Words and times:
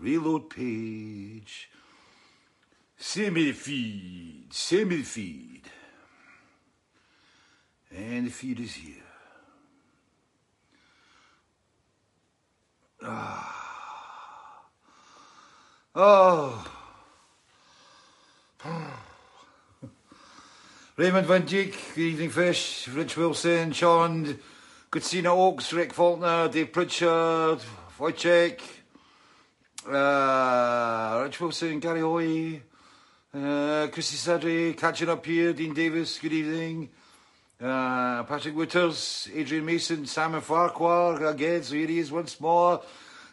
Reload 0.00 0.50
page. 0.50 1.70
Send 2.96 3.34
me 3.34 3.44
the 3.44 3.52
feed. 3.52 4.52
Send 4.52 4.88
me 4.90 4.96
the 4.96 5.02
feed. 5.02 5.62
And 7.90 8.26
the 8.26 8.30
feed 8.30 8.60
is 8.60 8.74
here. 8.74 8.94
Ah. 13.02 13.58
Oh. 15.94 16.74
Raymond 20.98 21.28
Van 21.28 21.42
Dijk, 21.42 21.94
good 21.94 22.02
evening, 22.02 22.30
Fish. 22.30 22.88
Rich 22.88 23.16
Wilson, 23.16 23.70
Sean, 23.70 24.36
Christina 24.90 25.32
Oaks, 25.32 25.72
Rick 25.72 25.92
Faulkner, 25.94 26.48
Dave 26.48 26.72
Pritchard, 26.72 27.60
Wojciech, 28.00 28.60
uh, 29.88 31.22
Rich 31.22 31.40
Wilson, 31.40 31.78
Gary 31.78 32.00
Hoy, 32.00 32.60
uh, 33.32 33.86
Chrissy 33.92 34.74
catching 34.74 35.08
up 35.08 35.24
here, 35.24 35.52
Dean 35.52 35.72
Davis, 35.72 36.18
good 36.18 36.32
evening. 36.32 36.88
Uh, 37.62 38.24
Patrick 38.24 38.56
Wooters, 38.56 39.28
Adrian 39.32 39.66
Mason, 39.66 40.04
Simon 40.04 40.40
Farquhar, 40.40 41.24
again, 41.26 41.62
so 41.62 41.76
here 41.76 41.86
he 41.86 42.00
is 42.00 42.10
once 42.10 42.40
more. 42.40 42.82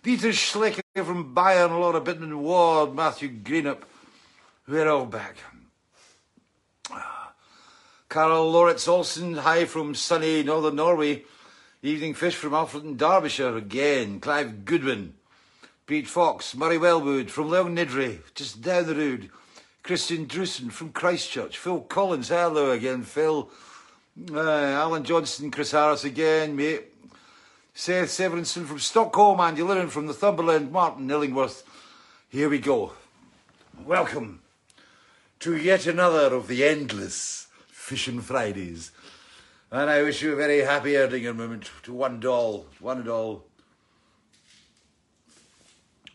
Dieter 0.04 0.30
Schlecker 0.30 1.04
from 1.04 1.34
Bayern, 1.34 1.72
Laura 1.72 2.00
Bittman 2.00 2.36
Ward, 2.38 2.94
Matthew 2.94 3.30
Greenup. 3.30 3.82
We're 4.68 4.88
all 4.88 5.08
back. 5.08 5.38
Carol 8.16 8.50
Loritz 8.50 8.88
Olsen, 8.88 9.34
hi 9.34 9.66
from 9.66 9.94
sunny 9.94 10.42
northern 10.42 10.78
Norway. 10.78 11.26
Evening 11.84 12.14
Fish 12.14 12.36
from 12.36 12.54
Alfred 12.54 12.86
in 12.86 12.96
Derbyshire 12.96 13.58
again. 13.58 14.22
Clive 14.22 14.64
Goodwin. 14.64 15.16
Pete 15.86 16.08
Fox, 16.08 16.56
Murray 16.56 16.78
Wellwood 16.78 17.30
from 17.30 17.50
Longniddry, 17.50 18.20
just 18.34 18.62
down 18.62 18.86
the 18.86 18.96
road. 18.96 19.30
Christian 19.84 20.28
Drusen 20.28 20.72
from 20.72 20.94
Christchurch. 20.94 21.58
Phil 21.58 21.82
Collins, 21.82 22.30
hello 22.30 22.72
again, 22.72 23.04
Phil. 23.04 23.50
Uh, 24.32 24.40
Alan 24.40 25.04
Johnson, 25.04 25.52
Chris 25.52 25.72
Harris 25.72 26.06
again, 26.06 26.56
mate. 26.56 26.86
Seth 27.74 28.08
Severinson 28.08 28.66
from 28.66 28.80
Stockholm, 28.80 29.42
Andy 29.42 29.62
Lennon 29.62 29.90
from 29.90 30.06
Northumberland, 30.06 30.72
Martin 30.72 31.12
Illingworth. 31.12 31.64
Here 32.30 32.48
we 32.48 32.60
go. 32.60 32.94
Welcome 33.84 34.40
to 35.42 35.58
yet 35.58 35.86
another 35.86 36.34
of 36.34 36.48
the 36.48 36.64
endless 36.64 37.45
Fishing 37.86 38.20
Fridays. 38.20 38.92
And 39.70 39.92
I 39.92 40.02
wish 40.02 40.24
you 40.24 40.34
a 40.34 40.36
very 40.36 40.62
happy 40.62 40.98
ending 40.98 41.28
and 41.28 41.38
moment 41.38 41.70
to 41.84 41.94
one 41.94 42.20
doll, 42.20 42.66
one 42.80 42.98
and 42.98 43.08
all. 43.08 43.46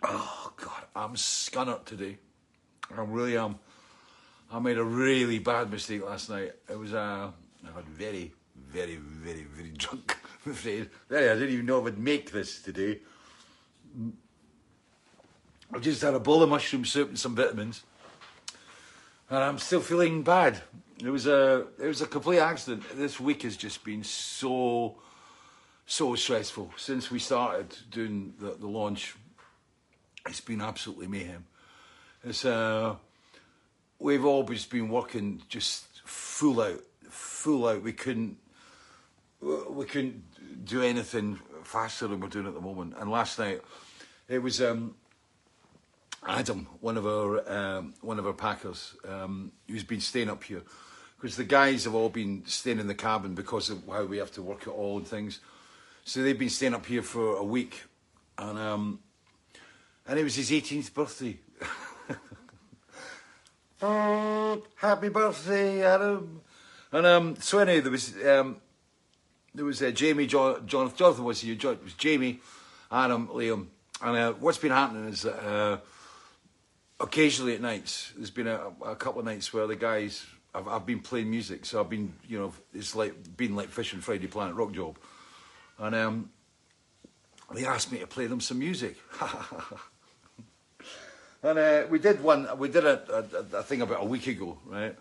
Oh, 0.03 0.53
God, 0.57 0.83
I'm 0.97 1.15
scunnered 1.15 1.85
today. 1.85 2.19
I 2.93 3.03
really 3.03 3.37
am. 3.37 3.61
I 4.51 4.59
made 4.59 4.79
a 4.79 4.85
really 4.85 5.39
bad 5.39 5.71
mistake 5.71 6.05
last 6.05 6.29
night. 6.29 6.55
It 6.69 6.77
was, 6.77 6.93
uh, 6.93 7.31
I 7.65 7.71
got 7.73 7.85
very, 7.87 8.33
very, 8.69 8.97
very, 8.97 9.45
very 9.45 9.71
drunk, 9.71 10.19
I'm 10.45 10.51
afraid. 10.51 10.91
I 11.09 11.15
didn't 11.15 11.51
even 11.51 11.67
know 11.67 11.79
I 11.79 11.83
would 11.83 11.99
make 12.01 12.33
this 12.33 12.61
today. 12.61 12.99
I 15.73 15.79
just 15.79 16.03
had 16.03 16.15
a 16.15 16.21
bowl 16.21 16.43
of 16.43 16.49
mushroom 16.49 16.85
soup 16.85 17.11
and 17.11 17.19
some 17.19 17.37
vitamins. 17.37 17.85
And 19.31 19.39
I'm 19.39 19.59
still 19.59 19.81
feeling 19.81 20.25
bad. 20.25 20.63
It 21.03 21.09
was 21.09 21.27
a 21.27 21.67
it 21.79 21.87
was 21.87 22.03
a 22.03 22.07
complete 22.07 22.41
accident. 22.41 22.85
This 22.95 23.19
week 23.19 23.43
has 23.43 23.57
just 23.57 23.85
been 23.85 24.05
so 24.05 24.97
so 25.87 26.15
stressful 26.15 26.73
since 26.77 27.11
we 27.11 27.19
started 27.19 27.75
doing 27.91 28.35
the, 28.39 28.51
the 28.51 28.67
launch. 28.67 29.17
It's 30.29 30.43
been 30.43 30.61
absolutely 30.61 31.07
mayhem. 31.07 31.47
It's 32.23 32.45
uh, 32.45 32.97
we've 33.99 34.27
always 34.27 34.67
been 34.67 34.91
working 34.91 35.41
just 35.49 35.87
full 36.05 36.61
out, 36.61 36.83
full 37.09 37.67
out. 37.67 37.83
We 37.83 37.95
couldn't 37.95 38.37
we 39.41 39.87
couldn't 39.87 40.23
do 40.67 40.83
anything 40.83 41.41
faster 41.65 42.09
than 42.09 42.21
we're 42.21 42.29
doing 42.29 42.47
at 42.47 42.55
the 42.55 42.61
moment. 42.61 42.95
And 42.99 43.11
last 43.11 43.39
night 43.39 43.63
it 44.29 44.41
was 44.43 44.61
um, 44.61 44.97
Adam, 46.29 46.69
one 46.81 46.99
of 46.99 47.07
our 47.07 47.51
um, 47.51 47.95
one 48.03 48.19
of 48.19 48.27
our 48.27 48.35
packers, 48.35 48.97
um, 49.09 49.53
who's 49.67 49.85
been 49.85 50.01
staying 50.01 50.29
up 50.29 50.45
here 50.45 50.63
because 51.21 51.37
the 51.37 51.45
guys 51.45 51.85
have 51.85 51.95
all 51.95 52.09
been 52.09 52.43
staying 52.47 52.79
in 52.79 52.87
the 52.87 52.95
cabin 52.95 53.35
because 53.35 53.69
of 53.69 53.87
how 53.87 54.05
we 54.05 54.17
have 54.17 54.33
to 54.33 54.43
work 54.43 54.63
it 54.63 54.71
all 54.71 54.97
and 54.97 55.07
things. 55.07 55.41
So 56.05 56.23
they've 56.23 56.39
been 56.39 56.49
staying 56.49 56.73
up 56.73 56.87
here 56.87 57.03
for 57.03 57.37
a 57.37 57.45
week, 57.45 57.83
and 58.39 58.59
um, 58.59 59.01
and 60.07 60.19
it 60.19 60.25
was 60.25 60.35
his 60.35 60.51
18th 60.51 60.95
birthday. 60.95 61.39
oh, 63.83 64.63
happy 64.77 65.11
birthday, 65.11 65.85
Adam! 65.85 66.41
And 66.91 67.07
um, 67.07 67.37
so 67.37 67.59
anyway, 67.59 67.81
there 67.81 67.93
was 67.93 68.15
um, 68.27 68.57
there 69.55 69.67
was 69.67 69.83
uh, 69.83 69.91
Jamie, 69.91 70.27
Jonathan, 70.27 70.67
Jonathan 70.67 71.25
was 71.25 71.43
here. 71.43 71.55
It 71.55 71.85
was 71.85 71.95
Jamie, 71.99 72.41
Adam, 72.91 73.29
Liam, 73.29 73.67
and 74.03 74.17
uh, 74.17 74.33
what's 74.33 74.59
been 74.59 74.73
happening 74.73 75.07
is 75.11 75.23
that 75.23 75.39
uh, 75.47 75.79
occasionally 76.99 77.55
at 77.55 77.61
nights 77.61 78.15
there's 78.17 78.31
been 78.31 78.47
a, 78.47 78.69
a 78.87 78.97
couple 78.97 79.21
of 79.21 79.27
nights 79.27 79.53
where 79.53 79.67
the 79.67 79.77
guys 79.77 80.25
I've, 80.55 80.69
I've 80.69 80.87
been 80.87 81.01
playing 81.01 81.31
music, 81.31 81.65
so 81.65 81.81
I've 81.81 81.91
been, 81.91 82.13
you 82.29 82.39
know, 82.39 82.53
it's 82.75 82.95
like 82.95 83.37
been 83.37 83.55
like 83.55 83.69
Fishing 83.69 84.01
Friday 84.01 84.27
Planet 84.27 84.55
Rock 84.55 84.73
Job, 84.73 84.99
and 85.79 85.95
um, 85.95 86.31
they 87.55 87.65
asked 87.65 87.93
me 87.93 87.99
to 87.99 88.07
play 88.07 88.27
them 88.27 88.41
some 88.41 88.59
music, 88.59 88.97
and 91.43 91.59
uh, 91.59 91.87
we 91.89 91.99
did 91.99 92.23
one, 92.23 92.49
we 92.59 92.69
did 92.69 92.85
a, 92.85 93.25
a, 93.55 93.59
a 93.59 93.63
thing 93.63 93.83
about 93.83 94.03
a 94.03 94.07
week 94.07 94.27
ago, 94.27 94.59
right? 94.67 94.97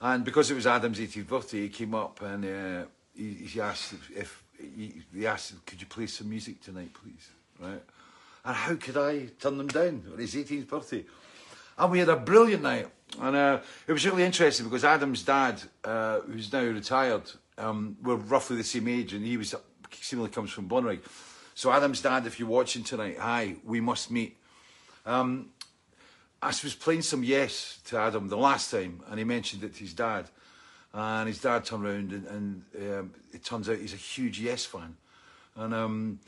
And 0.00 0.24
because 0.24 0.50
it 0.50 0.54
was 0.54 0.66
Adam's 0.66 0.98
18th 0.98 1.28
birthday, 1.28 1.60
he 1.60 1.68
came 1.68 1.94
up 1.94 2.20
and 2.22 2.44
uh, 2.44 2.86
he, 3.16 3.34
he 3.34 3.60
asked 3.60 3.92
if, 3.92 4.10
if 4.10 4.44
he, 4.58 5.02
he 5.14 5.26
asked, 5.26 5.64
could 5.64 5.80
you 5.80 5.86
play 5.86 6.08
some 6.08 6.28
music 6.28 6.60
tonight, 6.60 6.92
please, 6.92 7.30
right? 7.60 7.82
And 8.44 8.56
how 8.56 8.74
could 8.74 8.96
I 8.96 9.26
turn 9.38 9.58
them 9.58 9.68
down 9.68 10.02
on 10.12 10.18
his 10.18 10.34
18th 10.34 10.66
birthday? 10.66 11.04
And 11.78 11.90
we 11.90 11.98
had 11.98 12.08
a 12.08 12.16
brilliant 12.16 12.62
night. 12.62 12.88
And 13.20 13.36
uh, 13.36 13.60
it 13.86 13.92
was 13.92 14.06
really 14.06 14.22
interesting 14.22 14.66
because 14.66 14.84
Adam's 14.84 15.22
dad, 15.22 15.60
uh, 15.84 16.20
who's 16.20 16.52
now 16.52 16.62
retired, 16.62 17.30
um, 17.58 17.96
we're 18.02 18.14
roughly 18.14 18.56
the 18.56 18.64
same 18.64 18.88
age, 18.88 19.12
and 19.12 19.24
he 19.24 19.36
was 19.36 19.54
seemingly 19.90 20.30
comes 20.30 20.50
from 20.50 20.68
Bonnyrigg. 20.68 21.00
So 21.54 21.70
Adam's 21.70 22.00
dad, 22.00 22.26
if 22.26 22.38
you're 22.38 22.48
watching 22.48 22.82
tonight, 22.82 23.18
hi, 23.18 23.56
we 23.64 23.80
must 23.80 24.10
meet. 24.10 24.36
Um, 25.04 25.50
I 26.40 26.48
was 26.48 26.74
playing 26.74 27.02
some 27.02 27.22
Yes 27.22 27.80
to 27.86 27.98
Adam 27.98 28.28
the 28.28 28.36
last 28.36 28.70
time, 28.70 29.02
and 29.08 29.18
he 29.18 29.24
mentioned 29.24 29.62
it 29.62 29.74
to 29.74 29.80
his 29.80 29.92
dad, 29.92 30.28
and 30.92 31.28
his 31.28 31.40
dad 31.40 31.64
turned 31.64 31.84
around, 31.84 32.12
and, 32.12 32.26
and 32.26 32.64
um, 32.76 33.14
it 33.32 33.44
turns 33.44 33.68
out 33.68 33.78
he's 33.78 33.92
a 33.92 33.96
huge 33.96 34.40
Yes 34.40 34.64
fan, 34.64 34.96
and 35.56 35.74
um, 35.74 36.20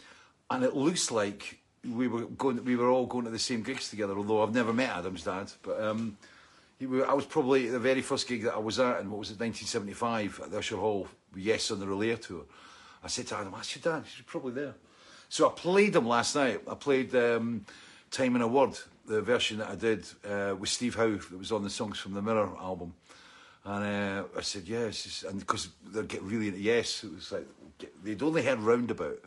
and 0.50 0.62
it 0.62 0.76
looks 0.76 1.10
like 1.10 1.58
we 1.84 2.08
were 2.08 2.22
going, 2.22 2.64
we 2.64 2.76
were 2.76 2.90
all 2.90 3.06
going 3.06 3.24
to 3.24 3.30
the 3.30 3.38
same 3.38 3.62
gigs 3.62 3.88
together. 3.88 4.16
Although 4.16 4.42
I've 4.42 4.54
never 4.54 4.72
met 4.72 4.90
Adam's 4.90 5.24
dad, 5.24 5.50
but 5.62 5.80
um, 5.82 6.16
he, 6.78 6.86
I 6.86 7.12
was 7.12 7.26
probably 7.26 7.68
the 7.68 7.78
very 7.78 8.02
first 8.02 8.28
gig 8.28 8.42
that 8.44 8.54
I 8.54 8.58
was 8.58 8.78
at, 8.78 9.00
and 9.00 9.10
what 9.10 9.18
was 9.18 9.30
it, 9.30 9.40
1975 9.40 10.40
at 10.44 10.50
the 10.50 10.58
Usher 10.58 10.76
Hall. 10.76 11.08
Yes, 11.36 11.70
on 11.70 11.80
the 11.80 11.86
Relayer 11.86 12.20
tour. 12.20 12.42
I 13.02 13.08
said 13.08 13.26
to 13.28 13.36
Adam, 13.36 13.54
"Ask 13.56 13.76
your 13.76 13.94
dad. 13.94 14.04
He's 14.06 14.24
probably 14.24 14.52
there." 14.52 14.74
So 15.28 15.48
I 15.48 15.52
played 15.52 15.96
him 15.96 16.06
last 16.06 16.34
night. 16.36 16.60
I 16.70 16.74
played 16.74 17.14
um, 17.14 17.66
"Time 18.10 18.34
and 18.34 18.44
a 18.44 18.48
Word," 18.48 18.78
the 19.06 19.20
version 19.20 19.58
that 19.58 19.70
I 19.70 19.74
did 19.74 20.06
uh, 20.28 20.54
with 20.58 20.70
Steve 20.70 20.94
Howe 20.94 21.16
that 21.16 21.38
was 21.38 21.52
on 21.52 21.64
the 21.64 21.70
songs 21.70 21.98
from 21.98 22.14
the 22.14 22.22
Mirror 22.22 22.50
album. 22.60 22.94
And 23.64 23.84
uh, 23.84 24.24
I 24.36 24.42
said, 24.42 24.64
yes, 24.66 25.24
and 25.26 25.40
because 25.40 25.68
they're 25.86 26.02
getting 26.02 26.28
really 26.28 26.48
into 26.48 26.60
yes, 26.60 27.02
it 27.02 27.14
was 27.14 27.32
like 27.32 27.46
they'd 28.02 28.22
only 28.22 28.42
heard 28.42 28.60
Roundabout 28.60 29.24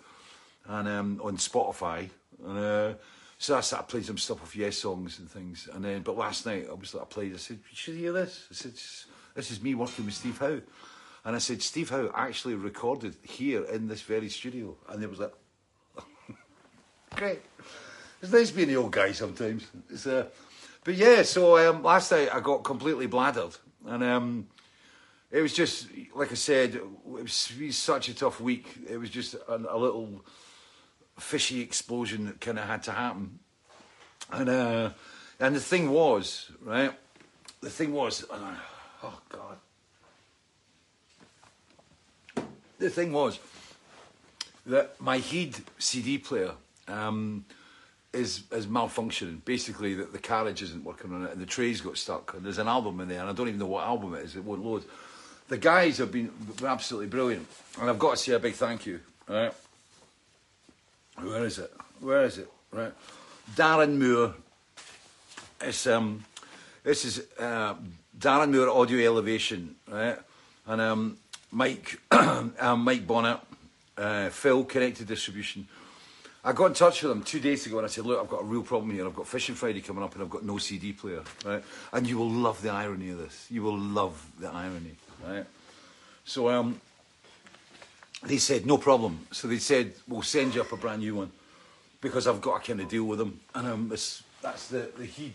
and 0.68 0.88
um, 0.88 1.22
on 1.24 1.38
Spotify, 1.38 2.10
and 2.46 2.58
uh, 2.58 2.94
so 3.38 3.58
I 3.58 3.62
started 3.62 3.88
playing 3.88 4.06
some 4.06 4.18
stuff 4.18 4.42
off 4.42 4.56
Yes 4.56 4.78
songs 4.78 5.20
and 5.20 5.30
things. 5.30 5.70
And 5.72 5.86
then, 5.86 6.02
but 6.02 6.18
last 6.18 6.46
night 6.46 6.68
like, 6.70 7.02
I 7.02 7.06
played. 7.06 7.34
I 7.34 7.38
said, 7.38 7.58
"You 7.58 7.76
should 7.76 7.96
hear 7.96 8.12
this." 8.12 8.48
I 8.50 8.54
said, 8.54 8.74
"This 9.36 9.52
is 9.52 9.62
me 9.62 9.76
working 9.76 10.06
with 10.06 10.16
Steve 10.16 10.38
Howe," 10.40 10.62
and 11.24 11.36
I 11.36 11.40
said, 11.40 11.62
"Steve 11.62 11.90
Howe 11.90 12.12
actually 12.16 12.56
recorded 12.56 13.16
here 13.24 13.64
in 13.66 13.88
this 13.88 14.02
very 14.02 14.30
studio," 14.30 14.76
and 14.90 15.04
it 15.04 15.10
was 15.10 15.20
like, 15.20 15.34
"Great." 17.16 17.42
It's 18.22 18.32
nice 18.32 18.50
being 18.50 18.70
the 18.70 18.78
old 18.78 18.92
guy 18.92 19.12
sometimes. 19.12 19.68
It's, 19.92 20.08
uh, 20.08 20.26
but 20.84 20.96
yeah, 20.96 21.22
so 21.22 21.58
um, 21.70 21.84
last 21.84 22.12
night 22.12 22.34
I 22.34 22.40
got 22.40 22.64
completely 22.64 23.08
bladdered, 23.08 23.56
and 23.86 24.04
um, 24.04 24.48
it 25.30 25.42
was 25.42 25.54
just 25.54 25.88
like 26.16 26.32
I 26.32 26.36
said, 26.36 26.76
it 26.76 26.84
was, 27.06 27.52
it 27.56 27.66
was 27.68 27.78
such 27.78 28.10
a 28.10 28.16
tough 28.16 28.42
week. 28.42 28.80
It 28.90 28.98
was 28.98 29.12
just 29.12 29.36
a 29.48 29.78
little 29.78 30.26
fishy 31.20 31.62
explosion 31.62 32.26
that 32.26 32.42
kind 32.42 32.60
of 32.60 32.66
had 32.66 32.84
to 32.84 32.92
happen. 32.92 33.40
And 34.32 34.50
uh, 34.50 34.90
and 35.40 35.56
the 35.56 35.60
thing 35.60 35.90
was, 35.92 36.52
right? 36.62 36.92
The 37.62 37.70
thing 37.70 37.94
was, 37.94 38.26
uh, 38.30 38.56
oh 39.04 39.20
God. 39.30 39.58
the 42.80 42.90
thing 42.90 43.12
was 43.12 43.40
that 44.66 45.00
my 45.00 45.18
Heed 45.18 45.56
CD 45.78 46.18
player 46.18 46.52
um, 46.88 47.46
is 48.14 48.44
is 48.52 48.68
malfunctioning. 48.68 49.44
Basically, 49.46 49.94
that 49.96 50.12
the 50.12 50.20
carriage 50.20 50.62
isn't 50.62 50.84
working 50.84 51.14
on 51.14 51.26
it, 51.26 51.32
and 51.32 51.42
the 51.42 51.46
trays 51.46 51.82
got 51.82 51.98
stuck. 51.98 52.34
And 52.34 52.46
there's 52.46 52.58
an 52.58 52.68
album 52.68 53.00
in 53.00 53.08
there, 53.08 53.22
and 53.22 53.30
I 53.30 53.34
don't 53.34 53.48
even 53.48 53.60
know 53.60 53.68
what 53.68 53.86
album 53.86 54.14
it 54.16 54.26
is. 54.26 54.36
It 54.36 54.44
won't 54.44 54.64
load. 54.64 54.84
The 55.48 55.58
guys 55.58 55.98
have 56.00 56.12
been 56.12 56.32
absolutely 56.64 57.08
brilliant, 57.08 57.48
and 57.80 57.90
I've 57.90 58.00
got 58.00 58.12
to 58.12 58.18
say 58.18 58.34
a 58.34 58.40
big 58.40 58.54
thank 58.54 58.86
you. 58.86 59.00
Right, 59.28 59.54
where 61.22 61.46
is 61.46 61.60
it? 61.60 61.72
Where 62.00 62.24
is 62.24 62.38
it? 62.38 62.50
Right, 62.72 62.94
Darren 63.56 63.98
Moore. 63.98 64.34
It's 65.62 65.88
um, 65.88 66.24
this 66.84 67.06
is 67.06 67.26
uh, 67.40 67.76
Darren 68.18 68.54
Moore 68.54 68.70
Audio 68.70 69.06
Elevation, 69.06 69.76
right, 69.88 70.18
and 70.66 70.82
um, 70.82 71.18
Mike, 71.52 72.00
um, 72.12 72.84
Mike 72.84 73.08
Bonnet, 73.08 73.40
uh, 73.98 74.30
Phil 74.30 74.64
Connected 74.64 75.08
Distribution. 75.08 75.68
I 76.44 76.54
got 76.54 76.68
in 76.68 76.74
touch 76.76 77.04
with 77.04 77.12
them 77.12 77.24
two 77.24 77.42
days 77.42 77.66
ago 77.66 77.78
and 77.78 77.86
I 77.86 77.90
said, 77.90 78.06
look, 78.06 78.22
I've 78.22 78.30
got 78.30 78.42
a 78.42 78.46
real 78.46 78.64
problem 78.64 78.92
here. 78.92 79.06
I've 79.06 79.16
got 79.16 79.28
Fishing 79.28 79.56
Friday 79.56 79.82
coming 79.82 80.02
up 80.02 80.14
and 80.14 80.24
I've 80.24 80.30
got 80.30 80.46
no 80.46 80.58
CD 80.58 80.94
player, 80.94 81.22
right? 81.44 81.62
And 81.92 82.08
you 82.08 82.18
will 82.18 82.30
love 82.30 82.62
the 82.62 82.70
irony 82.70 83.10
of 83.10 83.18
this. 83.18 83.48
You 83.50 83.64
will 83.64 83.78
love 83.78 84.26
the 84.40 84.48
irony, 84.48 84.96
right? 85.28 85.46
So 86.24 86.50
um, 86.50 86.80
they 88.24 88.38
said, 88.38 88.66
no 88.66 88.78
problem. 88.78 89.28
So 89.32 89.48
they 89.48 89.60
said, 89.60 89.94
we'll 90.08 90.24
send 90.24 90.56
you 90.56 90.62
up 90.62 90.72
a 90.72 90.78
brand 90.78 91.02
new 91.02 91.16
one 91.16 91.32
because 92.02 92.28
I've 92.28 92.42
got 92.42 92.56
a 92.56 92.60
kind 92.66 92.82
of 92.82 92.90
deal 92.90 93.04
with 93.04 93.20
them. 93.20 93.40
And 93.54 93.68
um, 93.68 93.90
it's, 93.92 94.24
that's 94.42 94.68
the, 94.68 94.90
the 94.98 95.06
Heed 95.06 95.34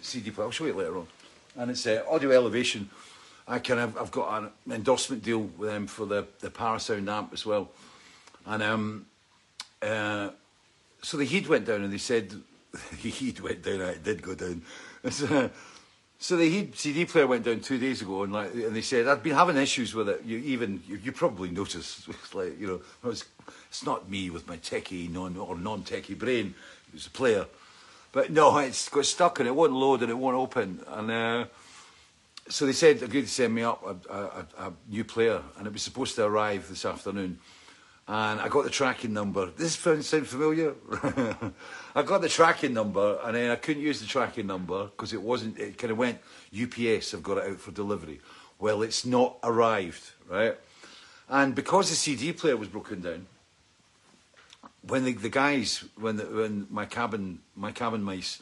CD 0.00 0.30
player. 0.30 0.46
I'll 0.46 0.52
show 0.52 0.66
you 0.66 0.74
later 0.74 0.98
on. 0.98 1.06
And 1.56 1.70
it's 1.70 1.86
uh, 1.86 2.04
Audio 2.08 2.30
Elevation. 2.30 2.90
I 3.46 3.58
kind 3.58 3.80
of, 3.80 3.96
I've 3.96 4.10
got 4.10 4.42
an 4.42 4.50
endorsement 4.72 5.22
deal 5.22 5.40
with 5.58 5.70
them 5.70 5.86
for 5.86 6.06
the, 6.06 6.26
the 6.40 6.50
Parasound 6.50 7.08
amp 7.08 7.32
as 7.32 7.44
well. 7.44 7.70
And 8.46 8.62
um, 8.62 9.06
uh, 9.82 10.30
so 11.02 11.16
the 11.16 11.24
heat 11.24 11.48
went 11.48 11.66
down 11.66 11.82
and 11.82 11.92
they 11.92 11.98
said, 11.98 12.30
the 12.72 13.10
heat 13.10 13.40
went 13.42 13.62
down, 13.62 13.80
it 13.80 14.02
did 14.02 14.22
go 14.22 14.34
down. 14.34 14.62
So, 16.24 16.38
the 16.38 16.70
CD 16.72 17.04
player 17.04 17.26
went 17.26 17.44
down 17.44 17.60
two 17.60 17.76
days 17.76 18.00
ago 18.00 18.22
and 18.22 18.32
like, 18.32 18.54
and 18.54 18.74
they 18.74 18.80
said, 18.80 19.06
I'd 19.06 19.22
been 19.22 19.34
having 19.34 19.58
issues 19.58 19.94
with 19.94 20.08
it. 20.08 20.22
You 20.24 20.38
even, 20.38 20.82
you, 20.88 20.96
you 20.96 21.12
probably 21.12 21.50
noticed, 21.50 22.08
like, 22.34 22.58
you 22.58 22.66
know, 23.02 23.10
it's 23.10 23.84
not 23.84 24.08
me 24.08 24.30
with 24.30 24.48
my 24.48 24.56
techie 24.56 25.12
non, 25.12 25.36
or 25.36 25.54
non-techie 25.54 26.18
brain, 26.18 26.54
it 26.88 26.94
was 26.94 27.06
a 27.08 27.10
player. 27.10 27.44
But 28.10 28.30
no, 28.30 28.56
it's 28.60 28.88
got 28.88 29.04
stuck 29.04 29.38
and 29.38 29.46
it 29.46 29.54
won't 29.54 29.74
load 29.74 30.00
and 30.00 30.10
it 30.10 30.16
won't 30.16 30.38
open. 30.38 30.80
And 30.88 31.10
uh, 31.10 31.44
so 32.48 32.64
they 32.64 32.72
said, 32.72 33.02
agreed 33.02 33.26
to 33.26 33.28
send 33.28 33.54
me 33.54 33.62
up 33.62 33.84
a, 33.84 34.14
a, 34.14 34.46
a, 34.68 34.72
new 34.88 35.04
player 35.04 35.42
and 35.58 35.66
it 35.66 35.74
was 35.74 35.82
supposed 35.82 36.14
to 36.14 36.24
arrive 36.24 36.70
this 36.70 36.86
afternoon. 36.86 37.38
And 38.06 38.40
I 38.40 38.48
got 38.48 38.64
the 38.64 38.70
tracking 38.70 39.14
number. 39.14 39.46
This 39.46 39.76
sound 39.76 40.26
familiar? 40.26 40.74
I 41.94 42.02
got 42.02 42.20
the 42.20 42.28
tracking 42.28 42.74
number 42.74 43.18
and 43.24 43.34
then 43.34 43.50
I 43.50 43.56
couldn't 43.56 43.82
use 43.82 44.00
the 44.00 44.06
tracking 44.06 44.46
number 44.46 44.84
because 44.84 45.14
it 45.14 45.22
wasn't, 45.22 45.58
it 45.58 45.78
kind 45.78 45.90
of 45.90 45.96
went, 45.96 46.18
UPS 46.52 47.12
have 47.12 47.22
got 47.22 47.38
it 47.38 47.50
out 47.50 47.60
for 47.60 47.70
delivery. 47.70 48.20
Well, 48.58 48.82
it's 48.82 49.06
not 49.06 49.38
arrived, 49.42 50.12
right? 50.28 50.56
And 51.28 51.54
because 51.54 51.88
the 51.88 51.96
CD 51.96 52.32
player 52.32 52.56
was 52.56 52.68
broken 52.68 53.00
down, 53.00 53.26
when 54.82 55.04
the, 55.04 55.12
the 55.12 55.30
guys, 55.30 55.84
when 55.96 56.16
the, 56.16 56.24
when 56.24 56.66
my 56.70 56.84
cabin, 56.84 57.40
my 57.56 57.72
cabin 57.72 58.02
mice 58.02 58.40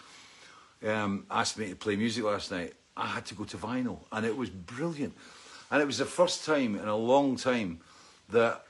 um, 0.85 1.25
asked 1.31 1.56
me 1.56 1.69
to 1.69 1.76
play 1.76 1.94
music 1.94 2.25
last 2.25 2.50
night, 2.50 2.75
I 2.97 3.06
had 3.06 3.26
to 3.26 3.35
go 3.35 3.44
to 3.44 3.56
vinyl, 3.56 4.00
and 4.11 4.26
it 4.26 4.37
was 4.37 4.50
brilliant. 4.50 5.14
And 5.70 5.81
it 5.81 5.87
was 5.87 5.99
the 5.99 6.05
first 6.05 6.44
time 6.44 6.75
in 6.75 6.88
a 6.88 6.97
long 6.97 7.37
time 7.37 7.81
that 8.31 8.64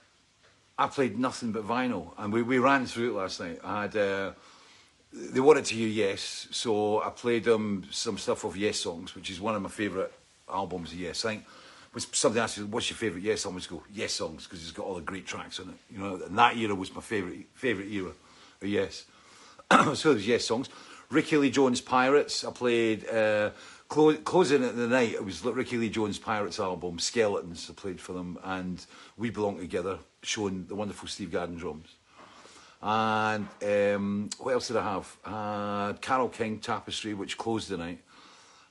I 0.79 0.87
played 0.87 1.19
nothing 1.19 1.53
but 1.53 1.67
vinyl, 1.67 2.13
and 2.19 2.33
we, 2.33 2.43
we 2.43 2.59
ran 2.59 2.87
through 2.87 3.11
it 3.11 3.21
last 3.21 3.41
night. 3.41 3.61
I 3.63 3.83
had 3.83 3.97
uh, 3.97 4.33
they 5.13 5.41
wanted 5.41 5.65
to 5.67 5.75
hear 5.75 5.89
Yes, 5.89 6.49
so 6.51 7.03
I 7.03 7.11
played 7.11 7.45
them 7.45 7.85
some 7.91 8.19
stuff 8.19 8.45
of 8.45 8.57
Yes 8.57 8.81
songs, 8.81 9.15
which 9.15 9.31
is 9.31 9.41
one 9.41 9.55
of 9.55 9.63
my 9.63 9.69
favourite 9.69 10.11
albums 10.53 10.93
of 10.93 10.99
Yes. 10.99 11.25
I 11.25 11.31
think 11.31 11.45
was 11.93 12.07
somebody 12.13 12.41
asked 12.41 12.59
me, 12.59 12.65
"What's 12.65 12.89
your 12.89 12.97
favourite 12.97 13.23
Yes 13.23 13.43
song?" 13.43 13.57
I 13.57 13.71
go 13.71 13.83
Yes 13.93 14.15
songs 14.15 14.45
because 14.45 14.63
it's 14.63 14.73
got 14.73 14.87
all 14.87 14.95
the 14.95 15.03
great 15.03 15.27
tracks 15.27 15.61
on 15.61 15.69
it. 15.69 15.95
You 15.95 15.99
know, 15.99 16.15
and 16.15 16.39
that 16.39 16.57
era 16.57 16.75
was 16.75 16.95
my 16.95 17.03
favourite 17.03 17.47
favourite 17.55 17.91
era 17.91 18.13
of 18.63 18.69
Yes. 18.69 19.05
so 19.71 20.11
it 20.11 20.15
was 20.15 20.27
Yes 20.27 20.47
songs. 20.47 20.69
Rickie 21.11 21.37
Lee 21.37 21.51
Jones 21.51 21.81
Pirates. 21.81 22.45
I 22.45 22.51
played. 22.51 23.09
Uh, 23.09 23.51
clo- 23.93 24.17
closing 24.17 24.65
at 24.65 24.75
the 24.75 24.89
night, 24.89 25.13
it 25.13 25.25
was 25.25 25.45
Rickie 25.45 25.77
Lee 25.77 25.91
Jones 25.91 26.19
Pirates 26.19 26.59
album, 26.59 26.99
Skeletons. 26.99 27.69
I 27.71 27.75
played 27.75 28.01
for 28.01 28.15
them, 28.15 28.39
and 28.43 28.85
We 29.19 29.29
Belong 29.29 29.59
Together, 29.59 29.99
showing 30.23 30.67
the 30.67 30.75
wonderful 30.75 31.09
Steve 31.09 31.33
Garden 31.33 31.57
drums. 31.57 31.89
And 32.83 33.47
um, 33.63 34.31
what 34.39 34.55
else 34.55 34.69
did 34.69 34.77
I 34.77 34.93
have? 34.93 36.01
Carole 36.01 36.29
King 36.29 36.59
Tapestry, 36.59 37.15
which 37.15 37.39
closed 37.39 37.69
the 37.69 37.77
night. 37.77 38.01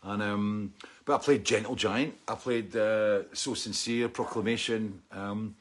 And 0.03 0.21
um, 0.21 0.74
but 1.06 1.15
I 1.15 1.18
played 1.19 1.45
Gentle 1.45 1.75
Giant. 1.75 2.15
I 2.27 2.36
played 2.36 2.75
uh, 2.75 3.24
So 3.33 3.53
Sincere, 3.53 4.09
Proclamation. 4.09 5.01
Um, 5.12 5.56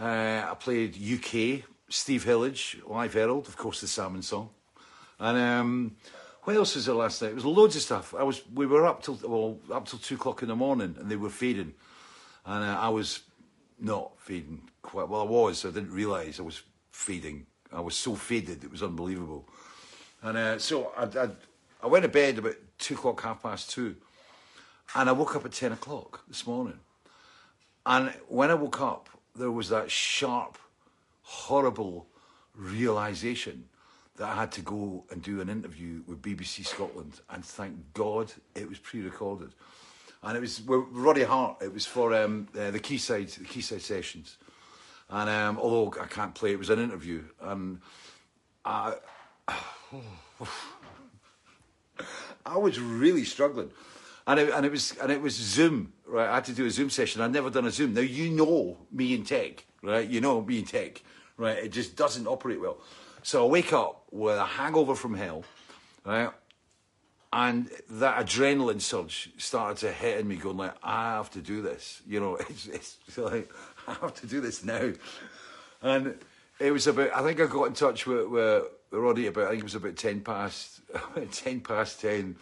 uh, 0.00 0.48
I 0.50 0.54
played 0.58 0.96
UK, 0.96 1.64
Steve 1.88 2.24
Hillage, 2.24 2.78
Live 2.86 3.14
Herald, 3.14 3.46
of 3.48 3.56
course, 3.56 3.80
the 3.80 3.86
Salmon 3.86 4.22
song. 4.22 4.50
And 5.18 5.38
um, 5.38 5.96
what 6.42 6.56
else 6.56 6.74
was 6.74 6.86
there 6.86 6.94
last 6.94 7.22
night? 7.22 7.32
It 7.32 7.34
was 7.34 7.44
loads 7.44 7.76
of 7.76 7.82
stuff. 7.82 8.14
I 8.18 8.22
was, 8.22 8.42
we 8.54 8.66
were 8.66 8.86
up 8.86 9.02
till 9.02 9.18
well, 9.22 9.58
up 9.72 9.86
till 9.86 9.98
two 9.98 10.16
o'clock 10.16 10.42
in 10.42 10.48
the 10.48 10.56
morning, 10.56 10.96
and 10.98 11.10
they 11.10 11.16
were 11.16 11.30
feeding, 11.30 11.74
and 12.44 12.64
uh, 12.64 12.78
I 12.80 12.88
was 12.88 13.20
not 13.78 14.12
fading 14.18 14.69
quite. 14.82 15.08
Well, 15.08 15.20
I 15.20 15.24
was. 15.24 15.64
I 15.64 15.70
didn't 15.70 15.92
realise 15.92 16.38
I 16.38 16.42
was 16.42 16.62
fading. 16.90 17.46
I 17.72 17.80
was 17.80 17.96
so 17.96 18.14
faded, 18.14 18.64
it 18.64 18.70
was 18.70 18.82
unbelievable. 18.82 19.48
And 20.22 20.36
uh, 20.36 20.58
so 20.58 20.92
I, 20.96 21.04
I, 21.04 21.28
I 21.82 21.86
went 21.86 22.02
to 22.02 22.08
bed 22.08 22.38
about 22.38 22.56
two 22.78 22.94
o'clock, 22.94 23.22
half 23.22 23.42
past 23.42 23.70
two, 23.70 23.96
and 24.94 25.08
I 25.08 25.12
woke 25.12 25.36
up 25.36 25.44
at 25.44 25.52
ten 25.52 25.72
o'clock 25.72 26.22
this 26.28 26.46
morning. 26.46 26.80
And 27.86 28.12
when 28.28 28.50
I 28.50 28.54
woke 28.54 28.80
up, 28.80 29.08
there 29.34 29.50
was 29.50 29.68
that 29.70 29.90
sharp, 29.90 30.58
horrible 31.22 32.06
realization 32.54 33.64
that 34.16 34.28
I 34.28 34.34
had 34.34 34.52
to 34.52 34.60
go 34.60 35.04
and 35.10 35.22
do 35.22 35.40
an 35.40 35.48
interview 35.48 36.02
with 36.06 36.20
BBC 36.20 36.66
Scotland, 36.66 37.20
and 37.30 37.44
thank 37.44 37.74
God 37.94 38.32
it 38.54 38.68
was 38.68 38.78
pre-recorded, 38.78 39.54
and 40.22 40.36
it 40.36 40.40
was 40.40 40.60
with 40.60 40.84
Roddy 40.90 41.22
Hart. 41.22 41.62
It 41.62 41.72
was 41.72 41.86
for 41.86 42.14
um, 42.14 42.48
uh, 42.58 42.72
the 42.72 42.80
Quayside, 42.80 43.28
the 43.28 43.44
Quayside 43.44 43.80
sessions, 43.80 44.36
and 45.10 45.28
um, 45.28 45.58
although 45.58 45.92
I 46.00 46.06
can't 46.06 46.34
play, 46.34 46.52
it 46.52 46.58
was 46.58 46.70
an 46.70 46.78
interview, 46.78 47.24
and 47.40 47.80
I, 48.64 48.94
I 52.46 52.56
was 52.56 52.78
really 52.78 53.24
struggling. 53.24 53.70
And 54.26 54.38
it, 54.38 54.52
and 54.52 54.64
it 54.64 54.70
was 54.70 54.96
and 55.02 55.10
it 55.10 55.20
was 55.20 55.34
Zoom, 55.34 55.92
right? 56.06 56.28
I 56.28 56.36
had 56.36 56.44
to 56.44 56.52
do 56.52 56.64
a 56.64 56.70
Zoom 56.70 56.90
session. 56.90 57.20
I'd 57.22 57.32
never 57.32 57.50
done 57.50 57.66
a 57.66 57.70
Zoom. 57.70 57.94
Now 57.94 58.02
you 58.02 58.30
know 58.30 58.76
me 58.92 59.14
in 59.14 59.24
tech, 59.24 59.64
right? 59.82 60.08
You 60.08 60.20
know 60.20 60.40
me 60.42 60.60
in 60.60 60.64
tech, 60.64 61.02
right? 61.36 61.58
It 61.58 61.72
just 61.72 61.96
doesn't 61.96 62.28
operate 62.28 62.60
well. 62.60 62.78
So 63.22 63.44
I 63.44 63.48
wake 63.48 63.72
up 63.72 64.04
with 64.12 64.36
a 64.36 64.44
hangover 64.44 64.94
from 64.94 65.14
hell, 65.14 65.42
right? 66.04 66.30
And 67.32 67.70
that 67.90 68.26
adrenaline 68.26 68.80
surge 68.80 69.30
started 69.36 69.78
to 69.78 69.92
hit 69.92 70.18
in 70.18 70.26
me, 70.26 70.36
going 70.36 70.56
like, 70.56 70.74
I 70.82 71.14
have 71.14 71.30
to 71.32 71.40
do 71.40 71.62
this. 71.62 72.02
You 72.06 72.20
know, 72.20 72.34
it's, 72.48 72.66
it's 72.66 73.18
like, 73.18 73.50
I 73.90 73.94
have 74.00 74.14
to 74.20 74.26
do 74.26 74.40
this 74.40 74.64
now. 74.64 74.92
And 75.82 76.18
it 76.58 76.70
was 76.70 76.86
about, 76.86 77.10
I 77.14 77.22
think 77.22 77.40
I 77.40 77.46
got 77.46 77.64
in 77.64 77.72
touch 77.72 78.06
with, 78.06 78.28
with 78.28 78.64
Roddy 78.90 79.26
about, 79.26 79.46
I 79.46 79.50
think 79.50 79.60
it 79.60 79.64
was 79.64 79.74
about 79.74 79.96
10 79.96 80.20
past, 80.20 80.80
10 81.32 81.60
past 81.60 82.00
10. 82.00 82.36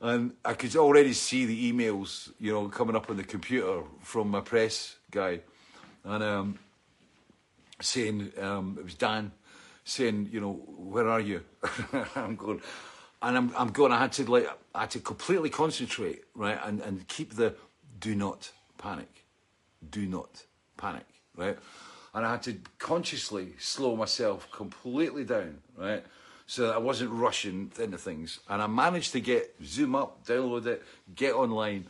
And 0.00 0.32
I 0.44 0.54
could 0.54 0.76
already 0.76 1.14
see 1.14 1.46
the 1.46 1.72
emails, 1.72 2.30
you 2.38 2.52
know, 2.52 2.68
coming 2.68 2.94
up 2.94 3.10
on 3.10 3.16
the 3.16 3.24
computer 3.24 3.82
from 4.02 4.30
my 4.30 4.40
press 4.40 4.96
guy. 5.10 5.40
And 6.04 6.22
um, 6.22 6.58
saying, 7.80 8.32
um, 8.40 8.76
it 8.78 8.84
was 8.84 8.94
Dan, 8.94 9.32
saying, 9.84 10.28
you 10.30 10.40
know, 10.40 10.52
where 10.52 11.08
are 11.08 11.20
you? 11.20 11.42
I'm 12.14 12.36
going, 12.36 12.60
and 13.22 13.36
I'm, 13.36 13.52
I'm 13.56 13.70
going, 13.70 13.90
I 13.90 13.98
had 13.98 14.12
to 14.12 14.30
like, 14.30 14.48
I 14.74 14.80
had 14.80 14.90
to 14.90 15.00
completely 15.00 15.50
concentrate, 15.50 16.24
right? 16.34 16.58
And, 16.62 16.80
and 16.80 17.08
keep 17.08 17.34
the 17.34 17.54
do 17.98 18.14
not 18.14 18.52
panic, 18.78 19.24
do 19.90 20.06
not 20.06 20.45
panic, 20.76 21.06
right? 21.36 21.58
And 22.14 22.24
I 22.24 22.32
had 22.32 22.42
to 22.44 22.56
consciously 22.78 23.54
slow 23.58 23.94
myself 23.96 24.50
completely 24.50 25.24
down, 25.24 25.58
right? 25.76 26.04
So 26.46 26.70
I 26.70 26.78
wasn't 26.78 27.10
rushing 27.10 27.72
into 27.78 27.98
things. 27.98 28.40
And 28.48 28.62
I 28.62 28.66
managed 28.66 29.12
to 29.12 29.20
get, 29.20 29.54
zoom 29.64 29.94
up, 29.94 30.24
download 30.26 30.66
it, 30.66 30.82
get 31.14 31.34
online. 31.34 31.86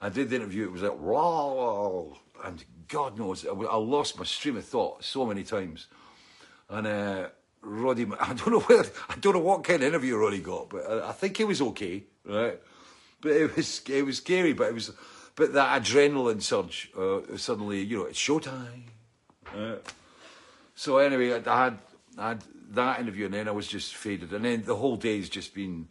I 0.00 0.08
did 0.08 0.30
the 0.30 0.36
interview, 0.36 0.64
it 0.64 0.72
was 0.72 0.82
like, 0.82 0.96
raw, 0.98 2.04
and 2.44 2.64
God 2.88 3.18
knows, 3.18 3.46
I, 3.46 3.50
I 3.50 3.76
lost 3.76 4.18
my 4.18 4.24
stream 4.24 4.56
of 4.56 4.64
thought 4.64 5.04
so 5.04 5.24
many 5.24 5.44
times. 5.44 5.86
And 6.68 6.86
uh, 6.86 7.28
Roddy, 7.62 8.06
I 8.20 8.34
don't 8.34 8.50
know 8.50 8.60
where, 8.60 8.84
I 9.08 9.16
don't 9.16 9.34
know 9.34 9.40
what 9.40 9.64
kind 9.64 9.82
of 9.82 9.88
interview 9.88 10.16
Roddy 10.16 10.40
got, 10.40 10.70
but 10.70 10.90
I, 10.90 11.10
I 11.10 11.12
think 11.12 11.38
it 11.40 11.46
was 11.46 11.60
okay, 11.60 12.04
right? 12.24 12.58
But 13.20 13.32
it 13.32 13.56
was, 13.56 13.82
it 13.88 14.04
was 14.04 14.16
scary, 14.16 14.52
but 14.52 14.68
it 14.68 14.74
was, 14.74 14.92
but 15.36 15.52
that 15.54 15.82
adrenaline 15.82 16.42
surge, 16.42 16.90
uh, 16.98 17.36
suddenly, 17.36 17.82
you 17.82 17.98
know, 17.98 18.04
it's 18.04 18.18
showtime, 18.18 18.84
Uh, 19.54 19.76
so 20.74 20.98
anyway, 20.98 21.42
I 21.44 21.64
had 21.64 21.78
I 22.16 22.28
had 22.28 22.44
that 22.70 23.00
interview, 23.00 23.24
and 23.26 23.34
then 23.34 23.48
I 23.48 23.50
was 23.50 23.66
just 23.66 23.94
faded, 23.96 24.32
and 24.32 24.44
then 24.44 24.62
the 24.62 24.76
whole 24.76 24.96
day's 24.96 25.28
just 25.28 25.54
been 25.54 25.88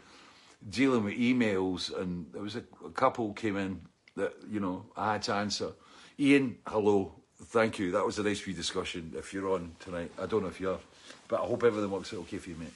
dealing 0.70 1.04
with 1.04 1.16
emails, 1.16 1.96
and 1.96 2.26
there 2.34 2.42
was 2.42 2.56
a, 2.56 2.64
a 2.86 2.90
couple 2.90 3.34
came 3.34 3.58
in 3.58 3.82
that 4.16 4.34
you 4.50 4.60
know 4.60 4.86
I 4.96 5.14
had 5.14 5.24
to 5.24 5.34
answer. 5.34 5.72
Ian, 6.20 6.58
hello, 6.68 7.14
thank 7.46 7.80
you. 7.80 7.92
That 7.92 8.06
was 8.06 8.20
a 8.20 8.24
nice 8.24 8.46
wee 8.46 8.54
discussion. 8.54 9.14
If 9.18 9.34
you're 9.34 9.50
on 9.50 9.76
tonight, 9.80 10.12
I 10.20 10.26
don't 10.26 10.42
know 10.42 10.50
if 10.50 10.60
you 10.60 10.72
are, 10.72 10.80
but 11.28 11.42
I 11.42 11.46
hope 11.46 11.64
everything 11.64 11.92
works 11.92 12.14
out 12.14 12.20
okay 12.22 12.38
for 12.38 12.50
you, 12.50 12.56
mate. 12.56 12.74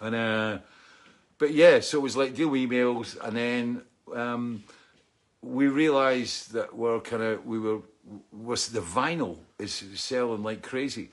And 0.00 0.14
uh, 0.14 0.58
but 1.38 1.52
yeah, 1.52 1.80
so 1.80 1.98
it 1.98 2.02
was 2.02 2.16
like 2.16 2.34
deal 2.34 2.48
with 2.48 2.62
emails, 2.62 3.18
and 3.20 3.36
then 3.36 3.82
um, 4.14 4.64
we 5.42 5.66
realised 5.66 6.52
that 6.52 6.74
we're 6.74 7.00
kind 7.00 7.22
of 7.22 7.44
we 7.44 7.58
were 7.58 7.80
was 8.32 8.68
the 8.68 8.80
vinyl 8.80 9.38
is 9.58 9.84
selling 9.94 10.42
like 10.42 10.62
crazy, 10.62 11.10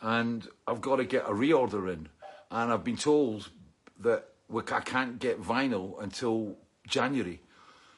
and 0.00 0.46
I've 0.66 0.80
got 0.80 0.96
to 0.96 1.04
get 1.04 1.24
a 1.24 1.32
reorder 1.32 1.92
in, 1.92 2.08
and 2.50 2.72
I've 2.72 2.84
been 2.84 2.96
told 2.96 3.50
that 4.00 4.28
we, 4.48 4.62
I 4.72 4.80
can't 4.80 5.18
get 5.18 5.42
vinyl 5.42 6.02
until 6.02 6.56
January, 6.86 7.40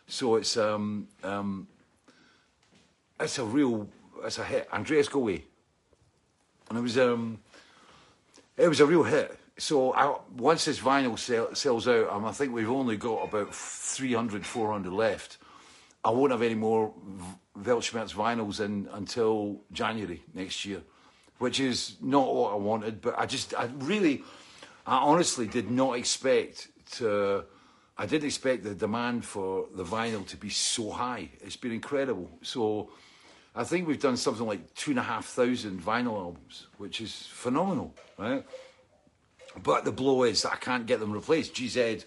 so 0.07 0.37
it's 0.37 0.57
um 0.57 1.09
um 1.23 1.69
it's 3.21 3.39
a 3.39 3.45
real 3.45 3.89
it's 4.25 4.39
a 4.39 4.45
hit. 4.45 4.69
Andreas 4.73 5.09
go 5.09 5.21
away, 5.21 5.45
and 6.69 6.79
it 6.79 6.83
was 6.83 6.99
um 6.99 7.39
it 8.57 8.69
was 8.69 8.81
a 8.81 8.87
real 8.87 9.05
hit. 9.05 9.39
So 9.59 9.93
I, 9.93 10.17
once 10.37 10.67
this 10.67 10.79
vinyl 10.79 11.19
sell, 11.19 11.53
sells 11.55 11.89
out, 11.89 12.11
um, 12.11 12.25
I 12.25 12.31
think 12.31 12.53
we've 12.53 12.71
only 12.71 12.97
got 12.97 13.25
about 13.25 13.53
300, 13.53 14.47
400 14.47 14.93
left. 14.93 15.38
I 16.09 16.11
won't 16.11 16.33
have 16.33 16.41
any 16.41 16.55
more 16.55 16.95
Weltschmerz 17.55 18.15
vinyls 18.15 18.61
in 18.61 18.89
until 18.95 19.61
January 19.73 20.23
next 20.33 20.65
year, 20.65 20.81
which 21.37 21.61
is 21.61 21.97
not 22.01 22.35
what 22.35 22.55
I 22.55 22.57
wanted. 22.57 23.03
But 23.03 23.19
I 23.19 23.27
just, 23.27 23.53
I 23.53 23.69
really, 23.81 24.23
I 24.87 24.97
honestly 24.97 25.47
did 25.47 25.71
not 25.71 25.99
expect 25.99 26.69
to. 26.93 27.45
I 27.99 28.07
didn't 28.07 28.25
expect 28.25 28.65
the 28.65 28.75
demand 28.75 29.27
for 29.27 29.67
the 29.75 29.85
vinyl 29.85 30.27
to 30.29 30.39
be 30.39 30.49
so 30.49 30.91
high. 30.91 31.29
It's 31.43 31.57
been 31.57 31.73
incredible. 31.73 32.31
So 32.41 32.91
I 33.55 33.65
think 33.65 33.87
we've 33.87 34.01
done 34.01 34.17
something 34.17 34.47
like 34.47 34.73
two 34.73 34.93
and 34.93 35.01
a 35.01 35.03
half 35.03 35.27
thousand 35.27 35.83
vinyl 35.83 36.17
albums, 36.17 36.69
which 36.79 37.03
is 37.03 37.27
phenomenal, 37.27 37.95
right? 38.17 38.47
But 39.63 39.85
the 39.85 39.93
blow 39.93 40.23
is 40.23 40.41
that 40.41 40.53
I 40.53 40.57
can't 40.57 40.87
get 40.87 41.01
them 41.01 41.13
replaced. 41.13 41.53
GZ 41.53 42.07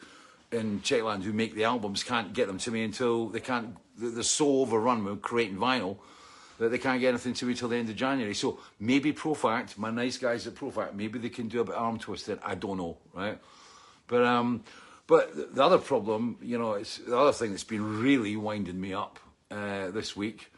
in 0.52 0.82
Czechland, 0.82 1.24
who 1.24 1.34
make 1.34 1.56
the 1.56 1.64
albums, 1.64 2.04
can't 2.04 2.34
get 2.34 2.48
them 2.48 2.58
to 2.60 2.72
me 2.72 2.84
until 2.84 3.30
they 3.30 3.40
can't. 3.40 3.78
They're 3.98 4.24
so 4.24 4.62
overrun 4.62 5.04
with 5.04 5.22
creating 5.22 5.58
vinyl 5.58 5.98
that 6.58 6.70
they 6.70 6.78
can't 6.78 7.00
get 7.00 7.10
anything 7.10 7.34
to 7.34 7.46
me 7.46 7.54
till 7.54 7.70
the 7.70 7.76
end 7.76 7.90
of 7.90 7.96
January. 7.96 8.36
So 8.36 8.60
maybe 8.80 9.12
Profact, 9.14 9.78
my 9.78 9.90
nice 9.90 10.18
guys 10.18 10.46
at 10.46 10.54
Profact, 10.54 10.94
maybe 10.94 11.18
they 11.18 11.30
can 11.30 11.48
do 11.48 11.62
a 11.62 11.64
bit 11.64 11.76
arm 11.76 11.98
twisted. 11.98 12.40
I 12.46 12.56
don't 12.56 12.78
know, 12.78 12.98
right? 13.14 13.40
But 14.08 14.26
um, 14.26 14.64
but 15.08 15.56
the 15.56 15.64
other 15.64 15.78
problem, 15.78 16.38
you 16.42 16.58
know, 16.58 16.74
it's 16.74 16.98
the 16.98 17.18
other 17.18 17.34
thing 17.34 17.52
that's 17.52 17.64
been 17.64 18.00
really 18.02 18.36
winding 18.36 18.80
me 18.80 18.94
up 18.94 19.20
uh, 19.50 19.90
this 19.92 20.16
week 20.16 20.52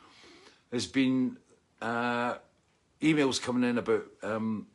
has 0.71 0.87
been 0.87 1.37
uh, 1.81 2.35
emails 3.01 3.41
coming 3.41 3.69
in 3.69 3.77
about 3.77 4.05
um, 4.23 4.67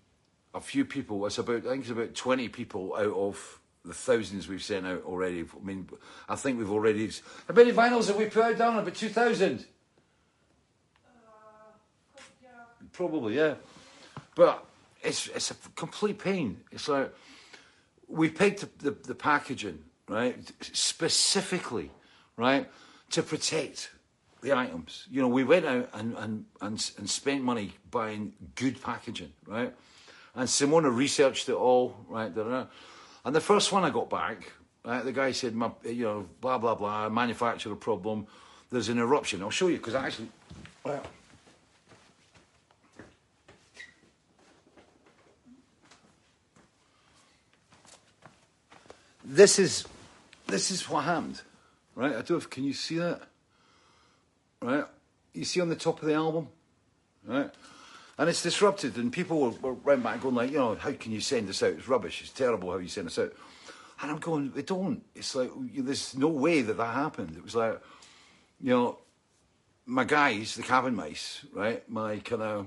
a 0.55 0.61
few 0.61 0.85
people. 0.85 1.27
It's 1.27 1.39
about 1.39 1.67
I 1.67 1.71
think 1.71 1.83
it's 1.83 1.91
about 1.91 2.15
twenty 2.15 2.49
people 2.49 2.95
out 2.97 3.13
of 3.13 3.61
the 3.89 3.95
thousands 3.95 4.47
we've 4.47 4.63
sent 4.63 4.87
out 4.87 5.03
already. 5.05 5.41
I 5.41 5.65
mean, 5.65 5.89
I 6.29 6.37
think 6.37 6.59
we've 6.59 6.71
already. 6.71 7.11
How 7.49 7.55
many 7.55 7.73
vinyls 7.73 8.07
have 8.09 8.17
we 8.17 8.27
put 8.27 8.45
out 8.45 8.59
down? 8.59 8.79
About 8.79 8.95
two 8.95 9.09
thousand. 9.09 9.67
Uh, 11.05 12.21
yeah. 12.43 12.49
Probably, 12.93 13.37
yeah. 13.37 13.55
But 14.35 14.65
it's 15.03 15.27
it's 15.29 15.51
a 15.51 15.55
complete 15.75 16.19
pain. 16.19 16.61
It's 16.71 16.89
like 16.89 17.13
we 18.07 18.29
picked 18.29 18.61
the, 18.61 18.91
the, 18.91 18.97
the 19.09 19.15
packaging 19.15 19.85
right 20.07 20.37
specifically, 20.61 21.91
right, 22.37 22.69
to 23.11 23.23
protect 23.23 23.91
the 24.43 24.53
items. 24.57 25.07
You 25.11 25.23
know, 25.23 25.29
we 25.29 25.45
went 25.45 25.67
out 25.67 25.89
and 25.95 26.15
and 26.17 26.45
and, 26.61 26.93
and 26.99 27.11
spent 27.11 27.43
money 27.43 27.73
buying 27.91 28.35
good 28.55 28.81
packaging, 28.81 29.33
right. 29.47 29.75
And 30.35 30.47
Simona 30.47 30.95
researched 30.95 31.49
it 31.49 31.55
all, 31.55 31.97
right? 32.09 32.33
And 33.29 33.37
the 33.37 33.43
first 33.43 33.73
one 33.73 33.85
I 33.85 33.91
got 33.91 34.09
back, 34.09 34.53
right, 34.87 35.05
the 35.05 35.13
guy 35.13 35.33
said, 35.33 35.55
my, 35.55 35.71
you 35.85 36.05
know, 36.05 36.27
blah, 36.41 36.57
blah, 36.57 36.75
blah, 36.75 37.11
manufacturer 37.11 37.77
problem. 37.77 38.27
There's 38.71 38.89
an 38.89 38.99
eruption. 38.99 39.43
I'll 39.43 39.51
show 39.51 39.67
you 39.67 39.77
because 39.77 39.95
I 39.95 40.07
actually, 40.07 40.31
well, 40.83 41.03
this 49.27 49.59
is 49.59 49.85
this 50.47 50.71
is 50.71 50.89
what 50.89 51.05
happened, 51.05 51.43
right? 51.95 52.13
I 52.13 52.23
don't 52.23 52.31
know 52.31 52.41
can 52.41 52.65
you 52.65 52.73
see 52.73 52.97
that, 52.97 53.21
right? 54.63 54.87
You 55.35 55.45
see 55.45 55.61
on 55.61 55.69
the 55.69 55.77
top 55.77 56.01
of 56.01 56.09
the 56.09 56.15
album, 56.15 56.49
right? 57.27 57.51
And 58.19 58.29
it's 58.29 58.43
disrupted, 58.43 58.97
and 58.97 59.13
people 59.13 59.55
were, 59.63 59.75
were 59.75 59.97
back 59.97 60.21
going 60.21 60.35
like, 60.35 60.51
you 60.51 60.59
know, 60.59 60.75
how 60.75 60.93
can 60.93 61.13
you 61.13 61.21
send 61.21 61.49
this 61.49 61.63
out? 61.63 61.75
It's 61.75 61.87
rubbish. 61.87 62.21
It's 62.21 62.33
terrible 62.33 62.73
how 62.73 62.79
you 62.79 62.89
send 62.89 63.07
this 63.07 63.19
out. 63.19 63.33
And 64.03 64.11
I'm 64.11 64.19
going, 64.19 64.51
they 64.51 64.63
don't. 64.63 65.05
It's 65.15 65.37
like 65.37 65.51
there's 65.77 66.17
no 66.17 66.29
way 66.29 66.63
that 66.63 66.77
that 66.77 66.95
happened. 66.95 67.37
It 67.37 67.45
was 67.45 67.55
like, 67.55 67.81
you 68.61 68.71
know, 68.71 68.99
my 69.87 70.05
guys, 70.05 70.57
the 70.57 70.63
cabin 70.63 70.97
mice, 70.97 71.45
right? 71.55 71.89
My 71.89 72.19
kind 72.19 72.43
of 72.43 72.67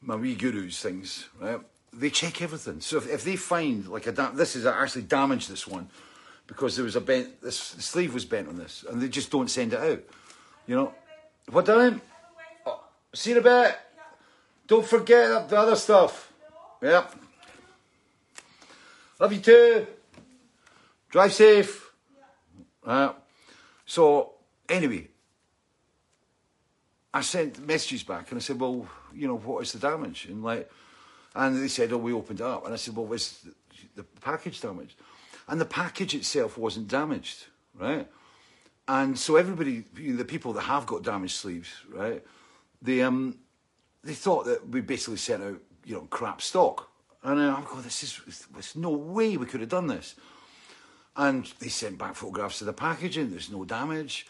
my 0.00 0.16
wee 0.16 0.34
gurus 0.34 0.80
things, 0.80 1.28
right? 1.40 1.60
They 1.92 2.10
check 2.10 2.42
everything. 2.42 2.80
So 2.80 2.98
if, 2.98 3.08
if 3.08 3.24
they 3.24 3.36
find 3.36 3.86
like 3.88 4.06
a 4.06 4.12
dam- 4.12 4.36
this 4.36 4.56
is 4.56 4.66
actually 4.66 5.02
damaged 5.02 5.50
this 5.50 5.66
one 5.66 5.88
because 6.46 6.76
there 6.76 6.84
was 6.84 6.96
a 6.96 7.00
bent 7.00 7.40
this 7.40 7.72
the 7.72 7.82
sleeve 7.82 8.14
was 8.14 8.24
bent 8.24 8.48
on 8.48 8.56
this, 8.56 8.84
and 8.88 9.00
they 9.00 9.08
just 9.08 9.30
don't 9.30 9.50
send 9.50 9.72
it 9.72 9.80
out. 9.80 10.02
You 10.66 10.76
know, 10.76 10.94
what 11.50 11.66
time? 11.66 12.00
Oh, 12.66 12.82
see 13.14 13.30
you 13.30 13.36
in 13.36 13.42
a 13.42 13.44
bit. 13.44 13.78
Don't 14.68 14.86
forget 14.86 15.48
the 15.48 15.58
other 15.58 15.76
stuff. 15.76 16.30
Yep. 16.82 17.14
Love 19.18 19.32
you 19.32 19.40
too. 19.40 19.86
Drive 21.08 21.32
safe. 21.32 21.90
Uh, 22.84 23.12
so, 23.86 24.34
anyway, 24.68 25.08
I 27.12 27.22
sent 27.22 27.66
messages 27.66 28.02
back 28.02 28.30
and 28.30 28.38
I 28.38 28.40
said, 28.40 28.60
well, 28.60 28.86
you 29.14 29.26
know, 29.26 29.38
what 29.38 29.62
is 29.62 29.72
the 29.72 29.78
damage? 29.78 30.26
And 30.26 30.44
like, 30.44 30.70
and 31.34 31.62
they 31.62 31.68
said, 31.68 31.92
oh, 31.92 31.96
we 31.96 32.12
opened 32.12 32.40
it 32.40 32.46
up. 32.46 32.64
And 32.66 32.74
I 32.74 32.76
said, 32.76 32.94
well, 32.94 33.06
was 33.06 33.38
the, 33.40 33.54
the 33.96 34.02
package 34.20 34.60
damaged? 34.60 34.96
And 35.48 35.58
the 35.58 35.64
package 35.64 36.14
itself 36.14 36.58
wasn't 36.58 36.88
damaged, 36.88 37.46
right? 37.74 38.06
And 38.86 39.18
so 39.18 39.36
everybody, 39.36 39.84
you 39.96 40.12
know, 40.12 40.16
the 40.18 40.24
people 40.26 40.52
that 40.52 40.62
have 40.62 40.84
got 40.86 41.02
damaged 41.02 41.36
sleeves, 41.36 41.70
right? 41.90 42.22
They 42.82 43.02
um, 43.02 43.38
they 44.04 44.14
thought 44.14 44.46
that 44.46 44.68
we 44.68 44.80
basically 44.80 45.16
sent 45.16 45.42
out, 45.42 45.60
you 45.84 45.94
know, 45.94 46.06
crap 46.10 46.40
stock. 46.40 46.90
And 47.22 47.40
I'm 47.40 47.64
going, 47.64 47.82
this 47.82 48.02
is, 48.02 48.46
there's 48.52 48.76
no 48.76 48.90
way 48.90 49.36
we 49.36 49.46
could 49.46 49.60
have 49.60 49.68
done 49.68 49.88
this. 49.88 50.14
And 51.16 51.50
they 51.58 51.68
sent 51.68 51.98
back 51.98 52.14
photographs 52.14 52.60
of 52.60 52.68
the 52.68 52.72
packaging, 52.72 53.30
there's 53.30 53.50
no 53.50 53.64
damage. 53.64 54.26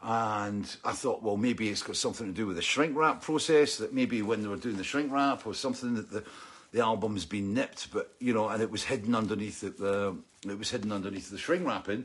And 0.00 0.64
I 0.84 0.92
thought, 0.92 1.24
well, 1.24 1.36
maybe 1.36 1.68
it's 1.68 1.82
got 1.82 1.96
something 1.96 2.26
to 2.26 2.32
do 2.32 2.46
with 2.46 2.54
the 2.54 2.62
shrink 2.62 2.96
wrap 2.96 3.20
process, 3.20 3.78
that 3.78 3.92
maybe 3.92 4.22
when 4.22 4.42
they 4.42 4.48
were 4.48 4.56
doing 4.56 4.76
the 4.76 4.84
shrink 4.84 5.12
wrap 5.12 5.44
or 5.46 5.54
something 5.54 5.94
that 5.96 6.10
the, 6.10 6.22
the 6.70 6.80
album's 6.80 7.24
been 7.24 7.52
nipped, 7.52 7.92
but, 7.92 8.14
you 8.20 8.32
know, 8.32 8.48
and 8.48 8.62
it 8.62 8.70
was 8.70 8.84
hidden 8.84 9.16
underneath 9.16 9.60
the, 9.60 9.70
the 9.70 10.16
it 10.48 10.56
was 10.56 10.70
hidden 10.70 10.92
underneath 10.92 11.30
the 11.30 11.38
shrink 11.38 11.66
wrapping. 11.66 12.04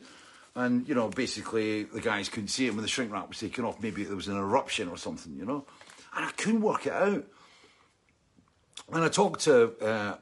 And, 0.56 0.88
you 0.88 0.96
know, 0.96 1.10
basically 1.10 1.84
the 1.84 2.02
guys 2.02 2.30
couldn't 2.30 2.48
see 2.48 2.66
it 2.66 2.74
when 2.74 2.82
the 2.82 2.88
shrink 2.88 3.12
wrap 3.12 3.28
was 3.28 3.40
taken 3.40 3.66
off. 3.66 3.82
Maybe 3.82 4.04
there 4.04 4.16
was 4.16 4.28
an 4.28 4.38
eruption 4.38 4.88
or 4.88 4.98
something, 4.98 5.36
you 5.38 5.46
know 5.46 5.66
and 6.16 6.26
I 6.26 6.32
couldn't 6.32 6.62
work 6.62 6.86
it 6.86 6.94
out. 6.94 7.24
And 8.92 9.04
I 9.04 9.10
talked 9.10 9.42
to 9.42 9.74
uh, 9.80 10.18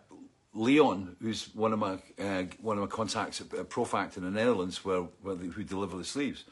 Leon, 0.54 1.16
who's 1.22 1.54
one 1.56 1.74
of 1.74 1.80
my 1.80 1.98
uh, 2.20 2.44
one 2.62 2.78
of 2.78 2.84
my 2.84 2.88
contacts 2.88 3.42
at 3.42 3.70
Profact 3.70 4.18
in 4.18 4.24
the 4.24 4.32
Netherlands, 4.32 4.84
where, 4.84 5.02
where 5.22 5.36
they, 5.36 5.48
who 5.48 5.64
deliver 5.64 5.98
the 5.98 6.04
sleeves, 6.04 6.46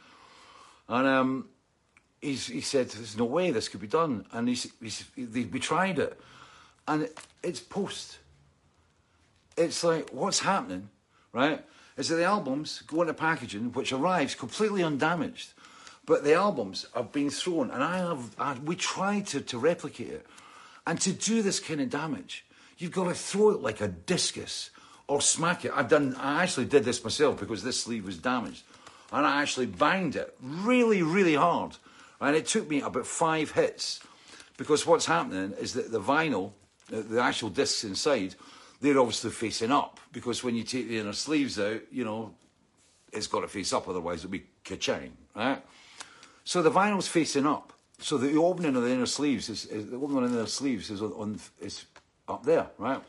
and 0.87 1.07
um, 1.07 1.49
he 2.21 2.35
said, 2.35 2.89
"There's 2.89 3.17
no 3.17 3.25
way 3.25 3.51
this 3.51 3.69
could 3.69 3.81
be 3.81 3.87
done." 3.87 4.25
And 4.31 4.47
he's, 4.47 4.71
he's, 4.81 5.05
they, 5.17 5.43
we 5.43 5.59
tried 5.59 5.99
it, 5.99 6.19
and 6.87 7.09
it's 7.43 7.59
post. 7.59 8.19
It's 9.57 9.83
like 9.83 10.09
what's 10.11 10.39
happening, 10.39 10.89
right? 11.33 11.63
Is 11.97 12.07
that 12.07 12.15
the 12.15 12.23
albums 12.23 12.81
go 12.87 13.01
into 13.01 13.13
packaging 13.13 13.73
which 13.73 13.91
arrives 13.91 14.33
completely 14.33 14.81
undamaged, 14.83 15.53
but 16.09 16.23
the 16.23 16.33
albums 16.33 16.87
have 16.95 17.11
been 17.11 17.29
thrown, 17.29 17.69
and 17.69 17.83
I 17.83 17.99
have. 17.99 18.35
I, 18.39 18.53
we 18.65 18.75
tried 18.75 19.27
to, 19.27 19.41
to 19.41 19.59
replicate 19.59 20.09
it, 20.09 20.25
and 20.87 20.99
to 21.01 21.13
do 21.13 21.43
this 21.43 21.59
kind 21.59 21.79
of 21.79 21.91
damage, 21.91 22.45
you've 22.79 22.93
got 22.93 23.03
to 23.03 23.13
throw 23.13 23.51
it 23.51 23.61
like 23.61 23.79
a 23.79 23.87
discus 23.87 24.71
or 25.07 25.21
smack 25.21 25.65
it. 25.65 25.71
I've 25.75 25.87
done. 25.87 26.15
I 26.15 26.41
actually 26.41 26.65
did 26.65 26.83
this 26.83 27.03
myself 27.03 27.39
because 27.39 27.61
this 27.61 27.79
sleeve 27.79 28.07
was 28.07 28.17
damaged, 28.17 28.63
and 29.11 29.23
I 29.23 29.43
actually 29.43 29.67
banged 29.67 30.15
it 30.15 30.35
really, 30.41 31.03
really 31.03 31.35
hard, 31.35 31.77
and 32.19 32.35
it 32.35 32.47
took 32.47 32.67
me 32.67 32.81
about 32.81 33.05
five 33.05 33.51
hits 33.51 34.01
Because 34.57 34.87
what's 34.87 35.05
happening 35.05 35.53
is 35.61 35.73
that 35.73 35.91
the 35.91 36.01
vinyl, 36.01 36.53
the, 36.89 37.21
actual 37.21 37.49
discs 37.49 37.83
inside, 37.83 38.33
they're 38.81 38.99
obviously 38.99 39.29
facing 39.29 39.71
up. 39.71 39.99
Because 40.11 40.43
when 40.43 40.55
you 40.55 40.63
take 40.63 40.89
the 40.89 40.97
inner 40.97 41.13
sleeves 41.13 41.59
out, 41.59 41.81
you 41.91 42.03
know, 42.03 42.33
it's 43.13 43.27
got 43.27 43.41
to 43.41 43.47
face 43.47 43.71
up, 43.73 43.87
otherwise 43.87 44.19
it'll 44.19 44.31
be 44.31 44.45
ka-chang, 44.65 45.15
right? 45.35 45.61
So 46.49 46.63
the 46.63 46.71
vinyl's 46.71 47.07
facing 47.07 47.45
up. 47.45 47.73
So 47.99 48.17
the 48.17 48.35
opening 48.35 48.75
of 48.75 48.81
the 48.81 48.89
inner 48.89 49.05
sleeves 49.05 49.49
is, 49.49 49.65
is 49.65 49.91
the 49.91 49.97
opening 49.97 50.23
of 50.23 50.31
the 50.31 50.39
inner 50.39 50.47
sleeves 50.47 50.89
is 50.89 50.99
on, 50.99 51.11
on 51.11 51.39
is 51.61 51.85
up 52.27 52.43
there, 52.43 52.65
right? 52.79 52.99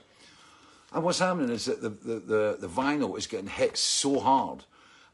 And 0.93 1.03
what's 1.03 1.21
happening 1.21 1.49
is 1.49 1.65
that 1.65 1.81
the, 1.81 1.89
the, 1.89 2.21
the, 2.21 2.57
the 2.61 2.69
vinyl 2.69 3.17
is 3.17 3.27
getting 3.27 3.47
hit 3.47 3.79
so 3.79 4.21
hard 4.21 4.65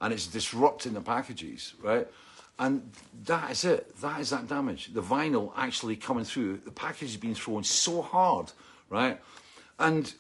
and 0.01 0.13
it's 0.13 0.27
disrupting 0.27 0.95
the 0.95 1.01
packages, 1.01 1.75
right? 1.81 2.09
And 2.59 2.91
that 3.27 3.53
is 3.53 3.65
it. 3.65 3.97
That 4.01 4.21
is 4.21 4.31
that 4.31 4.49
damage. 4.49 4.93
The 4.93 5.03
vinyl 5.03 5.53
actually 5.57 5.95
coming 5.95 6.25
through. 6.25 6.63
The 6.65 6.73
package 6.73 7.11
has 7.11 7.17
been 7.17 7.37
thrown 7.37 7.63
so 7.63 8.03
hard, 8.03 8.51
right? 8.91 9.21
And 9.79 10.13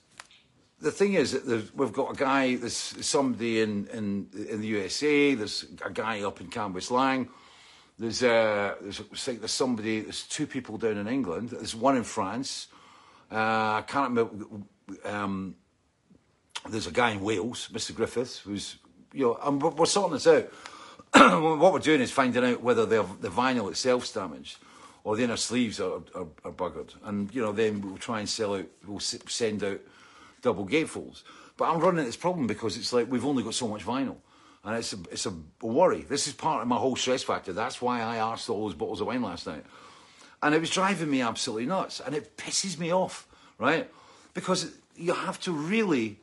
the 0.81 0.93
thing 0.93 1.15
is 1.15 1.33
that 1.33 1.75
we've 1.75 1.93
got 1.93 2.13
a 2.13 2.17
guy, 2.17 2.55
there's 2.55 2.95
somebody 3.05 3.63
in, 3.63 3.89
in, 3.89 4.29
in 4.49 4.61
the 4.61 4.69
USA, 4.69 5.35
there's 5.35 5.67
a 5.85 5.91
guy 5.91 6.23
up 6.23 6.41
in 6.41 6.47
Cambuslang, 6.51 7.31
there's, 7.99 8.23
uh, 8.23 8.75
there's, 8.81 9.01
there's 9.27 9.51
somebody, 9.51 10.01
there's 10.01 10.25
two 10.25 10.47
people 10.47 10.77
down 10.79 10.99
in 10.99 11.09
England, 11.09 11.51
there's 11.51 11.75
one 11.75 11.97
in 11.97 12.05
France, 12.05 12.69
uh, 13.31 13.35
I 13.35 13.85
can't 13.87 14.11
remember, 14.11 14.47
um, 15.05 15.57
there's 16.69 16.87
a 16.87 16.93
guy 16.93 17.11
in 17.11 17.21
Wales, 17.21 17.69
Mr. 17.73 17.95
Griffiths, 17.95 18.39
who's, 18.39 18.77
you 19.13 19.27
know, 19.27 19.39
and 19.43 19.63
we're, 19.63 19.71
we're 19.71 19.87
sorting 19.87 20.15
this 20.15 20.27
out. 20.27 20.45
what 21.13 21.73
we're 21.73 21.79
doing 21.79 22.01
is 22.01 22.11
finding 22.11 22.45
out 22.45 22.63
whether 22.63 22.85
the 22.85 23.03
vinyl 23.03 23.71
itself's 23.71 24.13
damaged 24.13 24.59
or 25.05 25.17
the 25.17 25.23
inner 25.23 25.37
sleeves 25.37 25.81
are, 25.81 26.01
are, 26.15 26.27
are 26.45 26.53
buggered. 26.53 26.95
And, 27.05 27.33
you 27.35 27.41
know, 27.41 27.53
then 27.53 27.81
we'll 27.81 27.97
try 27.97 28.19
and 28.19 28.29
sell 28.29 28.57
out, 28.57 28.67
we'll 28.87 29.01
send 29.01 29.63
out 29.63 29.81
double 30.43 30.67
gatefolds. 30.67 31.23
But 31.57 31.71
I'm 31.71 31.81
running 31.81 32.05
this 32.05 32.17
problem 32.17 32.47
because 32.47 32.77
it's 32.77 32.93
like 32.93 33.11
we've 33.11 33.25
only 33.25 33.43
got 33.43 33.55
so 33.55 33.69
much 33.69 33.85
vinyl. 33.85 34.17
And 34.67 34.75
it's 34.75 34.93
a, 34.93 34.97
it's 35.13 35.27
a 35.27 35.33
worry. 35.63 36.03
This 36.03 36.27
is 36.27 36.33
part 36.33 36.61
of 36.61 36.67
my 36.67 36.77
whole 36.77 36.97
stress 36.97 37.23
factor. 37.23 37.53
That's 37.53 37.81
why 37.81 38.03
I 38.03 38.17
asked 38.17 38.51
all 38.51 38.65
those 38.65 38.75
bottles 38.75 39.01
of 39.01 39.07
wine 39.07 39.23
last 39.23 39.47
night. 39.47 39.65
And 40.43 40.57
it 40.57 40.61
was 40.61 40.71
driving 40.71 41.09
me 41.09 41.23
absolutely 41.23 41.67
nuts. 41.67 42.01
And 42.01 42.17
it 42.17 42.37
pisses 42.37 42.77
me 42.77 42.93
off, 42.93 43.29
right? 43.59 43.89
Because 44.35 44.73
you 44.97 45.15
have 45.15 45.39
to 45.43 45.53
really 45.53 46.19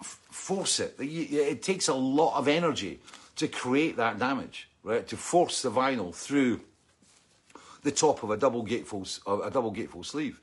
force 0.00 0.78
it. 0.78 0.94
It 1.00 1.62
takes 1.64 1.88
a 1.88 1.94
lot 1.94 2.38
of 2.38 2.46
energy 2.46 3.00
to 3.36 3.48
create 3.48 3.96
that 3.96 4.20
damage, 4.20 4.68
right? 4.84 5.04
To 5.08 5.16
force 5.16 5.62
the 5.62 5.70
vinyl 5.72 6.14
through 6.14 6.60
the 7.82 7.90
top 7.90 8.22
of 8.22 8.30
a 8.30 8.36
double 8.36 8.64
gatefold, 8.64 9.18
a 9.44 9.50
double 9.50 9.74
gatefold 9.74 10.06
sleeve 10.06 10.40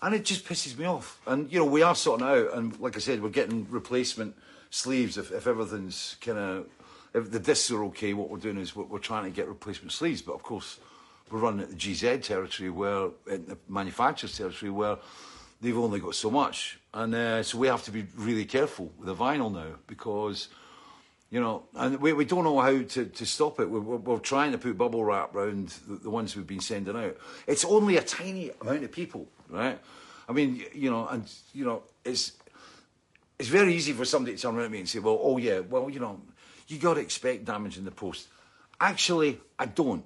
and 0.00 0.14
it 0.14 0.24
just 0.24 0.44
pisses 0.44 0.78
me 0.78 0.84
off. 0.84 1.20
And 1.26 1.50
you 1.52 1.58
know, 1.58 1.64
we 1.64 1.82
are 1.82 1.94
sorting 1.94 2.26
out, 2.26 2.54
and 2.54 2.78
like 2.78 2.94
I 2.94 3.00
said, 3.00 3.20
we're 3.22 3.30
getting 3.30 3.66
replacement 3.68 4.36
sleeves 4.70 5.18
if, 5.18 5.30
if 5.32 5.46
everything's 5.46 6.16
kind 6.20 6.38
of 6.38 6.66
if 7.14 7.30
the 7.30 7.40
discs 7.40 7.70
are 7.70 7.84
okay. 7.84 8.12
What 8.14 8.28
we're 8.28 8.38
doing 8.38 8.58
is 8.58 8.76
we're, 8.76 8.84
we're, 8.84 8.98
trying 8.98 9.24
to 9.24 9.30
get 9.30 9.48
replacement 9.48 9.92
sleeves, 9.92 10.22
but 10.22 10.34
of 10.34 10.42
course, 10.42 10.78
we're 11.30 11.40
running 11.40 11.60
at 11.60 11.70
the 11.70 11.76
GZ 11.76 12.22
territory 12.22 12.70
where 12.70 13.08
in 13.26 13.46
the 13.46 13.58
manufacturer's 13.68 14.36
territory 14.36 14.70
where 14.70 14.98
they've 15.60 15.76
only 15.76 16.00
got 16.00 16.14
so 16.14 16.30
much, 16.30 16.78
and 16.94 17.14
uh, 17.14 17.42
so 17.42 17.58
we 17.58 17.66
have 17.66 17.82
to 17.84 17.90
be 17.90 18.06
really 18.16 18.44
careful 18.44 18.92
with 18.98 19.06
the 19.06 19.14
vinyl 19.14 19.52
now 19.52 19.76
because. 19.86 20.48
You 21.30 21.42
know, 21.42 21.64
and 21.74 22.00
we, 22.00 22.14
we 22.14 22.24
don't 22.24 22.44
know 22.44 22.58
how 22.58 22.70
to, 22.70 23.04
to 23.04 23.26
stop 23.26 23.60
it. 23.60 23.68
We're, 23.68 23.80
we're, 23.80 24.18
trying 24.18 24.52
to 24.52 24.56
put 24.56 24.78
bubble 24.78 25.04
wrap 25.04 25.34
around 25.34 25.74
the, 25.86 25.96
the 25.96 26.08
ones 26.08 26.34
we've 26.34 26.46
been 26.46 26.58
sending 26.58 26.96
out. 26.96 27.18
It's 27.46 27.66
only 27.66 27.98
a 27.98 28.02
tiny 28.02 28.50
amount 28.62 28.84
of 28.84 28.92
people 28.92 29.28
right? 29.48 29.78
I 30.28 30.32
mean, 30.32 30.62
you 30.74 30.90
know, 30.90 31.06
and 31.06 31.30
you 31.54 31.64
know, 31.64 31.82
it's 32.04 32.32
it's 33.38 33.48
very 33.48 33.74
easy 33.74 33.92
for 33.92 34.04
somebody 34.04 34.36
to 34.36 34.42
turn 34.42 34.56
around 34.56 34.66
at 34.66 34.70
me 34.70 34.80
and 34.80 34.88
say, 34.88 34.98
"Well, 34.98 35.18
oh 35.22 35.38
yeah, 35.38 35.60
well, 35.60 35.88
you 35.88 36.00
know, 36.00 36.20
you 36.66 36.78
got 36.78 36.94
to 36.94 37.00
expect 37.00 37.44
damage 37.44 37.78
in 37.78 37.84
the 37.84 37.90
post." 37.90 38.28
Actually, 38.80 39.40
I 39.58 39.66
don't. 39.66 40.04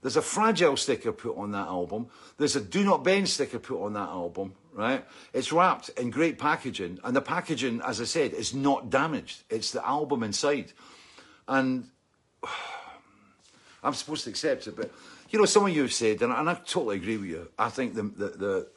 There's 0.00 0.16
a 0.16 0.22
fragile 0.22 0.76
sticker 0.76 1.12
put 1.12 1.36
on 1.36 1.52
that 1.52 1.68
album. 1.68 2.08
There's 2.36 2.56
a 2.56 2.60
do 2.60 2.82
not 2.82 3.04
bend 3.04 3.28
sticker 3.28 3.58
put 3.58 3.84
on 3.84 3.92
that 3.92 4.08
album, 4.08 4.54
right? 4.72 5.04
It's 5.32 5.52
wrapped 5.52 5.90
in 5.90 6.10
great 6.10 6.38
packaging, 6.38 6.98
and 7.04 7.14
the 7.14 7.20
packaging, 7.20 7.80
as 7.82 8.00
I 8.00 8.04
said, 8.04 8.32
is 8.32 8.54
not 8.54 8.90
damaged. 8.90 9.44
It's 9.48 9.70
the 9.70 9.86
album 9.86 10.22
inside, 10.22 10.72
and 11.46 11.88
I'm 13.84 13.94
supposed 13.94 14.24
to 14.24 14.30
accept 14.30 14.66
it, 14.66 14.76
but 14.76 14.90
you 15.30 15.38
know, 15.38 15.44
some 15.46 15.66
of 15.66 15.74
you 15.74 15.82
have 15.82 15.92
said, 15.92 16.22
and, 16.22 16.32
I 16.32 16.54
totally 16.54 16.96
agree 16.96 17.16
with 17.16 17.28
you. 17.28 17.48
I 17.58 17.68
think 17.68 17.94
the 17.94 18.02
the 18.02 18.28
the 18.28 18.68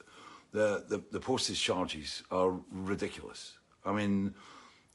the, 0.51 0.83
the, 0.87 1.03
the 1.11 1.19
postage 1.19 1.61
charges 1.61 2.23
are 2.31 2.53
ridiculous. 2.71 3.57
I 3.85 3.91
mean, 3.91 4.33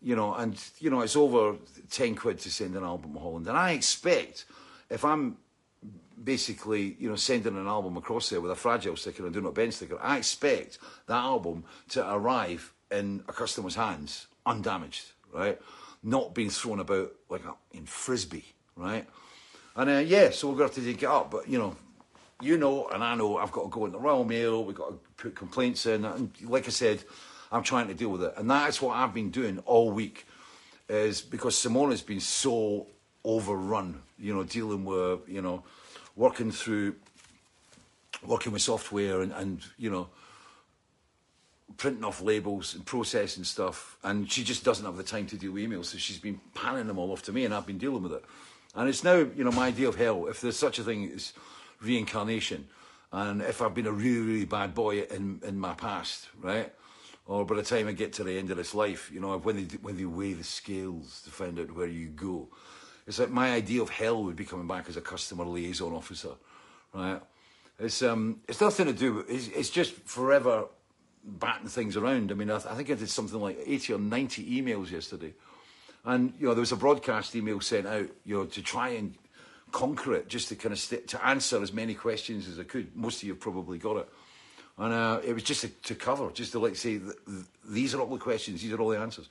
you 0.03 0.17
know, 0.17 0.35
and 0.35 0.61
you 0.79 0.91
know, 0.91 1.01
it's 1.03 1.17
over 1.17 1.57
ten 1.91 2.15
quid 2.15 2.39
to 2.41 2.51
send 2.51 2.77
an 2.77 2.85
album 2.85 3.15
to 3.15 3.21
Holland, 3.21 3.47
and 3.47 3.57
I 3.57 3.73
expect 3.73 4.47
if 4.89 5.05
I'm 5.05 5.37
basically, 6.23 6.97
you 6.99 7.09
know, 7.09 7.17
sending 7.17 7.57
an 7.57 7.67
album 7.67 7.97
across 7.97 8.29
there 8.29 8.41
with 8.41 8.51
a 8.51 8.57
fragile 8.57 8.97
sticker 8.97 9.25
and 9.25 9.33
do 9.33 9.41
not 9.41 9.55
bend 9.55 9.73
sticker, 9.73 9.99
I 10.01 10.19
expect 10.19 10.79
that 11.07 11.15
album 11.15 11.65
to 11.91 12.13
arrive 12.13 12.73
in 12.91 13.23
a 13.29 13.33
customer's 13.33 13.75
hands 13.75 14.27
undamaged, 14.45 15.13
right? 15.33 15.59
Not 16.03 16.35
being 16.35 16.51
thrown 16.51 16.81
about 16.81 17.13
like 17.29 17.45
a, 17.45 17.55
in 17.73 17.87
frisbee, 17.87 18.45
right? 18.77 19.07
And 19.77 19.91
uh, 19.91 19.99
yeah, 19.99 20.31
so 20.31 20.49
we're 20.49 20.57
going 20.57 20.71
to 20.71 20.75
have 20.75 20.85
to 20.85 20.93
dig 20.93 21.03
it 21.03 21.07
up. 21.07 21.31
But, 21.31 21.49
you 21.49 21.59
know, 21.59 21.77
you 22.43 22.59
know, 22.59 22.89
and 22.89 23.03
I 23.03 23.15
know 23.15 23.39
I've 23.39 23.53
got 23.53 23.63
to 23.63 23.69
go 23.69 23.87
in 23.87 23.93
the 23.93 23.99
Royal 23.99 24.25
Mail, 24.25 24.65
we've 24.65 24.77
got 24.77 24.89
to 24.89 24.99
put 25.17 25.35
complaints 25.35 25.87
in. 25.87 26.05
And 26.05 26.33
like 26.43 26.67
I 26.67 26.71
said, 26.71 27.03
I'm 27.53 27.63
trying 27.63 27.89
to 27.89 27.95
deal 27.95 28.11
with 28.11 28.23
it. 28.23 28.35
And 28.37 28.51
that 28.51 28.69
is 28.69 28.81
what 28.81 28.97
I've 28.97 29.15
been 29.15 29.31
doing 29.31 29.59
all 29.61 29.91
week, 29.91 30.27
is 30.89 31.21
because 31.21 31.57
Simona 31.57 31.91
has 31.91 32.03
been 32.03 32.21
so 32.21 32.87
overrun, 33.25 34.01
you 34.19 34.35
know, 34.35 34.45
dealing 34.45 34.85
with, 34.85 35.29
you 35.29 35.43
know, 35.43 35.63
working 36.17 36.51
through, 36.51 36.95
working 38.25 38.53
with 38.53 38.63
software 38.63 39.21
and, 39.23 39.33
and 39.33 39.61
you 39.79 39.91
know, 39.91 40.09
printing 41.77 42.05
off 42.05 42.23
labels 42.23 42.75
and 42.75 42.85
processing 42.85 43.45
stuff. 43.45 43.97
And 44.03 44.31
she 44.31 44.45
just 44.45 44.65
doesn't 44.65 44.85
have 44.85 44.97
the 44.97 45.03
time 45.03 45.27
to 45.29 45.37
deal 45.37 45.53
with 45.53 45.63
emails. 45.63 45.87
So 45.87 45.99
she's 45.99 46.19
been 46.19 46.41
panning 46.55 46.87
them 46.87 46.99
all 46.99 47.13
off 47.13 47.23
to 47.25 47.33
me 47.33 47.45
and 47.45 47.55
I've 47.55 47.67
been 47.67 47.79
dealing 47.79 48.03
with 48.03 48.13
it. 48.13 48.25
And 48.75 48.89
it's 48.89 49.03
now, 49.03 49.17
you 49.17 49.45
know, 49.45 49.51
my 49.51 49.69
idea 49.69 49.89
of 49.89 49.97
hell, 49.97 50.27
if 50.27 50.41
there's 50.41 50.57
such 50.57 50.79
a 50.79 50.85
thing 50.85 51.11
as 51.15 51.33
reincarnation, 51.81 52.69
and 53.13 53.43
if 53.43 53.61
I've 53.61 53.75
been 53.75 53.89
a 53.89 53.93
really, 53.93 54.21
really 54.21 54.45
bad 54.45 54.75
boy 54.75 55.01
in, 55.01 55.41
in 55.45 55.59
my 55.59 55.75
past, 55.75 56.29
right? 56.41 56.73
Or 57.31 57.45
by 57.45 57.55
the 57.55 57.63
time 57.63 57.87
I 57.87 57.93
get 57.93 58.15
to 58.15 58.25
the 58.25 58.37
end 58.37 58.51
of 58.51 58.57
this 58.57 58.75
life, 58.75 59.09
you 59.15 59.21
know, 59.21 59.39
when 59.39 59.55
they, 59.55 59.77
when 59.77 59.97
they 59.97 60.05
weigh 60.05 60.33
the 60.33 60.43
scales 60.43 61.23
to 61.23 61.31
find 61.31 61.61
out 61.61 61.71
where 61.77 61.87
you 61.87 62.09
go, 62.09 62.49
it's 63.07 63.21
like 63.21 63.31
my 63.31 63.53
idea 63.53 63.83
of 63.83 63.89
hell 63.89 64.25
would 64.25 64.35
be 64.35 64.45
coming 64.45 64.67
back 64.67 64.89
as 64.89 64.97
a 64.97 65.01
customer 65.01 65.45
liaison 65.45 65.93
officer, 65.93 66.31
right? 66.93 67.21
It's, 67.79 68.03
um, 68.03 68.41
it's 68.49 68.61
nothing 68.61 68.87
to 68.87 68.93
do 68.93 69.15
with, 69.15 69.31
it's, 69.31 69.47
it's 69.47 69.71
just 69.71 69.95
forever 70.07 70.65
batting 71.25 71.69
things 71.69 71.97
around. 71.97 72.33
I 72.33 72.35
mean, 72.35 72.51
I, 72.51 72.59
th- 72.59 72.67
I 72.67 72.75
think 72.75 72.91
I 72.91 72.95
did 72.95 73.09
something 73.09 73.41
like 73.41 73.61
80 73.65 73.93
or 73.93 73.99
90 74.01 74.61
emails 74.61 74.91
yesterday 74.91 75.33
and, 76.05 76.33
you 76.37 76.49
know, 76.49 76.55
there 76.55 76.61
was 76.61 76.73
a 76.73 76.77
broadcast 76.77 77.37
email 77.37 77.61
sent 77.61 77.87
out, 77.87 78.09
you 78.25 78.39
know, 78.39 78.47
to 78.47 78.61
try 78.61 78.89
and 78.89 79.15
conquer 79.71 80.15
it, 80.15 80.29
just 80.29 80.49
to 80.49 80.57
kind 80.57 80.73
of 80.73 80.81
st- 80.81 81.07
to 81.07 81.25
answer 81.25 81.63
as 81.63 81.73
many 81.73 81.95
questions 81.95 82.49
as 82.49 82.59
I 82.59 82.65
could. 82.65 82.97
Most 82.97 83.19
of 83.19 83.29
you 83.29 83.35
have 83.35 83.41
probably 83.41 83.79
got 83.79 83.99
it. 83.99 84.09
And 84.81 84.93
uh, 84.93 85.21
it 85.23 85.33
was 85.35 85.45
just 85.45 85.61
to, 85.61 85.69
to, 85.69 85.95
cover, 85.95 86.31
just 86.33 86.53
to 86.53 86.59
like 86.59 86.75
say, 86.75 86.99
th- 86.99 87.13
th- 87.27 87.45
these 87.69 87.95
are 87.95 88.01
all 88.01 88.07
the 88.07 88.19
questions, 88.19 88.63
these 88.63 88.73
are 88.73 88.81
all 88.81 88.89
the 88.89 88.99
answers. 88.99 89.29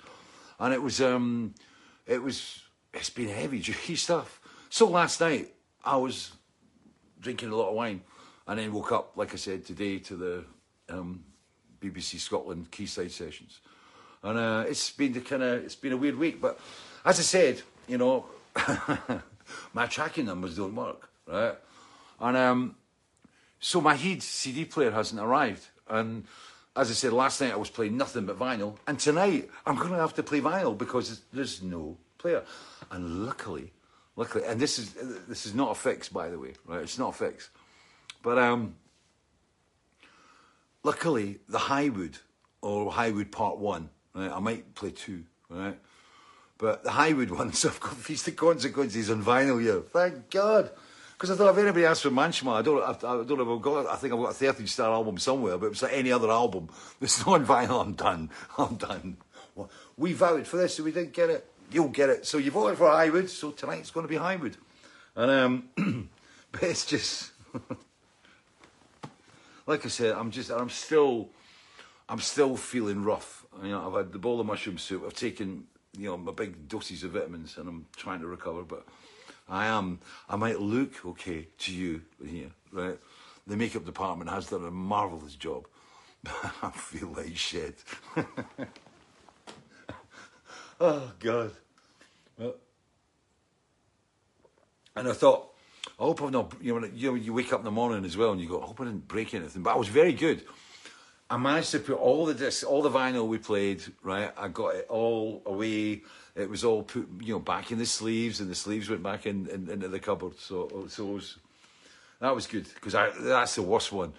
And 0.60 0.74
it 0.74 0.82
was, 0.82 1.02
um, 1.02 1.54
it 2.06 2.24
was, 2.24 2.62
it's 2.94 3.10
been 3.10 3.28
heavy, 3.30 3.60
duty 3.70 3.96
stuff. 3.96 4.40
So 4.70 4.88
last 4.88 5.20
night, 5.20 5.54
I 5.84 5.98
was 5.98 6.32
drinking 7.20 7.50
a 7.50 7.56
lot 7.56 7.70
of 7.70 7.76
wine 7.76 8.02
and 8.48 8.60
then 8.60 8.72
woke 8.72 8.94
up, 8.94 9.12
like 9.18 9.34
I 9.34 9.38
said, 9.38 9.66
today 9.66 10.00
to 10.00 10.16
the 10.16 10.46
um, 10.88 11.24
BBC 11.82 12.20
Scotland 12.20 12.72
Quayside 12.72 13.12
sessions 13.12 13.60
and 14.24 14.38
uh, 14.38 14.66
it's 14.68 14.92
been 14.92 15.14
the 15.14 15.22
kind 15.22 15.44
of 15.44 15.64
it's 15.64 15.76
been 15.76 15.94
a 15.94 15.98
weird 15.98 16.18
week. 16.18 16.42
But 16.42 16.60
as 17.06 17.20
I 17.20 17.24
said, 17.24 17.62
you 17.88 17.98
know, 17.98 18.26
my 19.74 19.88
tracking 19.88 20.26
numbers 20.26 20.58
don't 20.58 20.76
work, 20.76 21.10
right? 21.26 21.56
And 22.20 22.38
um, 22.38 22.76
so 23.60 23.82
my 23.82 23.96
Heed 23.96 24.24
CD 24.24 24.66
player 24.66 24.92
hasn't 24.92 25.20
arrived, 25.20 25.68
and 25.88 26.26
as 26.76 26.90
I 26.90 26.94
said 26.94 27.14
last 27.14 27.42
night, 27.42 27.54
I 27.54 27.58
was 27.58 27.70
playing 27.70 27.98
nothing 27.98 28.26
but 28.26 28.40
vinyl, 28.40 28.78
and 28.88 29.00
tonight 29.00 29.50
I'm 29.66 29.76
going 29.76 29.92
to 29.92 29.98
have 29.98 30.14
to 30.16 30.24
play 30.24 30.42
vinyl 30.42 30.78
because 30.78 31.22
there's 31.34 31.62
no 31.62 31.98
player. 32.18 32.44
And 32.92 33.26
luckily, 33.26 33.72
luckily, 34.16 34.46
and 34.46 34.60
this 34.60 34.80
is 34.80 34.94
this 35.28 35.46
is 35.46 35.54
not 35.54 35.72
a 35.72 35.76
fix, 35.76 36.10
by 36.10 36.30
the 36.30 36.40
way, 36.40 36.54
right? 36.66 36.82
It's 36.82 36.98
not 36.98 37.10
a 37.10 37.18
fix, 37.18 37.50
but 38.24 38.38
um, 38.38 38.76
luckily 40.84 41.40
the 41.48 41.60
Highwood 41.60 42.20
or 42.62 42.92
Highwood 42.92 43.32
Part 43.32 43.58
One 43.58 43.90
Right? 44.14 44.32
I 44.32 44.40
might 44.40 44.76
play 44.76 44.92
two, 44.92 45.24
right? 45.50 45.80
But 46.58 46.84
the 46.84 46.90
Highwood 46.90 47.32
ones, 47.38 47.66
I've 47.66 47.80
got 47.80 47.96
Feast 47.96 48.28
of 48.28 48.36
Consequences 48.36 49.10
on 49.10 49.24
vinyl 49.24 49.62
here. 49.62 49.82
Thank 49.82 50.30
God. 50.30 50.72
Because 51.20 51.32
I 51.32 51.36
thought 51.36 51.52
if 51.52 51.58
anybody 51.58 51.84
asks 51.86 52.04
for 52.04 52.12
Manchmal, 52.12 52.54
I 52.54 52.62
don't, 52.62 52.82
I, 52.82 52.92
I 52.92 53.24
don't 53.26 53.38
know 53.38 53.54
I've 53.54 53.62
got, 53.62 53.88
I 53.88 53.98
think 53.98 54.14
I've 54.14 54.20
got 54.22 54.32
a 54.32 54.34
13 54.34 54.68
star 54.68 54.94
album 54.94 55.18
somewhere, 55.18 55.58
but 55.58 55.66
it's 55.66 55.82
like 55.82 55.92
any 55.92 56.14
other 56.14 56.32
album. 56.32 56.70
It's 57.02 57.26
not 57.26 57.42
on 57.42 57.46
vinyl, 57.46 57.82
I'm 57.82 57.92
done. 57.92 58.30
I'm 58.58 58.76
done. 58.76 59.18
We 59.98 60.14
vowed 60.14 60.48
for 60.48 60.56
this, 60.56 60.78
so 60.78 60.84
we 60.84 60.94
didn't 60.94 61.12
get 61.12 61.30
it. 61.30 61.46
You'll 61.74 61.90
get 61.90 62.10
it. 62.10 62.26
So 62.26 62.38
you 62.38 62.52
voted 62.52 62.78
for 62.78 62.88
Highwood, 62.88 63.28
so 63.28 63.52
tonight's 63.52 63.92
going 63.92 64.08
to 64.08 64.10
be 64.10 64.16
Highwood. 64.18 64.54
And, 65.18 65.30
um, 65.78 66.10
but 66.54 66.64
it's 66.64 66.86
just, 66.86 67.34
like 69.68 69.86
I 69.86 69.90
said, 69.90 70.14
I'm 70.16 70.32
just, 70.32 70.50
I'm 70.52 70.70
still, 70.70 71.32
I'm 72.08 72.22
still 72.22 72.56
feeling 72.56 73.04
rough. 73.04 73.46
You 73.62 73.72
know, 73.72 73.86
I've 73.86 74.06
had 74.06 74.14
the 74.14 74.20
bowl 74.20 74.40
of 74.40 74.46
mushroom 74.46 74.78
soup. 74.78 75.04
I've 75.06 75.16
taken, 75.16 75.66
you 75.98 76.06
know, 76.06 76.16
my 76.16 76.32
big 76.32 76.70
doses 76.70 77.04
of 77.04 77.12
vitamins, 77.12 77.58
and 77.58 77.68
I'm 77.68 77.88
trying 77.98 78.22
to 78.22 78.28
recover. 78.28 78.64
But 78.64 78.86
I 79.50 79.66
am. 79.68 80.00
I 80.30 80.36
might 80.36 80.60
look 80.60 81.06
okay 81.06 81.48
to 81.60 81.74
you 81.74 82.02
here, 82.24 82.52
right? 82.72 82.98
The 83.48 83.58
makeup 83.58 83.86
department 83.86 84.30
has 84.30 84.48
done 84.48 84.64
a 84.66 84.72
marvelous 84.72 85.36
job. 85.36 85.68
I 86.62 86.72
feel 86.72 87.14
like 87.16 87.36
shit. 87.36 87.84
oh 90.80 91.12
God. 91.20 91.52
Well, 92.38 92.56
and 94.96 95.08
I 95.08 95.14
thought, 95.14 95.54
I 96.00 96.04
hope 96.04 96.22
I'm 96.22 96.32
not. 96.32 96.54
You 96.62 96.80
know, 96.80 96.90
you 96.94 97.10
know, 97.10 97.16
you 97.16 97.34
wake 97.34 97.52
up 97.52 97.60
in 97.60 97.66
the 97.66 97.72
morning 97.72 98.06
as 98.06 98.16
well, 98.16 98.32
and 98.32 98.42
you 98.42 98.48
go, 98.48 98.62
I 98.62 98.66
hope 98.66 98.82
I 98.82 98.86
didn't 98.86 99.08
break 99.08 99.34
anything. 99.34 99.64
But 99.64 99.72
I 99.72 99.78
was 99.78 99.88
very 99.88 100.14
good. 100.14 100.46
I 101.32 101.38
managed 101.38 101.72
to 101.72 101.80
put 101.80 101.98
all 101.98 102.26
the 102.26 102.34
discs, 102.34 102.64
all 102.64 102.82
the 102.82 102.90
vinyl 102.90 103.28
we 103.28 103.38
played, 103.38 103.84
right? 104.02 104.32
I 104.36 104.48
got 104.48 104.76
it 104.76 104.88
all 104.90 105.44
away. 105.46 106.02
It 106.36 106.50
was 106.50 106.64
all 106.64 106.82
put, 106.82 107.08
you 107.22 107.34
know, 107.34 107.40
back 107.40 107.72
in 107.72 107.78
the 107.78 107.86
sleeves, 107.86 108.40
and 108.40 108.50
the 108.50 108.56
sleeves 108.56 108.90
went 108.90 109.04
back 109.04 109.28
in, 109.28 109.48
in 109.48 109.70
into 109.70 109.88
the 109.90 110.00
cupboard. 110.00 110.40
So, 110.40 110.88
so 110.90 111.06
was, 111.06 111.38
that 112.20 112.34
was 112.34 112.48
good 112.48 112.68
because 112.74 112.94
that's 112.94 113.56
the 113.56 113.62
worst 113.62 113.92
one. 113.92 114.14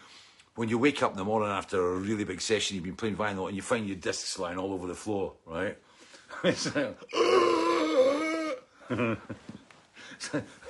When 0.55 0.69
you 0.69 0.79
wake 0.79 1.03
up 1.03 1.13
in 1.13 1.17
the 1.17 1.25
morning 1.25 1.49
after 1.49 1.95
a 1.95 1.97
really 1.97 2.25
big 2.25 2.41
session, 2.41 2.77
you've 2.77 2.85
been 2.85 2.95
playing 2.95 3.17
vinyl, 3.17 3.49
and 3.49 3.57
you 3.57 3.63
find 3.63 3.89
your 3.89 3.97
discs 3.97 4.39
lying 4.39 4.59
all 4.59 4.73
over 4.73 4.87
the 4.87 4.95
floor, 4.95 5.33
right? 5.47 5.77
it's 6.45 6.75
like, 6.77 6.97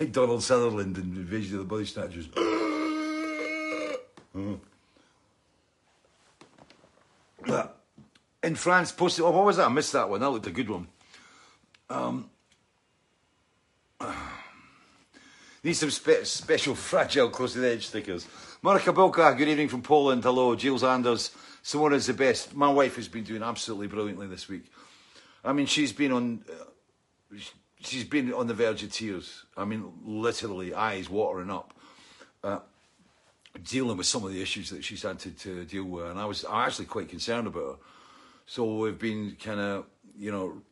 like 0.00 0.12
Donald 0.12 0.42
Sutherland 0.42 0.96
in 0.96 1.04
Invasion 1.04 1.56
of 1.56 1.60
the 1.60 1.66
Body 1.66 1.84
Snatchers. 1.84 2.28
Mm. 4.32 4.60
But 7.46 7.80
in 8.42 8.54
France, 8.54 8.92
posted. 8.92 9.24
Oh, 9.24 9.30
what 9.30 9.44
was 9.44 9.56
that? 9.56 9.66
I 9.66 9.68
missed 9.68 9.92
that 9.92 10.08
one. 10.08 10.20
That 10.20 10.30
looked 10.30 10.46
a 10.46 10.50
good 10.50 10.70
one. 10.70 10.88
Um, 11.88 12.30
Need 15.62 15.74
some 15.74 15.90
spe- 15.90 16.24
special 16.24 16.74
fragile 16.74 17.28
close 17.28 17.52
to 17.52 17.58
the 17.58 17.68
edge 17.68 17.86
stickers. 17.86 18.26
Monica 18.62 18.92
Bilka, 18.92 19.36
good 19.36 19.48
evening 19.48 19.68
from 19.68 19.82
Poland. 19.82 20.22
Hello. 20.22 20.54
Jules 20.54 20.82
Anders. 20.82 21.30
Simona 21.62 21.94
is 21.94 22.06
the 22.06 22.14
best. 22.14 22.54
My 22.54 22.70
wife 22.70 22.96
has 22.96 23.08
been 23.08 23.24
doing 23.24 23.42
absolutely 23.42 23.86
brilliantly 23.86 24.26
this 24.26 24.48
week. 24.48 24.64
I 25.44 25.52
mean, 25.52 25.66
she's 25.66 25.92
been 25.92 26.12
on. 26.12 26.44
Uh, 26.50 27.36
she's 27.80 28.04
been 28.04 28.32
on 28.32 28.46
the 28.46 28.54
verge 28.54 28.82
of 28.82 28.92
tears. 28.92 29.44
I 29.56 29.66
mean, 29.66 29.92
literally, 30.02 30.72
eyes 30.72 31.10
watering 31.10 31.50
up. 31.50 31.74
Uh, 32.42 32.60
dealing 33.64 33.96
with 33.96 34.06
some 34.06 34.24
of 34.24 34.32
the 34.32 34.40
issues 34.40 34.70
that 34.70 34.84
she's 34.84 35.02
had 35.02 35.18
to, 35.20 35.30
to 35.30 35.64
deal 35.64 35.84
with, 35.84 36.06
and 36.06 36.18
I 36.18 36.24
was 36.24 36.44
I'm 36.44 36.66
actually 36.66 36.86
quite 36.86 37.08
concerned 37.08 37.46
about 37.46 37.64
her. 37.64 37.76
So 38.46 38.78
we've 38.78 38.98
been 38.98 39.36
kind 39.42 39.60
of, 39.60 39.86
you 40.18 40.32
know, 40.32 40.62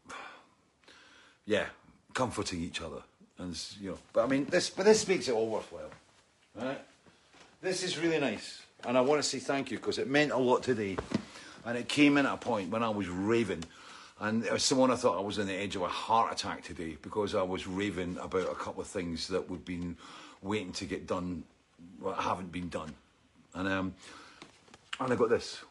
yeah, 1.47 1.67
comforting 2.15 2.61
each 2.61 2.81
other, 2.81 3.03
and 3.39 3.61
you 3.81 3.91
know. 3.91 3.99
But 4.13 4.25
I 4.25 4.27
mean, 4.29 4.47
this 4.47 4.71
but 4.71 4.85
this 4.85 5.07
makes 5.07 5.29
it 5.29 5.33
all 5.33 5.49
worthwhile, 5.49 5.91
right? 6.55 6.81
This 7.61 7.83
is 7.83 7.99
really 7.99 8.21
nice, 8.21 8.63
and 8.85 8.97
I 8.97 9.01
want 9.01 9.23
to 9.23 9.29
say 9.29 9.39
thank 9.39 9.71
you 9.71 9.79
because 9.79 9.99
it 9.99 10.09
meant 10.09 10.33
a 10.33 10.39
lot 10.39 10.63
today, 10.63 10.97
and 11.65 11.77
it 11.77 11.89
came 11.89 12.17
in 12.19 12.27
at 12.27 12.35
a 12.35 12.39
point 12.39 12.71
when 12.71 12.83
I 12.83 12.91
was 12.91 13.09
raving. 13.09 13.65
And 14.21 14.45
as 14.47 14.65
someone 14.65 14.91
I 14.91 14.97
thought 14.97 15.17
I 15.17 15.21
was 15.21 15.39
on 15.39 15.47
the 15.47 15.55
edge 15.55 15.77
of 15.77 15.83
a 15.83 15.89
heart 15.89 16.33
attack 16.33 16.65
today 16.65 16.97
because 17.03 17.37
I 17.37 17.43
was 17.43 17.69
raving 17.69 18.19
about 18.21 18.51
a 18.51 18.55
couple 18.57 18.81
of 18.81 18.89
things 18.89 19.29
that 19.29 19.49
we've 19.49 19.65
been 19.65 19.97
waiting 20.43 20.73
to 20.73 20.87
get 20.87 21.07
done 21.07 21.45
haven't 22.19 22.53
been 22.53 22.69
done. 22.69 22.95
And 23.55 23.69
um, 23.69 23.95
and 25.01 25.13
I 25.13 25.17
got 25.17 25.31
this. 25.31 25.63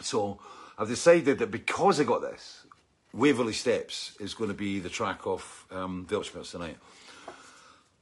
So 0.00 0.38
I've 0.78 0.88
decided 0.88 1.38
that 1.38 1.50
because 1.50 2.00
I 2.00 2.04
got 2.04 2.22
this, 2.22 2.66
Waverley 3.12 3.52
Steps 3.52 4.16
is 4.20 4.34
going 4.34 4.50
to 4.50 4.54
be 4.54 4.80
the 4.80 4.88
track 4.88 5.26
of 5.26 5.66
um, 5.70 6.06
Weltschmerz 6.08 6.50
tonight. 6.50 6.76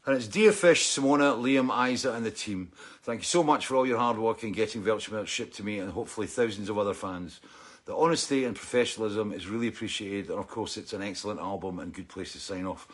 And 0.04 0.16
it's 0.16 0.26
Dear 0.26 0.50
Fish, 0.50 0.86
Simona, 0.88 1.36
Liam, 1.36 1.70
Isa, 1.90 2.12
and 2.12 2.26
the 2.26 2.30
team. 2.30 2.72
Thank 3.02 3.20
you 3.20 3.24
so 3.24 3.44
much 3.44 3.66
for 3.66 3.76
all 3.76 3.86
your 3.86 3.98
hard 3.98 4.18
work 4.18 4.42
in 4.42 4.52
getting 4.52 4.82
Weltschmerz 4.82 5.28
shipped 5.28 5.54
to 5.56 5.64
me 5.64 5.78
and 5.78 5.92
hopefully 5.92 6.26
thousands 6.26 6.68
of 6.68 6.78
other 6.78 6.94
fans. 6.94 7.40
The 7.84 7.94
honesty 7.94 8.44
and 8.44 8.56
professionalism 8.56 9.32
is 9.32 9.48
really 9.48 9.68
appreciated, 9.68 10.30
and 10.30 10.38
of 10.38 10.48
course, 10.48 10.76
it's 10.76 10.92
an 10.92 11.02
excellent 11.02 11.40
album 11.40 11.78
and 11.78 11.92
good 11.92 12.08
place 12.08 12.32
to 12.32 12.40
sign 12.40 12.66
off. 12.66 12.88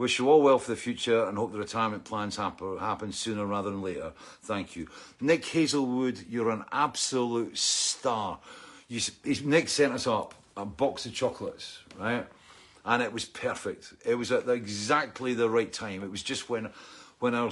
Wish 0.00 0.18
you 0.18 0.30
all 0.30 0.40
well 0.40 0.58
for 0.58 0.70
the 0.70 0.78
future 0.78 1.26
and 1.26 1.36
hope 1.36 1.52
the 1.52 1.58
retirement 1.58 2.04
plans 2.04 2.36
happen, 2.36 3.12
sooner 3.12 3.44
rather 3.44 3.68
than 3.68 3.82
later. 3.82 4.14
Thank 4.40 4.74
you. 4.74 4.88
Nick 5.20 5.44
Hazelwood, 5.44 6.24
you're 6.26 6.48
an 6.48 6.64
absolute 6.72 7.58
star. 7.58 8.38
You, 8.88 9.02
Nick 9.44 9.68
sent 9.68 9.92
us 9.92 10.06
up 10.06 10.34
a 10.56 10.64
box 10.64 11.04
of 11.04 11.12
chocolates, 11.12 11.80
right? 11.98 12.26
And 12.86 13.02
it 13.02 13.12
was 13.12 13.26
perfect. 13.26 13.92
It 14.06 14.14
was 14.14 14.32
at 14.32 14.46
the, 14.46 14.52
exactly 14.52 15.34
the 15.34 15.50
right 15.50 15.70
time. 15.70 16.02
It 16.02 16.10
was 16.10 16.22
just 16.22 16.48
when, 16.48 16.70
when 17.18 17.34
our 17.34 17.50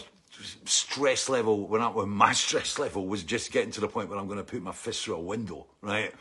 stress 0.65 1.29
level, 1.29 1.67
when, 1.67 1.83
I, 1.83 1.89
when 1.89 2.09
my 2.09 2.33
stress 2.47 2.79
level 2.79 3.07
was 3.07 3.25
just 3.25 3.53
getting 3.53 3.73
to 3.73 3.83
the 3.83 3.89
point 3.89 4.09
where 4.09 4.19
I'm 4.19 4.27
going 4.27 4.39
to 4.39 4.43
put 4.43 4.63
my 4.63 4.73
fist 4.73 5.05
through 5.05 5.17
a 5.17 5.21
window, 5.21 5.67
right? 5.83 6.15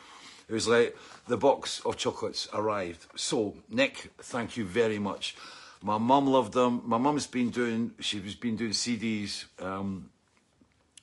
It 0.49 0.53
was 0.53 0.67
like 0.67 0.97
the 1.29 1.37
box 1.37 1.79
of 1.85 1.95
chocolates 1.95 2.49
arrived. 2.53 3.05
So, 3.15 3.53
Nick, 3.69 4.11
thank 4.17 4.57
you 4.57 4.65
very 4.65 4.99
much. 4.99 5.37
My 5.81 5.97
mum 5.97 6.27
loved 6.27 6.53
them. 6.53 6.81
My 6.85 6.97
mum's 6.97 7.27
been 7.27 7.49
doing, 7.49 7.91
she's 7.99 8.35
been 8.35 8.55
doing 8.55 8.71
CDs. 8.71 9.45
Um, 9.61 10.09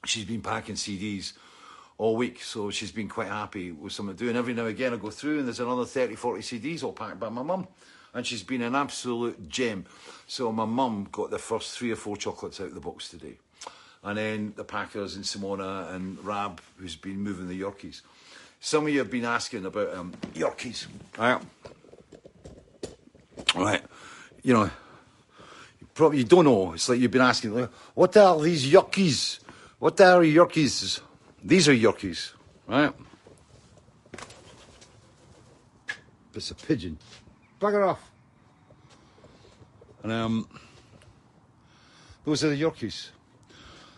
she's 0.04 0.24
been 0.24 0.42
packing 0.42 0.74
CDs 0.74 1.34
all 1.96 2.16
week, 2.16 2.42
so 2.42 2.70
she's 2.70 2.90
been 2.90 3.08
quite 3.08 3.28
happy 3.28 3.70
with 3.70 3.92
something 3.92 4.16
doing. 4.16 4.36
Every 4.36 4.52
now 4.52 4.62
and 4.62 4.70
again, 4.70 4.92
I 4.92 4.96
go 4.96 5.10
through 5.10 5.38
and 5.38 5.46
there's 5.46 5.60
another 5.60 5.84
30, 5.84 6.16
40 6.16 6.42
CDs 6.42 6.82
all 6.82 6.92
packed 6.92 7.20
by 7.20 7.28
my 7.28 7.42
mum. 7.42 7.68
And 8.12 8.24
she's 8.24 8.44
been 8.44 8.62
an 8.62 8.76
absolute 8.76 9.48
gem. 9.48 9.86
So 10.28 10.52
my 10.52 10.64
mum 10.64 11.08
got 11.10 11.30
the 11.30 11.38
first 11.38 11.76
three 11.76 11.90
or 11.90 11.96
four 11.96 12.16
chocolates 12.16 12.60
out 12.60 12.68
of 12.68 12.74
the 12.74 12.80
box 12.80 13.08
today. 13.08 13.38
And 14.04 14.18
then 14.18 14.52
the 14.56 14.64
Packers 14.64 15.16
and 15.16 15.24
Simona 15.24 15.92
and 15.92 16.22
Rab, 16.24 16.60
who's 16.78 16.94
been 16.94 17.20
moving 17.20 17.48
the 17.48 17.60
Yorkies. 17.60 18.02
Some 18.60 18.86
of 18.86 18.92
you 18.92 19.00
have 19.00 19.10
been 19.10 19.24
asking 19.24 19.66
about 19.66 19.94
um, 19.94 20.12
Yorkies. 20.34 20.86
Right. 21.18 21.40
Right 23.56 23.82
you 24.44 24.52
know, 24.52 24.70
probably 25.94 26.18
you 26.18 26.24
don't 26.24 26.44
know. 26.44 26.74
It's 26.74 26.88
like 26.88 27.00
you've 27.00 27.10
been 27.10 27.22
asking, 27.22 27.68
what 27.94 28.16
are 28.16 28.40
these 28.40 28.70
Yorkies? 28.70 29.40
What 29.78 30.00
are 30.00 30.22
Yorkies? 30.22 31.00
These 31.42 31.68
are 31.68 31.74
Yorkies, 31.74 32.32
right? 32.68 32.92
It's 36.34 36.50
a 36.50 36.54
pigeon. 36.54 36.98
Bugger 37.60 37.88
off. 37.88 38.10
And 40.02 40.12
um, 40.12 40.48
those 42.24 42.44
are 42.44 42.50
the 42.50 42.60
Yorkies. 42.60 43.10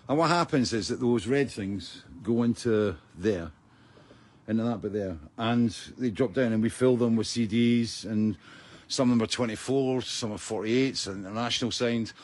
And 0.08 0.18
what 0.18 0.28
happens 0.28 0.72
is 0.72 0.88
that 0.88 1.00
those 1.00 1.26
red 1.26 1.50
things 1.50 2.04
go 2.22 2.44
into 2.44 2.96
there, 3.16 3.50
into 4.46 4.62
that 4.62 4.80
bit 4.80 4.92
there, 4.92 5.16
and 5.36 5.70
they 5.98 6.10
drop 6.10 6.34
down, 6.34 6.52
and 6.52 6.62
we 6.62 6.68
fill 6.68 6.96
them 6.96 7.16
with 7.16 7.26
CDs 7.26 8.04
and 8.04 8.36
some 8.88 9.10
of 9.10 9.18
them 9.18 9.24
are 9.24 9.48
24s, 9.48 10.04
some 10.04 10.32
are 10.32 10.36
48s, 10.36 11.06
international 11.12 11.70
signs. 11.70 12.14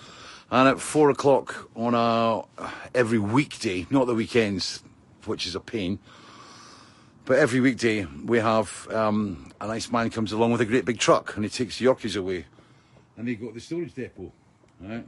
And 0.51 0.68
at 0.68 0.81
four 0.81 1.11
o'clock 1.11 1.70
on 1.75 1.94
a 1.94 2.42
every 2.94 3.18
weekday, 3.18 3.87
not 3.90 4.07
the 4.07 4.14
weekends, 4.14 4.83
which 5.25 5.46
is 5.46 5.55
a 5.55 5.61
pain, 5.61 5.98
but 7.25 7.38
every 7.38 7.61
weekday 7.61 8.05
we 8.05 8.38
have 8.38 8.87
um, 8.90 9.51
a 9.61 9.66
nice 9.66 9.90
man 9.90 10.11
comes 10.11 10.33
along 10.33 10.53
with 10.53 10.61
a 10.61 10.66
great 10.66 10.85
big 10.85 10.98
truck 10.98 11.37
and 11.37 11.44
he 11.44 11.48
takes 11.48 11.79
the 11.79 11.87
Yorkies 11.87 12.16
away, 12.16 12.44
and 13.16 13.27
they 13.27 13.35
go 13.35 13.48
to 13.48 13.55
the 13.55 13.61
storage 13.61 13.94
depot, 13.94 14.31
right? 14.81 15.07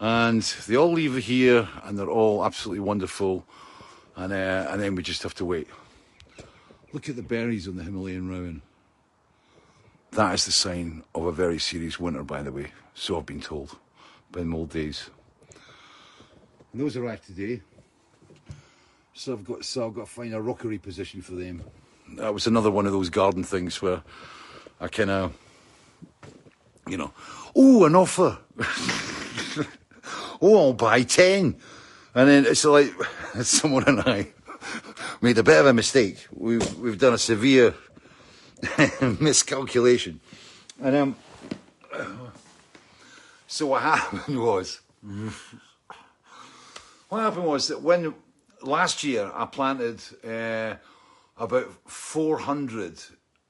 And 0.00 0.42
they 0.42 0.76
all 0.76 0.92
leave 0.92 1.16
here, 1.16 1.68
and 1.84 1.98
they're 1.98 2.10
all 2.10 2.44
absolutely 2.44 2.80
wonderful, 2.80 3.46
and 4.16 4.32
uh, 4.32 4.66
and 4.70 4.82
then 4.82 4.94
we 4.94 5.02
just 5.02 5.22
have 5.22 5.34
to 5.36 5.44
wait. 5.44 5.68
Look 6.92 7.08
at 7.08 7.16
the 7.16 7.22
berries 7.22 7.66
on 7.66 7.76
the 7.76 7.84
Himalayan 7.84 8.28
rowan. 8.28 8.60
That 10.14 10.34
is 10.34 10.44
the 10.44 10.52
sign 10.52 11.02
of 11.12 11.24
a 11.26 11.32
very 11.32 11.58
serious 11.58 11.98
winter, 11.98 12.22
by 12.22 12.44
the 12.44 12.52
way. 12.52 12.70
So 12.94 13.18
I've 13.18 13.26
been 13.26 13.40
told 13.40 13.76
by 14.30 14.42
old 14.42 14.70
days. 14.70 15.10
And 16.72 16.80
those 16.80 16.96
arrived 16.96 17.26
today. 17.26 17.62
So 19.12 19.32
I've 19.32 19.44
got 19.44 19.64
so 19.64 19.88
I've 19.88 19.94
got 19.94 20.06
to 20.06 20.12
find 20.12 20.32
a 20.32 20.40
rockery 20.40 20.78
position 20.78 21.20
for 21.20 21.32
them. 21.32 21.64
That 22.16 22.32
was 22.32 22.46
another 22.46 22.70
one 22.70 22.86
of 22.86 22.92
those 22.92 23.10
garden 23.10 23.42
things 23.42 23.82
where 23.82 24.04
I 24.80 24.86
kind 24.86 25.10
of, 25.10 25.36
you 26.88 26.96
know, 26.96 27.12
oh, 27.56 27.84
an 27.84 27.96
offer. 27.96 28.38
oh, 30.40 30.58
I'll 30.58 30.74
buy 30.74 31.02
10. 31.02 31.56
And 32.14 32.28
then 32.28 32.46
it's 32.46 32.64
like, 32.64 32.86
Simona 33.38 33.88
and 33.88 34.00
I 34.02 34.28
made 35.20 35.38
a 35.38 35.42
bit 35.42 35.58
of 35.58 35.66
a 35.66 35.72
mistake. 35.72 36.24
We've, 36.32 36.78
we've 36.78 36.98
done 36.98 37.14
a 37.14 37.18
severe 37.18 37.74
miscalculation. 39.20 40.20
And 40.82 40.96
um, 40.96 41.16
so 43.46 43.66
what 43.66 43.82
happened 43.82 44.40
was, 44.40 44.80
what 47.08 47.20
happened 47.20 47.46
was 47.46 47.68
that 47.68 47.82
when 47.82 48.14
last 48.62 49.04
year 49.04 49.30
I 49.34 49.46
planted 49.46 50.02
uh, 50.24 50.76
about 51.36 51.72
400 51.86 53.00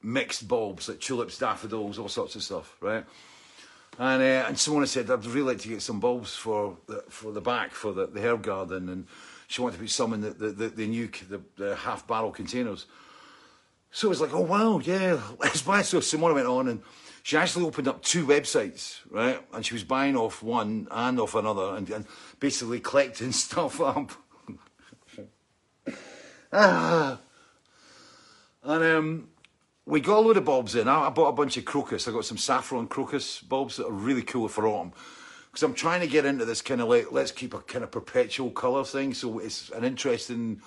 mixed 0.02 0.46
bulbs, 0.46 0.88
like 0.88 1.00
tulips, 1.00 1.38
daffodils, 1.38 1.98
all 1.98 2.08
sorts 2.08 2.36
of 2.36 2.42
stuff, 2.42 2.76
right? 2.80 3.04
And 3.98 4.22
uh, 4.22 4.46
and 4.48 4.56
Simona 4.56 4.88
said 4.88 5.10
I'd 5.10 5.24
really 5.24 5.52
like 5.52 5.60
to 5.60 5.68
get 5.68 5.82
some 5.82 6.00
bulbs 6.00 6.34
for 6.34 6.76
the, 6.86 7.04
for 7.08 7.32
the 7.32 7.40
back 7.40 7.72
for 7.72 7.92
the, 7.92 8.06
the 8.06 8.20
herb 8.20 8.42
garden, 8.42 8.88
and 8.88 9.06
she 9.46 9.62
wanted 9.62 9.76
to 9.76 9.82
put 9.82 9.90
some 9.90 10.12
in 10.12 10.20
the 10.20 10.30
the, 10.30 10.50
the, 10.50 10.68
the 10.68 10.86
new 10.86 11.08
the, 11.28 11.40
the 11.56 11.76
half 11.76 12.06
barrel 12.06 12.32
containers. 12.32 12.86
So 13.94 14.08
it 14.08 14.10
was 14.10 14.20
like, 14.20 14.34
oh 14.34 14.40
wow, 14.40 14.80
yeah, 14.80 15.20
let's 15.38 15.62
buy. 15.62 15.82
So 15.82 16.00
Simona 16.00 16.34
went 16.34 16.48
on 16.48 16.66
and 16.66 16.82
she 17.22 17.36
actually 17.36 17.64
opened 17.64 17.86
up 17.86 18.02
two 18.02 18.26
websites, 18.26 18.98
right? 19.08 19.40
And 19.52 19.64
she 19.64 19.72
was 19.72 19.84
buying 19.84 20.16
off 20.16 20.42
one 20.42 20.88
and 20.90 21.20
off 21.20 21.36
another, 21.36 21.76
and, 21.76 21.88
and 21.88 22.04
basically 22.40 22.80
collecting 22.80 23.30
stuff 23.46 23.80
up. 23.80 24.10
ah. 26.52 27.20
And 28.64 28.84
um, 28.84 29.28
we 29.86 30.00
got 30.00 30.18
a 30.18 30.22
load 30.22 30.38
of 30.38 30.44
bulbs 30.44 30.74
in. 30.74 30.88
I, 30.88 31.06
I 31.06 31.10
bought 31.10 31.28
a 31.28 31.32
bunch 31.32 31.56
of 31.56 31.64
crocus. 31.64 32.08
I 32.08 32.10
got 32.10 32.24
some 32.24 32.36
saffron 32.36 32.88
crocus 32.88 33.42
bulbs 33.42 33.76
that 33.76 33.86
are 33.86 33.92
really 33.92 34.22
cool 34.22 34.48
for 34.48 34.66
autumn. 34.66 34.92
Because 35.52 35.62
I'm 35.62 35.74
trying 35.74 36.00
to 36.00 36.08
get 36.08 36.26
into 36.26 36.44
this 36.44 36.62
kind 36.62 36.80
of 36.80 36.88
like, 36.88 37.12
let's 37.12 37.30
keep 37.30 37.54
a 37.54 37.60
kind 37.60 37.84
of 37.84 37.92
perpetual 37.92 38.50
colour 38.50 38.82
thing. 38.82 39.14
So 39.14 39.38
it's 39.38 39.70
an 39.70 39.84
interesting 39.84 40.62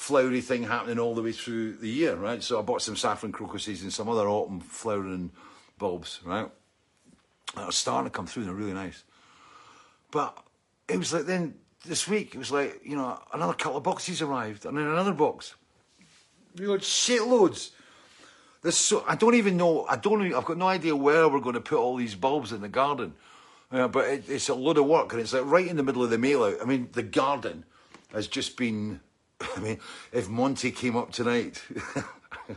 flowery 0.00 0.40
thing 0.40 0.62
happening 0.62 0.98
all 0.98 1.14
the 1.14 1.20
way 1.20 1.30
through 1.30 1.74
the 1.74 1.88
year, 1.88 2.16
right? 2.16 2.42
So 2.42 2.58
I 2.58 2.62
bought 2.62 2.80
some 2.80 2.96
saffron 2.96 3.32
crocuses 3.32 3.82
and 3.82 3.92
some 3.92 4.08
other 4.08 4.26
autumn 4.26 4.58
flowering 4.60 5.30
bulbs, 5.76 6.20
right? 6.24 6.48
That 7.54 7.66
was 7.66 7.76
starting 7.76 8.10
to 8.10 8.16
come 8.16 8.26
through 8.26 8.44
and 8.44 8.48
they're 8.48 8.56
really 8.56 8.72
nice. 8.72 9.04
But 10.10 10.42
it 10.88 10.96
was 10.96 11.12
like 11.12 11.26
then 11.26 11.54
this 11.84 12.08
week, 12.08 12.34
it 12.34 12.38
was 12.38 12.50
like, 12.50 12.80
you 12.82 12.96
know, 12.96 13.20
another 13.34 13.52
couple 13.52 13.76
of 13.76 13.82
boxes 13.82 14.22
arrived 14.22 14.64
and 14.64 14.78
then 14.78 14.86
another 14.86 15.12
box. 15.12 15.54
You 16.54 16.68
know, 16.68 16.74
shitloads. 16.78 17.70
There's 18.62 18.78
so 18.78 19.04
I 19.06 19.16
don't 19.16 19.34
even 19.34 19.58
know. 19.58 19.84
I 19.86 19.96
don't. 19.96 20.24
Even, 20.24 20.34
I've 20.34 20.46
got 20.46 20.56
no 20.56 20.66
idea 20.66 20.96
where 20.96 21.28
we're 21.28 21.40
going 21.40 21.54
to 21.54 21.60
put 21.60 21.78
all 21.78 21.96
these 21.96 22.14
bulbs 22.14 22.52
in 22.52 22.62
the 22.62 22.68
garden. 22.68 23.12
Uh, 23.70 23.86
but 23.86 24.08
it, 24.08 24.24
it's 24.28 24.48
a 24.48 24.54
lot 24.54 24.78
of 24.78 24.86
work, 24.86 25.12
and 25.12 25.20
it's 25.20 25.34
like 25.34 25.44
right 25.44 25.66
in 25.66 25.76
the 25.76 25.82
middle 25.82 26.02
of 26.02 26.10
the 26.10 26.18
mail 26.18 26.42
out. 26.42 26.56
I 26.60 26.64
mean, 26.64 26.88
the 26.92 27.02
garden 27.02 27.64
has 28.12 28.26
just 28.26 28.56
been. 28.56 29.00
I 29.40 29.60
mean, 29.60 29.78
if 30.12 30.28
Monty 30.28 30.70
came 30.70 30.96
up 30.96 31.12
tonight, 31.12 31.62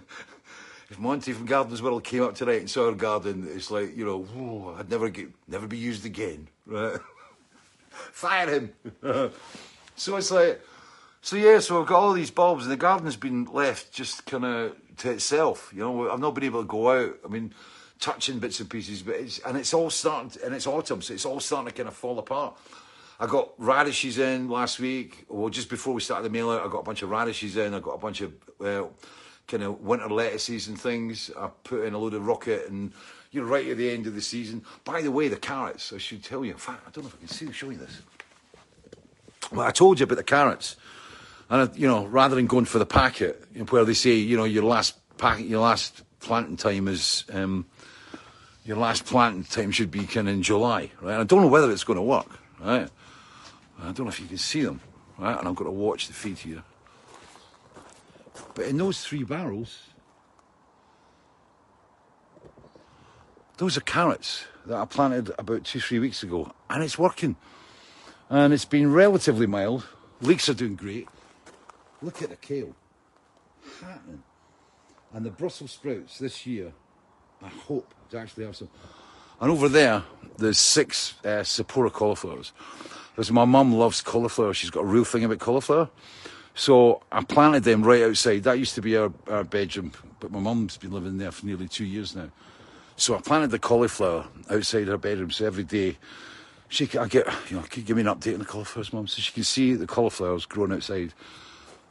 if 0.90 1.00
Monty 1.00 1.34
from 1.34 1.46
Gardener's 1.46 1.82
World 1.82 2.04
came 2.04 2.24
up 2.24 2.36
tonight 2.36 2.60
and 2.60 2.70
saw 2.70 2.88
our 2.88 2.94
garden, 2.94 3.48
it's 3.50 3.72
like 3.72 3.96
you 3.96 4.06
know, 4.06 4.24
whoa, 4.24 4.76
I'd 4.78 4.90
never 4.90 5.10
get, 5.10 5.30
never 5.48 5.68
be 5.68 5.78
used 5.78 6.06
again. 6.06 6.48
Right? 6.66 7.00
Fire 7.90 8.50
him. 8.50 8.74
so 9.96 10.16
it's 10.18 10.32
like, 10.32 10.62
so 11.22 11.36
yeah, 11.36 11.60
so 11.60 11.82
I've 11.82 11.88
got 11.88 12.00
all 12.00 12.14
these 12.14 12.32
bulbs, 12.32 12.64
and 12.64 12.72
the 12.72 12.78
garden's 12.78 13.16
been 13.16 13.46
left 13.46 13.92
just 13.92 14.26
kind 14.26 14.46
of 14.46 14.76
to 14.98 15.12
itself. 15.12 15.72
You 15.74 15.82
know, 15.82 16.12
I've 16.12 16.20
not 16.20 16.36
been 16.36 16.44
able 16.44 16.62
to 16.62 16.68
go 16.68 16.92
out. 16.92 17.18
I 17.24 17.28
mean, 17.30 17.54
touching 18.00 18.40
bits 18.40 18.60
and 18.60 18.70
pieces, 18.70 19.02
but 19.02 19.16
it's 19.16 19.40
and 19.40 19.58
it's 19.58 19.74
all 19.74 19.90
starting, 19.90 20.32
to, 20.32 20.46
and 20.46 20.54
it's 20.54 20.68
autumn, 20.68 21.02
so 21.02 21.14
it's 21.14 21.26
all 21.26 21.40
starting 21.40 21.72
to 21.72 21.74
kind 21.74 21.88
of 21.88 21.96
fall 21.96 22.20
apart. 22.20 22.58
I 23.24 23.26
got 23.26 23.54
radishes 23.58 24.18
in 24.18 24.50
last 24.50 24.82
week, 24.82 25.24
well, 25.30 25.48
just 25.48 25.70
before 25.70 25.94
we 25.94 26.02
started 26.02 26.26
the 26.26 26.30
mail 26.30 26.50
out. 26.50 26.62
I 26.62 26.68
got 26.70 26.80
a 26.80 26.84
bunch 26.84 27.04
of 27.04 27.10
radishes 27.10 27.56
in. 27.56 27.74
I 27.74 27.80
got 27.80 27.92
a 27.92 27.98
bunch 27.98 28.20
of 28.20 28.34
kind 29.48 29.64
of 29.64 29.80
winter 29.80 30.10
lettuces 30.10 30.68
and 30.68 30.78
things. 30.78 31.32
I 31.40 31.48
put 31.64 31.86
in 31.86 31.94
a 31.94 31.98
load 31.98 32.16
of 32.16 32.28
rocket 32.28 32.68
and 32.68 32.92
you 33.32 33.40
know 33.40 33.48
right 33.48 33.66
at 33.66 33.78
the 33.78 33.90
end 33.90 34.08
of 34.08 34.14
the 34.14 34.22
season. 34.22 34.66
By 34.84 35.02
the 35.02 35.10
way, 35.10 35.30
the 35.30 35.38
carrots. 35.38 35.94
I 35.94 36.00
should 36.00 36.22
tell 36.22 36.44
you. 36.44 36.52
In 36.52 36.58
fact, 36.58 36.84
I 36.86 36.92
don't 36.92 37.06
know 37.06 37.08
if 37.08 37.16
I 37.16 37.20
can 37.20 37.28
see. 37.30 37.50
Show 37.54 37.70
you 37.70 37.78
this. 37.78 38.02
Well, 39.54 39.66
I 39.66 39.72
told 39.72 40.02
you 40.02 40.04
about 40.04 40.18
the 40.18 40.24
carrots. 40.26 40.76
And 41.50 41.74
you 41.78 41.88
know, 41.88 42.06
rather 42.06 42.36
than 42.36 42.46
going 42.46 42.66
for 42.66 42.80
the 42.80 42.86
packet, 42.86 43.42
where 43.70 43.86
they 43.86 43.94
say, 43.94 44.16
you 44.16 44.36
know, 44.36 44.44
your 44.44 44.66
last 44.66 44.98
packet, 45.18 45.46
your 45.46 45.62
last 45.62 46.02
planting 46.20 46.58
time 46.58 46.90
is, 46.90 47.24
um, 47.32 47.68
your 48.66 48.76
last 48.76 49.06
planting 49.06 49.46
time 49.46 49.72
should 49.72 49.92
be 49.92 50.06
kind 50.08 50.28
of 50.28 50.34
in 50.34 50.44
July, 50.44 50.92
right? 51.00 51.22
I 51.22 51.24
don't 51.24 51.40
know 51.40 51.48
whether 51.48 51.72
it's 51.72 51.86
going 51.86 51.96
to 51.96 52.04
work, 52.04 52.28
right? 52.60 52.90
I 53.84 53.92
don't 53.92 54.06
know 54.06 54.10
if 54.10 54.20
you 54.20 54.28
can 54.28 54.38
see 54.38 54.64
them, 54.64 54.80
right? 55.18 55.38
And 55.38 55.48
I've 55.48 55.56
got 55.56 55.66
to 55.66 55.72
watch 55.72 56.08
the 56.08 56.14
feed 56.14 56.38
here. 56.38 56.64
But 58.56 58.66
in 58.66 58.78
those 58.78 59.04
three 59.04 59.24
barrels, 59.24 59.90
those 63.58 63.78
are 63.78 63.82
carrots 63.82 64.46
that 64.66 64.78
I 64.78 64.86
planted 64.86 65.32
about 65.38 65.66
two, 65.66 65.82
three 65.82 66.00
weeks 66.00 66.24
ago, 66.24 66.54
and 66.70 66.82
it's 66.82 66.98
working. 66.98 67.36
And 68.30 68.54
it's 68.54 68.66
been 68.66 68.92
relatively 68.92 69.48
mild. 69.48 69.86
Leeks 70.22 70.48
are 70.48 70.54
doing 70.54 70.76
great. 70.76 71.10
Look 72.02 72.22
at 72.22 72.30
the 72.30 72.38
kale. 72.38 72.76
Happening. 73.82 74.24
And 75.14 75.26
the 75.26 75.30
Brussels 75.30 75.72
sprouts 75.72 76.18
this 76.18 76.46
year, 76.46 76.72
I 77.42 77.50
hope 77.50 77.94
to 78.10 78.18
actually 78.18 78.46
have 78.46 78.56
some. 78.56 78.70
And 79.42 79.52
over 79.52 79.68
there, 79.68 80.04
there's 80.38 80.58
six 80.58 81.16
uh, 81.26 81.44
cauliflowers. 81.66 82.54
Because 83.16 83.32
my 83.32 83.46
mum 83.46 83.74
loves 83.74 84.02
cauliflower. 84.02 84.54
She's 84.54 84.72
got 84.72 84.82
a 84.82 84.88
real 84.88 85.06
thing 85.06 85.24
about 85.24 85.40
cauliflower. 85.40 85.90
So 86.56 87.02
I 87.12 87.24
planted 87.24 87.64
them 87.64 87.84
right 87.84 88.04
outside. 88.04 88.44
That 88.44 88.60
used 88.60 88.76
to 88.76 88.82
be 88.82 88.98
our, 88.98 89.12
our 89.28 89.44
bedroom, 89.44 89.92
but 90.20 90.32
my 90.32 90.40
mum's 90.40 90.78
been 90.78 90.92
living 90.92 91.18
there 91.18 91.32
for 91.32 91.46
nearly 91.46 91.68
two 91.68 91.86
years 91.86 92.16
now. 92.16 92.30
So 92.96 93.16
I 93.16 93.22
planted 93.22 93.52
the 93.52 93.60
cauliflower 93.60 94.26
outside 94.50 94.88
her 94.88 94.98
bedroom. 94.98 95.32
So 95.32 95.46
every 95.46 95.64
day, 95.64 95.98
she 96.70 96.90
I 96.98 97.08
get, 97.08 97.28
you 97.50 97.58
know, 97.58 97.64
give 97.70 97.96
me 97.96 98.02
an 98.02 98.08
update 98.08 98.34
on 98.34 98.40
the 98.40 98.46
cauliflowers, 98.46 98.94
mum, 98.94 99.08
so 99.08 99.22
she 99.22 99.32
can 99.32 99.44
see 99.44 99.74
the 99.74 99.88
cauliflowers 99.88 100.46
growing 100.46 100.72
outside. 100.72 101.14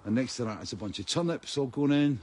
And 0.04 0.14
next 0.14 0.36
to 0.36 0.44
that 0.44 0.62
is 0.62 0.72
a 0.72 0.76
bunch 0.76 0.98
of 0.98 1.06
turnips 1.06 1.56
all 1.56 1.66
going 1.66 1.92
in. 1.92 2.20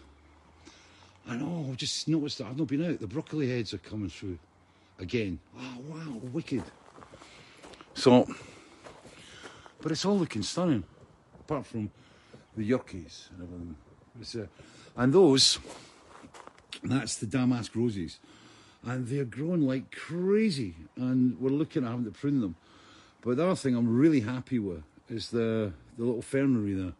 And 1.28 1.44
oh, 1.44 1.70
I've 1.70 1.78
just 1.78 2.08
noticed 2.08 2.40
that 2.40 2.48
I've 2.48 2.58
not 2.58 2.68
been 2.68 2.86
out. 2.86 3.00
The 3.00 3.08
broccoli 3.08 3.50
heads 3.50 3.74
are 3.74 3.80
coming 3.80 4.10
through 4.10 4.40
again. 4.98 5.40
Oh, 5.58 5.78
wow, 5.88 6.20
wicked. 6.34 6.64
So, 7.94 8.28
but 9.82 9.92
it's 9.92 10.06
all 10.06 10.18
looking 10.18 10.44
stunning, 10.44 10.84
apart 11.40 11.66
from 11.66 11.92
the 12.56 12.64
yuccas 12.64 13.30
and 13.32 13.44
everything. 13.44 13.76
Uh, 14.44 15.02
and 15.02 15.14
those, 15.14 15.60
that's 16.84 17.18
the 17.18 17.26
damask 17.26 17.76
roses. 17.76 18.20
And 18.84 19.08
they're 19.08 19.26
growing 19.26 19.62
like 19.62 19.96
crazy. 19.96 20.76
And 20.96 21.40
we're 21.40 21.50
looking 21.50 21.84
at 21.84 21.90
having 21.90 22.06
to 22.06 22.12
prune 22.12 22.42
them. 22.42 22.56
But 23.22 23.38
the 23.38 23.46
other 23.46 23.56
thing 23.56 23.76
I'm 23.76 23.98
really 23.98 24.22
happy 24.22 24.60
with 24.60 24.84
is 25.10 25.30
the, 25.30 25.74
the 25.98 26.04
little 26.04 26.22
fernery 26.22 26.74
there. 26.74 26.94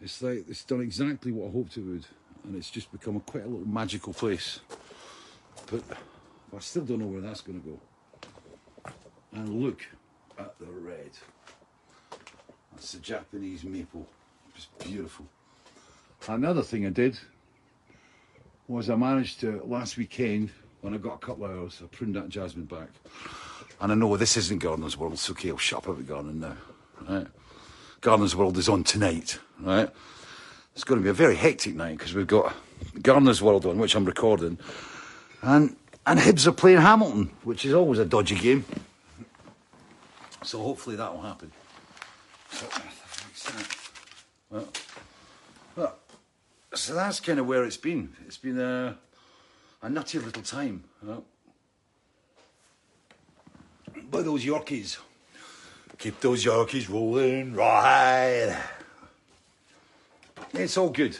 It's 0.00 0.22
like 0.22 0.48
it's 0.48 0.64
done 0.64 0.80
exactly 0.80 1.30
what 1.30 1.48
I 1.48 1.52
hoped 1.52 1.76
it 1.76 1.82
would, 1.82 2.06
and 2.44 2.56
it's 2.56 2.70
just 2.70 2.90
become 2.90 3.16
a 3.16 3.20
quite 3.20 3.44
a 3.44 3.48
little 3.48 3.66
magical 3.66 4.14
place. 4.14 4.60
But 5.70 5.82
I 6.56 6.58
still 6.60 6.84
don't 6.84 7.00
know 7.00 7.06
where 7.06 7.20
that's 7.20 7.42
going 7.42 7.60
to 7.60 7.68
go. 7.68 8.92
And 9.32 9.62
look 9.62 9.86
at 10.38 10.58
the 10.58 10.66
red. 10.66 11.10
That's 12.80 12.94
a 12.94 12.98
Japanese 13.00 13.62
maple. 13.62 14.06
It's 14.56 14.68
beautiful. 14.82 15.26
Another 16.26 16.62
thing 16.62 16.86
I 16.86 16.88
did 16.88 17.18
was 18.68 18.88
I 18.88 18.96
managed 18.96 19.40
to 19.40 19.62
last 19.66 19.98
weekend 19.98 20.48
when 20.80 20.94
I 20.94 20.96
got 20.96 21.16
a 21.16 21.18
couple 21.18 21.44
of 21.44 21.50
hours, 21.50 21.82
I 21.84 21.88
pruned 21.94 22.16
that 22.16 22.30
jasmine 22.30 22.64
back. 22.64 22.88
And 23.82 23.92
I 23.92 23.94
know 23.94 24.16
this 24.16 24.38
isn't 24.38 24.62
Gardener's 24.62 24.96
World, 24.96 25.18
so 25.18 25.32
okay, 25.32 25.50
I'll 25.50 25.58
shut 25.58 25.80
up 25.80 25.88
about 25.88 26.06
gardening 26.06 26.40
now. 26.40 26.56
Right? 27.06 27.26
Gardener's 28.00 28.34
World 28.34 28.56
is 28.56 28.70
on 28.70 28.82
tonight, 28.82 29.38
right? 29.60 29.90
It's 30.74 30.84
going 30.84 31.00
to 31.00 31.04
be 31.04 31.10
a 31.10 31.12
very 31.12 31.36
hectic 31.36 31.74
night 31.74 31.98
because 31.98 32.14
we've 32.14 32.26
got 32.26 32.54
Gardener's 33.02 33.42
World 33.42 33.66
on, 33.66 33.78
which 33.78 33.94
I'm 33.94 34.06
recording, 34.06 34.56
and 35.42 35.76
and 36.06 36.18
Hibs 36.18 36.46
are 36.46 36.52
playing 36.52 36.78
Hamilton, 36.78 37.30
which 37.44 37.66
is 37.66 37.74
always 37.74 37.98
a 37.98 38.06
dodgy 38.06 38.36
game. 38.36 38.64
So 40.42 40.62
hopefully 40.62 40.96
that 40.96 41.12
will 41.12 41.20
happen. 41.20 41.52
So, 42.52 42.66
well, 44.50 44.68
well, 45.76 45.96
so 46.74 46.94
that's 46.94 47.20
kind 47.20 47.38
of 47.38 47.46
where 47.46 47.64
it's 47.64 47.76
been. 47.76 48.14
It's 48.26 48.38
been 48.38 48.58
a, 48.58 48.96
a 49.82 49.88
nutty 49.88 50.18
little 50.18 50.42
time. 50.42 50.84
Well, 51.02 51.24
by 54.10 54.22
those 54.22 54.44
Yorkies. 54.44 54.98
Keep 55.98 56.20
those 56.20 56.44
Yorkies 56.44 56.88
rolling 56.88 57.54
right. 57.54 58.56
It's 60.54 60.76
all 60.76 60.90
good. 60.90 61.18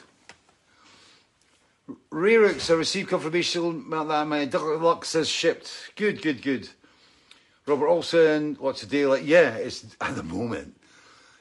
Rerix, 2.11 2.71
I 2.71 2.75
received 2.75 3.11
confirmation 3.11 3.89
that 3.91 4.27
my 4.27 4.45
Deluxe 4.45 5.13
has 5.13 5.29
shipped. 5.29 5.93
Good, 5.97 6.23
good, 6.23 6.43
good. 6.43 6.69
Robert 7.67 7.89
Olson, 7.89 8.57
lots 8.61 8.83
of 8.83 8.89
daylight. 8.89 9.25
Yeah, 9.25 9.55
it's 9.55 9.85
at 10.01 10.17
the 10.17 10.23
moment. 10.23 10.80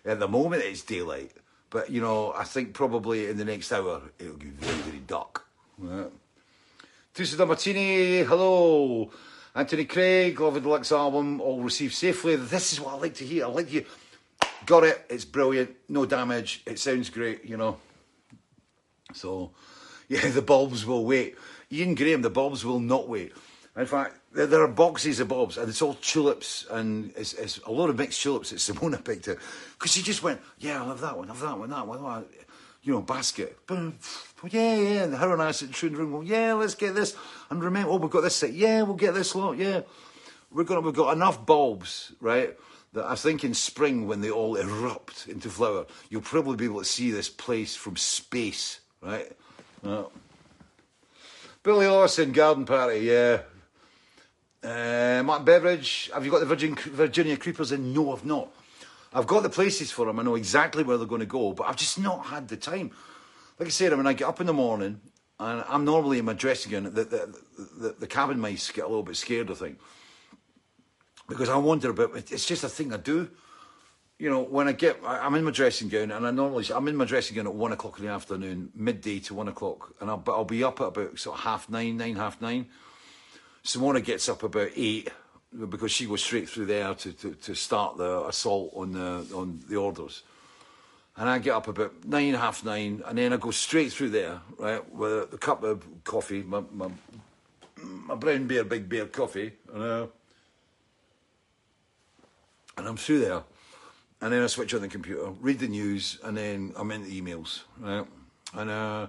At 0.09 0.19
the 0.19 0.27
moment, 0.27 0.63
it's 0.63 0.81
daylight. 0.81 1.31
But, 1.69 1.91
you 1.91 2.01
know, 2.01 2.33
I 2.35 2.43
think 2.43 2.73
probably 2.73 3.27
in 3.27 3.37
the 3.37 3.45
next 3.45 3.71
hour, 3.71 4.01
it'll 4.17 4.37
be 4.37 4.47
very, 4.47 4.77
very 4.79 5.03
dark. 5.05 5.45
Yeah. 5.79 6.05
Tusa 7.13 7.47
Martini, 7.47 8.23
hello. 8.23 9.11
Anthony 9.53 9.85
Craig, 9.85 10.39
Love 10.39 10.55
the 10.55 10.61
Deluxe 10.61 10.91
album, 10.91 11.39
all 11.41 11.61
received 11.61 11.93
safely. 11.93 12.35
This 12.37 12.73
is 12.73 12.81
what 12.81 12.95
I 12.95 12.97
like 12.97 13.13
to 13.15 13.23
hear. 13.23 13.45
I 13.45 13.49
like 13.49 13.71
you. 13.71 13.85
Got 14.65 14.85
it. 14.85 15.05
It's 15.11 15.25
brilliant. 15.25 15.75
No 15.87 16.07
damage. 16.07 16.63
It 16.65 16.79
sounds 16.79 17.11
great, 17.11 17.45
you 17.45 17.57
know. 17.57 17.77
So, 19.13 19.51
yeah, 20.07 20.27
the 20.29 20.41
bulbs 20.41 20.87
will 20.87 21.05
wait. 21.05 21.35
Ian 21.71 21.93
Graham, 21.93 22.23
the 22.23 22.31
bulbs 22.31 22.65
will 22.65 22.79
not 22.79 23.07
wait. 23.07 23.31
In 23.77 23.85
fact, 23.85 24.18
there, 24.33 24.47
there 24.47 24.61
are 24.61 24.67
boxes 24.67 25.19
of 25.19 25.27
bulbs, 25.27 25.57
and 25.57 25.69
it's 25.69 25.81
all 25.81 25.95
tulips, 25.95 26.65
and 26.69 27.11
it's, 27.15 27.33
it's 27.33 27.57
a 27.59 27.71
lot 27.71 27.89
of 27.89 27.97
mixed 27.97 28.21
tulips 28.21 28.51
that 28.51 28.57
Simona 28.59 29.03
picked 29.03 29.27
out. 29.27 29.37
Because 29.73 29.91
she 29.91 30.01
just 30.01 30.23
went, 30.23 30.41
yeah, 30.59 30.81
I'll 30.81 30.89
have 30.89 31.01
that 31.01 31.17
one, 31.17 31.27
have 31.27 31.39
that 31.39 31.57
one, 31.57 31.69
that 31.69 31.87
one, 31.87 31.97
that 31.97 32.03
one. 32.03 32.25
You 32.81 32.93
know, 32.93 33.01
basket. 33.01 33.65
Boom. 33.67 33.99
Yeah, 34.49 34.75
yeah. 34.75 35.03
And 35.03 35.13
her 35.13 35.33
and 35.33 35.41
I 35.41 35.51
sit 35.51 35.83
in 35.83 35.93
the 35.93 35.99
room, 35.99 36.11
go, 36.11 36.21
yeah, 36.21 36.53
let's 36.53 36.75
get 36.75 36.95
this. 36.95 37.15
And 37.49 37.61
remember, 37.61 37.89
oh, 37.91 37.97
we've 37.97 38.09
got 38.09 38.21
this 38.21 38.37
set. 38.37 38.53
Yeah, 38.53 38.83
we'll 38.83 38.95
get 38.95 39.13
this 39.13 39.35
lot. 39.35 39.57
Yeah. 39.57 39.81
We're 40.51 40.63
gonna, 40.63 40.81
we've 40.81 40.95
got 40.95 41.13
enough 41.13 41.45
bulbs, 41.45 42.13
right? 42.21 42.57
That 42.93 43.05
I 43.05 43.15
think 43.15 43.43
in 43.43 43.53
spring, 43.53 44.07
when 44.07 44.21
they 44.21 44.31
all 44.31 44.55
erupt 44.55 45.27
into 45.27 45.49
flower, 45.49 45.85
you'll 46.09 46.21
probably 46.21 46.55
be 46.55 46.65
able 46.65 46.79
to 46.79 46.85
see 46.85 47.11
this 47.11 47.29
place 47.29 47.75
from 47.75 47.97
space, 47.97 48.79
right? 49.01 49.31
Uh, 49.83 50.05
Billy 51.61 51.85
Lawson, 51.85 52.31
Garden 52.31 52.65
Party, 52.65 53.01
yeah. 53.01 53.41
Uh, 54.61 55.23
Martin 55.23 55.45
Beveridge, 55.45 56.11
have 56.13 56.25
you 56.25 56.31
got 56.31 56.39
the 56.39 56.45
Virgin, 56.45 56.75
Virginia 56.75 57.37
Creepers 57.37 57.71
in? 57.71 57.93
No, 57.93 58.11
I've 58.11 58.25
not. 58.25 58.49
I've 59.13 59.25
got 59.25 59.43
the 59.43 59.49
places 59.49 59.89
for 59.91 60.05
them. 60.05 60.19
I 60.19 60.23
know 60.23 60.35
exactly 60.35 60.83
where 60.83 60.97
they're 60.97 61.07
going 61.07 61.21
to 61.21 61.25
go, 61.25 61.53
but 61.53 61.67
I've 61.67 61.77
just 61.77 61.97
not 61.97 62.25
had 62.25 62.47
the 62.49 62.57
time. 62.57 62.91
Like 63.57 63.67
I 63.67 63.71
said, 63.71 63.95
when 63.95 64.05
I 64.05 64.13
get 64.13 64.27
up 64.27 64.41
in 64.41 64.47
the 64.47 64.53
morning, 64.53 64.99
and 65.39 65.63
I'm 65.69 65.85
normally 65.85 66.19
in 66.19 66.25
my 66.25 66.33
dressing 66.33 66.73
gown, 66.73 66.83
the, 66.83 67.03
the, 67.05 67.39
the, 67.77 67.95
the 67.99 68.07
cabin 68.07 68.39
mice 68.39 68.69
get 68.71 68.83
a 68.83 68.87
little 68.87 69.03
bit 69.03 69.15
scared, 69.15 69.49
I 69.49 69.53
think. 69.53 69.79
Because 71.29 71.47
I 71.47 71.55
wonder 71.55 71.91
about 71.91 72.15
it's 72.15 72.45
just 72.45 72.63
a 72.63 72.69
thing 72.69 72.93
I 72.93 72.97
do. 72.97 73.29
You 74.17 74.29
know, 74.29 74.41
when 74.41 74.67
I 74.67 74.73
get, 74.73 74.99
I'm 75.05 75.35
in 75.35 75.45
my 75.45 75.51
dressing 75.51 75.87
gown, 75.87 76.11
and 76.11 76.27
I 76.27 76.31
normally, 76.31 76.65
I'm 76.73 76.87
in 76.89 76.97
my 76.97 77.05
dressing 77.05 77.37
gown 77.37 77.47
at 77.47 77.53
one 77.53 77.71
o'clock 77.71 77.97
in 77.99 78.05
the 78.05 78.11
afternoon, 78.11 78.71
midday 78.75 79.19
to 79.19 79.33
one 79.33 79.47
o'clock, 79.47 79.95
and 80.01 80.09
I'll, 80.09 80.21
I'll 80.27 80.43
be 80.43 80.65
up 80.65 80.81
at 80.81 80.87
about 80.87 81.17
sort 81.17 81.37
of 81.37 81.45
half 81.45 81.69
nine, 81.69 81.95
nine, 81.95 82.17
half 82.17 82.41
nine. 82.41 82.67
Simona 83.63 84.03
gets 84.03 84.29
up 84.29 84.43
about 84.43 84.69
eight 84.75 85.09
because 85.69 85.91
she 85.91 86.05
goes 86.05 86.23
straight 86.23 86.47
through 86.47 86.67
there 86.67 86.93
to, 86.93 87.13
to, 87.13 87.33
to 87.33 87.55
start 87.55 87.97
the 87.97 88.27
assault 88.27 88.71
on 88.75 88.91
the 88.93 89.35
on 89.35 89.59
the 89.67 89.75
orders. 89.75 90.23
And 91.17 91.27
I 91.27 91.39
get 91.39 91.53
up 91.53 91.67
about 91.67 92.05
nine, 92.05 92.33
half 92.33 92.63
nine, 92.63 93.03
and 93.05 93.17
then 93.17 93.33
I 93.33 93.37
go 93.37 93.51
straight 93.51 93.91
through 93.91 94.11
there, 94.11 94.39
right, 94.57 94.89
with 94.93 95.33
a 95.33 95.37
cup 95.37 95.63
of 95.63 95.85
coffee, 96.05 96.43
my, 96.43 96.61
my, 96.71 96.89
my 97.83 98.15
brown 98.15 98.47
bear, 98.47 98.63
big 98.63 98.87
bear 98.87 99.05
coffee, 99.05 99.51
and, 99.73 99.83
uh, 99.83 100.07
and 102.77 102.87
I'm 102.87 102.95
through 102.95 103.19
there. 103.19 103.43
And 104.21 104.31
then 104.31 104.43
I 104.43 104.47
switch 104.47 104.73
on 104.73 104.79
the 104.79 104.87
computer, 104.87 105.31
read 105.41 105.59
the 105.59 105.67
news, 105.67 106.19
and 106.23 106.37
then 106.37 106.71
I'm 106.77 106.89
in 106.91 107.03
the 107.03 107.21
emails, 107.21 107.63
right? 107.79 108.05
And 108.53 108.69
uh, 108.69 109.07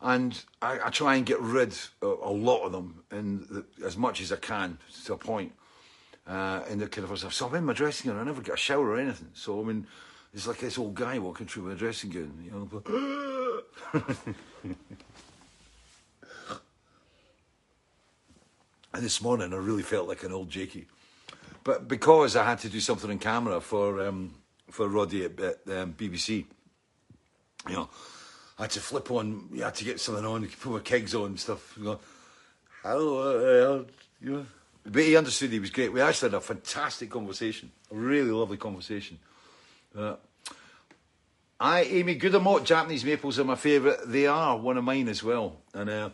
and 0.00 0.44
I, 0.60 0.78
I, 0.86 0.90
try 0.90 1.16
and 1.16 1.24
get 1.24 1.40
rid 1.40 1.74
of 2.02 2.18
a 2.22 2.30
lot 2.30 2.64
of 2.64 2.72
them 2.72 3.02
in 3.10 3.46
the, 3.50 3.64
as 3.84 3.96
much 3.96 4.20
as 4.20 4.30
I 4.30 4.36
can 4.36 4.78
to 5.04 5.14
a 5.14 5.18
point. 5.18 5.52
Uh, 6.26 6.62
in 6.68 6.80
the 6.80 6.88
kind 6.88 7.08
of 7.08 7.16
stuff. 7.16 7.32
So 7.32 7.46
I'm 7.46 7.54
in 7.54 7.64
my 7.64 7.72
dressing 7.72 8.10
gown. 8.10 8.20
I 8.20 8.24
never 8.24 8.42
get 8.42 8.54
a 8.54 8.56
shower 8.56 8.84
or 8.84 8.98
anything. 8.98 9.28
So 9.32 9.60
I 9.60 9.62
mean, 9.62 9.86
it's 10.34 10.48
like 10.48 10.58
this 10.58 10.76
old 10.76 10.96
guy 10.96 11.20
walking 11.20 11.46
through 11.46 11.68
my 11.68 11.74
dressing 11.74 12.10
gown. 12.10 12.32
You 12.44 12.50
know. 12.50 12.82
and 18.92 19.04
this 19.04 19.22
morning 19.22 19.52
I 19.52 19.56
really 19.58 19.84
felt 19.84 20.08
like 20.08 20.24
an 20.24 20.32
old 20.32 20.50
Jakey, 20.50 20.86
but 21.62 21.86
because 21.86 22.34
I 22.34 22.44
had 22.44 22.58
to 22.58 22.68
do 22.68 22.80
something 22.80 23.08
in 23.08 23.20
camera 23.20 23.60
for 23.60 24.04
um, 24.04 24.34
for 24.68 24.88
Roddy 24.88 25.26
at, 25.26 25.38
at 25.38 25.60
um, 25.68 25.92
BBC, 25.92 26.44
you 27.68 27.74
know 27.74 27.88
I 28.58 28.62
had 28.62 28.70
to 28.72 28.80
flip 28.80 29.10
on, 29.10 29.48
you 29.52 29.62
had 29.62 29.74
to 29.74 29.84
get 29.84 30.00
something 30.00 30.24
on, 30.24 30.46
put 30.46 30.72
my 30.72 30.78
kegs 30.78 31.14
on 31.14 31.26
and 31.26 31.40
stuff. 31.40 31.76
You 31.76 31.84
know, 31.84 32.00
hello, 32.82 33.80
uh, 33.80 33.84
you 34.20 34.32
know. 34.32 34.46
But 34.84 35.02
he 35.02 35.16
understood 35.16 35.50
he 35.50 35.58
was 35.58 35.70
great. 35.70 35.92
We 35.92 36.00
actually 36.00 36.30
had 36.30 36.38
a 36.38 36.40
fantastic 36.40 37.10
conversation, 37.10 37.70
a 37.90 37.94
really 37.94 38.30
lovely 38.30 38.56
conversation. 38.56 39.18
Uh, 39.96 40.16
I, 41.58 41.82
Amy 41.82 42.18
Goodamot, 42.18 42.64
Japanese 42.64 43.04
maples 43.04 43.38
are 43.38 43.44
my 43.44 43.56
favourite. 43.56 43.98
They 44.06 44.26
are 44.26 44.56
one 44.56 44.78
of 44.78 44.84
mine 44.84 45.08
as 45.08 45.22
well. 45.22 45.56
And 45.74 45.90
uh, 45.90 46.10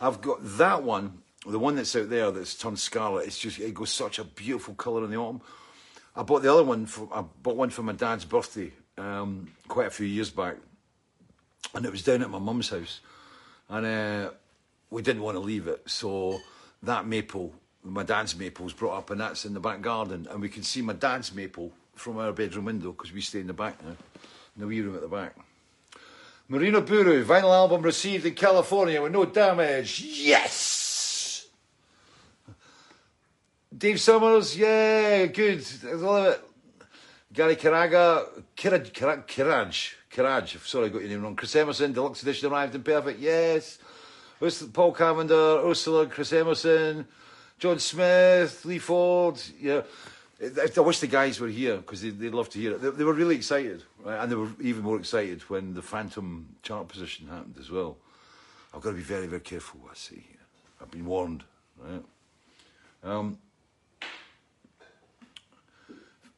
I've 0.00 0.20
got 0.20 0.38
that 0.58 0.82
one, 0.82 1.22
the 1.46 1.58
one 1.58 1.76
that's 1.76 1.96
out 1.96 2.10
there 2.10 2.30
that's 2.30 2.54
turned 2.54 2.78
scarlet. 2.78 3.26
It's 3.26 3.38
just, 3.38 3.58
it 3.58 3.74
goes 3.74 3.90
such 3.90 4.18
a 4.18 4.24
beautiful 4.24 4.74
colour 4.74 5.04
in 5.04 5.10
the 5.10 5.16
autumn. 5.16 5.40
I 6.14 6.22
bought 6.22 6.42
the 6.42 6.52
other 6.52 6.64
one, 6.64 6.86
for, 6.86 7.08
I 7.12 7.22
bought 7.42 7.56
one 7.56 7.70
for 7.70 7.82
my 7.82 7.92
dad's 7.92 8.24
birthday 8.24 8.72
um, 8.98 9.48
quite 9.66 9.86
a 9.86 9.90
few 9.90 10.06
years 10.06 10.30
back 10.30 10.56
and 11.74 11.84
it 11.84 11.92
was 11.92 12.02
down 12.02 12.22
at 12.22 12.30
my 12.30 12.38
mum's 12.38 12.70
house, 12.70 13.00
and 13.68 13.86
uh, 13.86 14.30
we 14.90 15.02
didn't 15.02 15.22
want 15.22 15.36
to 15.36 15.40
leave 15.40 15.66
it, 15.66 15.82
so 15.88 16.40
that 16.82 17.06
maple, 17.06 17.52
my 17.84 18.02
dad's 18.02 18.36
maple, 18.36 18.64
was 18.64 18.72
brought 18.72 18.96
up, 18.96 19.10
and 19.10 19.20
that's 19.20 19.44
in 19.44 19.54
the 19.54 19.60
back 19.60 19.80
garden, 19.80 20.26
and 20.30 20.40
we 20.40 20.48
can 20.48 20.62
see 20.62 20.82
my 20.82 20.92
dad's 20.92 21.34
maple 21.34 21.72
from 21.94 22.18
our 22.18 22.32
bedroom 22.32 22.64
window 22.64 22.92
because 22.92 23.12
we 23.12 23.20
stay 23.20 23.40
in 23.40 23.46
the 23.46 23.52
back 23.52 23.82
now, 23.84 23.90
in 23.90 23.96
the 24.56 24.66
wee 24.66 24.80
room 24.80 24.94
at 24.94 25.02
the 25.02 25.08
back. 25.08 25.36
Marina 26.48 26.80
Buru, 26.80 27.24
vinyl 27.24 27.54
album 27.54 27.82
received 27.82 28.26
in 28.26 28.34
California 28.34 29.00
with 29.00 29.12
no 29.12 29.24
damage. 29.24 30.00
Yes! 30.00 31.46
Dave 33.76 34.00
Summers, 34.00 34.56
yeah, 34.58 35.26
good. 35.26 35.64
I 35.86 35.92
love 35.92 36.26
it. 36.26 36.44
Gary 37.32 37.54
Karaga, 37.54 38.26
Kiraj, 38.56 38.90
Kiraj, 38.90 39.26
Kiraj, 39.26 39.94
Kiraj, 40.12 40.58
sorry, 40.66 40.86
I 40.86 40.88
got 40.88 41.02
your 41.02 41.10
name 41.10 41.22
wrong. 41.22 41.36
Chris 41.36 41.54
Emerson, 41.54 41.92
deluxe 41.92 42.22
edition 42.22 42.50
arrived 42.50 42.74
in 42.74 42.82
perfect, 42.82 43.20
yes. 43.20 43.78
Paul 44.72 44.92
Cavender, 44.92 45.60
Ursula, 45.64 46.06
Chris 46.06 46.32
Emerson, 46.32 47.06
John 47.58 47.78
Smith, 47.78 48.64
Lee 48.64 48.78
Ford, 48.78 49.40
yeah. 49.60 49.82
I 50.42 50.80
wish 50.80 51.00
the 51.00 51.06
guys 51.06 51.38
were 51.38 51.48
here 51.48 51.76
because 51.76 52.00
they'd, 52.00 52.18
they'd 52.18 52.32
love 52.32 52.48
to 52.50 52.58
hear 52.58 52.72
it. 52.72 52.80
They, 52.80 52.90
they, 52.90 53.04
were 53.04 53.12
really 53.12 53.36
excited, 53.36 53.82
right? 54.02 54.22
and 54.22 54.32
they 54.32 54.36
were 54.36 54.48
even 54.60 54.82
more 54.82 54.98
excited 54.98 55.42
when 55.42 55.74
the 55.74 55.82
Phantom 55.82 56.48
chart 56.62 56.88
position 56.88 57.28
happened 57.28 57.56
as 57.60 57.70
well. 57.70 57.98
I've 58.74 58.80
got 58.80 58.90
to 58.90 58.96
be 58.96 59.02
very, 59.02 59.26
very 59.26 59.42
careful 59.42 59.80
what 59.80 59.92
I 59.92 59.96
say 59.96 60.16
here. 60.16 60.40
I've 60.80 60.90
been 60.90 61.04
warned, 61.04 61.44
right? 61.78 62.02
Um, 63.04 63.38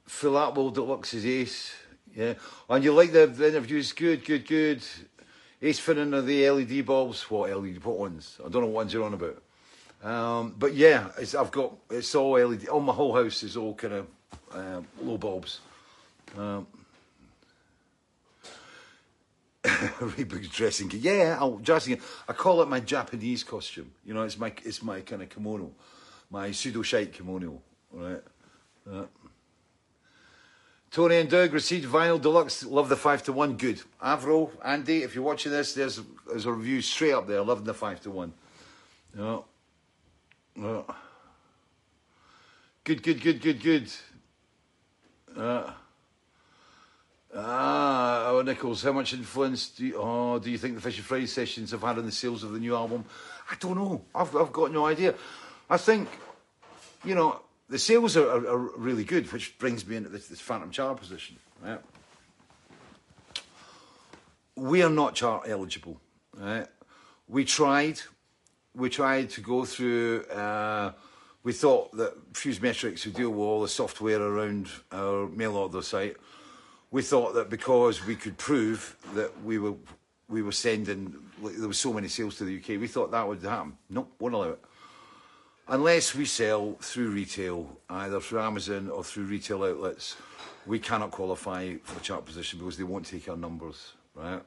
Phil 0.04 0.36
Atwell 0.36 0.72
Deluxe's 0.72 1.24
ace. 1.24 1.74
Yeah. 2.14 2.34
And 2.68 2.84
you 2.84 2.92
like 2.92 3.12
the, 3.12 3.22
interviews? 3.22 3.92
Good, 3.92 4.24
good, 4.24 4.46
good. 4.46 4.82
Ace 5.60 5.80
Finnan 5.80 6.12
of 6.16 6.26
the 6.26 6.50
LED 6.50 6.84
bulbs. 6.84 7.30
What 7.30 7.50
LED? 7.50 7.84
What 7.84 7.98
ones? 7.98 8.38
I 8.40 8.48
don't 8.48 8.62
know 8.62 8.68
what 8.68 8.84
ones 8.84 8.92
you're 8.92 9.04
on 9.04 9.14
about. 9.14 9.42
Um, 10.02 10.54
but 10.58 10.74
yeah, 10.74 11.08
I've 11.18 11.52
got 11.52 11.74
it's 11.90 12.14
all 12.14 12.32
LED. 12.32 12.68
All 12.68 12.80
my 12.80 12.92
whole 12.92 13.14
house 13.14 13.44
is 13.44 13.56
all 13.56 13.74
kind 13.74 13.94
of 13.94 14.06
uh, 14.52 14.80
low 15.00 15.16
bulbs. 15.16 15.60
Um, 16.36 16.66
Reebok's 19.62 20.48
dressing. 20.48 20.90
Yeah, 20.92 21.36
I'll 21.38 21.58
dressing. 21.58 22.00
I 22.28 22.32
call 22.32 22.62
it 22.62 22.68
my 22.68 22.80
Japanese 22.80 23.44
costume. 23.44 23.92
You 24.04 24.14
know, 24.14 24.22
it's 24.22 24.38
my 24.38 24.52
it's 24.64 24.82
my 24.82 25.02
kind 25.02 25.22
of 25.22 25.28
kimono, 25.28 25.70
my 26.30 26.50
pseudo 26.50 26.82
shite 26.82 27.12
kimono. 27.12 27.62
Right. 27.92 28.22
Uh, 28.90 29.04
Tony 30.92 31.16
and 31.16 31.30
Doug 31.30 31.54
received 31.54 31.90
vinyl 31.90 32.20
deluxe. 32.20 32.64
Love 32.64 32.90
the 32.90 32.96
five 32.96 33.22
to 33.22 33.32
one. 33.32 33.56
Good. 33.56 33.80
Avro, 34.02 34.50
Andy, 34.62 35.02
if 35.02 35.14
you're 35.14 35.24
watching 35.24 35.50
this, 35.50 35.72
there's 35.72 36.02
there's 36.28 36.44
a 36.44 36.52
review 36.52 36.82
straight 36.82 37.14
up 37.14 37.26
there. 37.26 37.40
Loving 37.40 37.64
the 37.64 37.72
five 37.72 38.00
to 38.02 38.10
one. 38.10 38.34
No. 39.16 39.46
No. 40.54 40.84
Good, 42.84 43.02
good, 43.02 43.22
good, 43.22 43.40
good, 43.40 43.62
good. 43.62 43.90
Uh, 45.34 45.72
ah, 47.34 48.26
oh, 48.26 48.42
Nichols, 48.42 48.82
how 48.82 48.92
much 48.92 49.14
influence 49.14 49.70
do 49.70 49.86
you, 49.86 49.96
oh, 49.96 50.38
do 50.38 50.50
you 50.50 50.58
think 50.58 50.74
the 50.74 50.80
Fisher 50.82 51.02
Fridays 51.02 51.32
sessions 51.32 51.70
have 51.70 51.80
had 51.80 51.96
on 51.96 52.04
the 52.04 52.12
sales 52.12 52.44
of 52.44 52.52
the 52.52 52.58
new 52.58 52.76
album? 52.76 53.06
I 53.50 53.54
don't 53.58 53.76
know. 53.76 54.02
I've, 54.14 54.36
I've 54.36 54.52
got 54.52 54.72
no 54.72 54.84
idea. 54.84 55.14
I 55.70 55.78
think, 55.78 56.08
you 57.02 57.14
know, 57.14 57.40
the 57.72 57.78
sales 57.78 58.16
are, 58.16 58.28
are, 58.28 58.46
are, 58.46 58.58
really 58.76 59.02
good, 59.02 59.32
which 59.32 59.58
brings 59.58 59.86
me 59.86 59.96
into 59.96 60.10
this, 60.10 60.28
this 60.28 60.40
phantom 60.40 60.70
chart 60.70 60.98
position. 60.98 61.36
Right? 61.64 61.80
We 64.54 64.82
are 64.82 64.90
not 64.90 65.14
chart 65.14 65.44
eligible. 65.48 65.98
Right? 66.36 66.66
We 67.28 67.44
tried. 67.46 68.00
We 68.74 68.90
tried 68.90 69.30
to 69.30 69.40
go 69.40 69.64
through 69.64 70.24
uh, 70.24 70.92
we 71.44 71.52
thought 71.52 71.96
that 71.96 72.14
Fuse 72.34 72.60
Metrics 72.60 73.04
would 73.04 73.14
deal 73.14 73.30
with 73.30 73.40
all 73.40 73.62
the 73.62 73.68
software 73.68 74.20
around 74.20 74.68
our 74.92 75.26
mail 75.28 75.56
order 75.56 75.82
site. 75.82 76.16
We 76.90 77.02
thought 77.02 77.34
that 77.34 77.50
because 77.50 78.06
we 78.06 78.16
could 78.16 78.36
prove 78.38 78.96
that 79.14 79.42
we 79.42 79.58
were 79.58 79.74
we 80.28 80.42
were 80.42 80.52
sending 80.52 81.14
like, 81.40 81.56
there 81.56 81.68
was 81.68 81.78
so 81.78 81.92
many 81.92 82.08
sales 82.08 82.36
to 82.36 82.44
the 82.44 82.58
UK, 82.58 82.80
we 82.80 82.86
thought 82.86 83.10
that 83.10 83.26
would 83.26 83.42
happen. 83.42 83.76
Nope, 83.90 84.12
won't 84.18 84.34
allow 84.34 84.50
it. 84.50 84.60
Unless 85.68 86.14
we 86.14 86.24
sell 86.24 86.76
through 86.80 87.10
retail, 87.10 87.78
either 87.88 88.20
through 88.20 88.40
Amazon 88.40 88.90
or 88.90 89.04
through 89.04 89.24
retail 89.24 89.62
outlets, 89.64 90.16
we 90.66 90.78
cannot 90.78 91.10
qualify 91.10 91.76
for 91.84 92.00
chart 92.00 92.24
position 92.24 92.58
because 92.58 92.76
they 92.76 92.84
won't 92.84 93.06
take 93.06 93.28
our 93.28 93.36
numbers, 93.36 93.92
right? 94.14 94.42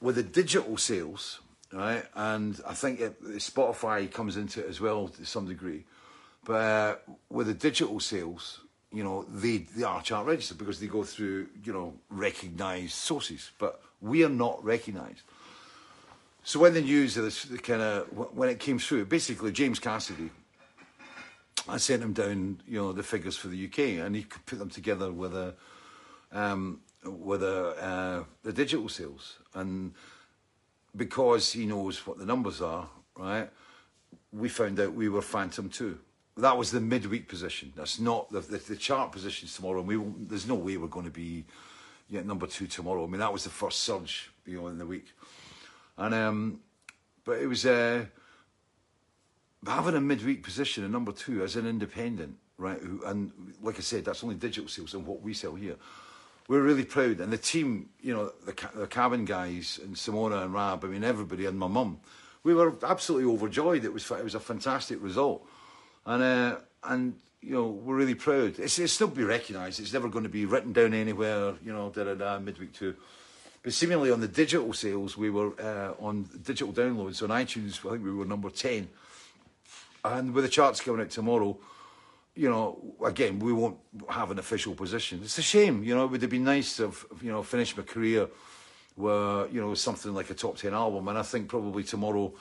With 0.00 0.16
the 0.16 0.22
digital 0.22 0.76
sales, 0.76 1.40
right, 1.72 2.04
and 2.14 2.60
I 2.66 2.74
think 2.74 3.00
it, 3.00 3.22
Spotify 3.36 4.10
comes 4.10 4.36
into 4.36 4.60
it 4.60 4.68
as 4.68 4.80
well 4.80 5.08
to 5.08 5.24
some 5.24 5.46
degree, 5.46 5.84
but 6.44 6.52
uh, 6.54 6.96
with 7.28 7.48
the 7.48 7.54
digital 7.54 8.00
sales, 8.00 8.60
you 8.92 9.02
know, 9.02 9.24
they, 9.28 9.58
they 9.58 9.84
are 9.84 10.02
chart 10.02 10.26
registered 10.26 10.58
because 10.58 10.78
they 10.78 10.86
go 10.86 11.02
through, 11.02 11.48
you 11.64 11.72
know, 11.72 11.94
recognised 12.10 12.92
sources, 12.92 13.50
but 13.58 13.80
we 14.00 14.24
are 14.24 14.28
not 14.28 14.62
recognised. 14.64 15.22
So 16.44 16.58
when 16.58 16.74
the 16.74 16.80
news 16.80 17.16
of 17.16 17.24
this 17.24 17.44
kind 17.62 17.82
of 17.82 18.06
when 18.34 18.48
it 18.48 18.58
came 18.58 18.78
through, 18.78 19.06
basically 19.06 19.52
James 19.52 19.78
Cassidy, 19.78 20.30
I 21.68 21.76
sent 21.76 22.02
him 22.02 22.12
down, 22.12 22.60
you 22.66 22.78
know, 22.78 22.92
the 22.92 23.04
figures 23.04 23.36
for 23.36 23.46
the 23.46 23.66
UK, 23.66 24.04
and 24.04 24.16
he 24.16 24.24
could 24.24 24.44
put 24.46 24.58
them 24.58 24.68
together 24.68 25.12
with 25.12 25.36
a 25.36 25.54
um, 26.32 26.80
with 27.04 27.44
a 27.44 27.68
uh, 27.80 28.24
the 28.42 28.52
digital 28.52 28.88
sales, 28.88 29.38
and 29.54 29.94
because 30.96 31.52
he 31.52 31.64
knows 31.64 32.04
what 32.06 32.18
the 32.18 32.26
numbers 32.26 32.60
are, 32.60 32.88
right? 33.16 33.48
We 34.32 34.48
found 34.48 34.80
out 34.80 34.94
we 34.94 35.08
were 35.08 35.22
Phantom 35.22 35.68
too. 35.68 35.98
That 36.36 36.56
was 36.56 36.72
the 36.72 36.80
midweek 36.80 37.28
position. 37.28 37.72
That's 37.76 38.00
not 38.00 38.32
the, 38.32 38.40
the, 38.40 38.56
the 38.56 38.76
chart 38.76 39.12
positions 39.12 39.54
tomorrow. 39.54 39.80
And 39.80 39.88
we 39.88 40.26
there's 40.26 40.48
no 40.48 40.54
way 40.56 40.76
we're 40.76 40.88
going 40.88 41.04
to 41.04 41.12
be 41.12 41.44
yet 42.08 42.26
number 42.26 42.48
two 42.48 42.66
tomorrow. 42.66 43.04
I 43.04 43.06
mean, 43.06 43.20
that 43.20 43.32
was 43.32 43.44
the 43.44 43.50
first 43.50 43.80
surge, 43.80 44.32
you 44.44 44.60
know, 44.60 44.66
in 44.66 44.78
the 44.78 44.86
week. 44.86 45.06
And 46.02 46.14
um, 46.14 46.60
but 47.24 47.38
it 47.38 47.46
was 47.46 47.64
uh, 47.64 48.06
having 49.64 49.94
a 49.94 50.00
midweek 50.00 50.42
position 50.42 50.82
in 50.82 50.90
number 50.90 51.12
two 51.12 51.44
as 51.44 51.54
an 51.54 51.64
independent, 51.64 52.38
right? 52.58 52.80
Who, 52.80 53.04
and 53.06 53.30
like 53.62 53.78
I 53.78 53.82
said, 53.82 54.04
that's 54.04 54.24
only 54.24 54.34
digital 54.34 54.68
sales 54.68 54.94
and 54.94 55.06
what 55.06 55.22
we 55.22 55.32
sell 55.32 55.54
here. 55.54 55.76
We're 56.48 56.62
really 56.62 56.84
proud, 56.84 57.20
and 57.20 57.32
the 57.32 57.38
team, 57.38 57.90
you 58.00 58.12
know, 58.12 58.32
the, 58.44 58.68
the 58.74 58.88
cabin 58.88 59.24
guys 59.24 59.78
and 59.80 59.94
Simona 59.94 60.42
and 60.42 60.52
Rab. 60.52 60.84
I 60.84 60.88
mean, 60.88 61.04
everybody 61.04 61.46
and 61.46 61.56
my 61.56 61.68
mum. 61.68 62.00
We 62.42 62.52
were 62.52 62.74
absolutely 62.82 63.32
overjoyed. 63.32 63.84
It 63.84 63.92
was 63.92 64.10
it 64.10 64.24
was 64.24 64.34
a 64.34 64.40
fantastic 64.40 65.00
result, 65.00 65.46
and 66.04 66.20
uh, 66.20 66.56
and 66.82 67.14
you 67.40 67.54
know 67.54 67.68
we're 67.68 67.94
really 67.94 68.16
proud. 68.16 68.58
It's, 68.58 68.76
it's 68.80 68.92
still 68.92 69.06
be 69.06 69.22
recognised. 69.22 69.78
It's 69.78 69.92
never 69.92 70.08
going 70.08 70.24
to 70.24 70.28
be 70.28 70.46
written 70.46 70.72
down 70.72 70.94
anywhere. 70.94 71.54
You 71.64 71.72
know, 71.72 71.90
da 71.90 72.02
da 72.02 72.14
da. 72.14 72.40
Midweek 72.40 72.72
two. 72.72 72.96
But 73.62 73.72
seemingly 73.72 74.10
on 74.10 74.20
the 74.20 74.28
digital 74.28 74.72
sales, 74.72 75.16
we 75.16 75.30
were 75.30 75.52
uh, 75.60 75.94
on 76.04 76.28
digital 76.42 76.72
downloads 76.72 77.22
on 77.22 77.28
iTunes. 77.28 77.78
I 77.86 77.92
think 77.92 78.04
we 78.04 78.12
were 78.12 78.24
number 78.24 78.50
ten, 78.50 78.88
and 80.04 80.34
with 80.34 80.44
the 80.44 80.50
charts 80.50 80.80
coming 80.80 81.00
out 81.00 81.10
tomorrow, 81.10 81.56
you 82.34 82.50
know, 82.50 82.78
again 83.04 83.38
we 83.38 83.52
won't 83.52 83.78
have 84.08 84.32
an 84.32 84.38
official 84.38 84.74
position. 84.74 85.20
It's 85.22 85.38
a 85.38 85.42
shame. 85.42 85.84
You 85.84 85.94
know, 85.94 86.04
it 86.04 86.10
would 86.10 86.22
have 86.22 86.30
been 86.30 86.44
nice 86.44 86.76
to 86.78 86.86
have 86.86 87.04
you 87.22 87.30
know 87.30 87.42
finished 87.44 87.76
my 87.76 87.84
career 87.84 88.28
where 88.96 89.46
you 89.46 89.60
know 89.60 89.74
something 89.74 90.12
like 90.12 90.30
a 90.30 90.34
top 90.34 90.56
ten 90.56 90.74
album, 90.74 91.06
and 91.06 91.16
I 91.16 91.22
think 91.22 91.48
probably 91.48 91.84
tomorrow 91.84 92.32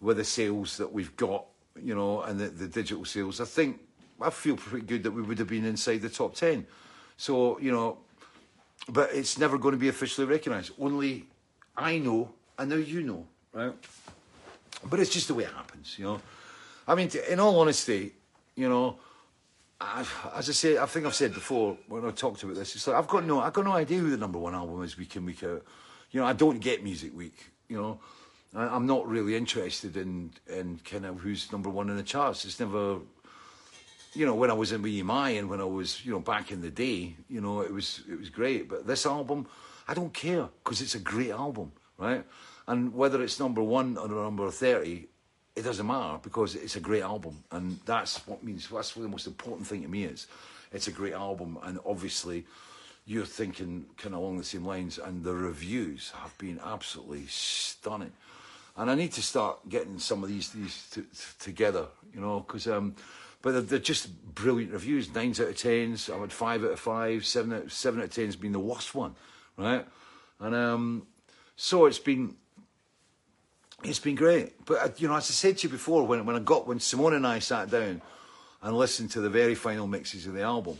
with 0.00 0.16
the 0.16 0.24
sales 0.24 0.76
that 0.78 0.92
we've 0.92 1.16
got, 1.16 1.46
you 1.80 1.94
know, 1.94 2.22
and 2.22 2.38
the, 2.38 2.48
the 2.48 2.66
digital 2.66 3.04
sales, 3.04 3.40
I 3.40 3.44
think 3.44 3.80
I 4.20 4.30
feel 4.30 4.56
pretty 4.56 4.86
good 4.86 5.04
that 5.04 5.12
we 5.12 5.22
would 5.22 5.38
have 5.38 5.48
been 5.48 5.64
inside 5.64 6.02
the 6.02 6.10
top 6.10 6.34
ten. 6.34 6.66
So 7.16 7.60
you 7.60 7.70
know, 7.70 7.98
but 8.88 9.10
it's 9.12 9.38
never 9.38 9.58
going 9.58 9.72
to 9.72 9.78
be 9.78 9.88
officially 9.88 10.26
recognised. 10.26 10.72
Only 10.78 11.26
I 11.76 11.98
know, 11.98 12.32
and 12.58 12.70
now 12.70 12.76
you 12.76 13.02
know, 13.02 13.26
right? 13.52 13.72
But 14.88 15.00
it's 15.00 15.10
just 15.10 15.28
the 15.28 15.34
way 15.34 15.44
it 15.44 15.52
happens, 15.52 15.98
you 15.98 16.04
know. 16.04 16.20
I 16.86 16.94
mean, 16.94 17.10
in 17.28 17.40
all 17.40 17.58
honesty, 17.58 18.12
you 18.54 18.68
know, 18.68 18.98
I've, 19.80 20.12
as 20.34 20.48
I 20.48 20.52
say, 20.52 20.78
I 20.78 20.86
think 20.86 21.06
I've 21.06 21.14
said 21.14 21.34
before 21.34 21.78
when 21.88 22.04
I 22.04 22.10
talked 22.10 22.42
about 22.42 22.56
this, 22.56 22.74
it's 22.76 22.86
like 22.86 22.96
I've 22.96 23.08
got 23.08 23.24
no, 23.24 23.40
I've 23.40 23.52
got 23.52 23.64
no 23.64 23.72
idea 23.72 23.98
who 23.98 24.10
the 24.10 24.16
number 24.16 24.38
one 24.38 24.54
album 24.54 24.82
is 24.82 24.96
week 24.96 25.16
in 25.16 25.24
week 25.24 25.42
out. 25.42 25.62
You 26.10 26.20
know, 26.20 26.26
I 26.26 26.32
don't 26.32 26.60
get 26.60 26.84
Music 26.84 27.16
Week. 27.16 27.52
You 27.68 27.76
know, 27.80 28.00
I, 28.54 28.66
I'm 28.66 28.86
not 28.86 29.08
really 29.08 29.34
interested 29.34 29.96
in 29.96 30.32
in 30.46 30.80
kind 30.84 31.06
of 31.06 31.20
who's 31.20 31.50
number 31.50 31.70
one 31.70 31.88
in 31.88 31.96
the 31.96 32.02
charts. 32.02 32.44
It's 32.44 32.60
never 32.60 32.98
you 34.14 34.26
know, 34.26 34.34
when 34.34 34.50
I 34.50 34.54
was 34.54 34.72
in 34.72 34.82
EMI 34.82 35.38
and 35.38 35.48
when 35.50 35.60
I 35.60 35.64
was, 35.64 36.04
you 36.04 36.12
know, 36.12 36.20
back 36.20 36.52
in 36.52 36.60
the 36.60 36.70
day, 36.70 37.16
you 37.28 37.40
know, 37.40 37.60
it 37.60 37.72
was 37.72 38.02
it 38.08 38.18
was 38.18 38.30
great. 38.30 38.68
But 38.68 38.86
this 38.86 39.06
album, 39.06 39.46
I 39.88 39.94
don't 39.94 40.12
care 40.12 40.48
because 40.62 40.80
it's 40.80 40.94
a 40.94 41.00
great 41.00 41.30
album, 41.30 41.72
right? 41.98 42.24
And 42.66 42.94
whether 42.94 43.22
it's 43.22 43.40
number 43.40 43.62
one 43.62 43.96
or 43.96 44.08
number 44.08 44.50
thirty, 44.50 45.08
it 45.56 45.62
doesn't 45.62 45.86
matter 45.86 46.18
because 46.22 46.54
it's 46.54 46.76
a 46.76 46.80
great 46.80 47.02
album, 47.02 47.42
and 47.50 47.78
that's 47.84 48.26
what 48.26 48.42
means. 48.42 48.68
That's 48.68 48.96
what 48.96 49.02
the 49.02 49.08
most 49.08 49.26
important 49.26 49.66
thing 49.66 49.82
to 49.82 49.88
me 49.88 50.04
is. 50.04 50.26
It's 50.72 50.88
a 50.88 50.92
great 50.92 51.12
album, 51.14 51.58
and 51.62 51.78
obviously, 51.84 52.46
you're 53.06 53.26
thinking 53.26 53.86
kind 53.96 54.14
of 54.14 54.20
along 54.20 54.38
the 54.38 54.44
same 54.44 54.64
lines. 54.64 54.98
And 54.98 55.22
the 55.22 55.34
reviews 55.34 56.12
have 56.16 56.36
been 56.38 56.60
absolutely 56.64 57.26
stunning. 57.26 58.12
And 58.76 58.90
I 58.90 58.96
need 58.96 59.12
to 59.12 59.22
start 59.22 59.68
getting 59.68 59.98
some 59.98 60.24
of 60.24 60.28
these 60.28 60.50
these 60.50 60.88
t- 60.92 61.02
t- 61.02 61.08
together, 61.40 61.86
you 62.14 62.20
know, 62.20 62.40
because. 62.40 62.68
Um, 62.68 62.94
but 63.44 63.52
they're, 63.52 63.60
they're, 63.60 63.78
just 63.78 64.34
brilliant 64.34 64.72
reviews. 64.72 65.14
Nines 65.14 65.38
out 65.38 65.48
of 65.48 65.56
tens. 65.58 66.08
I 66.08 66.16
had 66.16 66.32
five 66.32 66.64
out 66.64 66.70
of 66.70 66.80
five. 66.80 67.26
Seven 67.26 67.52
out 67.52 67.70
seven 67.70 68.00
out 68.00 68.06
of 68.06 68.14
tens 68.14 68.36
being 68.36 68.54
the 68.54 68.58
worst 68.58 68.94
one, 68.94 69.14
right? 69.58 69.86
And 70.40 70.54
um, 70.54 71.06
so 71.54 71.84
it's 71.84 71.98
been 71.98 72.36
it's 73.84 73.98
been 73.98 74.14
great. 74.14 74.64
But 74.64 74.78
uh, 74.78 74.88
you 74.96 75.08
know, 75.08 75.16
as 75.16 75.30
I 75.30 75.34
said 75.34 75.58
to 75.58 75.66
you 75.66 75.68
before, 75.70 76.06
when 76.06 76.24
when 76.24 76.36
I 76.36 76.38
got 76.38 76.66
when 76.66 76.78
Simona 76.78 77.16
and 77.16 77.26
I 77.26 77.38
sat 77.38 77.68
down 77.68 78.00
and 78.62 78.76
listened 78.78 79.10
to 79.10 79.20
the 79.20 79.28
very 79.28 79.54
final 79.54 79.86
mixes 79.86 80.26
of 80.26 80.32
the 80.32 80.40
album, 80.40 80.78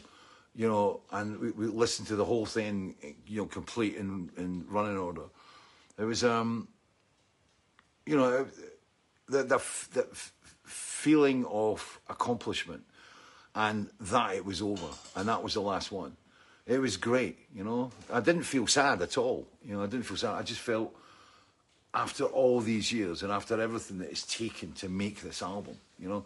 you 0.56 0.66
know, 0.66 1.02
and 1.12 1.38
we, 1.38 1.50
we 1.50 1.66
listened 1.66 2.08
to 2.08 2.16
the 2.16 2.24
whole 2.24 2.46
thing, 2.46 2.94
you 3.26 3.42
know, 3.42 3.46
complete 3.46 3.96
in 3.96 4.30
in 4.38 4.64
running 4.70 4.96
order. 4.96 5.24
It 5.98 6.04
was 6.04 6.24
um, 6.24 6.68
you 8.06 8.16
know, 8.16 8.46
the 9.28 9.42
the, 9.42 9.62
the 9.92 10.06
feeling 10.74 11.46
of 11.46 12.00
accomplishment 12.08 12.82
and 13.54 13.88
that 14.00 14.34
it 14.34 14.44
was 14.44 14.60
over 14.60 14.88
and 15.14 15.28
that 15.28 15.42
was 15.42 15.54
the 15.54 15.60
last 15.60 15.92
one. 15.92 16.16
It 16.66 16.80
was 16.80 16.96
great, 16.96 17.38
you 17.54 17.62
know. 17.62 17.90
I 18.12 18.20
didn't 18.20 18.42
feel 18.42 18.66
sad 18.66 19.00
at 19.02 19.16
all. 19.18 19.46
You 19.64 19.76
know, 19.76 19.82
I 19.82 19.86
didn't 19.86 20.06
feel 20.06 20.16
sad. 20.16 20.34
I 20.34 20.42
just 20.42 20.60
felt 20.60 20.92
after 21.92 22.24
all 22.24 22.60
these 22.60 22.90
years 22.90 23.22
and 23.22 23.30
after 23.30 23.60
everything 23.60 23.98
that 23.98 24.10
it's 24.10 24.26
taken 24.26 24.72
to 24.72 24.88
make 24.88 25.20
this 25.20 25.42
album, 25.42 25.76
you 25.98 26.08
know, 26.08 26.24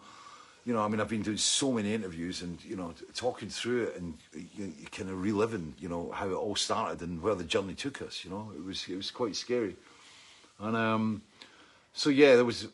you 0.65 0.73
know, 0.73 0.81
I 0.81 0.87
mean, 0.87 0.99
I've 0.99 1.09
been 1.09 1.21
doing 1.21 1.37
so 1.37 1.71
many 1.71 1.93
interviews 1.93 2.41
and 2.41 2.57
you 2.63 2.75
know, 2.75 2.93
talking 3.13 3.49
through 3.49 3.83
it 3.83 3.97
and 3.97 4.17
you, 4.33 4.73
you 4.79 4.87
kind 4.91 5.09
of 5.09 5.21
reliving, 5.21 5.75
you 5.79 5.89
know, 5.89 6.09
how 6.11 6.27
it 6.27 6.33
all 6.33 6.55
started 6.55 7.01
and 7.01 7.21
where 7.21 7.35
the 7.35 7.43
journey 7.43 7.75
took 7.75 8.01
us. 8.01 8.23
You 8.23 8.31
know, 8.31 8.51
it 8.55 8.63
was 8.63 8.87
it 8.87 8.95
was 8.95 9.11
quite 9.11 9.35
scary, 9.35 9.75
and 10.59 10.75
um, 10.75 11.21
so 11.93 12.09
yeah, 12.09 12.35
there 12.35 12.45
was 12.45 12.67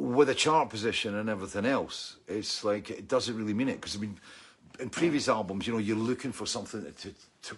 with 0.00 0.30
a 0.30 0.34
chart 0.34 0.70
position 0.70 1.14
and 1.16 1.28
everything 1.28 1.66
else, 1.66 2.16
it's 2.26 2.64
like 2.64 2.90
it 2.90 3.06
doesn't 3.06 3.36
really 3.36 3.52
mean 3.52 3.68
it 3.68 3.74
because 3.74 3.96
I 3.96 3.98
mean, 4.00 4.18
in 4.78 4.88
previous 4.88 5.28
albums, 5.28 5.66
you 5.66 5.74
know, 5.74 5.78
you're 5.78 5.96
looking 5.96 6.32
for 6.32 6.46
something 6.46 6.82
to, 6.82 7.14
to, 7.42 7.56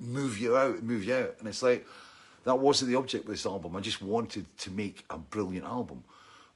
move 0.00 0.38
you 0.38 0.56
out, 0.56 0.82
move 0.82 1.04
you 1.04 1.14
out, 1.14 1.34
and 1.38 1.48
it's 1.48 1.62
like 1.62 1.86
that 2.44 2.58
wasn't 2.58 2.90
the 2.90 2.96
object 2.96 3.24
of 3.24 3.30
this 3.30 3.44
album. 3.44 3.76
I 3.76 3.80
just 3.80 4.00
wanted 4.00 4.46
to 4.58 4.70
make 4.70 5.04
a 5.10 5.18
brilliant 5.18 5.66
album 5.66 6.02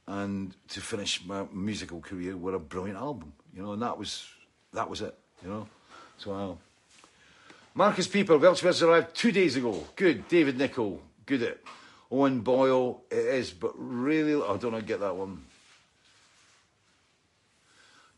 and 0.07 0.55
to 0.69 0.81
finish 0.81 1.23
my 1.25 1.45
musical 1.53 2.01
career 2.01 2.35
with 2.35 2.55
a 2.55 2.59
brilliant 2.59 2.97
album, 2.97 3.33
you 3.55 3.61
know, 3.61 3.73
and 3.73 3.81
that 3.81 3.97
was 3.97 4.27
that 4.73 4.89
was 4.89 5.01
it, 5.01 5.15
you 5.43 5.49
know. 5.49 5.67
So, 6.17 6.33
uh, 6.33 6.55
Marcus 7.75 8.07
Pieper, 8.07 8.37
Welsh 8.37 8.63
arrived 8.63 9.15
two 9.15 9.31
days 9.31 9.55
ago. 9.55 9.87
Good, 9.95 10.27
David 10.27 10.57
Nicol, 10.57 10.99
good 11.25 11.43
it. 11.43 11.63
Owen 12.11 12.41
Boyle, 12.41 13.01
it 13.09 13.17
is, 13.17 13.51
but 13.51 13.71
really, 13.77 14.33
I 14.33 14.57
don't 14.57 14.73
know, 14.73 14.81
get 14.81 14.99
that 14.99 15.15
one. 15.15 15.45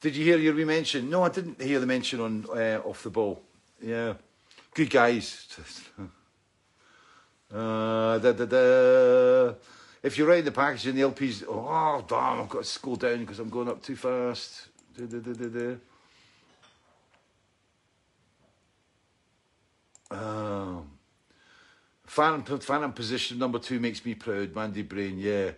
Did 0.02 0.16
you 0.16 0.26
hear 0.26 0.38
your 0.38 0.54
mention? 0.66 1.10
No, 1.10 1.24
I 1.24 1.30
didn't 1.30 1.62
hear 1.62 1.80
the 1.80 1.86
mention 1.86 2.20
on 2.20 2.46
uh, 2.50 2.82
off 2.84 3.04
the 3.04 3.10
ball. 3.10 3.42
Yeah, 3.82 4.16
good 4.74 4.90
guys. 4.90 5.48
uh, 7.54 8.18
da, 8.18 8.32
da, 8.32 8.46
da. 8.46 9.54
If 10.02 10.18
you're 10.18 10.28
writing 10.28 10.46
the 10.46 10.52
package 10.52 10.88
in 10.88 10.96
the 10.96 11.04
LPs, 11.04 11.46
oh 11.48 12.04
damn, 12.06 12.42
I've 12.42 12.50
got 12.50 12.64
to 12.64 12.70
scroll 12.70 12.98
down 12.98 13.20
because 13.20 13.40
I'm 13.40 13.50
going 13.50 13.70
up 13.70 13.82
too 13.82 13.96
fast. 13.96 14.68
Da, 14.98 15.06
da, 15.06 15.20
da, 15.20 15.34
da, 15.34 15.48
da. 15.48 15.76
Um, 20.12 20.93
Phantom 22.14 22.94
position 22.94 23.40
number 23.40 23.58
two 23.58 23.80
makes 23.80 24.06
me 24.06 24.14
proud. 24.14 24.54
Mandy 24.54 24.84
Brain, 24.84 25.18
yeah. 25.18 25.52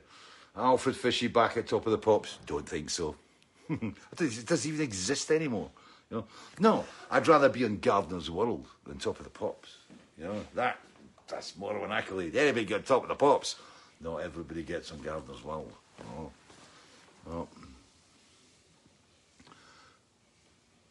Alfred 0.56 0.96
Fishy 0.96 1.28
back 1.28 1.58
at 1.58 1.68
top 1.68 1.86
of 1.86 1.92
the 1.92 1.98
pops? 1.98 2.38
Don't 2.46 2.68
think 2.68 2.90
so. 2.90 3.16
it 3.70 4.46
doesn't 4.46 4.72
even 4.72 4.82
exist 4.82 5.32
anymore. 5.32 5.70
You 6.10 6.18
know? 6.18 6.26
No, 6.60 6.86
I'd 7.12 7.28
rather 7.28 7.50
be 7.50 7.66
on 7.66 7.80
Gardener's 7.80 8.32
World 8.32 8.68
than 8.88 8.98
top 8.98 9.20
of 9.20 9.26
the 9.26 9.32
pops. 9.32 9.76
You 10.18 10.26
know, 10.26 10.46
that 10.54 10.80
that's 11.28 11.58
more 11.58 11.76
of 11.76 11.84
an 11.84 11.92
accolade. 11.92 12.34
Anybody 12.38 12.64
get 12.64 12.86
top 12.86 13.04
of 13.04 13.10
the 13.10 13.16
pops. 13.16 13.58
Not 14.00 14.20
everybody 14.20 14.64
gets 14.64 14.94
on 14.94 15.02
Gardener's 15.02 15.44
World. 15.44 15.74
Oh. 16.18 16.32
Oh. 17.30 17.48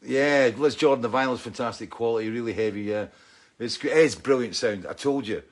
Yeah, 0.02 0.50
Liz 0.58 0.74
Jordan, 0.74 1.00
the 1.00 1.08
vinyl's 1.08 1.40
fantastic 1.40 1.88
quality, 1.88 2.28
really 2.28 2.52
heavy, 2.52 2.82
yeah. 2.82 3.06
It's, 3.58 3.78
it's 3.82 4.14
brilliant 4.14 4.56
sound. 4.56 4.86
I 4.88 4.92
told 4.92 5.26
you. 5.26 5.42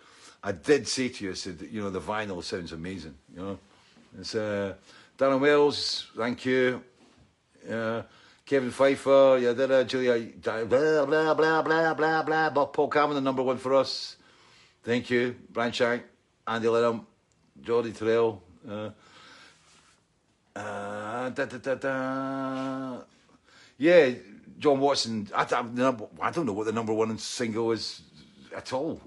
I 0.44 0.52
did 0.52 0.88
say 0.88 1.08
to 1.08 1.24
you, 1.24 1.30
I 1.30 1.34
said, 1.34 1.68
you 1.70 1.80
know, 1.80 1.90
the 1.90 2.00
vinyl 2.00 2.42
sounds 2.42 2.72
amazing, 2.72 3.14
you 3.32 3.40
know. 3.40 3.58
It's 4.18 4.34
uh, 4.34 4.74
Darren 5.16 5.38
Wells, 5.40 6.08
thank 6.16 6.44
you. 6.44 6.82
Uh, 7.70 8.02
Kevin 8.44 8.72
Pfeiffer, 8.72 9.38
yeah, 9.40 9.52
did 9.52 9.70
uh, 9.70 9.84
Julia, 9.84 10.18
blah, 10.42 10.64
blah, 10.64 11.34
blah, 11.34 11.62
blah, 11.62 11.94
blah, 11.94 12.22
blah, 12.22 12.50
but 12.50 12.72
Paul 12.72 12.88
Cameron, 12.88 13.14
the 13.14 13.20
number 13.20 13.42
one 13.42 13.56
for 13.56 13.74
us. 13.74 14.16
Thank 14.82 15.10
you. 15.10 15.36
Brian 15.48 15.70
Shank, 15.70 16.02
Andy 16.46 16.66
Lenham, 16.66 17.06
Jordy 17.62 17.92
Terrell. 17.92 18.42
Uh, 18.68 18.90
uh, 20.56 21.30
da, 21.30 21.44
da, 21.44 21.58
da, 21.58 21.74
da. 21.76 22.98
Yeah, 23.78 24.10
John 24.62 24.78
Watson. 24.78 25.28
I, 25.34 25.42
I, 25.42 26.30
don't 26.30 26.46
know 26.46 26.52
what 26.52 26.66
the 26.66 26.72
number 26.72 26.92
one 26.92 27.18
single 27.18 27.72
is 27.72 28.02
at 28.56 28.72
all. 28.72 29.00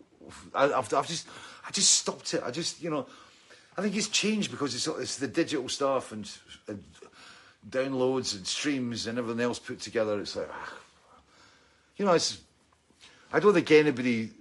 I, 0.54 0.64
have 0.68 0.94
I've 0.94 1.08
just, 1.08 1.30
I 1.66 1.72
just 1.72 1.94
stopped 1.94 2.34
it. 2.34 2.44
I 2.46 2.52
just, 2.52 2.84
you 2.84 2.90
know, 2.90 3.08
I 3.78 3.82
think 3.82 3.96
it's 3.96 4.10
changed 4.10 4.52
because 4.52 4.76
it's, 4.76 4.86
it's 4.86 5.18
the 5.18 5.30
digital 5.30 5.70
stuff 5.70 6.12
and, 6.12 6.30
and 6.68 6.84
downloads 7.70 8.36
and 8.36 8.46
streams 8.46 9.08
and 9.08 9.18
everything 9.18 9.42
else 9.42 9.58
put 9.58 9.80
together. 9.80 10.20
It's 10.20 10.36
like, 10.36 10.50
ah, 10.52 10.74
you 11.96 12.04
know, 12.04 12.12
it's. 12.12 12.42
I 13.32 13.40
don't 13.40 13.54
think 13.54 13.72
anybody. 13.72 14.32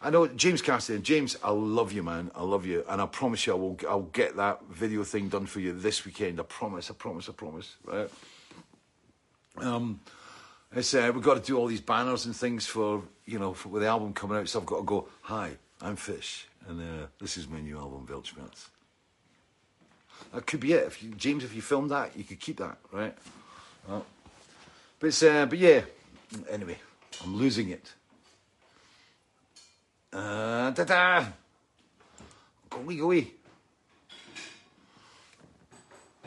I 0.00 0.10
know 0.10 0.28
James 0.28 0.62
Cassidy. 0.62 1.02
James, 1.02 1.36
I 1.42 1.50
love 1.50 1.90
you, 1.90 2.04
man. 2.04 2.30
I 2.36 2.44
love 2.44 2.64
you, 2.64 2.84
and 2.88 3.00
I 3.00 3.06
promise 3.06 3.44
you, 3.44 3.54
I 3.54 3.56
will. 3.56 3.76
I'll 3.88 4.02
get 4.02 4.36
that 4.36 4.62
video 4.70 5.02
thing 5.02 5.28
done 5.28 5.46
for 5.46 5.58
you 5.58 5.72
this 5.72 6.04
weekend. 6.04 6.38
I 6.38 6.44
promise. 6.44 6.92
I 6.92 6.94
promise. 6.94 7.28
I 7.28 7.32
promise. 7.32 7.74
Right. 7.84 8.10
Um, 9.58 10.00
it's 10.74 10.92
uh, 10.94 11.10
we've 11.14 11.22
got 11.22 11.34
to 11.34 11.40
do 11.40 11.56
all 11.56 11.66
these 11.66 11.80
banners 11.80 12.26
and 12.26 12.34
things 12.34 12.66
for 12.66 13.02
you 13.24 13.38
know 13.38 13.54
for, 13.54 13.68
with 13.68 13.82
the 13.82 13.88
album 13.88 14.12
coming 14.12 14.38
out. 14.38 14.48
So 14.48 14.60
I've 14.60 14.66
got 14.66 14.78
to 14.78 14.84
go. 14.84 15.08
Hi, 15.22 15.52
I'm 15.80 15.96
Fish, 15.96 16.48
and 16.68 16.80
uh, 16.80 17.06
this 17.20 17.36
is 17.36 17.48
my 17.48 17.60
new 17.60 17.78
album, 17.78 18.06
Weltschmerz. 18.10 18.68
That 20.32 20.46
could 20.46 20.60
be 20.60 20.72
it. 20.72 20.86
If 20.86 21.02
you, 21.02 21.10
James, 21.10 21.44
if 21.44 21.54
you 21.54 21.62
filmed 21.62 21.90
that, 21.90 22.16
you 22.16 22.24
could 22.24 22.40
keep 22.40 22.56
that, 22.58 22.78
right? 22.90 23.16
Well, 23.88 24.04
but 24.98 25.22
uh, 25.22 25.46
but 25.46 25.58
yeah. 25.58 25.82
Anyway, 26.50 26.78
I'm 27.22 27.36
losing 27.36 27.68
it. 27.68 27.92
Uh, 30.12 30.70
da 30.70 30.84
da. 30.84 31.24
Go 32.70 32.80
wee, 32.80 32.96
go. 32.96 33.12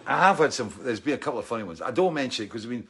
I 0.05 0.19
have 0.19 0.37
had 0.37 0.53
some. 0.53 0.73
There's 0.79 1.01
been 1.01 1.15
a 1.15 1.17
couple 1.17 1.39
of 1.39 1.45
funny 1.45 1.63
ones. 1.63 1.81
I 1.81 1.91
don't 1.91 2.13
mention 2.13 2.45
it 2.45 2.47
because 2.47 2.65
I 2.65 2.69
mean, 2.69 2.87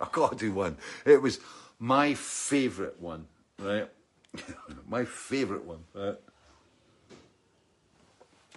I've 0.00 0.12
got 0.12 0.32
to 0.32 0.36
do 0.36 0.52
one. 0.52 0.76
It 1.04 1.20
was 1.20 1.40
my 1.78 2.14
favourite 2.14 3.00
one, 3.00 3.26
right? 3.58 3.88
my 4.88 5.04
favourite 5.04 5.64
one, 5.64 5.80
right? 5.94 6.16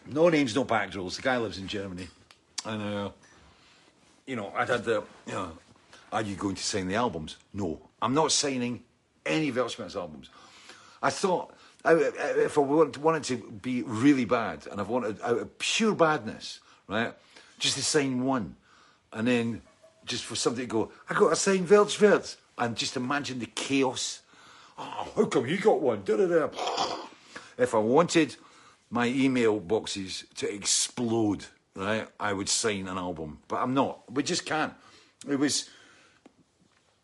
No 0.07 0.29
names, 0.29 0.55
no 0.55 0.65
backdrops. 0.65 1.15
The 1.15 1.21
guy 1.21 1.37
lives 1.37 1.57
in 1.57 1.67
Germany. 1.67 2.07
And, 2.65 2.81
uh, 2.81 3.09
you 4.25 4.35
know, 4.35 4.51
I'd 4.55 4.69
had 4.69 4.83
the, 4.83 5.03
you 5.25 5.33
know, 5.33 5.51
are 6.11 6.21
you 6.21 6.35
going 6.35 6.55
to 6.55 6.63
sign 6.63 6.87
the 6.87 6.95
albums? 6.95 7.37
No, 7.53 7.79
I'm 8.01 8.13
not 8.13 8.31
signing 8.31 8.83
any 9.25 9.51
Weltschmerz 9.51 9.95
albums. 9.95 10.29
I 11.01 11.09
thought, 11.09 11.53
if 11.85 12.57
I 12.57 12.61
wanted 12.61 13.23
to 13.25 13.37
be 13.37 13.81
really 13.83 14.25
bad, 14.25 14.67
and 14.71 14.79
I've 14.79 14.89
wanted 14.89 15.21
out 15.21 15.37
of 15.39 15.57
pure 15.57 15.95
badness, 15.95 16.59
right, 16.87 17.13
just 17.59 17.75
to 17.75 17.83
sign 17.83 18.23
one, 18.23 18.55
and 19.11 19.27
then 19.27 19.61
just 20.05 20.25
for 20.25 20.35
somebody 20.35 20.65
to 20.67 20.71
go, 20.71 20.91
I 21.09 21.13
got 21.13 21.33
a 21.33 21.35
sign 21.35 21.65
Weltschmerz, 21.65 22.37
and 22.57 22.75
just 22.75 22.97
imagine 22.97 23.39
the 23.39 23.45
chaos. 23.47 24.21
Oh, 24.77 25.11
how 25.15 25.25
come 25.25 25.47
you 25.47 25.57
got 25.57 25.81
one? 25.81 26.03
Da-da-da. 26.03 26.49
If 27.57 27.75
I 27.75 27.79
wanted 27.79 28.35
my 28.89 29.07
email 29.07 29.59
boxes 29.59 30.25
to 30.35 30.51
explode, 30.51 31.45
right, 31.75 32.07
I 32.19 32.33
would 32.33 32.49
sign 32.49 32.87
an 32.87 32.97
album. 32.97 33.39
But 33.47 33.57
I'm 33.57 33.73
not. 33.73 34.11
We 34.11 34.23
just 34.23 34.45
can't. 34.45 34.73
It 35.27 35.37
was. 35.37 35.69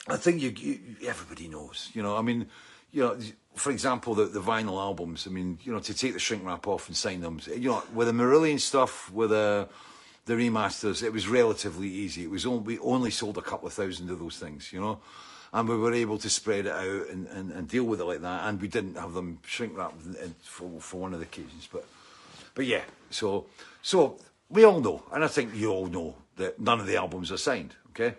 I 0.08 0.18
think 0.18 0.41
you, 0.41 0.50
you 0.50 0.80
everybody 1.08 1.47
knows. 1.47 1.89
You 1.93 2.02
know, 2.02 2.18
I 2.18 2.22
mean, 2.22 2.47
you 2.91 3.04
know, 3.04 3.18
for 3.56 3.72
example, 3.72 4.16
the, 4.16 4.26
the 4.26 4.41
vinyl 4.41 4.80
albums. 4.80 5.28
I 5.28 5.30
mean, 5.30 5.60
you 5.64 5.72
know, 5.72 5.80
to 5.80 5.93
take 5.93 6.14
the 6.14 6.20
shrink 6.20 6.43
wrap 6.45 6.68
off 6.68 6.88
and 6.88 6.97
sign 6.97 7.22
them. 7.22 7.39
You 7.47 7.70
know, 7.70 7.84
with 7.93 8.08
the 8.08 8.14
Marillion 8.14 8.60
stuff, 8.60 9.12
with 9.12 9.30
the 9.30 9.68
the 10.30 10.36
remasters, 10.36 11.01
it 11.01 11.11
was 11.11 11.27
relatively 11.27 11.88
easy. 11.88 12.23
It 12.23 12.30
was 12.30 12.45
only 12.45 12.77
we 12.77 12.80
only 12.80 13.11
sold 13.11 13.38
a 13.38 13.41
couple 13.41 13.67
of 13.67 13.73
thousand 13.73 14.09
of 14.09 14.19
those 14.19 14.38
things. 14.38 14.71
You 14.71 14.80
know 14.80 14.99
and 15.51 15.67
we 15.67 15.75
were 15.75 15.93
able 15.93 16.17
to 16.19 16.30
spread 16.30 16.65
it 16.65 16.71
out 16.71 17.09
and, 17.09 17.27
and, 17.27 17.51
and 17.51 17.67
deal 17.67 17.84
with 17.84 17.99
it 17.99 18.05
like 18.05 18.21
that. 18.21 18.47
And 18.47 18.61
we 18.61 18.67
didn't 18.67 18.95
have 18.95 19.13
them 19.13 19.39
shrink 19.45 19.77
wrap 19.77 19.93
for, 20.43 20.80
for 20.80 20.97
one 20.97 21.13
of 21.13 21.19
the 21.19 21.25
occasions. 21.25 21.67
But, 21.71 21.86
but 22.53 22.65
yeah, 22.65 22.84
so, 23.09 23.47
so 23.82 24.19
we 24.49 24.63
all 24.63 24.80
know, 24.80 25.03
and 25.11 25.23
I 25.23 25.27
think 25.27 25.55
you 25.55 25.71
all 25.71 25.88
know, 25.88 26.15
that 26.38 26.59
none 26.59 26.80
of 26.80 26.88
the 26.88 26.97
albums 26.97 27.32
are 27.32 27.38
signed, 27.38 27.75
okay? 27.89 28.15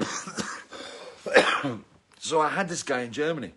So 2.20 2.40
I 2.40 2.48
had 2.48 2.68
this 2.68 2.82
guy 2.82 3.02
in 3.02 3.12
Germany, 3.12 3.52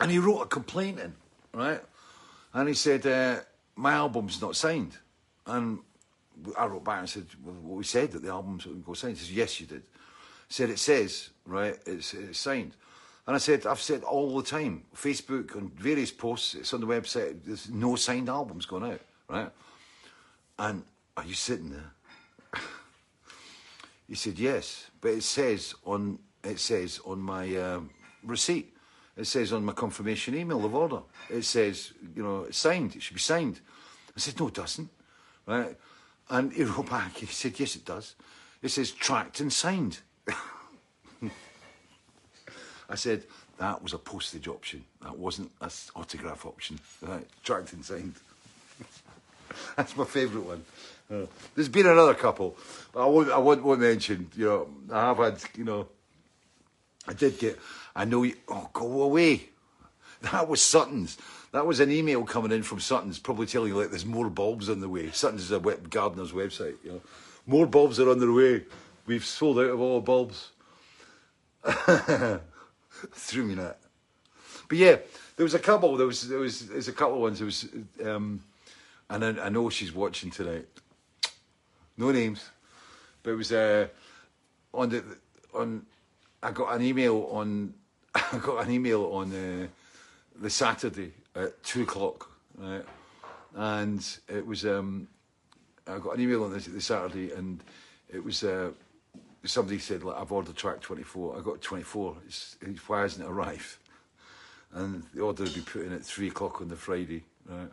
and 0.00 0.10
he 0.10 0.18
wrote 0.18 0.40
a 0.40 0.46
complaint 0.46 1.00
in, 1.00 1.12
right? 1.52 1.80
And 2.54 2.66
he 2.68 2.74
said, 2.74 3.04
uh, 3.06 3.40
my 3.80 3.92
album's 3.92 4.42
not 4.42 4.56
signed. 4.56 4.96
And 5.46 5.78
I 6.58 6.66
wrote 6.66 6.84
back 6.84 7.00
and 7.00 7.08
said, 7.08 7.26
well, 7.42 7.54
what 7.54 7.78
we 7.78 7.84
said 7.84 8.12
that 8.12 8.22
the 8.22 8.28
album's 8.28 8.66
go 8.66 8.92
signed. 8.92 9.16
He 9.16 9.20
says, 9.20 9.32
yes, 9.32 9.60
you 9.60 9.66
did. 9.66 9.82
He 10.48 10.54
said, 10.54 10.70
it 10.70 10.78
says, 10.78 11.30
right, 11.46 11.78
it's, 11.86 12.12
it's 12.14 12.38
signed. 12.38 12.76
And 13.26 13.34
I 13.34 13.38
said, 13.38 13.66
I've 13.66 13.80
said 13.80 14.02
all 14.02 14.36
the 14.36 14.42
time, 14.42 14.82
Facebook 14.94 15.54
and 15.54 15.72
various 15.78 16.10
posts, 16.10 16.54
it's 16.54 16.74
on 16.74 16.80
the 16.80 16.86
website, 16.86 17.38
there's 17.44 17.70
no 17.70 17.96
signed 17.96 18.28
albums 18.28 18.66
going 18.66 18.92
out, 18.92 19.00
right? 19.28 19.50
And 20.58 20.82
are 21.16 21.24
you 21.24 21.34
sitting 21.34 21.70
there? 21.70 21.92
he 24.08 24.14
said, 24.14 24.38
yes, 24.38 24.90
but 25.00 25.12
it 25.12 25.22
says 25.22 25.74
on, 25.86 26.18
it 26.44 26.58
says 26.58 27.00
on 27.06 27.20
my 27.20 27.56
um, 27.56 27.90
receipt, 28.24 28.74
it 29.16 29.26
says 29.26 29.52
on 29.52 29.64
my 29.64 29.72
confirmation 29.72 30.34
email 30.34 30.64
of 30.64 30.74
order, 30.74 31.00
it 31.28 31.42
says, 31.42 31.92
you 32.14 32.22
know, 32.22 32.44
it's 32.44 32.58
signed, 32.58 32.96
it 32.96 33.02
should 33.02 33.14
be 33.14 33.20
signed. 33.20 33.60
I 34.16 34.20
said, 34.20 34.38
no, 34.38 34.48
it 34.48 34.54
doesn't, 34.54 34.88
right? 35.46 35.76
And 36.28 36.52
he 36.52 36.64
wrote 36.64 36.90
back, 36.90 37.16
he 37.16 37.26
said, 37.26 37.58
yes, 37.58 37.76
it 37.76 37.84
does. 37.84 38.14
It 38.62 38.68
says 38.70 38.90
tracked 38.90 39.40
and 39.40 39.52
signed. 39.52 40.00
I 42.88 42.94
said, 42.94 43.24
that 43.58 43.82
was 43.82 43.92
a 43.92 43.98
postage 43.98 44.48
option. 44.48 44.84
That 45.02 45.18
wasn't 45.18 45.50
an 45.60 45.70
autograph 45.94 46.46
option. 46.46 46.78
Right, 47.02 47.26
tracked 47.44 47.72
and 47.72 47.84
signed. 47.84 48.14
That's 49.76 49.96
my 49.96 50.04
favourite 50.04 50.46
one. 50.46 50.64
Uh, 51.10 51.26
there's 51.54 51.68
been 51.68 51.86
another 51.86 52.14
couple, 52.14 52.56
but 52.92 53.02
I 53.02 53.06
won't, 53.06 53.30
I 53.30 53.38
won't, 53.38 53.64
won't 53.64 53.80
mention, 53.80 54.30
you 54.36 54.44
know, 54.44 54.68
I 54.92 55.06
have 55.08 55.16
had, 55.18 55.42
you 55.56 55.64
know, 55.64 55.88
I 57.08 57.14
did 57.14 57.38
get, 57.38 57.58
I 57.96 58.04
know 58.04 58.22
you, 58.22 58.36
oh, 58.48 58.68
go 58.72 59.02
away. 59.02 59.48
That 60.22 60.48
was 60.48 60.60
Sutton's. 60.60 61.18
That 61.52 61.66
was 61.66 61.80
an 61.80 61.90
email 61.90 62.24
coming 62.24 62.52
in 62.52 62.62
from 62.62 62.78
Sutton's, 62.78 63.18
probably 63.18 63.46
telling 63.46 63.68
you 63.68 63.78
like 63.78 63.90
there's 63.90 64.06
more 64.06 64.30
bulbs 64.30 64.68
on 64.68 64.80
the 64.80 64.88
way. 64.88 65.10
Sutton's 65.10 65.42
is 65.42 65.50
a 65.50 65.58
web 65.58 65.90
gardener's 65.90 66.30
website. 66.30 66.76
You 66.84 66.92
know, 66.92 67.00
more 67.46 67.66
bulbs 67.66 67.98
are 67.98 68.08
on 68.08 68.20
their 68.20 68.32
way. 68.32 68.64
We've 69.06 69.24
sold 69.24 69.58
out 69.58 69.70
of 69.70 69.80
all 69.80 70.00
bulbs. 70.00 70.52
Threw 73.12 73.44
me 73.44 73.54
that. 73.54 73.80
But 74.68 74.78
yeah, 74.78 74.96
there 75.36 75.44
was 75.44 75.54
a 75.54 75.58
couple. 75.58 75.96
There 75.96 76.06
was 76.06 76.28
there 76.28 76.38
was 76.38 76.68
there's 76.68 76.86
a 76.86 76.92
couple 76.92 77.16
of 77.16 77.20
ones. 77.22 77.38
There 77.38 77.46
was, 77.46 77.66
um, 78.04 78.44
and 79.08 79.24
I, 79.24 79.46
I 79.46 79.48
know 79.48 79.68
she's 79.70 79.92
watching 79.92 80.30
tonight. 80.30 80.66
No 81.96 82.12
names, 82.12 82.48
but 83.24 83.32
it 83.32 83.36
was 83.36 83.50
uh, 83.50 83.88
on 84.72 84.90
the 84.90 85.04
on. 85.52 85.84
I 86.42 86.52
got 86.52 86.76
an 86.76 86.82
email 86.82 87.28
on. 87.32 87.74
I 88.14 88.38
got 88.38 88.64
an 88.66 88.70
email 88.70 89.06
on 89.06 89.32
uh, 89.32 89.66
the 90.40 90.50
Saturday 90.50 91.12
at 91.44 91.62
two 91.62 91.82
o'clock, 91.82 92.30
right? 92.56 92.84
And 93.54 94.06
it 94.28 94.46
was 94.46 94.64
um, 94.64 95.08
I 95.86 95.98
got 95.98 96.16
an 96.16 96.20
email 96.20 96.44
on 96.44 96.52
this, 96.52 96.66
this 96.66 96.86
Saturday, 96.86 97.32
and 97.32 97.62
it 98.08 98.22
was 98.22 98.44
uh, 98.44 98.70
somebody 99.44 99.78
said 99.78 100.04
like 100.04 100.16
I've 100.16 100.32
ordered 100.32 100.56
track 100.56 100.80
twenty 100.80 101.02
four. 101.02 101.36
I 101.36 101.40
got 101.40 101.60
twenty 101.60 101.84
four. 101.84 102.16
it's 102.26 102.56
Why 102.86 103.00
hasn't 103.00 103.26
it 103.26 103.30
arrived? 103.30 103.76
and 104.72 105.02
the 105.14 105.20
order 105.20 105.44
would 105.44 105.54
be 105.54 105.60
put 105.60 105.82
in 105.82 105.92
at 105.92 106.04
three 106.04 106.28
o'clock 106.28 106.60
on 106.60 106.68
the 106.68 106.76
Friday. 106.76 107.24
Right? 107.46 107.68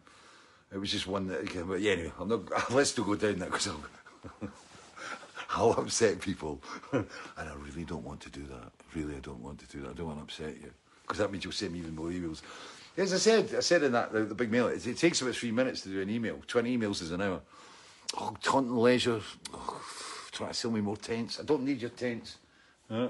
It 0.74 0.78
was 0.78 0.92
just 0.92 1.08
one 1.08 1.28
that, 1.28 1.68
but 1.68 1.80
yeah, 1.80 1.94
anyway, 1.94 2.12
I'm 2.20 2.28
not. 2.28 2.72
Let's 2.72 2.92
still 2.92 3.06
go 3.06 3.16
down 3.16 3.40
that 3.40 3.52
because 3.52 3.68
I'll, 3.68 4.50
I'll 5.52 5.72
upset 5.72 6.20
people, 6.20 6.62
and 6.92 7.06
I 7.38 7.54
really 7.66 7.86
don't 7.86 8.04
want 8.04 8.20
to 8.22 8.30
do 8.30 8.44
that. 8.48 8.72
Really, 8.96 9.16
I 9.16 9.20
don't 9.20 9.42
want 9.42 9.60
to 9.60 9.68
do 9.68 9.82
that. 9.84 9.92
I 9.92 9.94
don't 9.94 10.08
want 10.08 10.20
to 10.20 10.24
upset 10.24 10.62
you 10.62 10.72
because 11.04 11.20
that 11.20 11.32
means 11.32 11.44
you'll 11.44 11.54
send 11.54 11.74
me 11.74 11.80
even 11.80 11.96
more 11.96 12.10
emails. 12.10 12.42
As 12.98 13.14
I 13.14 13.18
said, 13.18 13.54
I 13.56 13.60
said 13.60 13.84
in 13.84 13.92
that 13.92 14.12
the, 14.12 14.22
the 14.22 14.34
big 14.34 14.52
mail, 14.52 14.68
it, 14.68 14.86
it, 14.88 14.98
takes 14.98 15.22
about 15.22 15.36
three 15.36 15.52
minutes 15.52 15.82
to 15.82 15.90
do 15.90 16.02
an 16.02 16.10
email. 16.10 16.42
Twenty 16.48 16.76
emails 16.76 17.02
is 17.04 17.12
an 17.12 17.22
hour. 17.22 17.42
Oh, 18.18 18.36
Taunton 18.42 18.76
Leisure, 18.76 19.22
oh, 19.54 19.82
trying 20.32 20.50
to 20.50 20.56
sell 20.56 20.72
me 20.72 20.82
more 20.82 20.98
tents. 20.98 21.40
I 21.40 21.44
don't 21.44 21.64
need 21.64 21.80
your 21.80 21.92
tents. 21.92 22.38
Yeah. 22.90 23.10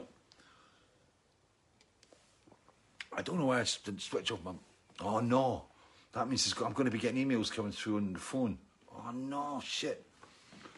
I 3.15 3.21
don't 3.21 3.39
know 3.39 3.45
why 3.45 3.61
I 3.61 3.65
didn't 3.85 4.01
switch 4.01 4.31
off 4.31 4.43
my. 4.43 4.51
Oh 4.99 5.21
no, 5.21 5.63
that 6.11 6.27
means 6.27 6.53
I'm 6.61 6.73
going 6.73 6.85
to 6.85 6.91
be 6.91 6.99
getting 6.99 7.25
emails 7.25 7.51
coming 7.51 7.71
through 7.71 7.97
on 7.97 8.13
the 8.13 8.19
phone. 8.19 8.57
Oh 8.93 9.11
no, 9.11 9.61
shit. 9.63 10.03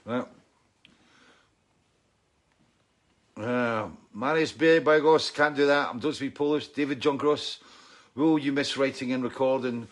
Well. 0.06 0.30
Uh, 3.36 3.88
Marius 4.14 4.52
Bay 4.52 4.80
gosh, 4.82 5.32
can't 5.32 5.56
do 5.56 5.66
that. 5.66 5.90
I 5.94 5.98
don't 5.98 6.14
speak 6.14 6.36
Polish. 6.36 6.68
David 6.68 7.00
John 7.00 7.16
Gross, 7.16 7.60
will 8.20 8.40
you 8.40 8.52
miss 8.52 8.78
writing 8.78 9.12
and 9.12 9.24
recording? 9.24 9.88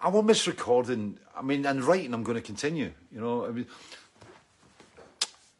I 0.00 0.08
won't 0.08 0.26
miss 0.26 0.46
recording. 0.46 1.18
I 1.36 1.42
mean, 1.42 1.66
and 1.66 1.82
writing, 1.82 2.14
I'm 2.14 2.22
going 2.22 2.36
to 2.36 2.42
continue. 2.42 2.92
You 3.12 3.20
know, 3.20 3.46
I 3.46 3.50
mean, 3.50 3.66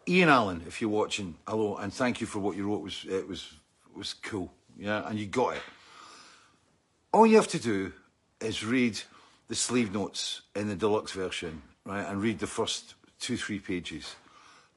Ian 0.08 0.28
Allen, 0.28 0.62
if 0.66 0.80
you're 0.80 0.90
watching, 0.90 1.36
hello, 1.46 1.76
and 1.76 1.92
thank 1.92 2.20
you 2.20 2.26
for 2.26 2.38
what 2.38 2.56
you 2.56 2.66
wrote. 2.66 2.78
It 2.78 2.82
was 2.82 3.06
it 3.08 3.28
was 3.28 3.54
was 3.94 4.14
cool, 4.14 4.52
yeah, 4.78 5.08
and 5.08 5.18
you 5.18 5.26
got 5.26 5.56
it. 5.56 5.62
All 7.12 7.26
you 7.26 7.36
have 7.36 7.48
to 7.48 7.60
do 7.60 7.92
is 8.40 8.64
read 8.64 9.00
the 9.48 9.54
sleeve 9.54 9.92
notes 9.92 10.42
in 10.54 10.68
the 10.68 10.76
deluxe 10.76 11.12
version, 11.12 11.62
right, 11.84 12.06
and 12.06 12.22
read 12.22 12.38
the 12.38 12.46
first 12.46 12.94
two 13.18 13.36
three 13.36 13.58
pages. 13.58 14.14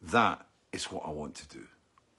That 0.02 0.46
is 0.72 0.86
what 0.86 1.04
I 1.06 1.12
want 1.12 1.36
to 1.36 1.48
do. 1.48 1.64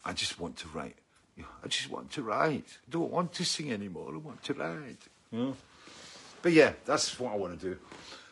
I 0.05 0.13
just 0.13 0.39
want 0.39 0.57
to 0.59 0.69
write. 0.69 0.97
I 1.39 1.69
just 1.69 1.91
want 1.91 2.11
to 2.13 2.23
write. 2.23 2.79
I 2.87 2.91
don't 2.91 3.11
want 3.11 3.33
to 3.35 3.45
sing 3.45 3.73
anymore. 3.73 4.13
I 4.13 4.19
want 4.19 4.43
to 4.45 4.55
write. 4.55 4.99
Yeah. 5.31 5.53
But 6.43 6.53
yeah, 6.53 6.73
that's 6.85 7.19
what 7.19 7.33
I 7.33 7.37
want 7.37 7.59
to 7.59 7.71
do. 7.71 7.79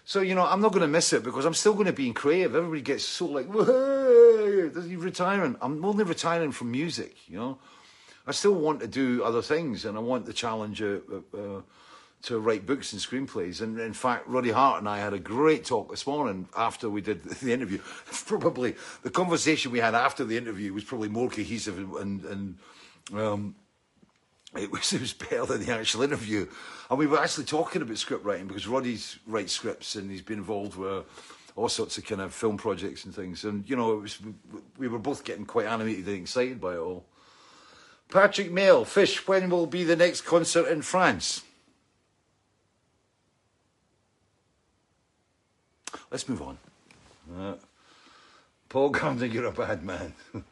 So, 0.05 0.20
you 0.20 0.34
know, 0.34 0.44
I'm 0.44 0.61
not 0.61 0.72
going 0.72 0.82
to 0.82 0.88
miss 0.88 1.12
it 1.12 1.22
because 1.22 1.44
I'm 1.44 1.55
still 1.55 1.74
going 1.74 1.86
to 1.86 1.92
be 1.92 2.09
in 2.09 2.14
creative. 2.14 2.55
Everybody 2.55 2.82
gets 2.82 3.05
so 3.05 3.26
like, 3.26 3.46
you're 3.53 4.98
retiring. 4.98 5.57
I'm 5.61 5.84
only 5.84 6.05
retiring 6.05 6.53
from 6.53 6.70
music, 6.70 7.16
you 7.28 7.38
know. 7.38 7.59
I 8.26 8.32
still 8.32 8.55
want 8.55 8.80
to 8.80 8.86
do 8.86 9.24
other 9.24 9.42
things 9.42 9.84
and 9.84 9.96
I 9.96 10.00
want 10.00 10.26
the 10.26 10.32
challenge 10.32 10.82
uh, 10.82 10.98
uh, 11.34 11.62
to 12.22 12.38
write 12.38 12.66
books 12.66 12.92
and 12.92 13.03
screenplays. 13.03 13.61
And 13.61 13.78
in 13.80 13.92
fact, 13.92 14.28
Roddy 14.28 14.50
Hart 14.50 14.78
and 14.78 14.88
I 14.88 14.98
had 14.98 15.12
a 15.12 15.18
great 15.18 15.64
talk 15.64 15.90
this 15.90 16.07
morning 16.07 16.48
after 16.57 16.88
we 16.88 17.00
did 17.00 17.24
the 17.40 17.53
interview. 17.53 17.78
probably 18.26 18.76
the 19.03 19.11
conversation 19.11 19.72
we 19.72 19.80
had 19.80 19.94
after 19.94 20.24
the 20.24 20.36
interview 20.36 20.72
was 20.72 20.84
probably 20.84 21.09
more 21.09 21.30
cohesive 21.30 21.78
and, 21.96 22.24
and 22.24 22.59
um, 23.14 23.55
it 24.57 24.70
was, 24.70 24.92
it 24.92 25.00
was 25.00 25.12
better 25.12 25.46
than 25.46 25.64
the 25.64 25.72
actual 25.72 26.03
interview. 26.03 26.46
And 26.90 26.98
we 26.98 27.07
were 27.07 27.18
actually 27.18 27.44
talking 27.44 27.82
about 27.82 27.96
script 27.98 28.24
writing 28.24 28.46
because 28.46 28.68
Roddy's 28.68 29.18
writes 29.26 29.53
scripts 29.53 29.94
and 29.94 30.11
he's 30.11 30.22
been 30.22 30.38
involved 30.38 30.76
with 30.76 31.05
all 31.57 31.68
sorts 31.68 31.98
of 31.98 32.05
kind 32.05 32.20
of 32.20 32.34
film 32.34 32.57
projects 32.57 33.05
and 33.05 33.14
things. 33.14 33.44
And, 33.44 33.68
you 33.68 33.76
know, 33.76 33.92
it 33.92 34.03
was, 34.03 34.18
we 34.78 34.88
were 34.88 34.98
both 34.98 35.24
getting 35.24 35.46
quite 35.46 35.66
animated 35.66 36.07
and 36.07 36.16
excited 36.16 36.61
by 36.61 36.74
it 36.74 36.78
all. 36.78 37.05
Patrick 38.11 38.53
Mail, 38.53 38.84
Fish, 38.84 39.26
when 39.26 39.48
will 39.48 39.66
be 39.66 39.84
the 39.84 39.96
next 39.96 40.22
concert 40.22 40.68
in 40.68 40.82
France? 40.82 41.42
Let's 46.11 46.28
move 46.28 46.42
on. 46.42 46.59
Uh, 47.34 47.55
Paul 48.68 48.90
Gardner, 48.90 49.24
you're 49.24 49.46
a 49.46 49.53
bad 49.53 49.82
man. 49.82 50.12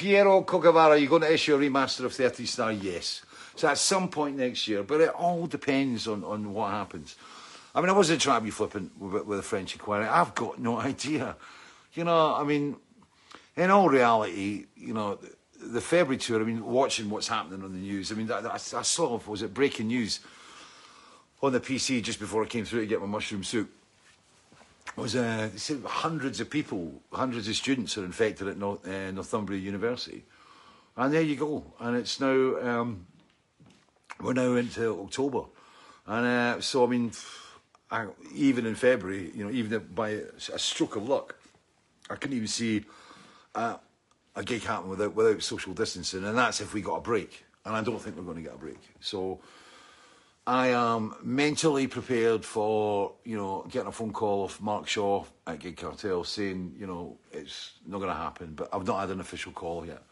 Piero 0.00 0.44
Cocavara, 0.44 0.98
you're 0.98 1.10
going 1.10 1.20
to 1.20 1.30
issue 1.30 1.54
a 1.54 1.58
remaster 1.58 2.06
of 2.06 2.12
13th 2.12 2.46
Star? 2.46 2.72
Yes. 2.72 3.20
So 3.54 3.68
at 3.68 3.76
some 3.76 4.08
point 4.08 4.38
next 4.38 4.66
year, 4.66 4.82
but 4.82 5.02
it 5.02 5.10
all 5.10 5.46
depends 5.46 6.08
on, 6.08 6.24
on 6.24 6.54
what 6.54 6.70
happens. 6.70 7.16
I 7.74 7.82
mean, 7.82 7.90
I 7.90 7.92
wasn't 7.92 8.22
trying 8.22 8.40
to 8.40 8.44
be 8.46 8.50
flippant 8.50 8.98
with, 8.98 9.26
with 9.26 9.38
the 9.40 9.42
French 9.42 9.74
Inquiry. 9.74 10.06
I've 10.06 10.34
got 10.34 10.58
no 10.58 10.80
idea. 10.80 11.36
You 11.92 12.04
know, 12.04 12.34
I 12.34 12.44
mean, 12.44 12.76
in 13.58 13.70
all 13.70 13.90
reality, 13.90 14.68
you 14.74 14.94
know, 14.94 15.16
the, 15.16 15.66
the 15.66 15.80
February 15.82 16.16
tour, 16.16 16.40
I 16.40 16.44
mean, 16.44 16.64
watching 16.64 17.10
what's 17.10 17.28
happening 17.28 17.62
on 17.62 17.74
the 17.74 17.78
news, 17.78 18.10
I 18.10 18.14
mean, 18.14 18.32
I, 18.32 18.54
I 18.54 18.56
saw, 18.56 19.20
was 19.26 19.42
it 19.42 19.52
breaking 19.52 19.88
news 19.88 20.20
on 21.42 21.52
the 21.52 21.60
PC 21.60 22.02
just 22.02 22.20
before 22.20 22.42
I 22.42 22.46
came 22.46 22.64
through 22.64 22.80
to 22.80 22.86
get 22.86 23.00
my 23.00 23.06
mushroom 23.06 23.44
soup? 23.44 23.70
Was 24.96 25.16
uh, 25.16 25.48
hundreds 25.84 26.40
of 26.40 26.50
people, 26.50 27.02
hundreds 27.12 27.48
of 27.48 27.56
students 27.56 27.96
are 27.96 28.04
infected 28.04 28.48
at 28.48 28.58
North, 28.58 28.86
uh, 28.86 29.10
Northumbria 29.10 29.58
University, 29.58 30.24
and 30.96 31.12
there 31.12 31.22
you 31.22 31.36
go. 31.36 31.64
And 31.80 31.96
it's 31.96 32.20
now 32.20 32.56
um, 32.60 33.06
we're 34.20 34.32
now 34.32 34.54
into 34.54 35.00
October, 35.00 35.44
and 36.06 36.26
uh, 36.26 36.60
so 36.60 36.84
I 36.84 36.88
mean, 36.88 37.12
I, 37.90 38.06
even 38.34 38.66
in 38.66 38.74
February, 38.74 39.30
you 39.34 39.44
know, 39.44 39.50
even 39.50 39.86
by 39.94 40.10
a 40.52 40.58
stroke 40.58 40.96
of 40.96 41.08
luck, 41.08 41.36
I 42.08 42.16
couldn't 42.16 42.36
even 42.36 42.48
see 42.48 42.84
uh, 43.54 43.76
a 44.34 44.44
gig 44.44 44.62
happen 44.62 44.90
without 44.90 45.14
without 45.14 45.42
social 45.42 45.72
distancing, 45.72 46.24
and 46.24 46.36
that's 46.36 46.60
if 46.60 46.74
we 46.74 46.82
got 46.82 46.96
a 46.96 47.02
break. 47.02 47.44
And 47.64 47.76
I 47.76 47.82
don't 47.82 48.00
think 48.00 48.16
we're 48.16 48.22
going 48.22 48.38
to 48.38 48.42
get 48.42 48.54
a 48.54 48.58
break. 48.58 48.78
So 49.00 49.38
I 50.50 50.70
am 50.70 51.14
mentally 51.22 51.86
prepared 51.86 52.44
for, 52.44 53.12
you 53.22 53.36
know, 53.36 53.64
getting 53.70 53.86
a 53.86 53.92
phone 53.92 54.12
call 54.12 54.46
of 54.46 54.60
Mark 54.60 54.88
Shaw 54.88 55.24
at 55.46 55.60
Gig 55.60 55.76
Cartel 55.76 56.24
saying, 56.24 56.74
you 56.76 56.88
know, 56.88 57.18
it's 57.30 57.74
not 57.86 57.98
going 57.98 58.10
to 58.10 58.16
happen. 58.16 58.54
But 58.56 58.68
I've 58.72 58.84
not 58.84 58.98
had 58.98 59.10
an 59.10 59.20
official 59.20 59.52
call 59.52 59.86
yet. 59.86 60.02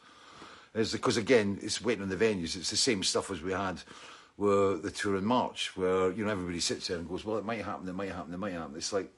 Because, 0.73 1.17
again, 1.17 1.59
it's 1.61 1.83
waiting 1.83 2.05
on 2.05 2.09
the 2.09 2.15
venues. 2.15 2.55
It's 2.55 2.71
the 2.71 2.77
same 2.77 3.03
stuff 3.03 3.33
as 3.33 3.43
we 3.43 3.51
had 3.51 3.83
with 4.37 4.85
the 4.85 4.93
tour 4.93 5.17
in 5.17 5.25
March, 5.25 5.77
where, 5.77 6.13
you 6.13 6.25
know, 6.25 6.31
everybody 6.31 6.61
sits 6.61 6.87
there 6.87 6.99
and 6.99 7.09
goes, 7.09 7.25
well, 7.25 7.39
it 7.39 7.45
might 7.45 7.65
happen, 7.65 7.89
it 7.89 7.95
might 7.95 8.13
happen, 8.13 8.33
it 8.33 8.39
might 8.39 8.53
happen. 8.53 8.77
It's 8.77 8.93
like, 8.93 9.11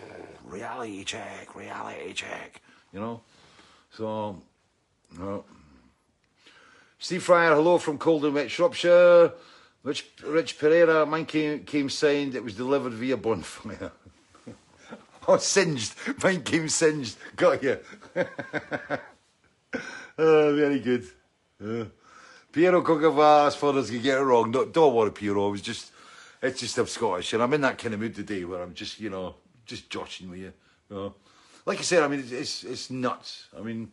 reality 0.44 1.02
check, 1.02 1.56
reality 1.56 2.12
check, 2.12 2.62
you 2.92 3.00
know? 3.00 3.22
So, 3.90 4.40
no. 5.18 5.44
Steve 7.00 7.24
Fryer, 7.24 7.56
hello 7.56 7.78
from 7.78 7.98
Cold 7.98 8.24
and 8.24 8.34
Wet 8.34 8.48
Shropshire. 8.48 9.32
Rich, 9.88 10.04
Rich 10.22 10.58
Pereira, 10.58 11.06
mine 11.06 11.24
came, 11.24 11.64
came 11.64 11.88
signed, 11.88 12.34
it 12.34 12.44
was 12.44 12.54
delivered 12.54 12.92
via 12.92 13.16
bonfire. 13.16 13.90
oh, 15.28 15.38
singed. 15.38 15.94
Mine 16.22 16.42
came 16.42 16.68
singed. 16.68 17.16
Got 17.36 17.62
you. 17.62 17.78
oh, 20.18 20.54
very 20.54 20.80
good. 20.80 21.06
Uh, 21.64 21.86
Piero 22.52 22.82
Cocava, 22.82 23.46
as 23.46 23.56
far 23.56 23.78
as 23.78 23.90
you 23.90 23.98
get 24.00 24.18
it 24.18 24.24
wrong, 24.24 24.52
don't, 24.52 24.74
don't 24.74 24.94
worry, 24.94 25.10
Piero. 25.10 25.46
I 25.46 25.50
was 25.52 25.62
just, 25.62 25.90
it's 26.42 26.60
just 26.60 26.76
I'm 26.76 26.86
Scottish, 26.86 27.32
and 27.32 27.42
I'm 27.42 27.54
in 27.54 27.62
that 27.62 27.78
kind 27.78 27.94
of 27.94 28.00
mood 28.00 28.14
today 28.14 28.44
where 28.44 28.60
I'm 28.60 28.74
just, 28.74 29.00
you 29.00 29.08
know, 29.08 29.36
just 29.64 29.88
joshing 29.88 30.28
with 30.28 30.40
you. 30.40 30.52
you 30.90 30.96
know. 30.96 31.14
Like 31.64 31.78
I 31.78 31.82
said, 31.82 32.02
I 32.02 32.08
mean, 32.08 32.20
it's, 32.20 32.32
it's, 32.32 32.62
it's 32.64 32.90
nuts. 32.90 33.46
I 33.58 33.62
mean, 33.62 33.90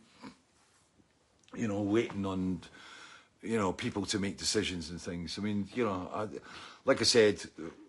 you 1.56 1.68
know, 1.68 1.80
waiting 1.80 2.26
on 2.26 2.60
you 3.46 3.58
know, 3.58 3.72
people 3.72 4.04
to 4.06 4.18
make 4.18 4.36
decisions 4.36 4.90
and 4.90 5.00
things. 5.00 5.38
I 5.38 5.42
mean, 5.42 5.68
you 5.74 5.84
know, 5.84 6.10
I, 6.12 6.26
like 6.84 7.00
I 7.00 7.04
said, 7.04 7.42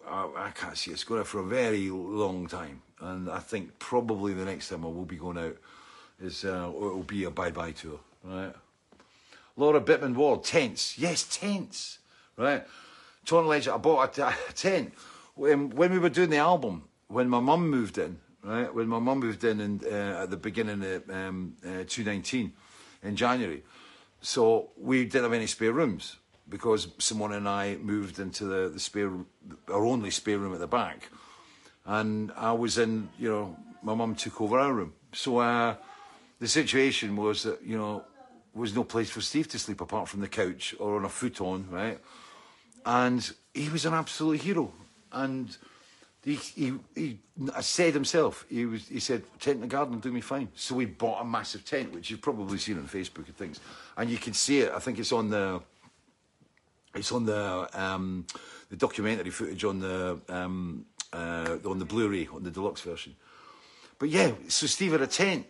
I, 0.08 0.30
I, 0.38 0.52
can't 0.52 0.78
see 0.78 0.94
us 0.94 1.04
going 1.04 1.20
out 1.22 1.28
for 1.28 1.40
a 1.40 1.44
very 1.44 1.90
long 1.90 2.48
time, 2.48 2.82
and 3.02 3.30
I 3.30 3.40
think 3.40 3.80
probably 3.80 4.34
the 4.34 4.46
next 4.46 4.70
time 4.70 4.86
I 4.86 4.88
will 4.88 5.06
be 5.06 5.18
going 5.18 5.38
out 5.38 5.58
is 6.22 6.46
uh, 6.46 6.70
it 6.74 6.80
will 6.80 7.04
be 7.04 7.24
a 7.24 7.32
bye 7.32 7.52
bye 7.52 7.72
tour, 7.72 8.00
right? 8.24 8.54
Laura 9.56 9.82
Bittman 9.82 10.16
Ward, 10.16 10.44
tents, 10.44 10.98
yes, 10.98 11.24
tents, 11.30 12.00
right? 12.38 12.66
Tony 13.26 13.48
Legend, 13.48 13.76
I 13.76 13.78
bought 13.78 14.18
a, 14.18 14.28
a 14.50 14.54
tent 14.54 14.94
when, 15.36 15.72
when 15.72 15.92
we 15.92 16.00
were 16.00 16.10
doing 16.10 16.30
the 16.30 16.38
album. 16.38 16.84
When 17.10 17.30
my 17.30 17.40
mum 17.40 17.70
moved 17.70 17.98
in, 17.98 18.20
right? 18.44 18.74
When 18.74 18.88
my 18.88 19.00
mum 19.00 19.20
moved 19.20 19.44
in, 19.46 19.62
in 19.62 19.82
uh, 19.86 20.24
at 20.24 20.30
the 20.30 20.38
beginning 20.38 20.84
of 20.84 21.10
um, 21.10 21.56
uh, 21.64 21.86
2019 21.88 22.52
in 23.04 23.16
January 23.16 23.64
so 24.22 24.72
we 24.78 25.06
didn't 25.06 25.24
have 25.24 25.34
any 25.34 25.48
spare 25.48 25.72
rooms 25.72 26.18
because 26.50 26.88
Simona 26.98 27.38
and 27.38 27.48
I 27.48 27.76
moved 27.76 28.20
into 28.20 28.46
the, 28.46 28.70
the 28.70 28.80
spare, 28.80 29.12
our 29.68 29.86
only 29.86 30.12
spare 30.12 30.38
room 30.38 30.54
at 30.54 30.60
the 30.60 30.68
back. 30.68 31.10
And 31.86 32.32
I 32.36 32.52
was 32.52 32.78
in, 32.78 33.10
you 33.18 33.30
know, 33.30 33.58
my 33.82 33.94
mum 33.94 34.16
took 34.16 34.42
over 34.42 34.60
our 34.60 34.74
room. 34.74 34.94
So 35.14 35.40
uh, 35.40 35.76
the 36.40 36.48
situation 36.48 37.16
was 37.16 37.44
that, 37.44 37.62
you 37.64 37.78
know, 37.78 38.04
there 38.54 38.62
was 38.62 38.76
no 38.76 38.84
place 38.84 39.10
for 39.10 39.22
Steve 39.22 39.48
to 39.50 39.60
sleep 39.60 39.82
apart 39.82 40.10
from 40.10 40.22
the 40.22 40.28
couch 40.28 40.76
or 40.80 40.98
on 40.98 41.06
a 41.06 41.10
futon, 41.10 41.68
right? 41.70 42.00
And 42.86 43.30
he 43.54 43.70
was 43.70 43.86
an 43.86 43.94
absolute 43.94 44.42
hero. 44.42 44.72
And 45.12 45.56
he, 46.28 46.36
he, 46.36 46.74
he 46.96 47.20
said 47.62 47.94
himself, 47.94 48.46
he, 48.50 48.66
was, 48.66 48.88
he 48.88 49.00
said, 49.00 49.24
tent 49.40 49.56
in 49.56 49.62
the 49.62 49.68
garden 49.68 49.94
will 49.94 50.02
do 50.02 50.12
me 50.12 50.22
fine. 50.22 50.50
So 50.56 50.76
we 50.76 50.86
bought 50.86 51.22
a 51.22 51.26
massive 51.26 51.64
tent, 51.64 51.94
which 51.94 52.10
you've 52.10 52.22
probably 52.22 52.58
seen 52.58 52.78
on 52.78 52.88
Facebook 52.88 53.28
and 53.28 53.38
things. 53.38 53.60
And 53.96 54.10
you 54.10 54.18
can 54.18 54.34
see 54.34 54.60
it, 54.60 54.72
I 54.74 54.80
think 54.80 55.00
it's 55.00 55.12
on 55.12 55.30
the, 55.30 55.62
It's 56.98 57.12
on 57.12 57.26
the 57.26 57.70
um, 57.74 58.26
the 58.70 58.76
documentary 58.76 59.30
footage 59.30 59.64
on 59.64 59.80
the 59.80 60.20
um, 60.30 60.86
uh, 61.14 61.58
on 61.66 61.80
the 61.80 61.86
Blu-ray 61.86 62.28
on 62.34 62.44
the 62.44 62.52
deluxe 62.52 62.82
version. 62.82 63.16
But 64.00 64.10
yeah, 64.10 64.32
so 64.48 64.68
Steve 64.68 64.94
had 64.94 65.02
a 65.02 65.08
tent, 65.08 65.46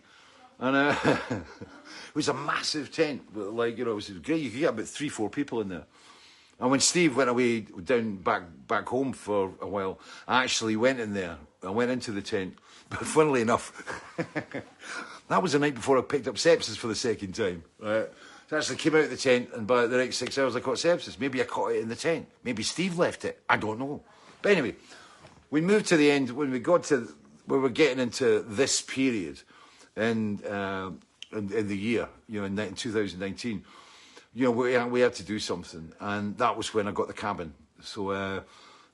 and 0.58 0.76
uh, 0.76 0.96
it 1.30 2.14
was 2.14 2.28
a 2.28 2.34
massive 2.34 2.92
tent. 2.92 3.34
Like 3.34 3.78
you 3.78 3.84
know, 3.84 3.92
it 3.92 3.94
was 3.94 4.10
great. 4.10 4.42
You 4.42 4.50
could 4.50 4.60
get 4.60 4.70
about 4.70 4.86
three, 4.86 5.08
four 5.08 5.30
people 5.30 5.60
in 5.60 5.68
there. 5.68 5.86
And 6.60 6.70
when 6.70 6.80
Steve 6.80 7.16
went 7.16 7.30
away 7.30 7.60
down 7.60 8.16
back 8.16 8.42
back 8.66 8.88
home 8.88 9.12
for 9.12 9.52
a 9.60 9.66
while, 9.66 10.00
I 10.26 10.42
actually 10.42 10.76
went 10.76 11.00
in 11.00 11.14
there. 11.14 11.38
I 11.62 11.70
went 11.70 11.90
into 11.90 12.12
the 12.12 12.22
tent. 12.22 12.54
But 12.90 13.00
funnily 13.00 13.42
enough, 13.42 13.70
that 15.28 15.42
was 15.42 15.52
the 15.52 15.58
night 15.58 15.74
before 15.74 15.98
I 15.98 16.00
picked 16.00 16.26
up 16.26 16.36
sepsis 16.36 16.78
for 16.78 16.86
the 16.86 16.94
second 16.94 17.34
time. 17.34 17.62
Right? 17.78 18.08
So 18.48 18.56
I 18.56 18.58
actually 18.60 18.76
came 18.76 18.94
out 18.94 19.04
of 19.04 19.10
the 19.10 19.16
tent, 19.18 19.50
and 19.54 19.66
by 19.66 19.86
the 19.86 19.98
next 19.98 20.16
six 20.16 20.38
hours, 20.38 20.56
I 20.56 20.60
caught 20.60 20.78
sepsis. 20.78 21.20
Maybe 21.20 21.38
I 21.42 21.44
caught 21.44 21.72
it 21.72 21.82
in 21.82 21.90
the 21.90 21.96
tent. 21.96 22.28
Maybe 22.44 22.62
Steve 22.62 22.98
left 22.98 23.26
it. 23.26 23.42
I 23.46 23.58
don't 23.58 23.78
know. 23.78 24.00
But 24.40 24.52
anyway, 24.52 24.76
we 25.50 25.60
moved 25.60 25.84
to 25.88 25.98
the 25.98 26.10
end 26.10 26.30
when 26.30 26.50
we 26.50 26.60
got 26.60 26.84
to 26.84 27.12
we 27.46 27.58
were 27.58 27.68
getting 27.68 27.98
into 27.98 28.40
this 28.48 28.80
period, 28.80 29.42
and 29.96 30.44
uh, 30.46 30.90
in, 31.32 31.52
in, 31.52 31.68
the 31.68 31.76
year, 31.76 32.08
you 32.28 32.40
know, 32.40 32.46
in 32.46 32.74
2019. 32.74 33.64
You 34.38 34.44
know, 34.44 34.50
we, 34.52 34.78
we 34.84 35.00
had 35.00 35.14
to 35.14 35.24
do 35.24 35.40
something, 35.40 35.92
and 35.98 36.38
that 36.38 36.56
was 36.56 36.72
when 36.72 36.86
I 36.86 36.92
got 36.92 37.08
the 37.08 37.12
cabin. 37.12 37.52
So 37.82 38.10
uh, 38.12 38.42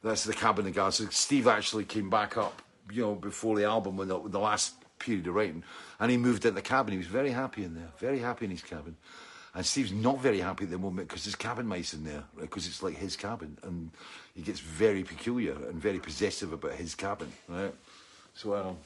that's 0.02 0.24
the 0.24 0.32
cabin 0.32 0.66
in 0.66 0.72
So 0.72 1.04
Steve 1.10 1.48
actually 1.48 1.84
came 1.84 2.08
back 2.08 2.38
up, 2.38 2.62
you 2.90 3.02
know, 3.02 3.14
before 3.14 3.54
the 3.54 3.64
album, 3.64 3.98
when 3.98 4.08
the, 4.08 4.18
the 4.26 4.38
last 4.38 4.72
period 4.98 5.26
of 5.26 5.34
writing, 5.34 5.62
and 6.00 6.10
he 6.10 6.16
moved 6.16 6.46
in 6.46 6.54
the 6.54 6.62
cabin. 6.62 6.92
He 6.92 6.96
was 6.98 7.08
very 7.08 7.30
happy 7.30 7.62
in 7.62 7.74
there, 7.74 7.90
very 7.98 8.20
happy 8.20 8.46
in 8.46 8.52
his 8.52 8.62
cabin. 8.62 8.96
And 9.54 9.66
Steve's 9.66 9.92
not 9.92 10.18
very 10.18 10.40
happy 10.40 10.64
at 10.64 10.70
the 10.70 10.78
moment 10.78 11.08
because 11.08 11.24
there's 11.24 11.34
cabin 11.34 11.66
mice 11.66 11.92
in 11.92 12.04
there, 12.04 12.24
because 12.40 12.66
it's 12.66 12.82
like 12.82 12.96
his 12.96 13.14
cabin, 13.14 13.58
and 13.64 13.90
he 14.34 14.40
gets 14.40 14.60
very 14.60 15.02
peculiar 15.02 15.56
and 15.68 15.74
very 15.74 15.98
possessive 15.98 16.54
about 16.54 16.72
his 16.72 16.94
cabin, 16.94 17.30
right? 17.50 17.74
So, 18.32 18.54
um, 18.54 18.78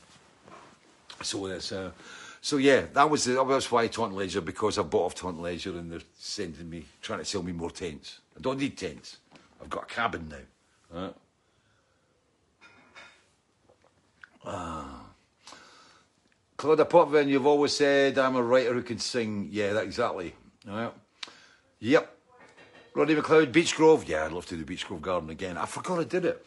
so 1.22 1.46
it's, 1.46 1.70
uh, 1.70 1.92
so 2.40 2.56
yeah, 2.56 2.86
that 2.92 3.10
was 3.10 3.24
the, 3.24 3.44
that's 3.44 3.70
why 3.70 3.86
Taunton 3.86 4.16
Leisure 4.16 4.40
because 4.40 4.78
I 4.78 4.82
bought 4.82 5.06
off 5.06 5.14
Taunton 5.14 5.42
Leisure 5.42 5.70
and 5.70 5.90
they're 5.90 6.00
sending 6.18 6.68
me, 6.70 6.84
trying 7.00 7.18
to 7.18 7.24
sell 7.24 7.42
me 7.42 7.52
more 7.52 7.70
tents. 7.70 8.20
I 8.36 8.40
don't 8.40 8.58
need 8.58 8.76
tents. 8.76 9.18
I've 9.60 9.70
got 9.70 9.84
a 9.84 9.86
cabin 9.86 10.28
now. 10.28 11.00
Right? 11.00 11.14
Ah. 14.46 15.04
Claudia 16.56 16.84
Potvin, 16.86 17.28
you've 17.28 17.46
always 17.46 17.76
said 17.76 18.18
I'm 18.18 18.36
a 18.36 18.42
writer 18.42 18.74
who 18.74 18.82
can 18.82 18.98
sing. 18.98 19.48
Yeah, 19.52 19.74
that 19.74 19.84
exactly. 19.84 20.34
Yeah. 20.66 20.90
Yep. 21.80 22.16
Roddy 22.94 23.14
McLeod, 23.14 23.52
Beech 23.52 23.76
Grove. 23.76 24.08
Yeah, 24.08 24.24
I'd 24.24 24.32
love 24.32 24.46
to 24.46 24.56
do 24.56 24.64
Beech 24.64 24.86
Grove 24.86 25.02
Garden 25.02 25.30
again. 25.30 25.56
I 25.56 25.66
forgot 25.66 26.00
I 26.00 26.04
did 26.04 26.24
it. 26.24 26.44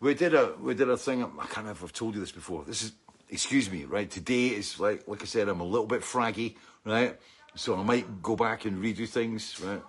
We 0.00 0.14
did 0.14 0.34
a 0.34 0.54
we 0.60 0.74
did 0.74 0.88
a 0.88 0.96
thing. 0.96 1.22
I 1.22 1.26
can't 1.26 1.58
remember 1.58 1.72
if 1.72 1.84
I've 1.84 1.92
told 1.92 2.14
you 2.14 2.20
this 2.20 2.32
before. 2.32 2.64
This 2.64 2.82
is 2.82 2.92
excuse 3.32 3.70
me, 3.70 3.84
right? 3.84 4.08
Today 4.08 4.48
is 4.48 4.78
like 4.78 5.08
like 5.08 5.22
I 5.22 5.24
said, 5.24 5.48
I'm 5.48 5.60
a 5.60 5.64
little 5.64 5.86
bit 5.86 6.02
fraggy, 6.02 6.54
right? 6.84 7.18
So 7.54 7.76
I 7.76 7.82
might 7.82 8.22
go 8.22 8.36
back 8.36 8.64
and 8.64 8.82
redo 8.82 9.08
things, 9.08 9.60
right? 9.60 9.82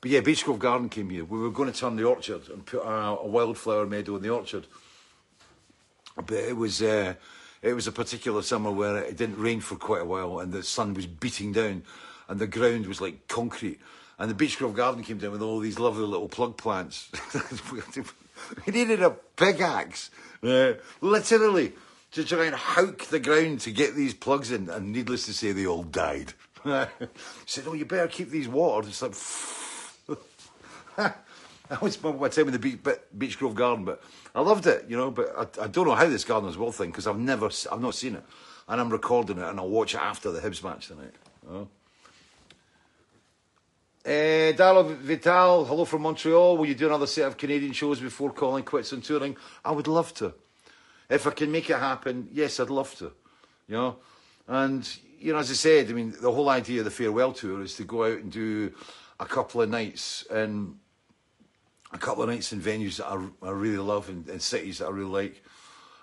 But 0.00 0.10
yeah, 0.10 0.20
Beech 0.20 0.44
Grove 0.44 0.58
Garden 0.58 0.88
came 0.88 1.10
here. 1.10 1.24
We 1.24 1.38
were 1.38 1.50
going 1.50 1.70
to 1.70 1.78
turn 1.78 1.96
the 1.96 2.04
orchard 2.04 2.48
and 2.48 2.64
put 2.64 2.82
a, 2.82 3.18
a 3.18 3.26
wildflower 3.26 3.86
meadow 3.86 4.16
in 4.16 4.22
the 4.22 4.30
orchard, 4.30 4.66
but 6.16 6.36
it 6.36 6.56
was. 6.56 6.82
Uh, 6.82 7.14
it 7.62 7.74
was 7.74 7.86
a 7.86 7.92
particular 7.92 8.40
summer 8.40 8.70
where 8.70 9.04
it 9.04 9.18
didn't 9.18 9.38
rain 9.38 9.60
for 9.60 9.76
quite 9.76 10.00
a 10.00 10.04
while 10.06 10.38
and 10.38 10.50
the 10.50 10.62
sun 10.62 10.94
was 10.94 11.06
beating 11.06 11.52
down 11.52 11.82
and 12.26 12.40
the 12.40 12.46
ground 12.46 12.86
was 12.86 13.02
like 13.02 13.28
concrete. 13.28 13.78
And 14.18 14.30
the 14.30 14.34
Beech 14.34 14.58
Grove 14.58 14.74
Garden 14.74 15.02
came 15.02 15.18
down 15.18 15.32
with 15.32 15.42
all 15.42 15.60
these 15.60 15.78
lovely 15.78 16.04
little 16.04 16.28
plug 16.28 16.56
plants. 16.56 17.10
we 17.72 18.72
needed 18.72 19.02
a 19.02 19.10
pickaxe, 19.10 20.10
uh, 20.42 20.72
literally, 21.00 21.72
to 22.12 22.24
try 22.24 22.46
and 22.46 22.54
howk 22.54 23.04
the 23.06 23.20
ground 23.20 23.60
to 23.60 23.70
get 23.70 23.94
these 23.94 24.14
plugs 24.14 24.50
in. 24.50 24.68
And 24.68 24.92
needless 24.92 25.26
to 25.26 25.32
say, 25.32 25.52
they 25.52 25.66
all 25.66 25.82
died. 25.82 26.34
said, 27.46 27.64
"Oh, 27.66 27.72
you 27.72 27.84
better 27.84 28.08
keep 28.08 28.30
these 28.30 28.48
watered." 28.48 28.88
It's 28.90 29.02
like 29.02 29.14
that 31.68 31.80
was 31.80 32.02
my, 32.02 32.12
my 32.12 32.28
time 32.28 32.46
in 32.48 32.52
the 32.52 32.58
beach, 32.58 32.80
Beech 33.16 33.38
Grove 33.38 33.54
Garden, 33.54 33.84
but 33.84 34.02
I 34.34 34.40
loved 34.40 34.66
it, 34.66 34.86
you 34.88 34.96
know. 34.96 35.10
But 35.10 35.32
I, 35.38 35.64
I 35.64 35.68
don't 35.68 35.86
know 35.86 35.94
how 35.94 36.06
this 36.06 36.24
garden 36.24 36.44
Gardener's 36.44 36.58
World 36.58 36.74
thing 36.74 36.90
because 36.90 37.06
I've 37.06 37.18
never, 37.18 37.48
I've 37.70 37.80
not 37.80 37.94
seen 37.94 38.16
it, 38.16 38.24
and 38.68 38.80
I'm 38.80 38.90
recording 38.90 39.38
it, 39.38 39.44
and 39.44 39.58
I'll 39.58 39.68
watch 39.68 39.94
it 39.94 40.00
after 40.00 40.30
the 40.30 40.40
Hibs 40.40 40.62
match 40.62 40.88
tonight. 40.88 41.14
Oh. 41.48 41.68
Uh, 44.04 44.52
Vital, 44.52 45.64
hello 45.66 45.84
from 45.84 46.02
Montreal. 46.02 46.56
Will 46.56 46.66
you 46.66 46.74
do 46.74 46.86
another 46.86 47.06
set 47.06 47.26
of 47.26 47.36
Canadian 47.36 47.72
shows 47.72 48.00
before 48.00 48.32
calling 48.32 48.64
quits 48.64 48.92
on 48.92 49.02
touring? 49.02 49.36
I 49.64 49.72
would 49.72 49.86
love 49.86 50.12
to. 50.14 50.34
If 51.10 51.26
I 51.26 51.30
can 51.30 51.52
make 51.52 51.68
it 51.68 51.76
happen, 51.78 52.28
yes, 52.32 52.60
I'd 52.60 52.70
love 52.70 52.94
to. 52.98 53.12
You 53.66 53.76
know, 53.76 53.96
and 54.48 54.88
you 55.18 55.32
know, 55.32 55.38
as 55.38 55.50
I 55.50 55.54
said, 55.54 55.90
I 55.90 55.92
mean, 55.92 56.14
the 56.20 56.32
whole 56.32 56.48
idea 56.48 56.80
of 56.80 56.84
the 56.86 56.90
farewell 56.90 57.32
tour 57.32 57.62
is 57.62 57.74
to 57.76 57.84
go 57.84 58.04
out 58.04 58.20
and 58.20 58.32
do 58.32 58.72
a 59.18 59.26
couple 59.26 59.60
of 59.60 59.68
nights 59.68 60.24
in 60.30 60.76
a 61.92 61.98
couple 61.98 62.22
of 62.22 62.28
nights 62.28 62.52
in 62.52 62.60
venues 62.60 62.96
that 62.96 63.06
I, 63.06 63.48
I 63.48 63.50
really 63.50 63.78
love 63.78 64.08
and, 64.08 64.26
and 64.28 64.40
cities 64.40 64.78
that 64.78 64.86
I 64.86 64.90
really 64.90 65.10
like, 65.10 65.42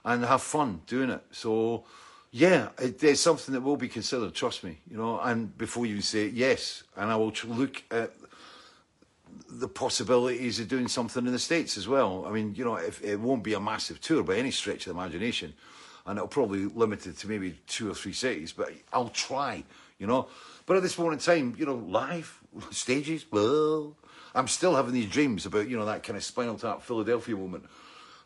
and 0.04 0.24
have 0.26 0.42
fun 0.42 0.82
doing 0.86 1.10
it. 1.10 1.24
So 1.32 1.86
yeah, 2.32 2.70
it, 2.78 3.02
it's 3.04 3.22
something 3.22 3.54
that 3.54 3.62
will 3.62 3.78
be 3.78 3.88
considered. 3.88 4.34
Trust 4.34 4.64
me, 4.64 4.78
you 4.90 4.98
know. 4.98 5.20
And 5.20 5.58
before 5.58 5.86
you 5.86 6.02
say 6.02 6.28
yes, 6.28 6.84
and 6.96 7.10
I 7.10 7.16
will 7.16 7.34
look 7.46 7.84
at 7.90 8.14
the 9.50 9.68
possibilities 9.68 10.60
of 10.60 10.68
doing 10.68 10.88
something 10.88 11.26
in 11.26 11.32
the 11.32 11.40
states 11.40 11.78
as 11.78 11.88
well. 11.88 12.26
I 12.26 12.32
mean, 12.32 12.56
you 12.56 12.66
know, 12.66 12.76
if, 12.76 13.04
it 13.04 13.20
won't 13.20 13.44
be 13.44 13.54
a 13.54 13.60
massive 13.60 14.02
tour 14.02 14.24
by 14.24 14.36
any 14.36 14.52
stretch 14.52 14.88
of 14.88 14.96
the 14.96 15.00
imagination, 15.00 15.54
and 16.06 16.18
it'll 16.18 16.28
probably 16.28 16.66
be 16.66 16.74
limited 16.74 17.18
to 17.18 17.28
maybe 17.28 17.58
two 17.68 17.90
or 17.90 17.94
three 17.94 18.14
cities. 18.14 18.54
But 18.54 18.72
I'll 18.94 19.10
try, 19.10 19.64
you 20.00 20.08
know. 20.08 20.28
But 20.66 20.78
at 20.78 20.84
this 20.84 20.96
point 20.96 21.14
in 21.14 21.20
time, 21.20 21.56
you 21.58 21.66
know, 21.66 21.76
live 21.76 22.40
stages. 22.72 23.26
Well, 23.32 23.96
I'm 24.36 24.48
still 24.48 24.76
having 24.76 24.94
these 24.94 25.10
dreams 25.10 25.46
about 25.46 25.70
you 25.70 25.78
know 25.78 25.86
that 25.86 26.04
kind 26.04 26.18
of 26.18 26.24
Spinal 26.24 26.58
Tap 26.58 26.82
Philadelphia 26.82 27.36
moment 27.36 27.66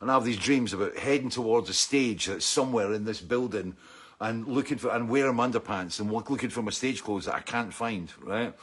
and 0.01 0.09
I 0.09 0.15
have 0.15 0.25
these 0.25 0.37
dreams 0.37 0.73
about 0.73 0.97
heading 0.97 1.29
towards 1.29 1.69
a 1.69 1.73
stage 1.73 2.25
that's 2.25 2.43
somewhere 2.43 2.91
in 2.91 3.05
this 3.05 3.21
building 3.21 3.75
and 4.19 4.47
looking 4.47 4.79
for 4.79 4.89
and 4.89 5.07
wearing 5.07 5.35
my 5.35 5.47
underpants 5.47 5.99
and 5.99 6.11
looking 6.11 6.49
for 6.49 6.63
my 6.63 6.71
stage 6.71 7.03
clothes 7.03 7.25
that 7.25 7.35
I 7.35 7.39
can't 7.39 7.71
find, 7.71 8.11
right? 8.19 8.53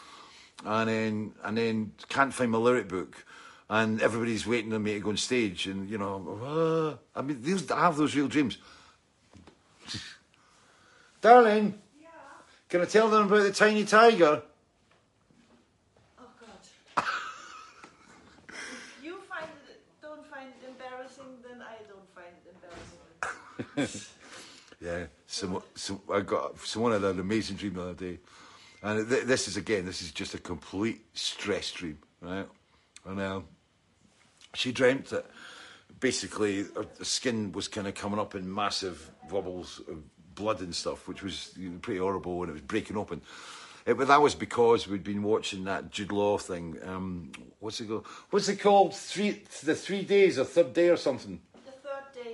And 0.65 0.89
then 0.89 1.33
and 1.45 1.57
then 1.57 1.93
can't 2.09 2.35
find 2.35 2.51
my 2.51 2.59
lyric 2.59 2.89
book, 2.89 3.25
and 3.71 4.03
everybody's 4.03 4.47
waiting 4.47 4.73
on 4.73 4.83
me 4.83 4.95
to 4.95 5.01
go 5.01 5.11
on 5.11 5.17
stage, 5.17 5.67
and 5.67 5.89
you 5.89 5.99
know, 5.99 6.99
uh, 7.15 7.19
I 7.19 7.23
mean, 7.23 7.41
these, 7.43 7.71
I 7.71 7.81
have 7.81 7.97
those 7.97 8.17
real 8.17 8.29
dreams. 8.29 8.59
Darling, 11.21 11.79
yeah. 12.01 12.09
can 12.69 12.81
I 12.81 12.87
tell 12.87 13.09
them 13.09 13.27
about 13.27 13.43
the 13.45 13.53
tiny 13.53 13.85
tiger? 13.85 14.43
Oh 16.19 16.27
God! 16.41 17.05
you 19.03 19.19
find 19.29 19.51
it, 19.69 19.81
don't 20.03 20.27
find 20.29 20.49
it 20.49 20.69
embarrassing, 20.69 21.25
then 21.47 21.63
I 21.63 21.77
don't 21.89 22.09
find 22.15 22.35
it 22.45 22.55
embarrassing. 23.77 24.11
yeah, 24.81 25.07
some, 25.27 25.63
some, 25.75 26.01
I 26.13 26.21
got 26.21 26.59
someone 26.61 26.93
had 26.93 27.05
an 27.05 27.21
amazing 27.21 27.57
dream 27.57 27.75
the 27.75 27.83
other 27.83 27.95
day, 27.95 28.19
and 28.83 29.09
th- 29.09 29.25
this 29.25 29.49
is 29.49 29.57
again, 29.57 29.87
this 29.87 30.03
is 30.03 30.13
just 30.13 30.35
a 30.35 30.39
complete 30.39 31.01
stress 31.15 31.71
dream, 31.71 31.99
right? 32.21 32.47
And 33.05 33.21
uh, 33.21 33.41
she 34.55 34.73
dreamt 34.73 35.07
that 35.11 35.27
basically 36.01 36.63
her 36.63 36.87
skin 37.03 37.53
was 37.53 37.69
kind 37.69 37.87
of 37.87 37.95
coming 37.95 38.21
up 38.21 38.35
in 38.35 38.53
massive 38.53 39.11
bubbles 39.31 39.81
of 39.89 40.03
blood 40.35 40.61
and 40.61 40.75
stuff, 40.75 41.09
which 41.09 41.23
was 41.23 41.53
you 41.57 41.71
know, 41.71 41.79
pretty 41.79 42.01
horrible, 42.01 42.43
and 42.43 42.51
it 42.51 42.53
was 42.53 42.63
breaking 42.63 42.97
open. 42.97 43.21
It, 43.85 43.97
but 43.97 44.09
that 44.09 44.21
was 44.21 44.35
because 44.35 44.87
we'd 44.87 45.03
been 45.03 45.23
watching 45.23 45.65
that 45.65 45.91
Jude 45.91 46.13
Law 46.13 46.39
thing. 46.39 46.79
Um, 46.85 47.33
what's 47.59 47.81
it 47.81 47.89
called? 47.89 48.07
What's 48.31 48.49
it 48.49 48.61
called? 48.61 48.95
Three, 48.95 49.43
the 49.65 49.75
three 49.75 50.03
days, 50.03 50.39
or 50.39 50.45
third 50.45 50.73
day, 50.73 50.89
or 50.89 50.97
something. 50.97 51.41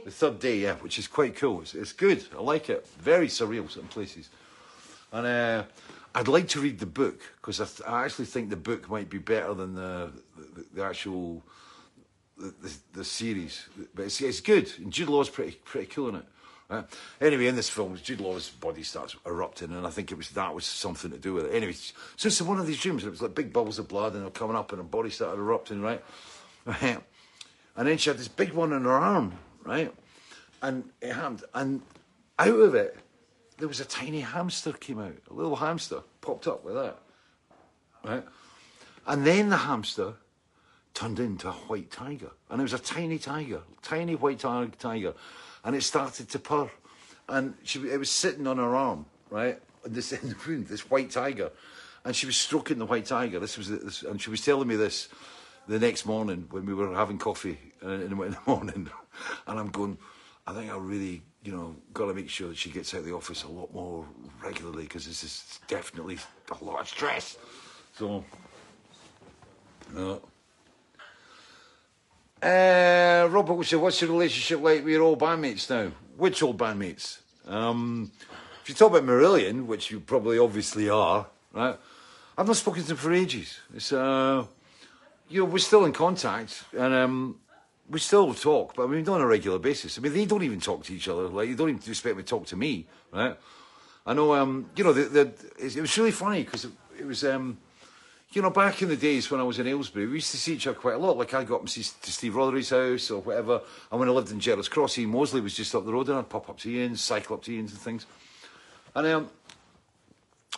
The 0.05 0.11
third 0.11 0.39
day, 0.39 0.59
yeah, 0.59 0.75
which 0.75 0.99
is 0.99 1.07
quite 1.07 1.37
cool. 1.37 1.63
It's, 1.63 1.75
it's 1.75 1.93
good. 1.93 2.25
I 2.37 2.43
like 2.43 2.69
it. 2.69 2.87
Very 2.99 3.29
surreal 3.29 3.75
in 3.77 3.87
places. 3.89 4.29
And 5.13 5.27
uh, 5.27 5.65
I'd 6.15 6.29
like 6.29 6.49
to 6.49 6.61
read 6.61 6.79
the 6.79 6.87
book 6.87 7.21
because 7.37 7.61
I, 7.61 7.65
th- 7.65 7.89
I, 7.89 8.05
actually 8.05 8.27
think 8.27 8.51
the 8.51 8.57
book 8.57 8.89
might 8.89 9.11
be 9.11 9.19
better 9.19 9.53
than 9.53 9.75
the 9.75 10.13
the, 10.37 10.65
the 10.75 10.85
actual 10.85 11.43
the, 12.39 12.55
the, 12.63 12.73
the, 12.93 13.05
series. 13.05 13.69
But 13.95 14.07
it's, 14.07 14.21
it's 14.21 14.41
good. 14.41 14.71
And 14.79 14.93
Jude 14.93 15.09
Law's 15.09 15.29
pretty 15.29 15.59
pretty 15.65 15.87
cool 15.87 16.11
in 16.11 16.17
it. 16.17 16.25
Uh, 16.71 16.83
anyway, 17.21 17.47
in 17.47 17.57
this 17.57 17.69
film, 17.69 17.97
Jude 18.03 18.21
Law's 18.21 18.49
body 18.49 18.83
starts 18.83 19.17
erupting, 19.27 19.71
and 19.73 19.87
I 19.87 19.91
think 19.91 20.11
it 20.11 20.17
was 20.17 20.31
that 20.31 20.55
was 20.55 20.65
something 20.65 21.11
to 21.11 21.19
do 21.19 21.35
with 21.35 21.47
it. 21.47 21.55
Anyway, 21.55 21.75
so 22.17 22.29
it's 22.29 22.41
one 22.41 22.59
of 22.59 22.67
these 22.67 22.81
dreams. 22.81 23.03
and 23.03 23.09
It 23.09 23.11
was 23.11 23.23
like 23.23 23.35
big 23.35 23.53
bubbles 23.53 23.79
of 23.79 23.89
blood, 23.89 24.15
and 24.15 24.23
they're 24.23 24.31
coming 24.31 24.57
up, 24.57 24.73
and 24.73 24.79
her 24.79 24.85
body 24.85 25.11
started 25.11 25.39
erupting, 25.41 25.83
right? 25.83 26.03
and 26.81 27.03
then 27.77 27.99
she 27.99 28.09
had 28.09 28.19
this 28.19 28.29
big 28.29 28.53
one 28.53 28.73
in 28.73 28.85
her 28.85 28.93
arm, 28.93 29.35
right? 29.65 29.93
And 30.63 30.85
it 31.03 31.13
happened, 31.13 31.45
and 31.53 31.83
out 32.39 32.61
of 32.61 32.75
it, 32.75 32.97
there 33.59 33.69
was 33.69 33.81
a 33.81 33.85
tiny 33.85 34.21
hamster 34.21 34.73
came 34.73 34.99
out, 34.99 35.17
a 35.31 35.35
little 35.35 35.57
hamster 35.57 36.01
popped 36.21 36.47
up 36.47 36.65
with 36.65 36.75
that, 36.75 36.99
right? 38.05 38.25
And 39.07 39.27
then 39.27 39.51
the 39.51 39.57
hamster 39.57 40.15
turned 40.95 41.19
into 41.19 41.49
a 41.49 41.53
white 41.53 41.91
tiger. 41.91 42.31
And 42.49 42.61
it 42.61 42.63
was 42.63 42.73
a 42.73 42.79
tiny 42.79 43.19
tiger, 43.19 43.63
tiny 43.83 44.15
white 44.15 44.39
tiger. 44.39 45.15
And 45.65 45.77
it 45.77 45.83
started 45.83 46.29
to 46.31 46.39
purr. 46.39 46.71
And 47.29 47.55
she, 47.65 47.81
it 47.89 47.99
was 47.99 48.11
sitting 48.11 48.47
on 48.47 48.59
her 48.59 48.75
arm, 48.75 49.07
right? 49.31 49.59
In 49.85 49.93
this, 49.93 50.13
in 50.13 50.31
the 50.31 50.37
room, 50.47 50.65
this 50.69 50.91
white 50.91 51.11
tiger. 51.11 51.51
And 52.05 52.15
she 52.15 52.27
was 52.27 52.37
stroking 52.37 52.79
the 52.79 52.87
white 52.87 53.07
tiger. 53.07 53.41
This 53.41 53.59
was, 53.59 53.69
this, 53.69 54.03
and 54.03 54.21
she 54.21 54.31
was 54.31 54.43
telling 54.43 54.69
me 54.69 54.77
this 54.77 55.09
the 55.67 55.79
next 55.79 56.05
morning 56.05 56.47
when 56.51 56.67
we 56.67 56.75
were 56.75 56.95
having 56.95 57.19
coffee 57.19 57.59
in, 57.83 57.91
in, 57.91 58.03
in 58.13 58.31
the 58.31 58.39
morning. 58.47 58.89
And 59.47 59.61
I'm 59.61 59.69
going, 59.69 59.97
I 60.45 60.53
think 60.55 60.73
I 60.73 60.77
really, 60.77 61.23
you 61.45 61.53
know, 61.53 61.77
got 61.93 62.07
to 62.07 62.15
make 62.15 62.31
sure 62.31 62.49
that 62.49 62.57
she 62.57 62.71
gets 62.71 62.95
out 62.95 63.01
of 63.01 63.07
the 63.07 63.13
office 63.13 63.45
a 63.45 63.49
lot 63.49 63.73
more 63.75 64.07
regularly 64.43 64.85
because 64.85 65.07
this 65.07 65.23
is 65.23 65.61
definitely 65.69 66.19
a 66.51 66.65
lot 66.65 66.81
of 66.81 66.89
stress. 66.89 67.37
So, 67.99 68.25
no. 69.93 70.23
Uh, 72.43 73.29
Robert, 73.31 73.71
your, 73.71 73.81
what's 73.81 74.01
your 74.01 74.11
relationship 74.11 74.63
like 74.63 74.85
with 74.85 74.93
your 74.93 75.03
old 75.03 75.19
bandmates 75.19 75.69
now? 75.69 75.93
Which 76.17 76.43
old 76.43 76.59
bandmates? 76.59 77.19
Um, 77.47 78.11
if 78.63 78.71
you 78.71 78.75
talk 78.75 78.91
about 78.91 79.05
Marillion, 79.05 79.67
which 79.67 79.91
you 79.91 80.01
probably 80.01 80.39
obviously 80.39 80.89
are, 80.89 81.27
right? 81.53 81.77
I've 82.37 82.47
not 82.47 82.57
spoken 82.57 82.83
to 82.83 82.89
them 82.89 82.97
for 82.97 83.13
ages. 83.13 83.61
It's, 83.75 83.93
uh, 83.93 84.47
you 85.29 85.41
know, 85.41 85.47
we're 85.47 85.59
still 85.59 85.85
in 85.85 85.93
contact, 85.93 86.65
and 86.77 86.95
um, 86.95 87.41
we 87.89 87.99
still 87.99 88.33
talk, 88.35 88.75
but 88.75 88.85
I 88.85 88.87
mean, 88.87 89.05
not 89.05 89.17
on 89.17 89.21
a 89.21 89.27
regular 89.27 89.59
basis. 89.59 89.99
I 89.99 90.01
mean, 90.01 90.13
they 90.13 90.25
don't 90.25 90.43
even 90.43 90.61
talk 90.61 90.85
to 90.85 90.95
each 90.95 91.09
other. 91.09 91.29
Like, 91.29 91.49
they 91.49 91.55
don't 91.55 91.69
even 91.69 91.83
expect 91.87 92.17
me 92.17 92.23
to 92.23 92.29
talk 92.29 92.47
to 92.47 92.57
me, 92.57 92.87
right? 93.13 93.37
I 94.07 94.15
know, 94.15 94.35
um, 94.35 94.71
you 94.77 94.85
know, 94.85 94.93
the, 94.93 95.05
the, 95.05 95.21
it 95.59 95.81
was 95.81 95.97
really 95.97 96.11
funny 96.11 96.45
because 96.45 96.65
it, 96.65 96.73
it 96.99 97.07
was, 97.07 97.25
um, 97.25 97.59
you 98.33 98.43
know, 98.43 98.51
back 98.51 98.83
in 98.83 98.89
the 98.89 98.97
days 98.97 99.31
when 99.31 99.41
I 99.41 99.45
was 99.45 99.59
in 99.59 99.67
Aylesbury, 99.67 100.07
we 100.07 100.15
used 100.15 100.33
to 100.33 100.37
see 100.37 100.55
each 100.55 100.67
other 100.67 100.79
quite 100.79 100.95
a 100.95 100.99
lot. 100.99 101.17
Like 101.17 101.33
I'd 101.33 101.47
go 101.47 101.57
up 101.57 101.69
see 101.69 101.83
to 101.83 102.13
Steve 102.13 102.35
Rothery's 102.35 102.71
house 102.71 103.11
or 103.11 103.21
whatever. 103.23 103.63
And 103.91 104.01
when 104.01 104.09
I 104.09 104.13
lived 104.13 104.33
in 104.33 104.41
Gerrards 104.41 104.69
Cross, 104.69 104.99
Ian 104.99 105.11
Mosley 105.11 105.41
was 105.41 105.55
just 105.55 105.75
up 105.75 105.87
the 105.87 105.93
road 105.93 106.09
and 106.09 106.19
I'd 106.19 106.29
pop 106.29 106.51
up 106.51 106.59
to 106.61 106.71
Ian's, 106.71 107.01
cycle 107.01 107.37
up 107.37 107.43
to 107.45 107.53
Ian's 107.53 107.73
and 107.73 107.81
things. 107.81 108.07
And 108.95 109.07
um, 109.07 109.31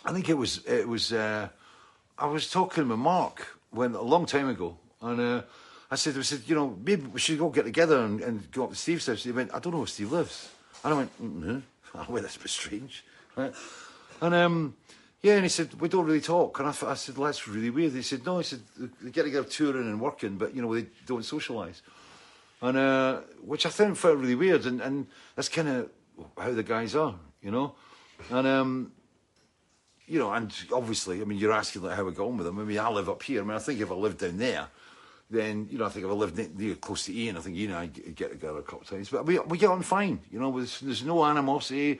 I 0.03 0.11
think 0.11 0.27
it 0.27 0.33
was, 0.33 0.65
it 0.65 0.87
was, 0.87 1.13
uh, 1.13 1.49
I 2.17 2.25
was 2.25 2.49
talking 2.49 2.87
with 2.87 2.99
Mark 2.99 3.47
when 3.69 3.93
a 3.93 4.01
long 4.01 4.25
time 4.25 4.49
ago. 4.49 4.77
And 5.01 5.19
uh, 5.19 5.41
I 5.89 5.95
said, 5.95 6.17
I 6.17 6.21
said, 6.21 6.41
you 6.45 6.55
know, 6.55 6.77
maybe 6.83 7.03
we 7.07 7.19
should 7.19 7.39
go 7.39 7.49
get 7.49 7.63
together 7.63 8.03
and, 8.03 8.19
and 8.21 8.51
go 8.51 8.65
up 8.65 8.71
to 8.71 8.75
Steve's 8.75 9.07
house. 9.07 9.23
He 9.23 9.31
went, 9.31 9.53
I 9.53 9.59
don't 9.59 9.71
know 9.71 9.79
where 9.79 9.87
Steve 9.87 10.11
lives. 10.11 10.49
And 10.83 10.93
I 10.93 10.97
went, 10.97 11.23
mm-hmm. 11.23 11.59
I 11.97 12.11
went, 12.11 12.23
that's 12.23 12.35
a 12.35 12.39
bit 12.39 12.49
strange. 12.49 13.05
Right? 13.35 13.53
And 14.21 14.35
um, 14.35 14.75
yeah, 15.21 15.35
and 15.35 15.43
he 15.43 15.49
said, 15.49 15.73
we 15.79 15.87
don't 15.87 16.05
really 16.05 16.21
talk. 16.21 16.59
And 16.59 16.67
I, 16.67 16.73
I 16.85 16.93
said, 16.95 17.17
well, 17.17 17.27
that's 17.27 17.47
really 17.47 17.69
weird. 17.69 17.93
He 17.93 18.01
said, 18.01 18.25
no, 18.25 18.37
he 18.37 18.43
said, 18.43 18.61
they 19.01 19.11
get 19.11 19.23
together 19.23 19.47
touring 19.47 19.87
and 19.87 20.01
working, 20.01 20.37
but, 20.37 20.53
you 20.53 20.61
know, 20.61 20.73
they 20.75 20.87
don't 21.05 21.21
socialise. 21.21 21.81
And, 22.61 22.77
uh, 22.77 23.21
which 23.43 23.65
I 23.65 23.69
found 23.69 23.97
felt 23.97 24.17
really 24.17 24.35
weird. 24.35 24.65
And, 24.65 24.81
and 24.81 25.07
that's 25.35 25.49
kind 25.49 25.69
of 25.69 25.89
how 26.37 26.51
the 26.51 26.63
guys 26.63 26.95
are, 26.95 27.15
you 27.41 27.51
know? 27.51 27.75
And, 28.29 28.47
um, 28.47 28.91
you 30.05 30.19
know, 30.19 30.31
and 30.31 30.53
obviously, 30.73 31.21
I 31.21 31.25
mean, 31.25 31.37
you're 31.37 31.51
asking 31.51 31.83
like 31.83 31.95
how 31.95 32.03
we 32.03 32.13
got 32.13 32.27
on 32.27 32.37
with 32.37 32.45
them. 32.45 32.59
I 32.59 32.63
mean, 32.63 32.79
I 32.79 32.89
live 32.89 33.09
up 33.09 33.21
here. 33.21 33.41
I 33.41 33.45
mean, 33.45 33.55
I 33.55 33.59
think 33.59 33.79
if 33.79 33.91
I 33.91 33.95
lived 33.95 34.19
down 34.19 34.37
there, 34.37 34.67
then 35.29 35.67
you 35.69 35.77
know, 35.77 35.85
I 35.85 35.89
think 35.89 36.05
if 36.05 36.11
I 36.11 36.15
lived 36.15 36.37
ne- 36.37 36.49
near 36.55 36.75
close 36.75 37.05
to 37.05 37.13
Ian, 37.13 37.37
I 37.37 37.41
think 37.41 37.57
Ian 37.57 37.71
and 37.71 37.79
I 37.79 37.85
get 37.87 38.15
get 38.15 38.31
together 38.31 38.59
a 38.59 38.63
couple 38.63 38.81
of 38.81 38.89
times. 38.89 39.09
But 39.09 39.25
we 39.25 39.39
we 39.39 39.57
get 39.57 39.69
on 39.69 39.81
fine, 39.81 40.19
you 40.31 40.39
know. 40.39 40.55
There's, 40.55 40.79
there's 40.79 41.03
no 41.03 41.25
animosity, 41.25 41.99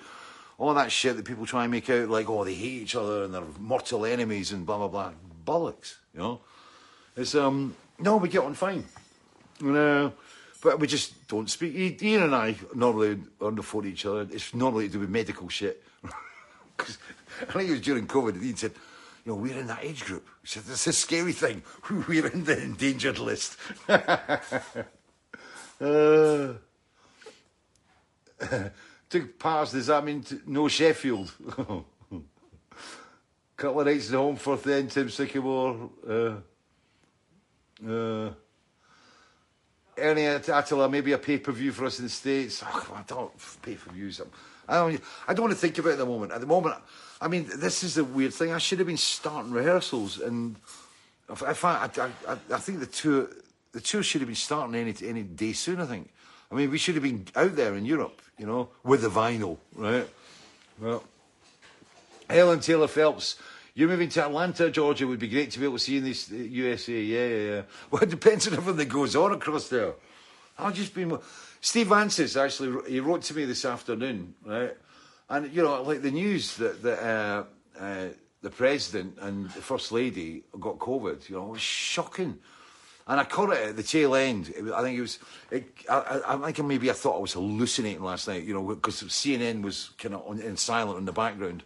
all 0.57 0.73
that 0.73 0.91
shit 0.91 1.15
that 1.17 1.25
people 1.25 1.45
try 1.45 1.63
and 1.63 1.71
make 1.71 1.89
out 1.89 2.09
like, 2.09 2.29
oh, 2.29 2.43
they 2.43 2.53
hate 2.53 2.81
each 2.83 2.95
other 2.95 3.23
and 3.23 3.33
they're 3.33 3.43
mortal 3.59 4.05
enemies 4.05 4.51
and 4.51 4.65
blah 4.65 4.77
blah 4.77 4.87
blah. 4.87 5.11
Bollocks, 5.45 5.95
you 6.13 6.19
know. 6.19 6.41
It's 7.15 7.35
um 7.35 7.75
no, 7.99 8.17
we 8.17 8.29
get 8.29 8.43
on 8.43 8.53
fine, 8.53 8.85
you 9.59 9.71
know. 9.71 10.13
But 10.61 10.79
we 10.79 10.87
just 10.87 11.27
don't 11.27 11.49
speak. 11.49 12.01
Ian 12.01 12.23
and 12.23 12.35
I 12.35 12.55
normally 12.73 13.19
phone 13.61 13.85
each 13.85 14.05
other. 14.05 14.27
It's 14.31 14.53
normally 14.55 14.87
to 14.87 14.93
do 14.93 14.99
with 14.99 15.09
medical 15.09 15.49
shit. 15.49 15.83
'Cause 16.77 16.97
I 17.41 17.53
think 17.53 17.69
it 17.69 17.71
was 17.73 17.81
during 17.81 18.07
COVID. 18.07 18.41
Ian 18.43 18.55
said, 18.55 18.71
"You 19.27 19.33
know, 19.33 19.39
we're 19.39 19.59
in 19.59 19.67
that 19.67 19.83
age 19.83 20.05
group." 20.05 20.25
"This 20.41 20.55
is 20.55 20.87
a 20.87 20.93
scary 20.93 21.33
thing. 21.33 21.61
We're 22.07 22.27
in 22.27 22.45
the 22.45 22.63
endangered 22.63 23.19
list." 23.19 23.57
uh, 23.89 24.37
took 29.09 29.37
pass. 29.37 29.73
Does 29.73 29.87
that 29.87 30.05
mean 30.05 30.23
t- 30.23 30.39
no 30.45 30.69
Sheffield? 30.69 31.33
Nights 33.61 34.09
at 34.09 34.15
home 34.15 34.37
for 34.37 34.55
then 34.55 34.87
Tim 34.87 35.09
Sycamore. 35.09 35.89
Uh, 36.07 36.35
uh, 37.85 38.31
Ernie 39.97 40.25
Attila, 40.25 40.87
maybe 40.87 41.11
a 41.11 41.17
pay 41.17 41.39
per 41.39 41.51
view 41.51 41.73
for 41.73 41.85
us 41.85 41.99
in 41.99 42.05
the 42.05 42.09
States. 42.09 42.63
Oh, 42.65 42.93
I 42.95 43.01
don't 43.05 43.33
pay 43.61 43.75
per 43.75 43.91
views. 43.91 44.21
I 44.69 44.75
don't, 44.75 45.01
I 45.27 45.33
don't 45.33 45.47
want 45.47 45.53
to 45.53 45.59
think 45.59 45.77
about 45.79 45.89
it 45.89 45.93
at 45.93 45.97
the 45.97 46.05
moment. 46.05 46.31
At 46.31 46.39
the 46.39 46.47
moment, 46.47 46.75
mean, 47.27 47.49
this 47.55 47.83
is 47.83 47.95
the 47.95 48.03
weird 48.03 48.33
thing. 48.33 48.53
I 48.53 48.59
should 48.59 48.77
have 48.77 48.87
been 48.87 48.97
starting 48.97 49.51
rehearsals, 49.51 50.19
and 50.19 50.55
if, 51.29 51.41
if 51.41 51.65
I, 51.65 51.89
I, 51.97 52.31
I, 52.31 52.37
I 52.53 52.57
think 52.59 52.79
the 52.79 52.85
tour, 52.85 53.27
the 53.71 53.81
tour 53.81 54.03
should 54.03 54.21
have 54.21 54.27
been 54.27 54.35
starting 54.35 54.75
any 54.75 54.93
any 55.03 55.23
day 55.23 55.53
soon. 55.53 55.81
I 55.81 55.85
think. 55.85 56.11
I 56.51 56.55
mean, 56.55 56.71
we 56.71 56.77
should 56.77 56.95
have 56.95 57.03
been 57.03 57.25
out 57.35 57.55
there 57.55 57.75
in 57.75 57.85
Europe, 57.85 58.21
you 58.37 58.45
know, 58.45 58.69
with 58.83 59.01
the 59.01 59.09
vinyl, 59.09 59.57
right? 59.75 60.07
Well, 60.79 61.03
Helen 62.29 62.59
Taylor 62.59 62.87
Phelps. 62.87 63.37
You're 63.73 63.89
moving 63.89 64.09
to 64.09 64.25
Atlanta, 64.25 64.71
Georgia. 64.71 65.05
Would 65.05 65.19
be 65.19 65.27
great 65.27 65.51
to 65.51 65.59
be 65.59 65.65
able 65.65 65.77
to 65.77 65.83
see 65.83 65.97
in 65.97 66.03
this 66.03 66.29
USA. 66.31 66.99
Yeah, 66.99 67.27
yeah, 67.27 67.51
yeah. 67.51 67.61
Well, 67.91 68.03
it 68.03 68.09
depends 68.09 68.47
on 68.47 68.53
everything 68.53 68.77
that 68.77 68.89
goes 68.89 69.15
on 69.15 69.33
across 69.33 69.69
there. 69.69 69.93
I've 70.57 70.73
just 70.73 70.93
been. 70.93 71.17
Steve 71.61 71.87
Vantsis 71.87 72.39
actually 72.39 72.89
he 72.89 72.99
wrote 72.99 73.23
to 73.23 73.33
me 73.33 73.45
this 73.45 73.65
afternoon, 73.65 74.35
right? 74.45 74.75
And 75.29 75.53
you 75.53 75.63
know, 75.63 75.81
like 75.81 76.01
the 76.01 76.11
news 76.11 76.55
that 76.57 76.81
that 76.83 76.99
uh, 77.03 77.43
uh, 77.79 78.05
the 78.41 78.49
president 78.49 79.17
and 79.19 79.45
the 79.45 79.61
first 79.61 79.91
lady 79.91 80.43
got 80.59 80.77
COVID. 80.77 81.27
You 81.29 81.35
know, 81.37 81.47
it 81.47 81.51
was 81.51 81.61
shocking. 81.61 82.39
And 83.09 83.21
I 83.21 83.23
caught 83.23 83.51
it 83.51 83.69
at 83.69 83.75
the 83.77 83.83
tail 83.83 84.15
end. 84.15 84.49
It 84.49 84.71
I 84.71 84.81
think 84.81 84.97
it 84.97 85.01
was. 85.01 85.19
It, 85.49 85.65
I, 85.89 86.21
I, 86.25 86.47
I 86.47 86.51
think 86.51 86.67
maybe 86.67 86.89
I 86.89 86.93
thought 86.93 87.15
I 87.17 87.19
was 87.19 87.33
hallucinating 87.33 88.03
last 88.03 88.27
night. 88.27 88.43
You 88.43 88.53
know, 88.53 88.63
because 88.63 89.01
CNN 89.03 89.61
was 89.61 89.91
kind 89.97 90.15
of 90.15 90.39
in 90.39 90.57
silent 90.57 90.99
in 90.99 91.05
the 91.05 91.13
background, 91.13 91.63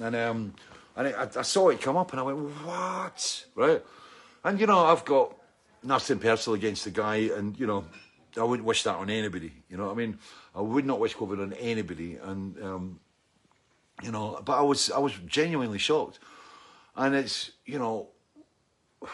and 0.00 0.16
um, 0.16 0.54
and 0.96 1.08
I, 1.08 1.28
I 1.36 1.42
saw 1.42 1.68
it 1.68 1.80
come 1.80 1.96
up, 1.96 2.12
and 2.12 2.20
I 2.20 2.22
went, 2.22 2.38
"What?" 2.38 3.46
Right? 3.54 3.82
And 4.44 4.58
you 4.58 4.66
know, 4.66 4.86
I've 4.86 5.04
got 5.04 5.36
nothing 5.82 6.18
personal 6.18 6.54
against 6.54 6.84
the 6.84 6.90
guy, 6.90 7.16
and 7.16 7.58
you 7.60 7.66
know, 7.66 7.84
I 8.36 8.44
wouldn't 8.44 8.66
wish 8.66 8.82
that 8.84 8.96
on 8.96 9.10
anybody. 9.10 9.52
You 9.68 9.76
know 9.76 9.86
what 9.86 9.92
I 9.92 9.96
mean? 9.96 10.18
I 10.54 10.60
would 10.60 10.86
not 10.86 11.00
wish 11.00 11.14
COVID 11.14 11.42
on 11.42 11.52
anybody, 11.54 12.16
and 12.16 12.62
um, 12.62 13.00
you 14.02 14.10
know, 14.10 14.40
but 14.44 14.58
I 14.58 14.62
was 14.62 14.90
I 14.90 14.98
was 14.98 15.12
genuinely 15.26 15.78
shocked, 15.78 16.18
and 16.96 17.14
it's 17.14 17.52
you 17.66 17.78
know, 17.78 18.08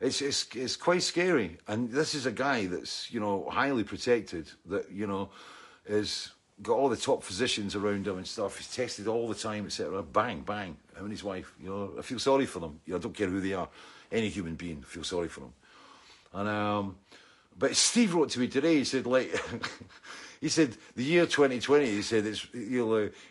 it's 0.00 0.22
it's 0.22 0.46
it's 0.54 0.76
quite 0.76 1.02
scary. 1.02 1.58
And 1.66 1.90
this 1.90 2.14
is 2.14 2.26
a 2.26 2.32
guy 2.32 2.66
that's 2.66 3.10
you 3.10 3.20
know 3.20 3.48
highly 3.50 3.84
protected, 3.84 4.50
that 4.66 4.90
you 4.90 5.06
know 5.06 5.30
is 5.86 6.30
got 6.62 6.74
all 6.74 6.88
the 6.88 6.96
top 6.96 7.22
physicians 7.22 7.74
around 7.74 8.06
him 8.06 8.16
and 8.16 8.26
stuff. 8.26 8.58
He's 8.58 8.74
tested 8.74 9.06
all 9.06 9.28
the 9.28 9.34
time, 9.34 9.66
etc. 9.66 10.02
Bang, 10.02 10.42
bang. 10.42 10.76
Him 10.96 11.04
and 11.04 11.10
his 11.10 11.22
wife. 11.22 11.54
You 11.62 11.68
know, 11.68 11.92
I 11.98 12.02
feel 12.02 12.18
sorry 12.18 12.46
for 12.46 12.58
them. 12.58 12.80
You 12.84 12.92
know, 12.92 12.98
I 12.98 13.00
don't 13.00 13.14
care 13.14 13.28
who 13.28 13.40
they 13.40 13.52
are. 13.52 13.68
Any 14.10 14.28
human 14.28 14.54
being, 14.54 14.82
I 14.84 14.88
feel 14.88 15.04
sorry 15.04 15.28
for 15.28 15.40
them. 15.40 15.52
And 16.32 16.48
um, 16.48 16.96
but 17.58 17.74
Steve 17.76 18.14
wrote 18.14 18.30
to 18.30 18.40
me 18.40 18.48
today. 18.48 18.76
He 18.76 18.84
said 18.84 19.06
like. 19.06 19.34
He 20.40 20.48
said 20.48 20.76
the 20.94 21.02
year 21.02 21.26
2020. 21.26 21.86
He 21.86 22.02
said 22.02 22.24
it's 22.24 22.46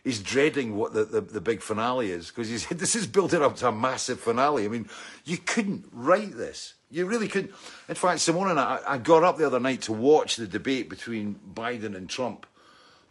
he's 0.03 0.19
dreading 0.21 0.75
what 0.75 0.93
the, 0.93 1.05
the, 1.05 1.21
the 1.21 1.41
big 1.41 1.61
finale 1.61 2.11
is 2.11 2.27
because 2.27 2.49
he 2.49 2.57
said 2.57 2.79
this 2.79 2.95
is 2.95 3.07
building 3.07 3.41
up 3.41 3.55
to 3.57 3.69
a 3.69 3.71
massive 3.71 4.19
finale. 4.19 4.65
I 4.65 4.67
mean, 4.67 4.89
you 5.23 5.37
couldn't 5.37 5.85
write 5.91 6.35
this. 6.35 6.73
You 6.89 7.05
really 7.05 7.27
couldn't. 7.27 7.53
In 7.87 7.95
fact, 7.95 8.19
Simona 8.19 8.51
and 8.51 8.59
I, 8.59 8.79
I 8.85 8.97
got 8.97 9.23
up 9.23 9.37
the 9.37 9.45
other 9.45 9.59
night 9.59 9.83
to 9.83 9.93
watch 9.93 10.35
the 10.35 10.47
debate 10.47 10.89
between 10.89 11.39
Biden 11.53 11.95
and 11.95 12.09
Trump, 12.09 12.45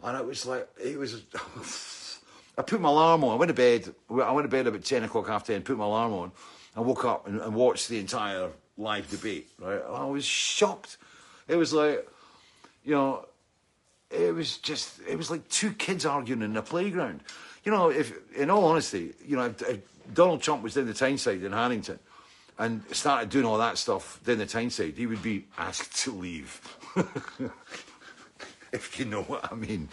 and 0.03 0.17
it 0.17 0.25
was 0.25 0.45
like 0.45 0.67
it 0.83 0.97
was. 0.97 1.23
I 2.59 2.63
put 2.63 2.81
my 2.81 2.89
alarm 2.89 3.23
on. 3.23 3.33
I 3.33 3.35
went 3.35 3.49
to 3.49 3.53
bed. 3.53 3.93
I 4.09 4.31
went 4.31 4.45
to 4.45 4.49
bed 4.49 4.67
about 4.67 4.83
ten 4.83 5.03
o'clock, 5.03 5.27
half 5.27 5.45
ten. 5.45 5.61
Put 5.61 5.77
my 5.77 5.85
alarm 5.85 6.13
on. 6.13 6.31
I 6.75 6.81
woke 6.81 7.05
up 7.05 7.27
and, 7.27 7.39
and 7.39 7.55
watched 7.55 7.87
the 7.87 7.99
entire 7.99 8.49
live 8.77 9.09
debate. 9.09 9.47
Right, 9.59 9.81
I 9.91 10.05
was 10.05 10.25
shocked. 10.25 10.97
It 11.47 11.55
was 11.55 11.73
like, 11.73 12.07
you 12.83 12.93
know, 12.93 13.25
it 14.09 14.33
was 14.33 14.57
just 14.57 14.99
it 15.07 15.17
was 15.17 15.29
like 15.29 15.47
two 15.49 15.71
kids 15.71 16.05
arguing 16.05 16.41
in 16.41 16.55
a 16.55 16.61
playground. 16.61 17.21
You 17.63 17.71
know, 17.71 17.89
if 17.89 18.13
in 18.35 18.49
all 18.49 18.65
honesty, 18.65 19.13
you 19.25 19.35
know, 19.35 19.45
if, 19.45 19.61
if 19.61 19.79
Donald 20.13 20.41
Trump 20.41 20.63
was 20.63 20.73
down 20.73 20.85
the 20.85 20.93
Tyneside 20.93 21.43
in 21.43 21.51
Harrington 21.51 21.99
and 22.57 22.83
started 22.91 23.29
doing 23.29 23.45
all 23.45 23.57
that 23.57 23.77
stuff 23.77 24.19
down 24.25 24.37
the 24.37 24.45
Tyneside, 24.45 24.95
he 24.97 25.05
would 25.05 25.21
be 25.21 25.45
asked 25.57 25.95
to 26.03 26.11
leave. 26.11 26.61
if 28.71 28.99
you 28.99 29.05
know 29.05 29.23
what 29.23 29.51
I 29.51 29.55
mean. 29.55 29.89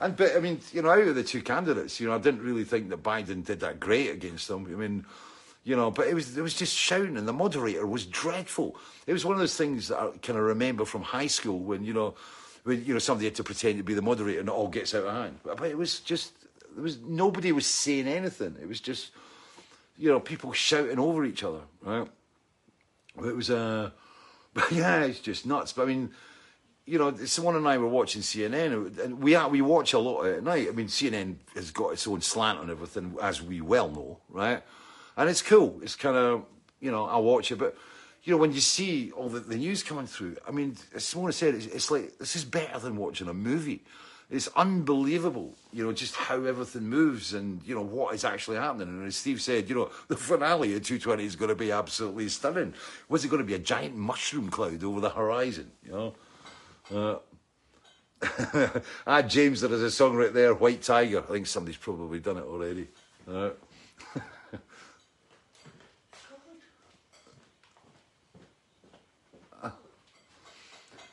And 0.00 0.16
but 0.16 0.36
I 0.36 0.40
mean, 0.40 0.60
you 0.72 0.82
know, 0.82 0.90
out 0.90 1.06
of 1.06 1.14
the 1.14 1.22
two 1.22 1.42
candidates, 1.42 2.00
you 2.00 2.08
know, 2.08 2.14
I 2.14 2.18
didn't 2.18 2.42
really 2.42 2.64
think 2.64 2.90
that 2.90 3.02
Biden 3.02 3.44
did 3.44 3.60
that 3.60 3.80
great 3.80 4.10
against 4.10 4.48
them. 4.48 4.66
I 4.66 4.76
mean, 4.76 5.06
you 5.66 5.76
know. 5.76 5.90
But 5.90 6.06
it 6.06 6.14
was 6.14 6.38
it 6.38 6.40
was 6.40 6.54
just 6.54 6.74
shouting, 6.74 7.18
and 7.18 7.28
the 7.28 7.32
moderator 7.32 7.86
was 7.86 8.06
dreadful. 8.06 8.76
It 9.06 9.12
was 9.12 9.26
one 9.26 9.34
of 9.34 9.40
those 9.40 9.56
things 9.56 9.88
that 9.88 9.98
I 9.98 10.10
kind 10.22 10.38
of 10.38 10.44
remember 10.44 10.86
from 10.86 11.02
high 11.02 11.26
school 11.26 11.58
when 11.58 11.84
you 11.84 11.92
know, 11.92 12.14
when 12.62 12.82
you 12.84 12.94
know 12.94 13.00
somebody 13.00 13.26
had 13.26 13.34
to 13.34 13.44
pretend 13.44 13.76
to 13.78 13.84
be 13.84 13.92
the 13.92 14.00
moderator 14.00 14.40
and 14.40 14.48
it 14.48 14.52
all 14.52 14.68
gets 14.68 14.94
out 14.94 15.04
of 15.04 15.12
hand. 15.12 15.40
But, 15.44 15.58
but 15.58 15.68
it 15.68 15.76
was 15.76 16.00
just 16.00 16.32
there 16.74 16.82
was 16.82 16.98
nobody 17.00 17.52
was 17.52 17.66
saying 17.66 18.06
anything. 18.06 18.56
It 18.62 18.68
was 18.68 18.80
just 18.80 19.10
you 19.98 20.08
know 20.08 20.20
people 20.20 20.52
shouting 20.52 21.00
over 21.00 21.24
each 21.24 21.42
other, 21.42 21.62
right? 21.82 22.08
It 23.18 23.36
was 23.36 23.50
uh, 23.50 23.90
but 24.54 24.70
yeah, 24.72 25.02
it's 25.02 25.20
just 25.20 25.44
nuts. 25.44 25.72
But 25.74 25.82
I 25.82 25.86
mean 25.86 26.10
you 26.88 27.00
know, 27.00 27.10
Simona 27.10 27.56
and 27.56 27.66
I 27.66 27.78
were 27.78 27.88
watching 27.88 28.22
CNN, 28.22 29.00
and 29.02 29.20
we 29.20 29.34
are, 29.34 29.48
we 29.48 29.60
watch 29.60 29.92
a 29.92 29.98
lot 29.98 30.22
at 30.26 30.44
night. 30.44 30.68
I 30.68 30.70
mean, 30.70 30.86
CNN 30.86 31.34
has 31.56 31.72
got 31.72 31.92
its 31.94 32.06
own 32.06 32.20
slant 32.20 32.60
on 32.60 32.70
everything, 32.70 33.16
as 33.20 33.42
we 33.42 33.60
well 33.60 33.90
know, 33.90 34.20
right? 34.28 34.62
And 35.16 35.30
it's 35.30 35.42
cool. 35.42 35.80
It's 35.82 35.96
kind 35.96 36.16
of, 36.16 36.44
you 36.80 36.90
know, 36.90 37.06
I 37.06 37.16
watch 37.18 37.50
it, 37.50 37.56
but 37.56 37.76
you 38.24 38.32
know, 38.32 38.38
when 38.38 38.52
you 38.52 38.60
see 38.60 39.12
all 39.12 39.28
the, 39.28 39.40
the 39.40 39.56
news 39.56 39.82
coming 39.82 40.06
through, 40.06 40.36
I 40.46 40.50
mean, 40.50 40.76
as 40.94 41.04
Simona 41.04 41.32
said, 41.32 41.54
it's, 41.54 41.66
it's 41.66 41.90
like 41.90 42.18
this 42.18 42.34
is 42.34 42.44
better 42.44 42.78
than 42.78 42.96
watching 42.96 43.28
a 43.28 43.34
movie. 43.34 43.84
It's 44.28 44.48
unbelievable, 44.56 45.54
you 45.72 45.84
know, 45.84 45.92
just 45.92 46.16
how 46.16 46.42
everything 46.42 46.82
moves 46.82 47.32
and 47.32 47.62
you 47.64 47.76
know 47.76 47.82
what 47.82 48.12
is 48.16 48.24
actually 48.24 48.56
happening. 48.56 48.88
And 48.88 49.06
as 49.06 49.14
Steve 49.14 49.40
said, 49.40 49.68
you 49.68 49.76
know, 49.76 49.90
the 50.08 50.16
finale 50.16 50.74
of 50.74 50.82
220 50.82 51.24
is 51.24 51.36
going 51.36 51.50
to 51.50 51.54
be 51.54 51.70
absolutely 51.70 52.28
stunning. 52.28 52.74
Was 53.08 53.24
it 53.24 53.28
going 53.28 53.42
to 53.42 53.46
be 53.46 53.54
a 53.54 53.60
giant 53.60 53.94
mushroom 53.94 54.50
cloud 54.50 54.82
over 54.82 55.00
the 55.00 55.10
horizon? 55.10 55.70
You 55.84 55.92
know. 55.92 56.14
Uh, 56.92 57.18
ah, 59.06 59.22
James, 59.22 59.60
there 59.60 59.72
is 59.72 59.82
a 59.82 59.90
song 59.90 60.16
right 60.16 60.32
there, 60.32 60.54
White 60.54 60.82
Tiger. 60.82 61.20
I 61.20 61.32
think 61.32 61.46
somebody's 61.46 61.76
probably 61.76 62.18
done 62.18 62.38
it 62.38 62.44
already. 62.44 62.88
Uh, 63.30 63.50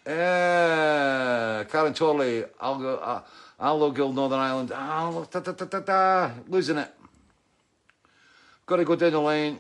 uh, 0.05 1.63
Karen 1.65 1.93
Torley, 1.93 2.43
Algo, 2.61 2.99
uh, 3.01 3.21
Aldo 3.59 3.91
Guild, 3.91 4.15
Northern 4.15 4.39
Ireland. 4.39 4.69
Da, 4.69 6.31
losing 6.47 6.77
it. 6.77 6.89
Got 8.65 8.77
to 8.77 8.85
go 8.85 8.95
down 8.95 9.11
the 9.11 9.19
line. 9.19 9.59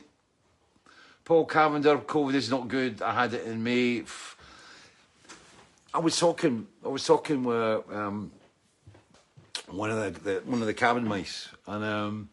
Paul 1.25 1.45
Cavender, 1.45 1.97
COVID 1.99 2.33
is 2.33 2.49
not 2.49 2.67
good. 2.67 3.01
I 3.01 3.13
had 3.13 3.33
it 3.33 3.45
in 3.45 3.63
May. 3.63 4.03
I 5.93 5.99
was 5.99 6.19
talking. 6.19 6.67
I 6.83 6.89
was 6.89 7.05
talking 7.05 7.43
with 7.43 7.83
um, 7.93 8.31
one 9.69 9.89
of 9.89 10.15
the, 10.15 10.19
the, 10.19 10.41
one 10.45 10.59
of 10.59 10.67
the 10.67 10.73
cabin 10.73 11.07
mice, 11.07 11.47
and 11.67 11.83
um, 11.85 12.29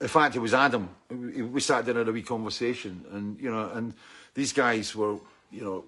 in 0.00 0.08
fact, 0.08 0.36
it 0.36 0.40
was 0.40 0.54
Adam. 0.54 0.88
We, 1.08 1.42
we 1.42 1.60
sat 1.60 1.84
down 1.86 1.96
had 1.96 2.08
a 2.08 2.12
wee 2.12 2.22
conversation, 2.22 3.04
and 3.12 3.40
you 3.40 3.50
know, 3.50 3.70
and 3.70 3.94
these 4.34 4.52
guys 4.52 4.94
were, 4.94 5.16
you 5.50 5.62
know, 5.62 5.84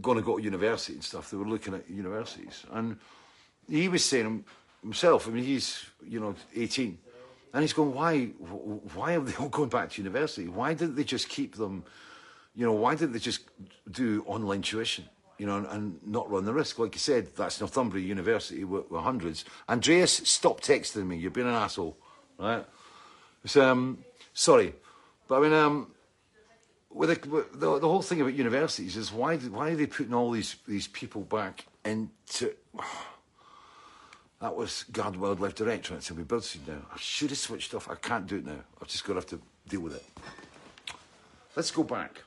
going 0.00 0.18
to 0.18 0.24
go 0.24 0.36
to 0.36 0.42
university 0.42 0.94
and 0.94 1.04
stuff. 1.04 1.30
They 1.30 1.36
were 1.36 1.46
looking 1.46 1.74
at 1.74 1.88
universities, 1.88 2.64
and 2.72 2.96
he 3.68 3.88
was 3.88 4.04
saying 4.04 4.44
himself. 4.82 5.28
I 5.28 5.30
mean, 5.30 5.44
he's 5.44 5.84
you 6.06 6.20
know 6.20 6.34
eighteen, 6.54 6.98
and 7.52 7.62
he's 7.62 7.72
going, 7.72 7.94
why, 7.94 8.26
why 8.94 9.14
are 9.14 9.20
they 9.20 9.34
all 9.36 9.48
going 9.48 9.70
back 9.70 9.90
to 9.92 10.02
university? 10.02 10.48
Why 10.48 10.74
didn't 10.74 10.96
they 10.96 11.04
just 11.04 11.28
keep 11.28 11.56
them? 11.56 11.84
You 12.54 12.64
know, 12.66 12.72
why 12.72 12.94
didn't 12.94 13.12
they 13.12 13.18
just 13.18 13.42
do 13.90 14.24
online 14.26 14.62
tuition? 14.62 15.04
you 15.38 15.46
know, 15.46 15.66
and 15.70 15.98
not 16.04 16.30
run 16.30 16.44
the 16.44 16.52
risk. 16.52 16.78
Like 16.78 16.94
you 16.94 16.98
said, 16.98 17.34
that's 17.36 17.60
Northumbria 17.60 18.04
University 18.04 18.64
with, 18.64 18.90
with 18.90 19.02
hundreds. 19.02 19.44
Andreas, 19.68 20.12
stop 20.12 20.60
texting 20.60 21.06
me. 21.06 21.16
You've 21.16 21.32
been 21.32 21.46
an 21.46 21.54
asshole, 21.54 21.96
right? 22.38 22.64
So, 23.44 23.70
um, 23.70 24.04
sorry, 24.32 24.74
but 25.28 25.38
I 25.38 25.42
mean, 25.42 25.52
um, 25.52 25.92
the, 27.04 27.44
the, 27.52 27.78
the 27.78 27.88
whole 27.88 28.02
thing 28.02 28.20
about 28.20 28.34
universities 28.34 28.96
is 28.96 29.12
why 29.12 29.36
why 29.36 29.70
are 29.70 29.76
they 29.76 29.86
putting 29.86 30.14
all 30.14 30.30
these 30.30 30.56
these 30.66 30.88
people 30.88 31.22
back 31.22 31.66
into? 31.84 32.52
That 34.38 34.54
was 34.54 34.84
Guard 34.92 35.16
Wildlife 35.16 35.54
Directorate. 35.54 36.10
We 36.10 36.22
birdseed 36.22 36.68
now. 36.68 36.82
I 36.92 36.98
should 36.98 37.30
have 37.30 37.38
switched 37.38 37.72
off. 37.72 37.90
I 37.90 37.94
can't 37.94 38.26
do 38.26 38.36
it 38.36 38.44
now. 38.44 38.58
I've 38.80 38.86
just 38.86 39.02
got 39.02 39.14
to 39.14 39.20
have 39.20 39.26
to 39.28 39.40
deal 39.66 39.80
with 39.80 39.94
it. 39.94 40.04
Let's 41.56 41.70
go 41.70 41.84
back. 41.84 42.20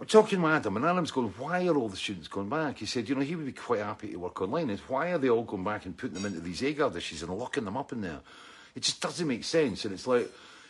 I'm 0.00 0.06
talking 0.06 0.40
to 0.40 0.46
Adam, 0.48 0.76
and 0.76 0.84
Adam's 0.84 1.12
going, 1.12 1.32
why 1.38 1.68
are 1.68 1.76
all 1.76 1.88
the 1.88 1.96
students 1.96 2.26
going 2.26 2.48
back? 2.48 2.78
He 2.78 2.86
said, 2.86 3.08
you 3.08 3.14
know, 3.14 3.20
he 3.20 3.36
would 3.36 3.46
be 3.46 3.52
quite 3.52 3.78
happy 3.78 4.08
to 4.08 4.16
work 4.16 4.42
online. 4.42 4.70
Is 4.70 4.80
why 4.88 5.12
are 5.12 5.18
they 5.18 5.30
all 5.30 5.44
going 5.44 5.62
back 5.62 5.86
and 5.86 5.96
putting 5.96 6.14
them 6.14 6.26
into 6.26 6.40
these 6.40 6.64
Agar 6.64 6.90
dishes 6.90 7.22
and 7.22 7.32
locking 7.32 7.64
them 7.64 7.76
up 7.76 7.92
in 7.92 8.00
there? 8.00 8.18
It 8.74 8.82
just 8.82 9.00
doesn't 9.00 9.28
make 9.28 9.44
sense. 9.44 9.84
And 9.84 9.94
it's 9.94 10.08
like, 10.08 10.28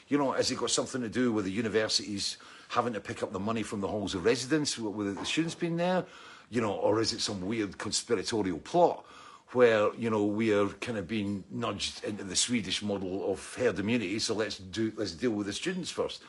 you 0.09 0.19
know, 0.19 0.33
has 0.33 0.51
it 0.51 0.59
got 0.59 0.71
something 0.71 1.01
to 1.01 1.09
do 1.09 1.33
with 1.33 1.47
the 1.47 1.51
universities 1.51 2.37
having 2.73 2.93
to 2.95 3.01
pick 3.01 3.23
up 3.23 3.33
the 3.33 3.39
money 3.39 3.63
from 3.63 3.81
the 3.81 3.89
halls 3.89 4.15
of 4.15 4.25
residence 4.25 4.79
with 4.79 5.19
the 5.19 5.25
students 5.25 5.55
being 5.55 5.77
there? 5.77 6.05
You 6.51 6.61
know, 6.61 6.73
or 6.73 7.01
is 7.01 7.13
it 7.13 7.21
some 7.21 7.41
weird 7.41 7.79
conspiratorial 7.79 8.59
plot? 8.59 9.05
where 9.53 9.95
you 9.97 10.09
know 10.09 10.25
we 10.25 10.51
are 10.51 10.69
kind 10.81 10.97
of 10.97 11.07
being 11.07 11.45
nudged 11.51 12.03
into 12.05 12.25
the 12.25 12.35
Swedish 12.35 12.83
model 12.83 13.31
of 13.31 13.55
herd 13.55 13.79
immunity. 13.79 14.19
So 14.19 14.33
let's 14.33 14.57
do 14.57 14.91
let's 14.97 15.13
deal 15.13 15.33
with 15.33 15.47
the 15.47 15.53
students 15.53 15.91
first 15.91 16.23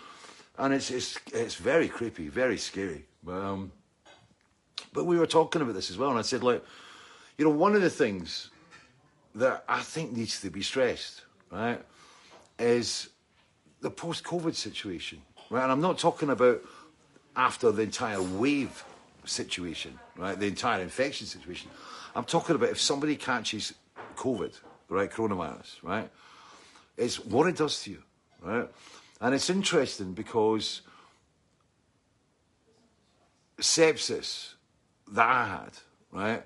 and 0.57 0.73
it's 0.73 0.91
it's 0.91 1.19
it's 1.33 1.55
very 1.55 1.87
creepy, 1.87 2.27
very 2.27 2.57
scary. 2.57 3.05
Um, 3.27 3.71
but 4.91 5.05
we 5.05 5.17
were 5.17 5.27
talking 5.27 5.61
about 5.61 5.73
this 5.73 5.89
as 5.89 5.97
well, 5.97 6.09
and 6.09 6.19
I 6.19 6.23
said, 6.23 6.43
like, 6.43 6.63
you 7.37 7.45
know, 7.45 7.51
one 7.51 7.75
of 7.75 7.81
the 7.81 7.89
things 7.89 8.49
that 9.35 9.63
I 9.67 9.81
think 9.81 10.11
needs 10.11 10.41
to 10.41 10.49
be 10.49 10.61
stressed, 10.61 11.23
right, 11.51 11.81
is 12.59 13.09
the 13.81 13.89
post-COVID 13.89 14.53
situation, 14.53 15.21
right? 15.53 15.63
And 15.63 15.71
I'm 15.71 15.81
not 15.81 15.99
talking 15.99 16.31
about 16.31 16.61
after 17.35 17.71
the 17.71 17.83
entire 17.83 18.21
wave 18.21 18.83
situation, 19.23 19.99
right, 20.17 20.37
the 20.37 20.47
entire 20.47 20.81
infection 20.81 21.27
situation. 21.27 21.69
I'm 22.15 22.25
talking 22.25 22.55
about 22.55 22.69
if 22.69 22.81
somebody 22.81 23.15
catches 23.15 23.73
COVID, 24.15 24.59
right, 24.89 25.11
coronavirus, 25.11 25.83
right, 25.83 26.09
it's 26.97 27.23
what 27.23 27.47
it 27.47 27.55
does 27.55 27.83
to 27.83 27.91
you, 27.91 28.03
right? 28.41 28.67
And 29.21 29.35
it's 29.35 29.49
interesting 29.51 30.13
because 30.13 30.81
sepsis 33.61 34.53
that 35.11 35.27
I 35.27 35.47
had, 35.47 35.71
right, 36.11 36.43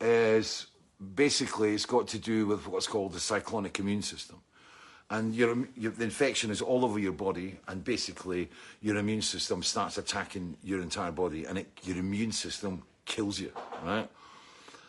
is 0.00 0.68
basically 1.14 1.74
it's 1.74 1.84
got 1.84 2.08
to 2.08 2.18
do 2.18 2.46
with 2.46 2.66
what's 2.66 2.86
called 2.86 3.12
the 3.12 3.20
cyclonic 3.20 3.78
immune 3.78 4.02
system. 4.02 4.40
And 5.10 5.34
your, 5.34 5.68
your, 5.76 5.92
the 5.92 6.04
infection 6.04 6.50
is 6.50 6.62
all 6.62 6.84
over 6.84 6.98
your 6.98 7.12
body, 7.12 7.58
and 7.68 7.84
basically 7.84 8.48
your 8.80 8.96
immune 8.96 9.22
system 9.22 9.62
starts 9.62 9.98
attacking 9.98 10.56
your 10.64 10.80
entire 10.80 11.12
body, 11.12 11.44
and 11.44 11.58
it, 11.58 11.68
your 11.82 11.98
immune 11.98 12.32
system 12.32 12.82
kills 13.04 13.38
you, 13.38 13.52
right? 13.84 14.08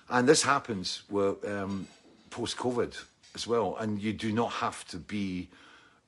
And 0.10 0.28
this 0.28 0.44
happens 0.44 1.04
with 1.10 1.44
um, 1.46 1.88
post 2.30 2.56
COVID 2.58 2.96
as 3.36 3.48
well, 3.48 3.76
and 3.80 4.02
you 4.02 4.14
do 4.14 4.32
not 4.32 4.52
have 4.54 4.88
to 4.90 4.98
be 4.98 5.50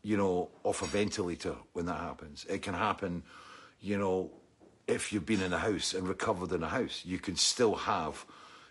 you 0.06 0.16
know, 0.16 0.50
off 0.64 0.84
a 0.84 0.86
ventilator 0.86 1.56
when 1.74 1.88
that 1.88 2.00
happens. 2.00 2.46
It 2.48 2.62
can 2.62 2.76
happen, 2.76 3.24
you 3.82 3.98
know, 3.98 4.30
if 4.88 5.12
you've 5.12 5.26
been 5.26 5.42
in 5.42 5.52
a 5.52 5.58
house 5.58 5.96
and 5.96 6.08
recovered 6.08 6.52
in 6.52 6.62
a 6.62 6.70
house, 6.70 7.02
you 7.04 7.18
can 7.18 7.36
still 7.36 7.74
have 7.74 8.24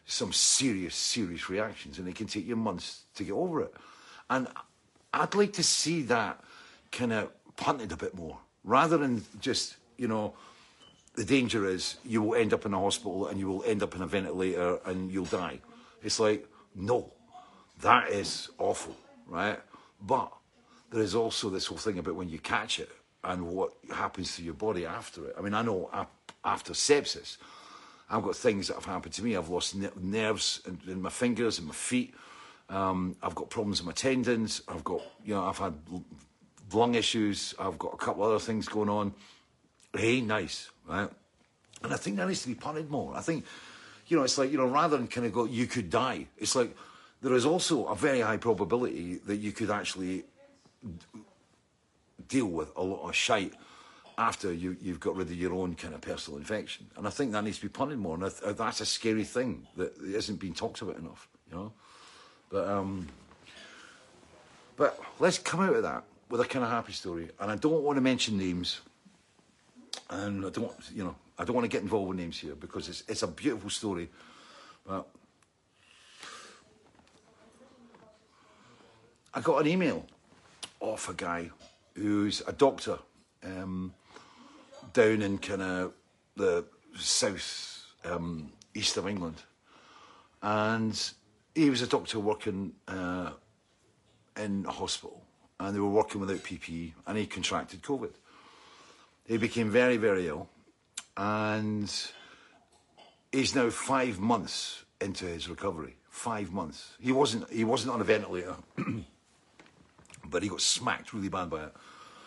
some 0.07 0.33
serious, 0.33 0.95
serious 0.95 1.51
reactions, 1.51 1.99
and 1.99 2.07
it 2.07 2.15
can 2.15 2.29
take 2.29 2.47
you 2.47 2.55
months 2.55 3.03
to 3.17 3.25
get 3.25 3.33
over 3.33 3.63
it. 3.63 3.75
And 4.31 4.47
I'd 5.21 5.35
like 5.35 5.53
to 5.55 5.63
see 5.63 6.03
that 6.03 6.41
kind 6.91 7.13
of 7.13 7.31
punted 7.57 7.93
a 7.93 7.97
bit 7.97 8.15
more, 8.15 8.39
rather 8.65 8.99
than 8.99 9.25
just, 9.41 9.77
you 9.97 10.09
know, 10.09 10.35
the 11.15 11.25
danger 11.25 11.69
is 11.69 11.97
you 12.05 12.21
will 12.21 12.35
end 12.35 12.53
up 12.53 12.67
in 12.67 12.75
a 12.75 12.81
hospital 12.81 13.29
and 13.29 13.39
you 13.39 13.47
will 13.47 13.63
end 13.65 13.83
up 13.85 13.95
in 13.95 14.03
a 14.03 14.07
ventilator 14.07 14.81
and 14.85 15.13
you'll 15.13 15.25
die. 15.27 15.61
It's 16.03 16.19
like, 16.19 16.49
no, 16.75 17.13
that 17.83 18.11
is 18.11 18.49
awful, 18.59 18.97
right? 19.29 19.61
But 20.05 20.33
there 20.91 21.03
is 21.03 21.15
also 21.15 21.49
this 21.49 21.67
whole 21.67 21.79
thing 21.79 21.99
about 21.99 22.17
when 22.17 22.29
you 22.29 22.41
catch 22.41 22.81
it 22.81 22.91
and 23.23 23.47
what 23.47 23.73
happens 23.93 24.35
to 24.37 24.43
your 24.43 24.55
body 24.55 24.85
after 24.85 25.29
it. 25.29 25.37
I 25.39 25.41
mean, 25.41 25.55
I 25.55 25.63
know 25.63 25.89
after 26.45 26.73
sepsis, 26.73 27.37
I've 28.11 28.25
got 28.25 28.37
things 28.37 28.67
that 28.69 28.75
have 28.75 28.85
happened 28.85 29.15
to 29.15 29.23
me. 29.23 29.37
I've 29.37 29.49
lost 29.49 29.77
nerves 29.97 30.61
in, 30.87 31.01
my 31.01 31.11
fingers 31.11 31.59
and 31.59 31.69
my 31.69 31.75
feet. 31.75 32.15
Um, 32.69 33.17
I've 33.23 33.35
got 33.35 33.51
problems 33.51 33.81
in 33.81 33.87
my 33.87 33.93
tendons. 33.93 34.63
I've 34.69 34.85
got, 34.85 35.03
you 35.25 35.35
know, 35.35 35.45
I've 35.45 35.59
had 35.59 35.75
lung 36.73 36.95
issues. 36.95 37.55
I've 37.59 37.79
got 37.79 37.95
a 37.95 37.97
couple 37.97 38.23
other 38.23 38.39
things 38.39 38.69
going 38.69 38.89
on. 38.89 39.15
Hey, 39.95 40.21
nice, 40.21 40.71
right? 40.89 41.11
And 41.83 41.93
I 41.93 41.97
think 41.97 42.17
that 42.17 42.27
needs 42.27 42.43
to 42.43 42.49
be 42.49 42.55
punted 42.55 42.91
more. 42.91 43.15
I 43.15 43.21
think, 43.21 43.45
you 44.09 44.17
know, 44.17 44.25
it's 44.25 44.39
like, 44.39 44.51
you 44.51 44.59
know, 44.59 44.67
rather 44.67 44.97
than 44.97 45.07
kind 45.07 45.27
of 45.27 45.33
go, 45.33 45.45
you 45.45 45.67
could 45.67 45.91
die, 45.91 46.27
it's 46.39 46.57
like 46.57 46.75
there 47.21 47.35
is 47.35 47.47
also 47.47 47.87
a 47.87 47.95
very 47.95 48.21
high 48.21 48.39
probability 48.39 49.17
that 49.27 49.37
you 49.37 49.53
could 49.53 49.71
actually 49.71 50.25
deal 52.29 52.47
with 52.47 52.71
a 52.77 52.83
lot 52.83 53.09
of 53.09 53.15
shite 53.15 53.55
after 54.17 54.53
you, 54.53 54.77
you've 54.81 55.01
got 55.01 55.17
rid 55.17 55.29
of 55.29 55.35
your 55.35 55.53
own 55.55 55.75
kind 55.75 55.95
of 55.95 56.01
personal 56.01 56.39
infection. 56.39 56.87
And 56.97 57.07
I 57.07 57.11
think 57.11 57.33
that 57.33 57.45
needs 57.45 57.57
to 57.59 57.63
be 57.63 57.69
punted 57.69 57.99
more. 57.99 58.15
And 58.15 58.31
th- 58.31 58.57
that's 58.57 58.81
a 58.81 58.87
scary 58.87 59.25
thing 59.25 59.67
that 59.77 59.97
isn't 59.99 60.39
being 60.39 60.55
talked 60.55 60.83
about 60.83 60.97
enough, 60.97 61.29
you 61.51 61.57
know. 61.57 61.73
But 62.55 62.69
um, 62.69 63.09
but 64.77 65.01
let's 65.19 65.39
come 65.39 65.59
out 65.59 65.75
of 65.75 65.83
that. 65.83 66.05
with 66.31 66.41
a 66.41 66.45
kind 66.45 66.65
of 66.65 66.71
happy 66.71 66.93
story, 66.93 67.29
and 67.41 67.51
I 67.51 67.57
don't 67.57 67.83
want 67.83 67.97
to 67.97 68.01
mention 68.01 68.39
names, 68.39 68.81
and 70.09 70.47
I 70.47 70.51
don't, 70.51 70.71
you 70.95 71.03
know, 71.03 71.17
I 71.37 71.45
don't 71.45 71.57
want 71.57 71.65
to 71.65 71.69
get 71.69 71.83
involved 71.83 72.11
with 72.11 72.19
names 72.19 72.39
here 72.39 72.55
because 72.55 72.89
it's 72.89 73.03
it's 73.09 73.25
a 73.25 73.27
beautiful 73.27 73.71
story, 73.71 74.09
but 74.87 75.05
I 79.35 79.41
got 79.41 79.61
an 79.61 79.67
email 79.67 80.07
off 80.79 81.09
a 81.09 81.15
guy 81.15 81.51
who's 81.97 82.41
a 82.47 82.53
doctor 82.53 83.01
um, 83.43 83.93
down 84.93 85.23
in 85.23 85.39
kind 85.39 85.61
of 85.61 85.93
the 86.37 86.65
south 86.97 87.85
um, 88.05 88.53
east 88.75 88.97
of 88.97 89.09
England, 89.09 89.43
and 90.41 91.15
he 91.55 91.71
was 91.71 91.83
a 91.83 91.87
doctor 91.87 92.19
working 92.19 92.73
uh, 92.89 93.31
in 94.37 94.65
a 94.67 94.73
hospital, 94.73 95.23
and 95.61 95.75
they 95.75 95.81
were 95.81 95.89
working 95.89 96.21
without 96.21 96.39
PPE, 96.39 96.93
and 97.07 97.19
he 97.19 97.27
contracted 97.27 97.83
COVID. 97.83 98.13
He 99.27 99.37
became 99.37 99.71
very, 99.71 99.97
very 99.97 100.29
ill, 100.29 100.49
and 101.17 101.91
he's 103.33 103.55
now 103.55 103.71
five 103.71 104.19
months 104.19 104.85
into 105.01 105.27
his 105.27 105.49
recovery. 105.49 105.97
Five 106.09 106.53
months. 106.53 106.97
He 107.01 107.13
wasn't. 107.13 107.51
He 107.51 107.65
wasn't 107.65 107.93
on 107.93 108.01
a 108.01 108.05
ventilator, 108.05 108.57
but 110.25 110.43
he 110.43 110.49
got 110.49 110.61
smacked 110.61 111.13
really 111.13 111.29
bad 111.29 111.51
by 111.51 111.65
it, 111.65 111.73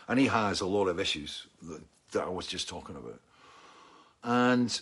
and 0.07 0.19
he 0.19 0.27
has 0.27 0.61
a 0.61 0.67
lot 0.67 0.87
of 0.87 0.99
issues 0.99 1.47
that, 1.63 1.81
that 2.11 2.23
I 2.23 2.29
was 2.29 2.47
just 2.47 2.67
talking 2.67 2.95
about, 2.95 3.19
and 4.23 4.81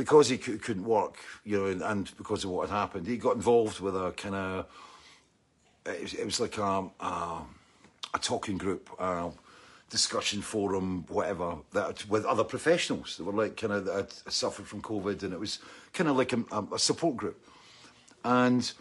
because 0.00 0.30
he 0.30 0.38
cou- 0.38 0.56
couldn't 0.56 0.86
work, 0.86 1.18
you 1.44 1.58
know, 1.58 1.66
and, 1.66 1.82
and 1.82 2.16
because 2.16 2.42
of 2.42 2.50
what 2.50 2.70
had 2.70 2.74
happened, 2.74 3.06
he 3.06 3.18
got 3.18 3.34
involved 3.36 3.80
with 3.80 3.94
a 3.94 4.12
kind 4.12 4.34
of 4.34 4.66
it 5.84 6.02
was, 6.02 6.14
it 6.14 6.24
was 6.24 6.40
like 6.40 6.56
a, 6.56 6.88
a, 7.00 7.42
a 8.14 8.18
talking 8.18 8.56
group, 8.56 8.88
a 8.98 9.30
discussion 9.90 10.40
forum, 10.40 11.04
whatever, 11.08 11.56
that 11.72 12.08
with 12.08 12.24
other 12.24 12.44
professionals 12.44 13.18
that 13.18 13.24
were 13.24 13.44
like 13.44 13.58
kind 13.58 13.74
of 13.74 13.84
that 13.84 14.10
suffered 14.32 14.66
from 14.66 14.80
COVID, 14.80 15.22
and 15.22 15.34
it 15.34 15.40
was 15.40 15.58
kind 15.92 16.08
of 16.08 16.16
like 16.16 16.32
a, 16.32 16.42
a 16.72 16.78
support 16.78 17.16
group. 17.18 17.38
And 18.24 18.72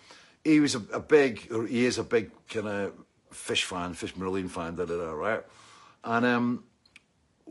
he 0.46 0.62
was 0.62 0.76
a, 0.76 0.82
a 0.94 1.02
big, 1.02 1.50
or 1.52 1.68
he 1.68 1.86
is 1.86 1.98
a 1.98 2.04
big 2.04 2.32
kind 2.48 2.68
of 2.68 2.94
fish 3.32 3.66
fan, 3.66 3.94
fish 3.94 4.16
marine 4.16 4.48
fan, 4.48 4.76
da 4.76 4.86
da 4.86 4.98
da, 4.98 5.12
right? 5.12 5.44
And 6.06 6.26
um, 6.26 6.64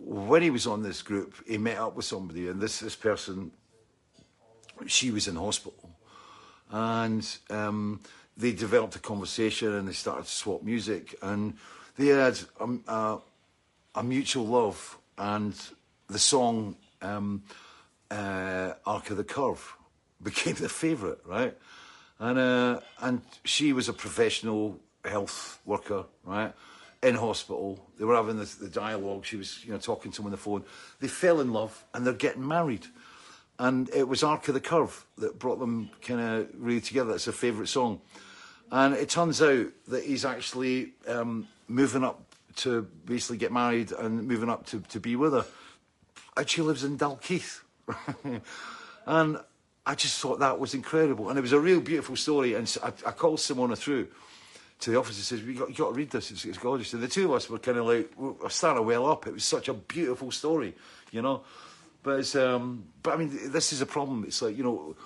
when 0.04 0.42
he 0.42 0.50
was 0.50 0.66
on 0.66 0.82
this 0.82 1.02
group, 1.02 1.34
he 1.46 1.58
met 1.58 1.78
up 1.78 1.96
with 1.96 2.04
somebody, 2.04 2.48
and 2.48 2.60
this 2.60 2.80
this 2.80 2.96
person, 2.96 3.50
she 4.86 5.10
was 5.10 5.28
in 5.28 5.36
hospital, 5.36 5.90
and 6.70 7.38
um, 7.50 8.00
they 8.36 8.52
developed 8.52 8.96
a 8.96 9.00
conversation, 9.00 9.72
and 9.74 9.88
they 9.88 9.92
started 9.92 10.24
to 10.24 10.30
swap 10.30 10.62
music, 10.62 11.14
and 11.22 11.54
they 11.96 12.06
had 12.06 12.38
um, 12.60 12.82
uh, 12.86 13.18
a 13.94 14.02
mutual 14.02 14.46
love, 14.46 14.98
and 15.16 15.54
the 16.08 16.18
song 16.18 16.76
um, 17.02 17.42
uh, 18.10 18.72
"Arc 18.86 19.10
of 19.10 19.16
the 19.16 19.24
Curve" 19.24 19.76
became 20.22 20.54
their 20.54 20.68
favourite, 20.68 21.18
right? 21.26 21.56
And 22.18 22.38
uh, 22.38 22.80
and 23.00 23.22
she 23.44 23.72
was 23.72 23.88
a 23.88 23.92
professional 23.92 24.80
health 25.04 25.60
worker, 25.64 26.04
right? 26.24 26.52
In 27.00 27.14
hospital, 27.14 27.78
they 27.96 28.04
were 28.04 28.16
having 28.16 28.38
this, 28.38 28.56
the 28.56 28.68
dialogue. 28.68 29.24
She 29.24 29.36
was, 29.36 29.64
you 29.64 29.70
know, 29.70 29.78
talking 29.78 30.10
to 30.10 30.22
him 30.22 30.26
on 30.26 30.30
the 30.32 30.36
phone. 30.36 30.64
They 30.98 31.06
fell 31.06 31.40
in 31.40 31.52
love, 31.52 31.84
and 31.94 32.04
they're 32.04 32.12
getting 32.12 32.46
married. 32.46 32.86
And 33.60 33.88
it 33.94 34.08
was 34.08 34.24
"Arc 34.24 34.48
of 34.48 34.54
the 34.54 34.60
Curve" 34.60 35.06
that 35.18 35.38
brought 35.38 35.60
them 35.60 35.90
kind 36.02 36.20
of 36.20 36.48
really 36.54 36.80
together. 36.80 37.14
It's 37.14 37.28
a 37.28 37.32
favourite 37.32 37.68
song. 37.68 38.00
And 38.70 38.94
it 38.94 39.08
turns 39.08 39.40
out 39.40 39.68
that 39.88 40.04
he's 40.04 40.24
actually 40.24 40.92
um, 41.06 41.48
moving 41.68 42.04
up 42.04 42.34
to 42.56 42.82
basically 43.04 43.38
get 43.38 43.52
married 43.52 43.92
and 43.92 44.26
moving 44.26 44.50
up 44.50 44.66
to, 44.66 44.80
to 44.80 45.00
be 45.00 45.16
with 45.16 45.32
her. 45.32 45.46
And 46.36 46.48
she 46.48 46.62
lives 46.62 46.84
in 46.84 46.98
Dalkeith. 46.98 47.60
and 49.06 49.38
I 49.86 49.94
just 49.94 50.20
thought 50.20 50.40
that 50.40 50.58
was 50.58 50.74
incredible. 50.74 51.30
And 51.30 51.38
it 51.38 51.42
was 51.42 51.52
a 51.52 51.60
real 51.60 51.80
beautiful 51.80 52.16
story. 52.16 52.54
And 52.54 52.76
I, 52.82 52.88
I 53.06 53.12
called 53.12 53.38
Simona 53.38 53.76
through 53.76 54.08
to 54.80 54.90
the 54.90 54.98
office 54.98 55.16
and 55.16 55.24
says, 55.24 55.42
you 55.42 55.54
got, 55.54 55.68
you 55.68 55.74
got 55.74 55.88
to 55.88 55.94
read 55.94 56.10
this, 56.10 56.30
it's, 56.30 56.44
it's 56.44 56.58
gorgeous. 56.58 56.92
And 56.92 57.02
the 57.02 57.08
two 57.08 57.26
of 57.26 57.32
us 57.32 57.50
were 57.50 57.58
kind 57.58 57.78
of 57.78 57.86
like, 57.86 58.12
we 58.16 58.30
we're 58.30 58.48
starting 58.48 58.82
to 58.82 58.86
well 58.86 59.06
up. 59.06 59.26
It 59.26 59.32
was 59.32 59.44
such 59.44 59.68
a 59.68 59.74
beautiful 59.74 60.30
story, 60.30 60.74
you 61.10 61.22
know. 61.22 61.42
But 62.02 62.20
it's, 62.20 62.36
um, 62.36 62.84
but 63.02 63.14
I 63.14 63.16
mean, 63.16 63.30
this 63.50 63.72
is 63.72 63.80
a 63.80 63.86
problem. 63.86 64.24
It's 64.24 64.40
like, 64.40 64.56
you 64.56 64.62
know, 64.62 64.96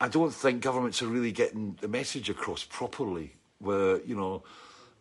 I 0.00 0.08
don't 0.08 0.32
think 0.32 0.62
governments 0.62 1.02
are 1.02 1.08
really 1.08 1.32
getting 1.32 1.76
the 1.80 1.88
message 1.88 2.30
across 2.30 2.64
properly. 2.64 3.32
Where 3.58 4.02
you 4.02 4.14
know, 4.14 4.42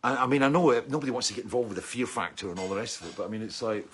I, 0.02 0.24
I 0.24 0.28
mean, 0.28 0.42
I 0.42 0.48
know 0.48 0.70
it, 0.70 0.90
nobody 0.90 1.12
wants 1.12 1.28
to 1.28 1.34
get 1.34 1.44
involved 1.44 1.70
with 1.70 1.76
the 1.76 1.84
fear 1.84 2.06
factor 2.06 2.50
and 2.50 2.58
all 2.58 2.70
the 2.70 2.78
rest 2.78 3.02
of 3.02 3.08
it, 3.08 3.16
but 3.18 3.26
I 3.26 3.28
mean, 3.28 3.42
it's 3.42 3.62
like, 3.62 3.86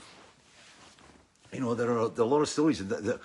you 1.52 1.60
know, 1.60 1.74
there 1.74 1.90
are, 1.98 2.10
there 2.10 2.24
are 2.24 2.28
a 2.28 2.32
lot 2.32 2.42
of 2.42 2.50
stories 2.50 2.86
that, 2.86 3.04
that 3.04 3.20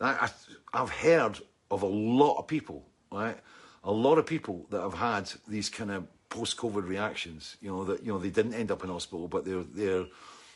I, 0.00 0.28
I've 0.74 0.90
heard 0.90 1.40
of 1.70 1.82
a 1.82 1.86
lot 1.86 2.36
of 2.36 2.46
people, 2.46 2.84
right? 3.10 3.38
A 3.84 3.90
lot 3.90 4.18
of 4.18 4.26
people 4.26 4.66
that 4.70 4.80
have 4.80 4.94
had 4.94 5.32
these 5.48 5.70
kind 5.70 5.90
of 5.90 6.06
post-COVID 6.32 6.88
reactions. 6.88 7.56
You 7.60 7.70
know 7.70 7.84
that 7.84 8.02
you 8.04 8.12
know 8.12 8.18
they 8.18 8.30
didn't 8.30 8.54
end 8.54 8.70
up 8.70 8.82
in 8.82 8.90
hospital, 8.90 9.28
but 9.28 9.44
they're 9.44 9.64
they're 9.74 10.06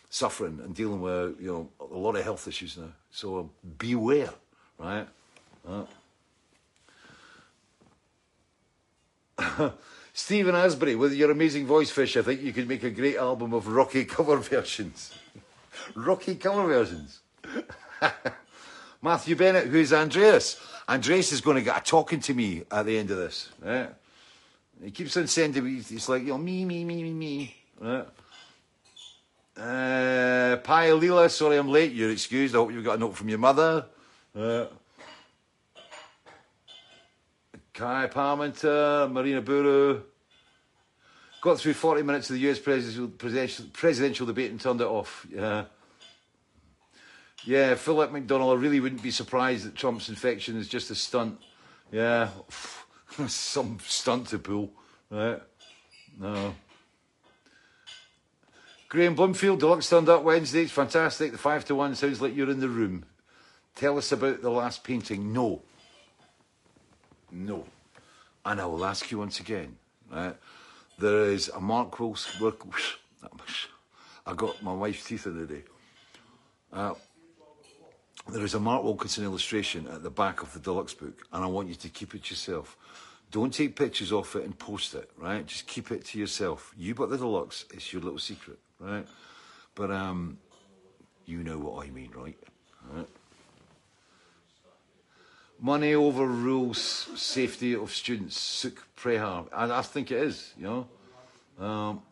suffering 0.09 0.61
and 0.65 0.75
dealing 0.75 1.01
with 1.01 1.41
you 1.41 1.53
know 1.53 1.69
a 1.81 1.99
lot 1.99 2.17
of 2.17 2.25
health 2.25 2.49
issues 2.49 2.77
now. 2.79 2.93
So 3.11 3.51
beware, 3.79 4.31
right? 4.79 5.07
Uh, 5.69 5.85
Stephen 10.13 10.55
Asbury, 10.55 10.95
with 10.97 11.13
your 11.13 11.31
amazing 11.31 11.67
voice, 11.67 11.91
Fish, 11.91 12.17
I 12.17 12.23
think 12.23 12.41
you 12.41 12.53
could 12.53 12.69
make 12.69 12.83
a 12.83 12.91
great 12.91 13.17
album 13.17 13.53
of 13.53 13.69
rocky 13.69 14.05
cover 14.17 14.39
versions. 14.39 15.15
rocky 15.95 16.37
cover 16.37 16.67
versions. 16.67 17.21
Matthew 19.03 19.37
Bennett, 19.37 19.67
who's 19.67 19.93
Andreas? 19.93 20.59
Andreas 20.89 21.33
is 21.33 21.43
going 21.43 21.57
to 21.57 21.63
get 21.63 21.77
a 21.77 21.85
talking 21.85 22.21
to 22.21 22.33
me 22.33 22.63
at 22.71 22.87
the 22.87 22.97
end 22.97 23.11
of 23.11 23.19
this. 23.19 23.51
Right? 23.63 23.91
He 24.83 24.91
keeps 24.91 25.17
on 25.17 25.27
sending 25.27 25.65
me, 25.65 25.81
he's 25.81 26.09
like, 26.09 26.23
you 26.23 26.29
know, 26.29 26.39
me, 26.39 26.65
me, 26.65 26.85
me, 26.85 27.03
me, 27.03 27.13
me. 27.13 27.57
Right? 27.81 28.07
Uh, 29.57 30.59
Leela, 30.63 31.31
sorry 31.31 31.57
I'm 31.57 31.69
late. 31.69 31.93
You're 31.93 32.11
excused. 32.11 32.55
I 32.55 32.59
hope 32.59 32.73
you've 32.73 32.85
got 32.85 32.97
a 32.97 33.01
note 33.01 33.17
from 33.17 33.29
your 33.31 33.39
mother. 33.39 33.87
Uh, 34.39 34.67
Kai 37.73 38.07
Parmenter, 38.09 39.11
Marina 39.11 39.41
Buru. 39.41 40.03
Got 41.41 41.59
through 41.59 41.75
40 41.75 42.03
minutes 42.03 42.29
of 42.29 42.35
the 42.35 42.51
US 42.51 42.59
presidential, 42.59 43.09
presidential 43.73 44.27
debate 44.27 44.51
and 44.51 44.61
turned 44.61 44.81
it 44.81 44.87
off. 44.87 45.27
Yeah. 45.31 45.65
Yeah, 47.45 47.77
Philip 47.77 48.11
McDonald, 48.11 48.59
I 48.59 48.61
really 48.61 48.81
wouldn't 48.81 49.03
be 49.03 49.13
surprised 49.13 49.67
that 49.67 49.75
Trump's 49.77 50.09
infection 50.09 50.57
is 50.57 50.69
just 50.69 50.91
a 50.91 50.95
stunt. 50.95 51.41
Yeah, 51.93 52.31
some 53.27 53.79
stunt 53.87 54.29
to 54.29 54.39
pull, 54.39 54.73
right? 55.11 55.41
No. 56.19 56.55
Graham 58.89 59.15
Bloomfield, 59.15 59.61
Deluxe 59.61 59.87
stand 59.87 60.09
up 60.09 60.23
Wednesday. 60.23 60.63
It's 60.63 60.73
fantastic. 60.73 61.33
The 61.33 61.39
five 61.39 61.65
to 61.67 61.75
one 61.75 61.95
sounds 61.95 62.21
like 62.21 62.37
you're 62.37 62.51
in 62.51 62.61
the 62.61 62.69
room. 62.69 63.05
Tell 63.75 63.99
us 63.99 64.13
about 64.13 64.43
the 64.43 64.51
last 64.51 64.85
painting. 64.85 65.33
No. 65.33 65.63
No. 67.31 67.67
And 68.45 68.61
I 68.61 68.67
will 68.67 68.85
ask 68.85 69.11
you 69.11 69.19
once 69.19 69.41
again, 69.41 69.77
right? 70.11 70.37
There 70.99 71.27
is 71.27 71.49
a 71.49 71.61
Mark 71.61 71.99
Wilson. 71.99 72.53
I 74.27 74.35
got 74.35 74.63
my 74.63 74.73
wife's 74.73 75.05
teeth 75.05 75.27
in 75.27 75.39
the 75.39 75.55
day. 75.55 75.63
Uh, 76.73 76.95
there 78.29 78.45
is 78.45 78.55
a 78.55 78.61
Mark 78.61 78.83
Wilkinson 78.83 79.25
illustration 79.25 79.87
at 79.89 80.03
the 80.03 80.11
back 80.11 80.43
of 80.43 80.53
the 80.53 80.59
deluxe 80.59 80.95
book, 80.95 81.27
and 81.33 81.45
I 81.45 81.47
want 81.47 81.69
you 81.69 81.75
to 81.75 81.89
keep 81.89 82.15
it 82.15 82.29
yourself. 82.31 82.77
Don't 83.31 83.53
take 83.53 83.77
pictures 83.77 84.13
of 84.13 84.35
it 84.37 84.45
and 84.45 84.59
post 84.59 84.95
it, 84.95 85.11
right? 85.17 85.47
Just 85.47 85.67
keep 85.67 85.91
it 85.91 86.05
to 86.07 86.19
yourself. 86.19 86.73
You 86.77 86.95
bought 86.95 87.11
the 87.11 87.19
deluxe, 87.19 87.65
it's 87.73 87.93
your 87.93 88.03
little 88.03 88.19
secret, 88.19 88.59
right? 88.79 89.07
But 89.75 89.91
um, 89.91 90.39
you 91.25 91.43
know 91.43 91.59
what 91.59 91.87
I 91.87 91.91
mean, 91.91 92.11
right? 92.17 92.39
right? 92.93 93.09
Money 95.61 95.95
overrules 95.95 96.79
safety 97.17 97.75
of 97.75 97.93
students. 97.93 98.39
Suk 98.39 98.87
Prehar. 98.97 99.47
I, 99.53 99.79
I 99.79 99.83
think 99.83 100.11
it 100.11 100.19
is, 100.19 100.53
you 100.59 100.65
know. 100.65 101.65
Um, 101.65 102.03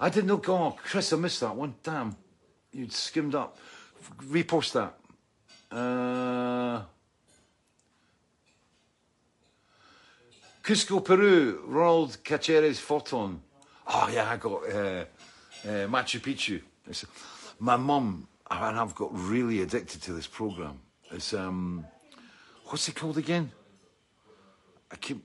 I 0.00 0.08
didn't 0.10 0.26
know. 0.26 0.36
God, 0.36 0.76
Chris, 0.76 1.12
I 1.12 1.16
missed 1.16 1.40
that 1.40 1.54
one. 1.54 1.74
Damn, 1.82 2.16
you'd 2.74 2.92
skimmed 2.92 3.34
up. 3.34 3.56
Repost 4.22 4.72
that. 4.72 4.94
Uh, 5.74 6.82
Cusco, 10.62 11.04
Peru. 11.04 11.62
Ronald 11.66 12.18
Caceres 12.24 12.78
Forton. 12.78 13.40
Oh 13.86 14.10
yeah, 14.12 14.30
I 14.30 14.36
got 14.36 14.62
uh, 14.64 15.04
uh, 15.64 15.86
Machu 15.88 16.20
Picchu. 16.20 16.60
It's, 16.86 17.04
my 17.58 17.76
mum 17.76 18.28
and 18.50 18.78
I've 18.78 18.94
got 18.94 19.10
really 19.12 19.62
addicted 19.62 20.02
to 20.02 20.12
this 20.12 20.26
program. 20.26 20.80
It's 21.10 21.32
um, 21.32 21.86
what's 22.66 22.88
it 22.88 22.94
called 22.94 23.18
again? 23.18 23.50
I 24.90 24.96
keep 24.96 25.24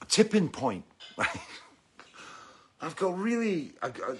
a 0.00 0.04
tipping 0.06 0.48
point. 0.48 0.84
I've 2.80 2.96
got 2.96 3.18
really. 3.18 3.72
I, 3.82 3.88
I, 3.88 4.14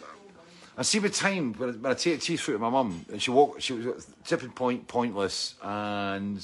I 0.77 0.83
see 0.83 1.01
with 1.01 1.15
time 1.15 1.53
when 1.55 1.69
I, 1.69 1.73
when 1.73 1.93
I 1.93 1.95
take 1.95 2.21
tea 2.21 2.37
through 2.37 2.55
to 2.55 2.61
my 2.61 2.71
mum, 2.71 3.05
and 3.11 3.23
she 3.23 3.31
walk, 3.31 3.61
she 3.61 3.75
was 3.75 4.07
tipping 4.25 4.51
point, 4.51 4.89
pointless, 4.89 5.55
and 5.63 6.43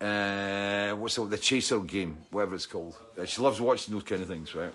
uh, 0.00 0.90
what's 0.96 1.16
the, 1.16 1.24
the 1.24 1.38
chaser 1.38 1.78
game, 1.80 2.18
whatever 2.30 2.54
it's 2.54 2.66
called. 2.66 2.94
Uh, 3.18 3.24
she 3.24 3.40
loves 3.40 3.60
watching 3.60 3.94
those 3.94 4.02
kind 4.02 4.20
of 4.20 4.28
things, 4.28 4.54
right? 4.54 4.72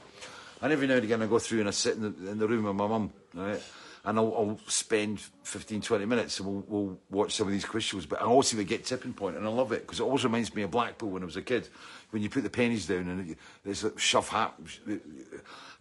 And 0.62 0.74
every 0.74 0.88
now 0.88 0.96
and 0.96 1.04
again, 1.04 1.22
I 1.22 1.28
go 1.28 1.38
through 1.40 1.60
and 1.60 1.68
I 1.68 1.72
sit 1.72 1.96
in 1.96 2.02
the, 2.02 2.32
in 2.32 2.40
the 2.40 2.48
room 2.48 2.64
with 2.64 2.76
my 2.76 2.88
mum, 2.88 3.14
right? 3.36 3.62
And 4.06 4.18
I'll, 4.18 4.34
I'll 4.34 4.60
spend 4.66 5.20
15, 5.44 5.82
20 5.82 6.06
minutes 6.06 6.40
and 6.40 6.50
we'll, 6.50 6.66
we'll 6.68 7.00
watch 7.12 7.36
some 7.36 7.48
of 7.48 7.54
these 7.54 7.66
quiz 7.66 7.84
shows. 7.84 8.06
But 8.06 8.22
I 8.22 8.26
also 8.26 8.58
we 8.58 8.64
get 8.64 8.84
tipping 8.84 9.14
point, 9.14 9.38
and 9.38 9.46
I 9.46 9.50
love 9.50 9.72
it 9.74 9.82
because 9.82 10.00
it 10.00 10.04
always 10.04 10.24
reminds 10.24 10.54
me 10.56 10.64
of 10.64 10.72
Blackpool 10.72 11.12
when 11.12 11.22
I 11.22 11.26
was 11.26 11.38
a 11.38 11.42
kid. 11.42 11.68
When 12.10 12.24
you 12.24 12.30
put 12.30 12.44
the 12.44 12.50
pennies 12.50 12.88
down 12.88 13.08
and 13.08 13.36
there's 13.64 13.84
a 13.84 13.98
shove 14.00 14.30
hat. 14.30 14.56
I 14.88 14.98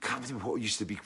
can't 0.02 0.22
remember 0.22 0.50
what 0.50 0.56
it 0.56 0.62
used 0.62 0.78
to 0.80 0.84
be. 0.84 0.98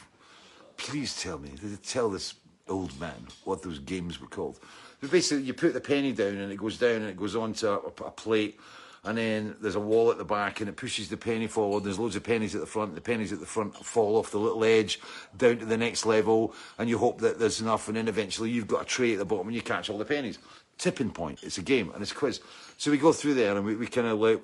Please 0.82 1.20
tell 1.20 1.38
me. 1.38 1.50
Tell 1.82 2.10
this 2.10 2.34
old 2.68 2.98
man 3.00 3.26
what 3.44 3.62
those 3.62 3.78
games 3.78 4.20
were 4.20 4.26
called. 4.26 4.60
But 5.00 5.10
basically, 5.10 5.44
you 5.44 5.54
put 5.54 5.74
the 5.74 5.80
penny 5.80 6.12
down 6.12 6.36
and 6.36 6.52
it 6.52 6.56
goes 6.56 6.78
down 6.78 6.96
and 6.96 7.06
it 7.06 7.16
goes 7.16 7.34
onto 7.34 7.68
a, 7.68 7.76
a 7.76 8.10
plate 8.10 8.58
and 9.04 9.18
then 9.18 9.56
there's 9.60 9.74
a 9.74 9.80
wall 9.80 10.12
at 10.12 10.18
the 10.18 10.24
back 10.24 10.60
and 10.60 10.68
it 10.68 10.76
pushes 10.76 11.08
the 11.08 11.16
penny 11.16 11.48
forward. 11.48 11.82
There's 11.82 11.98
loads 11.98 12.14
of 12.14 12.22
pennies 12.22 12.54
at 12.54 12.60
the 12.60 12.66
front. 12.66 12.94
The 12.94 13.00
pennies 13.00 13.32
at 13.32 13.40
the 13.40 13.46
front 13.46 13.74
fall 13.74 14.16
off 14.16 14.30
the 14.30 14.38
little 14.38 14.64
edge 14.64 15.00
down 15.36 15.58
to 15.58 15.64
the 15.64 15.76
next 15.76 16.06
level, 16.06 16.54
and 16.78 16.88
you 16.88 16.98
hope 16.98 17.20
that 17.20 17.38
there's 17.38 17.60
enough, 17.60 17.88
and 17.88 17.96
then 17.96 18.06
eventually 18.06 18.50
you've 18.50 18.68
got 18.68 18.82
a 18.82 18.84
tray 18.84 19.12
at 19.12 19.18
the 19.18 19.24
bottom 19.24 19.48
and 19.48 19.56
you 19.56 19.62
catch 19.62 19.90
all 19.90 19.98
the 19.98 20.04
pennies. 20.04 20.38
Tipping 20.78 21.10
point. 21.10 21.42
It's 21.42 21.58
a 21.58 21.62
game 21.62 21.90
and 21.92 22.02
it's 22.02 22.12
a 22.12 22.14
quiz. 22.14 22.40
So 22.78 22.90
we 22.90 22.98
go 22.98 23.12
through 23.12 23.34
there 23.34 23.56
and 23.56 23.66
we, 23.66 23.74
we 23.74 23.86
kind 23.86 24.06
of 24.06 24.20
like 24.20 24.40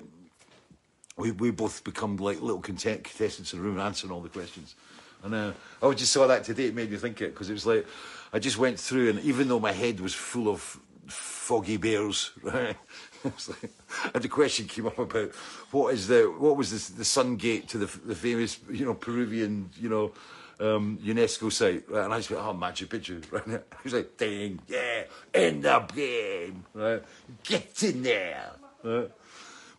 we, 1.15 1.31
we 1.31 1.51
both 1.51 1.83
become 1.83 2.17
like 2.17 2.41
little 2.41 2.61
contestants 2.61 3.53
in 3.53 3.59
the 3.59 3.65
room 3.65 3.79
answering 3.79 4.11
all 4.11 4.21
the 4.21 4.29
questions. 4.29 4.75
Uh, 5.23 5.51
I 5.81 5.93
just 5.93 6.11
saw 6.11 6.27
that 6.27 6.43
today. 6.43 6.65
It 6.65 6.75
made 6.75 6.91
me 6.91 6.97
think 6.97 7.21
it 7.21 7.33
because 7.33 7.49
it 7.49 7.53
was 7.53 7.65
like 7.65 7.85
I 8.31 8.39
just 8.39 8.57
went 8.57 8.79
through, 8.79 9.09
and 9.09 9.19
even 9.21 9.47
though 9.47 9.59
my 9.59 9.71
head 9.71 9.99
was 9.99 10.13
full 10.13 10.49
of 10.49 10.79
foggy 11.07 11.77
bears, 11.77 12.31
right? 12.43 12.75
like, 13.23 13.71
and 14.13 14.23
the 14.23 14.29
question 14.29 14.65
came 14.65 14.87
up 14.87 14.97
about 14.97 15.31
what 15.71 15.93
is 15.93 16.07
the 16.07 16.23
what 16.37 16.55
was 16.55 16.89
the, 16.89 16.97
the 16.97 17.05
sun 17.05 17.35
gate 17.35 17.67
to 17.69 17.77
the, 17.77 17.99
the 18.05 18.15
famous 18.15 18.59
you 18.69 18.85
know 18.85 18.93
Peruvian 18.93 19.69
you 19.79 19.89
know 19.89 20.11
um, 20.59 20.99
UNESCO 21.03 21.51
site, 21.51 21.89
right? 21.89 22.05
And 22.05 22.13
I 22.13 22.17
just 22.17 22.31
went, 22.31 22.43
oh, 22.43 22.53
Machu 22.53 22.85
Picchu, 22.85 23.23
right? 23.31 23.61
I 23.71 23.77
was 23.83 23.93
like, 23.93 24.17
dang, 24.17 24.59
yeah, 24.67 25.03
end 25.33 25.65
up 25.65 25.95
game, 25.95 26.65
right? 26.73 27.01
Get 27.43 27.81
in 27.83 28.03
there, 28.03 28.51
right? 28.83 29.09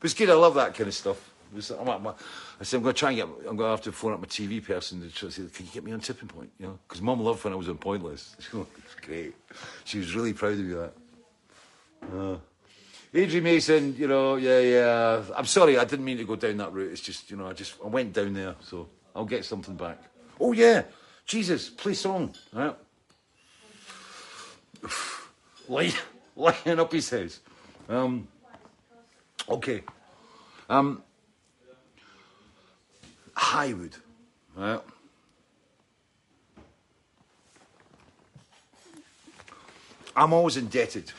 But 0.00 0.04
it's 0.04 0.14
good. 0.14 0.30
I 0.30 0.34
love 0.34 0.54
that 0.54 0.74
kind 0.74 0.88
of 0.88 0.94
stuff. 0.94 1.30
I'm 1.78 1.88
at 1.88 2.00
my, 2.00 2.12
I 2.60 2.64
said, 2.64 2.76
I'm 2.76 2.82
going 2.82 2.94
to 2.94 2.98
try 2.98 3.10
and 3.10 3.16
get, 3.16 3.26
I'm 3.26 3.56
going 3.56 3.58
to 3.58 3.70
have 3.70 3.80
to 3.82 3.92
phone 3.92 4.12
up 4.12 4.20
my 4.20 4.26
TV 4.26 4.62
person 4.62 5.00
to 5.00 5.08
try 5.14 5.30
to 5.30 5.34
say, 5.34 5.42
can 5.52 5.64
you 5.64 5.72
get 5.72 5.82
me 5.82 5.92
on 5.92 6.00
tipping 6.00 6.28
point? 6.28 6.50
You 6.58 6.66
know, 6.66 6.78
because 6.86 7.00
mum 7.00 7.20
loved 7.24 7.42
when 7.42 7.54
I 7.54 7.56
was 7.56 7.70
on 7.70 7.78
Pointless. 7.78 8.36
it's 8.38 8.94
great. 9.00 9.34
She 9.84 9.98
was 9.98 10.14
really 10.14 10.34
proud 10.34 10.52
of 10.52 10.58
me 10.58 10.74
that. 10.74 10.92
Uh, 12.14 12.36
Adrian 13.14 13.44
Mason, 13.44 13.96
you 13.96 14.06
know, 14.06 14.36
yeah, 14.36 14.60
yeah. 14.60 15.22
I'm 15.34 15.46
sorry, 15.46 15.78
I 15.78 15.84
didn't 15.84 16.04
mean 16.04 16.18
to 16.18 16.24
go 16.24 16.36
down 16.36 16.58
that 16.58 16.72
route. 16.72 16.92
It's 16.92 17.00
just, 17.00 17.30
you 17.30 17.36
know, 17.36 17.46
I 17.46 17.54
just, 17.54 17.74
I 17.82 17.88
went 17.88 18.12
down 18.12 18.34
there, 18.34 18.54
so 18.60 18.88
I'll 19.16 19.24
get 19.24 19.44
something 19.44 19.74
back. 19.74 19.98
Oh 20.38 20.52
yeah, 20.52 20.82
Jesus, 21.26 21.70
play 21.70 21.94
song, 21.94 22.34
right? 22.52 22.76
Light, 25.68 26.00
lighting 26.36 26.78
up 26.78 26.92
his 26.92 27.10
house. 27.10 27.40
Um, 27.88 28.28
okay. 29.48 29.82
Um, 30.68 31.02
Highwood, 33.50 33.94
right? 34.54 34.80
I'm 40.14 40.32
always 40.32 40.56
indebted 40.56 41.10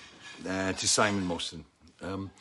uh, 0.48 0.72
to 0.72 0.88
Simon 0.88 1.26
Mostyn, 1.26 1.66
um, 2.02 2.32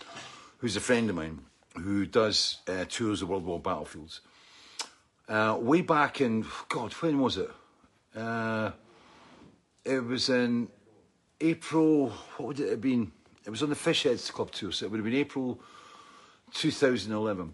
who's 0.59 0.77
a 0.77 0.81
friend 0.81 1.11
of 1.11 1.17
mine, 1.17 1.41
who 1.75 2.07
does 2.07 2.59
uh, 2.69 2.85
tours 2.89 3.21
of 3.21 3.31
World 3.31 3.45
War 3.45 3.59
battlefields. 3.59 4.21
Uh, 5.29 5.59
way 5.61 5.81
back 5.81 6.21
in, 6.21 6.47
God, 6.69 6.93
when 6.93 7.19
was 7.19 7.37
it? 7.37 7.51
Uh, 8.15 8.71
it 9.85 10.05
was 10.05 10.29
in 10.29 10.69
April, 11.41 12.11
what 12.37 12.47
would 12.47 12.61
it 12.61 12.71
have 12.71 12.81
been? 12.81 13.11
It 13.45 13.51
was 13.51 13.65
on 13.65 13.71
the 13.71 13.75
Fishheads 13.75 14.31
Club 14.31 14.53
tour, 14.53 14.71
so 14.71 14.87
it 14.87 14.93
would 14.93 14.99
have 14.99 15.05
been 15.05 15.15
April 15.15 15.61
2011. 16.55 17.53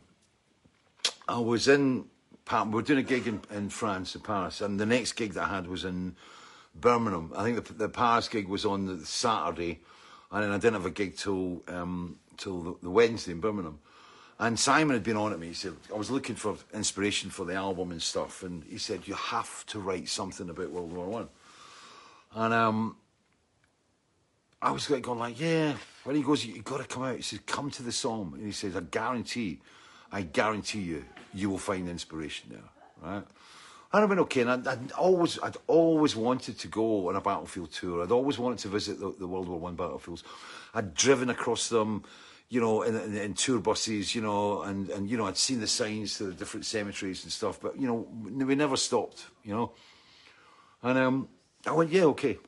I 1.29 1.39
was 1.39 1.67
in, 1.67 2.05
we 2.51 2.71
were 2.71 2.83
doing 2.83 3.01
a 3.01 3.03
gig 3.03 3.27
in, 3.27 3.41
in 3.51 3.69
France, 3.69 4.15
in 4.15 4.21
Paris, 4.21 4.61
and 4.61 4.79
the 4.79 4.87
next 4.87 5.13
gig 5.13 5.35
that 5.35 5.45
I 5.45 5.55
had 5.55 5.67
was 5.67 5.85
in 5.85 6.15
Birmingham. 6.75 7.33
I 7.37 7.43
think 7.43 7.65
the, 7.65 7.73
the 7.73 7.89
Paris 7.89 8.29
gig 8.29 8.49
was 8.49 8.65
on 8.65 8.87
the 8.87 9.05
Saturday, 9.05 9.81
and 10.31 10.45
then 10.45 10.51
I 10.51 10.59
didn't 10.59 10.75
have 10.75 10.87
a 10.87 10.91
gig 10.91 11.17
till 11.17 11.63
um, 11.69 12.19
till 12.37 12.61
the, 12.63 12.77
the, 12.83 12.91
Wednesday 12.91 13.33
in 13.33 13.41
Birmingham. 13.41 13.79
And 14.39 14.59
Simon 14.59 14.95
had 14.95 15.03
been 15.03 15.17
on 15.17 15.33
at 15.33 15.39
me. 15.39 15.49
He 15.49 15.55
said 15.55 15.73
I 15.93 15.97
was 15.97 16.11
looking 16.11 16.37
for 16.37 16.57
inspiration 16.75 17.31
for 17.31 17.45
the 17.47 17.55
album 17.55 17.91
and 17.91 18.03
stuff, 18.03 18.43
and 18.43 18.63
he 18.65 18.79
said 18.79 19.09
you 19.09 19.15
have 19.15 19.65
to 19.67 19.81
write 19.81 20.09
something 20.09 20.49
about 20.49 20.71
World 20.71 20.93
War 20.93 21.07
One. 21.07 21.29
And 22.35 22.53
um, 22.53 22.97
I 24.61 24.71
was 24.71 24.89
like 24.91 25.03
going 25.03 25.19
like, 25.19 25.41
yeah. 25.41 25.75
When 26.05 26.17
he 26.17 26.23
goes, 26.23 26.45
you 26.45 26.63
got 26.63 26.79
to 26.79 26.85
come 26.85 27.03
out. 27.03 27.17
He 27.17 27.23
says, 27.23 27.41
come 27.47 27.71
to 27.73 27.83
the 27.83 27.93
Somme, 27.93 28.35
and 28.35 28.45
he 28.45 28.53
says, 28.53 28.77
I 28.77 28.81
guarantee, 28.81 29.61
I 30.13 30.23
guarantee 30.23 30.81
you, 30.81 31.05
you 31.37 31.51
will 31.51 31.59
find 31.59 31.89
inspiration 31.89 32.51
there, 32.51 32.71
right? 33.03 33.25
And 33.93 34.03
I 34.03 34.05
went, 34.05 34.21
okay, 34.23 34.41
and 34.43 34.51
I'd, 34.51 34.67
I'd, 34.67 34.93
always, 34.93 35.39
I'd 35.43 35.57
always 35.67 36.17
wanted 36.17 36.59
to 36.59 36.69
go 36.69 37.09
on 37.09 37.17
a 37.17 37.21
battlefield 37.21 37.73
tour. 37.73 38.03
I'd 38.03 38.11
always 38.11 38.39
wanted 38.39 38.59
to 38.61 38.69
visit 38.69 38.99
the, 38.99 39.15
the 39.19 39.27
World 39.27 39.49
War 39.49 39.59
One 39.59 39.77
battlefields. 39.77 40.25
I'd 40.75 40.95
driven 40.95 41.31
across 41.31 41.69
them, 41.69 42.05
you 42.49 42.61
know, 42.61 42.83
in, 42.83 42.97
in, 42.97 43.17
in, 43.17 43.35
tour 43.35 43.61
buses, 43.61 44.15
you 44.15 44.23
know, 44.23 44.63
and, 44.63 44.91
and, 44.91 45.09
you 45.09 45.17
know, 45.17 45.27
I'd 45.27 45.37
seen 45.37 45.61
the 45.61 45.67
signs 45.67 46.19
to 46.19 46.25
the 46.25 46.33
different 46.33 46.67
cemeteries 46.67 47.23
and 47.23 47.33
stuff, 47.33 47.61
but, 47.61 47.81
you 47.81 47.87
know, 47.87 48.07
we 48.23 48.55
never 48.55 48.77
stopped, 48.77 49.27
you 49.45 49.55
know. 49.55 49.73
And 50.83 50.99
um, 50.99 51.29
I 51.67 51.73
went, 51.73 51.91
yeah, 51.91 52.05
okay. 52.05 52.39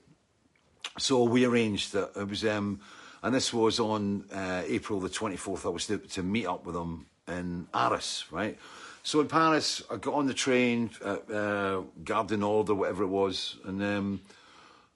So 0.99 1.23
we 1.23 1.45
arranged 1.45 1.93
that 1.93 2.13
it 2.17 2.29
was, 2.29 2.45
um, 2.45 2.81
and 3.23 3.35
this 3.35 3.53
was 3.53 3.81
on 3.81 4.25
uh, 4.33 4.63
April 4.67 5.01
the 5.01 5.09
24th, 5.09 5.67
I 5.67 5.69
was 5.69 5.87
to, 5.87 5.99
to 5.99 6.23
meet 6.23 6.47
up 6.47 6.67
with 6.67 6.75
them 6.75 7.07
in 7.29 7.69
Arras, 7.73 8.25
right? 8.31 8.59
So 9.03 9.21
in 9.21 9.29
Paris, 9.29 9.83
I 9.91 9.97
got 9.97 10.15
on 10.15 10.27
the 10.27 10.35
train 10.35 10.91
at 11.05 11.31
uh, 11.31 11.83
Gare 12.05 12.25
du 12.25 12.37
Nord 12.37 12.69
or 12.69 12.75
whatever 12.75 13.05
it 13.05 13.09
was, 13.09 13.57
and 13.65 13.83
um, 13.83 14.21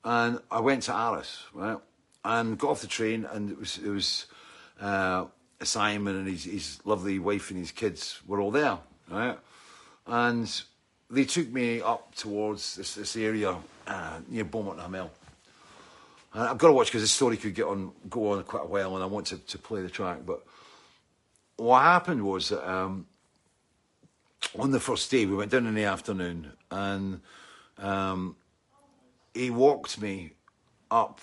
and 0.05 0.41
I 0.51 0.61
went 0.61 0.83
to 0.85 0.95
Arras, 0.95 1.45
right? 1.55 1.79
And 2.24 2.59
got 2.59 2.70
off 2.70 2.81
the 2.81 2.87
train, 2.87 3.24
and 3.24 3.51
it 3.51 3.59
was 3.59 3.79
it 3.79 3.89
was 3.89 4.27
uh, 4.81 5.27
Simon 5.65 6.16
and 6.16 6.29
his, 6.29 6.45
his 6.45 6.79
lovely 6.85 7.19
wife 7.19 7.51
and 7.51 7.59
his 7.59 7.73
kids 7.73 8.20
were 8.27 8.41
all 8.41 8.51
there, 8.51 8.79
right? 9.11 9.39
And 10.07 10.62
they 11.11 11.24
took 11.24 11.49
me 11.49 11.81
up 11.81 12.15
towards 12.15 12.77
this, 12.77 12.95
this 12.95 13.16
area 13.16 13.57
uh, 13.87 14.19
near 14.29 14.45
Beaumont 14.45 14.81
Hamel. 14.81 15.11
And 16.35 16.45
I've 16.45 16.59
got 16.59 16.69
to 16.69 16.73
watch 16.73 16.89
because 16.89 17.03
the 17.03 17.09
story 17.09 17.37
could 17.37 17.55
get 17.55 17.66
on, 17.66 17.93
go 18.09 18.33
on 18.33 18.43
quite 18.45 18.65
a 18.65 18.66
while, 18.66 18.95
and 18.95 19.03
I 19.03 19.07
want 19.07 19.27
to, 19.27 19.39
to 19.39 19.59
play 19.59 19.83
the 19.83 19.91
track. 19.91 20.20
But 20.24 20.43
what 21.57 21.83
happened 21.83 22.24
was 22.24 22.49
that 22.49 22.69
um, 22.69 23.07
on 24.59 24.70
the 24.70 24.81
first 24.81 25.10
day, 25.10 25.27
we 25.27 25.36
went 25.36 25.51
down 25.51 25.66
in 25.66 25.74
the 25.74 25.85
afternoon, 25.85 26.52
and 26.70 27.20
um, 27.78 28.36
he 29.35 29.51
walked 29.51 30.01
me 30.01 30.32
up 30.90 31.20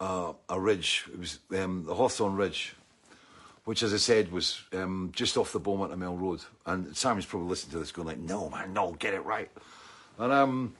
uh, 0.00 0.32
a 0.48 0.60
ridge. 0.60 1.04
It 1.12 1.18
was 1.18 1.38
um, 1.56 1.84
the 1.86 1.94
Hawthorn 1.94 2.36
Ridge, 2.36 2.74
which, 3.64 3.82
as 3.82 3.92
I 3.92 3.96
said, 3.96 4.30
was 4.30 4.62
um, 4.72 5.10
just 5.14 5.36
off 5.36 5.52
the 5.52 5.60
Beaumont 5.60 5.90
Hamel 5.90 6.16
Road. 6.16 6.40
And 6.66 6.96
Simon's 6.96 7.26
probably 7.26 7.48
listening 7.48 7.72
to 7.72 7.78
this, 7.78 7.92
going 7.92 8.08
like, 8.08 8.18
"No, 8.18 8.48
man, 8.50 8.72
no, 8.72 8.92
get 8.92 9.14
it 9.14 9.24
right." 9.24 9.50
And 10.18 10.32
um, 10.32 10.74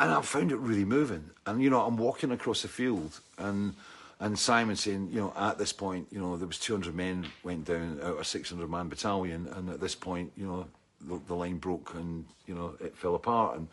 and 0.00 0.10
I 0.12 0.20
found 0.22 0.52
it 0.52 0.58
really 0.58 0.84
moving. 0.84 1.30
And 1.46 1.62
you 1.62 1.70
know, 1.70 1.80
I'm 1.80 1.96
walking 1.96 2.30
across 2.32 2.62
the 2.62 2.68
field, 2.68 3.20
and 3.38 3.74
and 4.20 4.38
Simon 4.38 4.76
saying, 4.76 5.08
you 5.10 5.20
know, 5.20 5.32
at 5.36 5.58
this 5.58 5.72
point, 5.72 6.06
you 6.10 6.20
know, 6.20 6.36
there 6.36 6.46
was 6.46 6.58
200 6.58 6.94
men 6.94 7.26
went 7.42 7.64
down 7.64 7.98
out 8.02 8.12
of 8.12 8.20
a 8.20 8.24
600 8.24 8.70
man 8.70 8.88
battalion, 8.88 9.48
and 9.54 9.68
at 9.70 9.80
this 9.80 9.94
point, 9.94 10.32
you 10.36 10.46
know, 10.46 10.66
the, 11.00 11.20
the, 11.26 11.34
line 11.34 11.58
broke 11.58 11.94
and 11.94 12.24
you 12.46 12.54
know 12.54 12.74
it 12.80 12.96
fell 12.96 13.14
apart. 13.14 13.58
And 13.58 13.68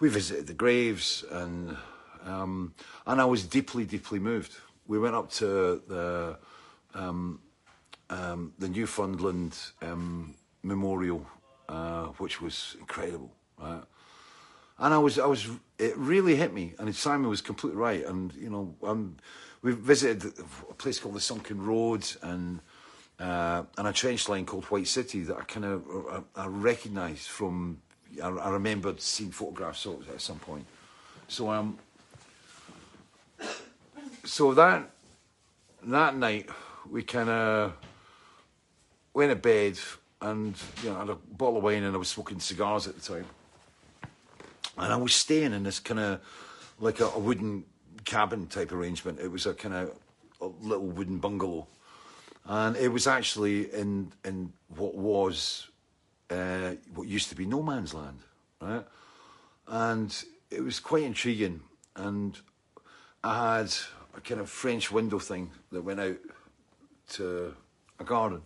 we 0.00 0.08
visited 0.08 0.46
the 0.46 0.54
graves, 0.54 1.24
and 1.30 1.76
um, 2.24 2.74
and 3.06 3.20
I 3.20 3.24
was 3.24 3.44
deeply, 3.44 3.84
deeply 3.84 4.18
moved. 4.18 4.56
We 4.86 4.98
went 4.98 5.14
up 5.14 5.30
to 5.32 5.82
the 5.86 6.38
um, 6.94 7.40
um, 8.10 8.52
the 8.58 8.68
Newfoundland 8.68 9.56
um, 9.82 10.34
Memorial, 10.62 11.26
uh, 11.68 12.06
which 12.18 12.40
was 12.40 12.76
incredible, 12.78 13.32
right? 13.58 13.82
And 14.78 14.92
I 14.92 14.98
was, 14.98 15.18
I 15.18 15.26
was, 15.26 15.48
it 15.78 15.96
really 15.96 16.36
hit 16.36 16.52
me. 16.52 16.74
And 16.78 16.94
Simon 16.94 17.28
was 17.28 17.40
completely 17.40 17.78
right. 17.78 18.04
And 18.04 18.32
you 18.34 18.50
know, 18.50 18.74
um, 18.82 19.16
we 19.62 19.72
visited 19.72 20.32
a 20.70 20.74
place 20.74 20.98
called 20.98 21.14
the 21.14 21.20
Sunken 21.20 21.64
Road 21.64 22.06
and 22.22 22.60
uh, 23.18 23.62
and 23.78 23.88
a 23.88 23.92
trench 23.92 24.28
line 24.28 24.44
called 24.44 24.64
White 24.66 24.86
City 24.86 25.22
that 25.22 25.36
I 25.36 25.42
kind 25.44 25.64
of 25.64 25.84
I, 26.36 26.42
I 26.42 26.46
recognised 26.46 27.28
from 27.28 27.80
I, 28.22 28.28
I 28.28 28.50
remembered 28.50 29.00
seeing 29.00 29.30
photographs 29.30 29.86
of 29.86 30.02
it 30.02 30.14
at 30.14 30.20
some 30.20 30.38
point. 30.38 30.66
So 31.28 31.50
um, 31.50 31.78
so 34.24 34.54
that 34.54 34.90
that 35.84 36.16
night 36.16 36.48
we 36.90 37.02
kind 37.02 37.30
of 37.30 37.72
went 39.14 39.30
to 39.30 39.36
bed 39.36 39.78
and 40.20 40.54
you 40.82 40.90
know 40.90 40.96
I 40.96 40.98
had 41.00 41.10
a 41.10 41.14
bottle 41.14 41.58
of 41.58 41.64
wine 41.64 41.82
and 41.82 41.94
I 41.94 41.98
was 41.98 42.08
smoking 42.08 42.40
cigars 42.40 42.86
at 42.86 42.94
the 42.94 43.00
time, 43.00 43.26
and 44.76 44.92
I 44.92 44.96
was 44.96 45.14
staying 45.14 45.52
in 45.52 45.62
this 45.62 45.78
kind 45.78 46.00
of 46.00 46.20
like 46.80 47.00
a, 47.00 47.06
a 47.06 47.18
wooden 47.18 47.64
cabin 48.04 48.46
type 48.46 48.72
arrangement. 48.72 49.18
It 49.20 49.30
was 49.30 49.46
a 49.46 49.54
kind 49.54 49.74
of 49.74 50.54
little 50.60 50.86
wooden 50.86 51.18
bungalow, 51.18 51.66
and 52.44 52.76
it 52.76 52.88
was 52.88 53.06
actually 53.06 53.72
in 53.72 54.12
in 54.24 54.52
what 54.76 54.94
was 54.94 55.68
uh, 56.30 56.72
what 56.94 57.08
used 57.08 57.28
to 57.30 57.34
be 57.34 57.46
no 57.46 57.62
man's 57.62 57.94
land, 57.94 58.18
right? 58.60 58.84
And 59.68 60.24
it 60.50 60.62
was 60.62 60.78
quite 60.78 61.02
intriguing, 61.02 61.60
and 61.96 62.38
I 63.24 63.58
had 63.58 63.74
a 64.16 64.20
kind 64.20 64.40
of 64.40 64.48
French 64.48 64.90
window 64.90 65.18
thing 65.18 65.50
that 65.72 65.82
went 65.82 66.00
out 66.00 66.16
to 67.10 67.54
a 67.98 68.04
garden. 68.04 68.42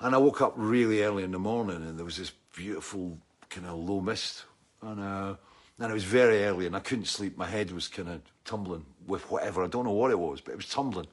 And 0.00 0.14
I 0.14 0.18
woke 0.18 0.40
up 0.40 0.54
really 0.56 1.02
early 1.02 1.22
in 1.22 1.30
the 1.30 1.38
morning 1.38 1.76
and 1.76 1.98
there 1.98 2.04
was 2.04 2.16
this 2.16 2.32
beautiful 2.54 3.18
kind 3.48 3.66
of 3.66 3.78
low 3.78 4.00
mist. 4.00 4.44
And, 4.84 5.00
uh, 5.00 5.34
and 5.78 5.90
it 5.90 5.94
was 5.94 6.04
very 6.04 6.44
early 6.44 6.66
and 6.66 6.76
I 6.76 6.80
couldn't 6.80 7.06
sleep. 7.06 7.36
My 7.36 7.46
head 7.46 7.72
was 7.72 7.88
kind 7.88 8.08
of 8.08 8.20
tumbling 8.44 8.84
with 9.06 9.30
whatever. 9.30 9.64
I 9.64 9.68
don't 9.68 9.84
know 9.84 9.92
what 9.92 10.10
it 10.10 10.18
was, 10.18 10.40
but 10.40 10.52
it 10.52 10.56
was 10.56 10.68
tumbling. 10.68 11.06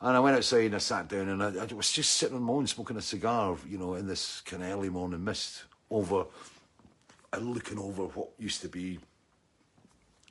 And 0.00 0.16
I 0.16 0.20
went 0.20 0.36
outside 0.36 0.66
and 0.66 0.74
I 0.74 0.78
sat 0.78 1.08
down 1.08 1.28
and 1.28 1.42
I, 1.42 1.62
I 1.62 1.72
was 1.72 1.92
just 1.92 2.12
sitting 2.12 2.36
on 2.36 2.42
my 2.42 2.52
own 2.52 2.66
smoking 2.66 2.96
a 2.96 3.00
cigar, 3.00 3.56
you 3.68 3.78
know, 3.78 3.94
in 3.94 4.06
this 4.06 4.42
kind 4.42 4.62
of 4.62 4.70
early 4.70 4.90
morning 4.90 5.24
mist 5.24 5.64
over, 5.90 6.26
and 7.32 7.54
looking 7.54 7.78
over 7.78 8.04
what 8.04 8.28
used 8.38 8.60
to 8.62 8.68
be 8.68 8.98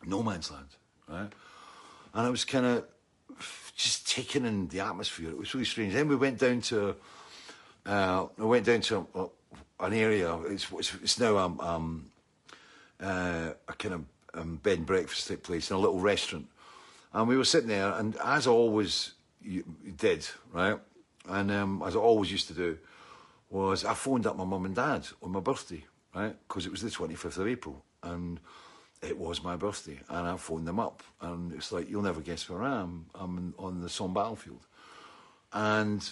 no 0.06 0.22
man's 0.22 0.52
land, 0.52 0.68
right? 1.07 1.32
And 2.14 2.28
I 2.28 2.30
was 2.30 2.45
kind 2.45 2.65
of 2.65 2.86
just 3.76 4.07
taking 4.07 4.45
in 4.45 4.68
the 4.68 4.82
atmosphere. 4.82 5.30
It 5.30 5.38
was 5.38 5.53
really 5.53 5.65
strange. 5.65 5.94
Then 5.94 6.07
we 6.07 6.15
went 6.15 6.40
down 6.40 6.61
to, 6.61 6.95
uh, 7.86 8.28
we 8.38 8.45
went 8.45 8.65
down 8.65 8.82
to 8.82 9.07
a, 9.15 9.86
an 9.86 9.94
area. 9.94 10.38
It's, 10.44 10.68
it's, 10.72 10.94
it's 11.02 11.20
now 11.20 11.38
um, 11.38 11.60
um, 11.60 12.11
uh, 13.03 13.53
a 13.67 13.73
kind 13.73 13.93
of 13.93 14.05
um, 14.34 14.55
bed 14.63 14.80
and 14.80 14.88
breakfast 14.88 15.27
type 15.27 15.43
place 15.43 15.69
in 15.69 15.75
a 15.75 15.80
little 15.80 15.99
restaurant. 15.99 16.47
And 17.13 17.27
we 17.27 17.38
were 17.38 17.45
sitting 17.45 17.69
there, 17.69 17.91
and 17.93 18.15
as 18.23 18.47
always 18.47 19.13
you- 19.41 19.65
did, 19.97 20.27
right, 20.51 20.80
and 21.30 21.51
um, 21.51 21.84
as 21.85 21.95
I 21.95 21.99
always 21.99 22.31
used 22.31 22.47
to 22.47 22.53
do, 22.53 22.77
was 23.49 23.85
I 23.85 23.93
phoned 23.93 24.25
up 24.25 24.35
my 24.35 24.45
mum 24.45 24.65
and 24.65 24.75
dad 24.75 25.07
on 25.21 25.31
my 25.31 25.39
birthday, 25.39 25.84
right, 26.15 26.35
because 26.47 26.65
it 26.65 26.71
was 26.71 26.81
the 26.81 26.89
25th 26.89 27.38
of 27.38 27.47
April, 27.47 27.84
and 28.01 28.39
it 29.01 29.17
was 29.17 29.43
my 29.43 29.55
birthday, 29.55 29.99
and 30.09 30.27
I 30.27 30.38
phoned 30.38 30.67
them 30.67 30.80
up, 30.80 31.03
and 31.21 31.53
it's 31.53 31.71
like, 31.71 31.89
you'll 31.89 32.01
never 32.01 32.21
guess 32.21 32.49
where 32.49 32.63
I 32.63 32.81
am. 32.81 33.05
I'm 33.13 33.53
on 33.59 33.81
the 33.81 33.89
Somme 33.89 34.13
battlefield. 34.13 34.65
And, 35.51 36.09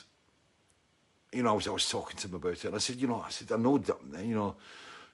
you 1.31 1.41
know, 1.41 1.51
I 1.51 1.53
was, 1.53 1.67
I 1.67 1.71
was 1.71 1.89
talking 1.89 2.17
to 2.17 2.27
them 2.27 2.35
about 2.35 2.53
it, 2.53 2.65
and 2.65 2.75
I 2.75 2.79
said, 2.79 2.97
you 2.97 3.07
know, 3.07 3.23
I 3.25 3.29
said, 3.29 3.51
I 3.51 3.57
know, 3.57 3.77
that, 3.79 3.97
you 4.23 4.35
know, 4.35 4.55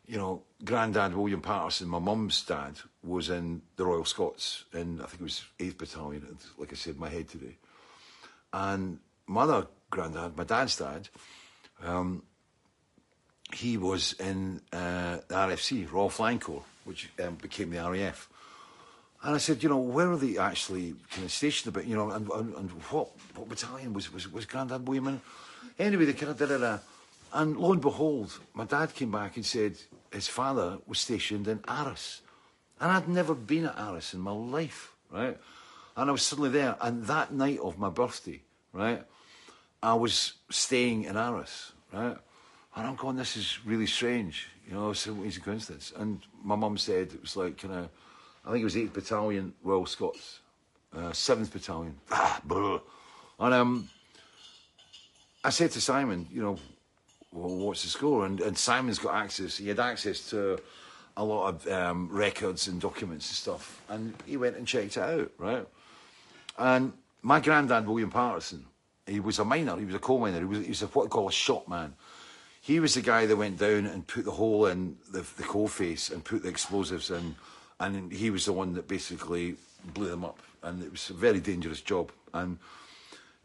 you 0.07 0.17
know, 0.17 0.43
Grandad 0.63 1.13
William 1.13 1.41
Patterson, 1.41 1.89
my 1.89 1.99
mum's 1.99 2.41
dad, 2.43 2.79
was 3.03 3.29
in 3.29 3.61
the 3.75 3.85
Royal 3.85 4.05
Scots, 4.05 4.63
in, 4.73 5.01
I 5.01 5.05
think 5.05 5.21
it 5.21 5.23
was 5.23 5.45
8th 5.59 5.77
Battalion, 5.77 6.25
and 6.27 6.37
like 6.57 6.71
I 6.71 6.75
said, 6.75 6.97
my 6.97 7.09
head 7.09 7.27
today. 7.27 7.57
And 8.53 8.99
my 9.27 9.41
other 9.41 9.67
granddad, 9.89 10.37
my 10.37 10.45
dad's 10.45 10.77
dad, 10.77 11.09
um, 11.83 12.23
he 13.53 13.77
was 13.77 14.13
in 14.13 14.61
uh, 14.71 15.17
the 15.27 15.35
RFC, 15.35 15.91
Royal 15.91 16.09
Flying 16.09 16.39
Corps, 16.39 16.63
which 16.85 17.09
um, 17.23 17.35
became 17.35 17.69
the 17.69 17.77
RAF. 17.77 18.29
And 19.23 19.35
I 19.35 19.39
said, 19.39 19.63
you 19.63 19.69
know, 19.69 19.77
where 19.77 20.11
are 20.11 20.17
they 20.17 20.37
actually 20.37 20.95
kind 21.11 21.25
of 21.25 21.31
stationed 21.31 21.73
about, 21.73 21.87
you 21.87 21.95
know, 21.95 22.11
and, 22.11 22.29
and, 22.29 22.55
and 22.55 22.69
what, 22.89 23.09
what 23.35 23.49
battalion 23.49 23.93
was, 23.93 24.13
was, 24.13 24.31
was 24.31 24.45
Grandad 24.45 24.87
William 24.87 25.07
in? 25.07 25.21
Anyway, 25.79 26.05
they 26.05 26.13
kind 26.13 26.31
of 26.31 26.37
did 26.37 26.51
it. 26.51 26.63
Uh, 26.63 26.77
and 27.33 27.57
lo 27.57 27.73
and 27.73 27.81
behold, 27.81 28.39
my 28.53 28.65
dad 28.65 28.93
came 28.93 29.11
back 29.11 29.35
and 29.35 29.45
said 29.45 29.77
his 30.11 30.27
father 30.27 30.79
was 30.87 30.99
stationed 30.99 31.47
in 31.47 31.61
Arras. 31.67 32.21
And 32.79 32.91
I'd 32.91 33.07
never 33.07 33.33
been 33.33 33.65
at 33.65 33.77
Arras 33.77 34.13
in 34.13 34.19
my 34.19 34.31
life, 34.31 34.93
right? 35.11 35.37
And 35.95 36.09
I 36.09 36.11
was 36.11 36.21
suddenly 36.21 36.51
there. 36.51 36.75
And 36.79 37.05
that 37.05 37.33
night 37.33 37.59
of 37.59 37.77
my 37.77 37.89
birthday, 37.89 38.41
right, 38.71 39.03
I 39.81 39.93
was 39.95 40.33
staying 40.49 41.05
in 41.05 41.17
Arras, 41.17 41.71
right? 41.91 42.17
And 42.75 42.87
I'm 42.87 42.95
going, 42.95 43.15
this 43.15 43.35
is 43.35 43.65
really 43.65 43.87
strange, 43.87 44.49
you 44.67 44.73
know, 44.75 44.91
it's 44.91 45.07
a 45.07 45.41
coincidence. 45.41 45.93
And 45.95 46.21
my 46.43 46.55
mum 46.55 46.77
said 46.77 47.13
it 47.13 47.21
was 47.21 47.35
like 47.35 47.57
kind 47.57 47.73
of, 47.73 47.89
I 48.45 48.51
think 48.51 48.61
it 48.61 48.65
was 48.65 48.75
8th 48.75 48.93
Battalion 48.93 49.53
Royal 49.63 49.85
Scots, 49.85 50.41
uh, 50.93 51.09
7th 51.09 51.51
Battalion. 51.51 51.95
Ah. 52.11 52.39
And 53.39 53.53
um, 53.53 53.89
I 55.43 55.49
said 55.49 55.71
to 55.71 55.81
Simon, 55.81 56.27
you 56.31 56.41
know, 56.41 56.59
well, 57.37 57.55
what's 57.55 57.83
the 57.83 57.89
score? 57.89 58.25
And, 58.25 58.41
and 58.41 58.57
Simon's 58.57 58.99
got 58.99 59.15
access, 59.15 59.57
he 59.57 59.67
had 59.67 59.79
access 59.79 60.29
to 60.31 60.59
a 61.15 61.23
lot 61.23 61.49
of 61.49 61.67
um, 61.67 62.09
records 62.11 62.67
and 62.67 62.79
documents 62.79 63.29
and 63.29 63.35
stuff. 63.35 63.81
And 63.89 64.13
he 64.25 64.37
went 64.37 64.55
and 64.55 64.67
checked 64.67 64.97
it 64.97 65.03
out, 65.03 65.31
right? 65.37 65.67
And 66.57 66.93
my 67.21 67.39
granddad, 67.39 67.87
William 67.87 68.11
Patterson, 68.11 68.65
he 69.05 69.19
was 69.19 69.39
a 69.39 69.45
miner, 69.45 69.77
he 69.77 69.85
was 69.85 69.95
a 69.95 69.99
coal 69.99 70.19
miner, 70.19 70.39
he 70.39 70.45
was, 70.45 70.59
he 70.59 70.69
was 70.69 70.81
a, 70.81 70.87
what 70.87 71.03
they 71.03 71.09
call 71.09 71.27
a 71.27 71.31
shop 71.31 71.67
man. 71.67 71.93
He 72.61 72.79
was 72.79 72.95
the 72.95 73.01
guy 73.01 73.25
that 73.25 73.35
went 73.35 73.57
down 73.57 73.85
and 73.85 74.05
put 74.05 74.25
the 74.25 74.31
hole 74.31 74.65
in 74.65 74.97
the, 75.11 75.25
the 75.37 75.43
coal 75.43 75.67
face 75.67 76.09
and 76.09 76.23
put 76.23 76.43
the 76.43 76.49
explosives 76.49 77.09
in, 77.09 77.35
and 77.79 78.11
he 78.11 78.29
was 78.29 78.45
the 78.45 78.53
one 78.53 78.73
that 78.73 78.87
basically 78.87 79.55
blew 79.93 80.09
them 80.09 80.25
up. 80.25 80.39
And 80.63 80.83
it 80.83 80.91
was 80.91 81.09
a 81.09 81.13
very 81.13 81.39
dangerous 81.39 81.81
job, 81.81 82.11
and 82.33 82.57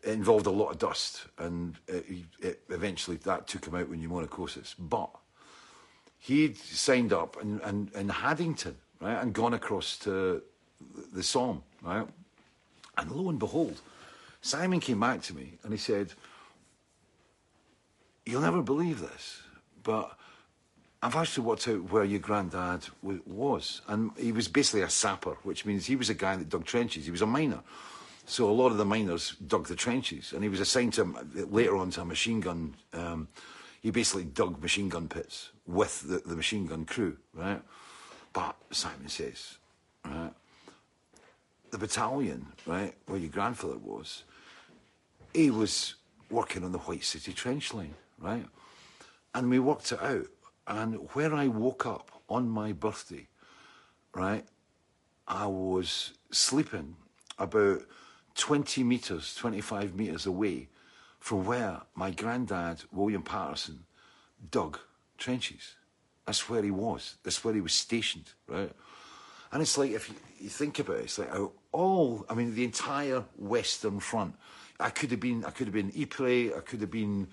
it 0.02 0.10
involved 0.10 0.46
a 0.46 0.50
lot 0.50 0.70
of 0.70 0.78
dust, 0.78 1.26
and 1.38 1.76
it, 1.86 2.06
it, 2.40 2.62
eventually 2.70 3.16
that 3.18 3.46
took 3.46 3.66
him 3.66 3.74
out 3.74 3.88
with 3.88 4.00
pneumoconiosis. 4.00 4.74
But 4.78 5.10
he'd 6.18 6.56
signed 6.56 7.12
up 7.12 7.36
in, 7.40 7.60
in, 7.60 7.90
in 7.94 8.08
Haddington, 8.08 8.76
right, 9.00 9.20
and 9.20 9.32
gone 9.32 9.54
across 9.54 9.98
to 10.00 10.42
the 11.12 11.22
Somme, 11.22 11.62
right? 11.82 12.06
And 12.96 13.10
lo 13.10 13.28
and 13.28 13.38
behold, 13.38 13.80
Simon 14.40 14.80
came 14.80 15.00
back 15.00 15.22
to 15.22 15.34
me 15.34 15.58
and 15.62 15.72
he 15.72 15.78
said, 15.78 16.12
You'll 18.24 18.42
never 18.42 18.62
believe 18.62 19.00
this, 19.00 19.42
but 19.82 20.16
I've 21.02 21.16
actually 21.16 21.44
worked 21.44 21.66
out 21.66 21.90
where 21.90 22.04
your 22.04 22.20
granddad 22.20 22.86
was. 23.02 23.82
And 23.88 24.12
he 24.16 24.30
was 24.30 24.46
basically 24.46 24.82
a 24.82 24.90
sapper, 24.90 25.36
which 25.42 25.66
means 25.66 25.86
he 25.86 25.96
was 25.96 26.08
a 26.08 26.14
guy 26.14 26.36
that 26.36 26.48
dug 26.48 26.64
trenches. 26.64 27.04
He 27.04 27.10
was 27.10 27.22
a 27.22 27.26
miner. 27.26 27.60
So 28.26 28.48
a 28.48 28.52
lot 28.52 28.70
of 28.70 28.78
the 28.78 28.84
miners 28.84 29.34
dug 29.46 29.66
the 29.66 29.74
trenches. 29.74 30.32
And 30.32 30.42
he 30.42 30.48
was 30.48 30.60
assigned 30.60 30.94
to, 30.94 31.14
later 31.34 31.76
on 31.76 31.90
to 31.90 32.02
a 32.02 32.04
machine 32.04 32.40
gun. 32.40 32.74
Um, 32.92 33.28
he 33.80 33.90
basically 33.90 34.24
dug 34.24 34.62
machine 34.62 34.88
gun 34.88 35.08
pits 35.08 35.50
with 35.66 36.02
the, 36.02 36.18
the 36.18 36.36
machine 36.36 36.66
gun 36.66 36.84
crew, 36.84 37.16
right? 37.34 37.60
But 38.32 38.56
Simon 38.70 39.08
says, 39.08 39.58
right, 40.04 40.32
the 41.70 41.78
battalion, 41.78 42.46
right, 42.66 42.94
where 43.06 43.18
your 43.18 43.30
grandfather 43.30 43.78
was, 43.78 44.24
he 45.34 45.50
was 45.50 45.94
working 46.30 46.64
on 46.64 46.72
the 46.72 46.78
White 46.78 47.04
City 47.04 47.32
trench 47.32 47.74
line, 47.74 47.94
right? 48.18 48.46
And 49.34 49.50
we 49.50 49.58
worked 49.58 49.90
it 49.92 50.02
out. 50.02 50.26
And 50.66 50.94
where 51.12 51.34
I 51.34 51.48
woke 51.48 51.86
up 51.86 52.22
on 52.28 52.48
my 52.48 52.72
birthday, 52.72 53.26
right, 54.14 54.44
I 55.26 55.46
was 55.46 56.12
sleeping 56.30 56.96
about 57.38 57.82
20 58.34 58.82
metres, 58.84 59.34
25 59.34 59.94
metres 59.94 60.26
away 60.26 60.68
from 61.18 61.44
where 61.44 61.82
my 61.94 62.10
granddad, 62.10 62.82
William 62.90 63.22
Patterson, 63.22 63.84
dug 64.50 64.78
trenches. 65.18 65.76
That's 66.26 66.48
where 66.48 66.62
he 66.62 66.70
was. 66.70 67.16
That's 67.22 67.44
where 67.44 67.54
he 67.54 67.60
was 67.60 67.72
stationed, 67.72 68.32
right? 68.46 68.72
And 69.52 69.60
it's 69.60 69.76
like, 69.76 69.90
if 69.90 70.08
you, 70.08 70.14
you 70.40 70.48
think 70.48 70.78
about 70.78 70.96
it, 70.96 71.04
it's 71.04 71.18
like 71.18 71.30
how 71.30 71.52
all, 71.72 72.24
I 72.28 72.34
mean, 72.34 72.54
the 72.54 72.64
entire 72.64 73.24
Western 73.36 74.00
Front. 74.00 74.34
I 74.78 74.90
could 74.90 75.10
have 75.10 75.20
been, 75.20 75.44
I 75.44 75.50
could 75.50 75.66
have 75.66 75.74
been 75.74 75.92
Ypres, 75.94 76.52
I 76.56 76.60
could 76.60 76.80
have 76.80 76.90
been, 76.90 77.28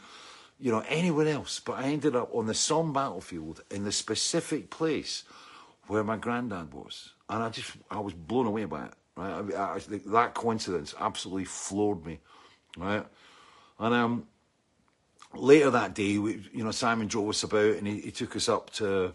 you 0.59 0.71
know, 0.71 0.83
anywhere 0.87 1.27
else, 1.27 1.59
but 1.59 1.73
I 1.73 1.83
ended 1.83 2.15
up 2.15 2.29
on 2.33 2.45
the 2.45 2.53
Somme 2.53 2.93
battlefield 2.93 3.63
in 3.71 3.83
the 3.83 3.91
specific 3.91 4.69
place 4.69 5.23
where 5.87 6.03
my 6.03 6.17
granddad 6.17 6.73
was. 6.73 7.13
And 7.29 7.43
I 7.43 7.49
just, 7.49 7.71
I 7.89 7.99
was 7.99 8.13
blown 8.13 8.45
away 8.45 8.65
by 8.65 8.85
it, 8.85 8.93
right? 9.19 9.53
I, 9.55 9.75
I, 9.75 9.79
that 10.07 10.33
coincidence 10.33 10.95
absolutely 10.99 11.45
floored 11.45 12.05
me, 12.05 12.19
right? 12.77 13.05
And 13.79 13.93
um, 13.93 14.27
later 15.33 15.69
that 15.71 15.93
day, 15.93 16.17
we, 16.17 16.43
you 16.53 16.63
know, 16.63 16.71
Simon 16.71 17.07
drove 17.07 17.29
us 17.29 17.43
about 17.43 17.75
and 17.75 17.87
he, 17.87 17.99
he 18.01 18.11
took 18.11 18.35
us 18.35 18.49
up 18.49 18.69
to 18.71 19.13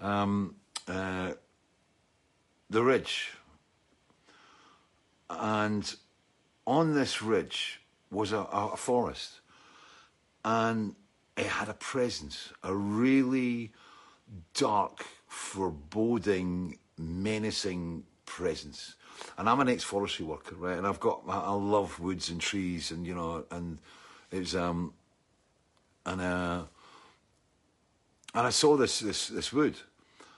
um, 0.00 0.54
uh, 0.86 1.32
the 2.70 2.82
ridge. 2.82 3.32
And 5.30 5.94
on 6.66 6.94
this 6.94 7.22
ridge 7.22 7.80
was 8.10 8.32
a, 8.32 8.38
a 8.38 8.76
forest. 8.76 9.40
And 10.44 10.94
it 11.36 11.46
had 11.46 11.68
a 11.68 11.74
presence, 11.74 12.52
a 12.62 12.74
really 12.74 13.72
dark, 14.54 15.04
foreboding, 15.26 16.78
menacing 16.98 18.04
presence. 18.26 18.96
And 19.36 19.48
I'm 19.48 19.60
an 19.60 19.68
ex-forestry 19.68 20.24
worker, 20.24 20.54
right? 20.56 20.76
And 20.76 20.86
I've 20.86 21.00
got, 21.00 21.22
I, 21.28 21.52
love 21.52 21.98
woods 22.00 22.30
and 22.30 22.40
trees, 22.40 22.90
and 22.90 23.06
you 23.06 23.14
know, 23.14 23.44
and 23.50 23.78
it's 24.30 24.54
um, 24.54 24.92
and 26.06 26.20
uh, 26.20 26.62
and 28.34 28.46
I 28.46 28.50
saw 28.50 28.76
this 28.76 29.00
this 29.00 29.28
this 29.28 29.52
wood, 29.52 29.76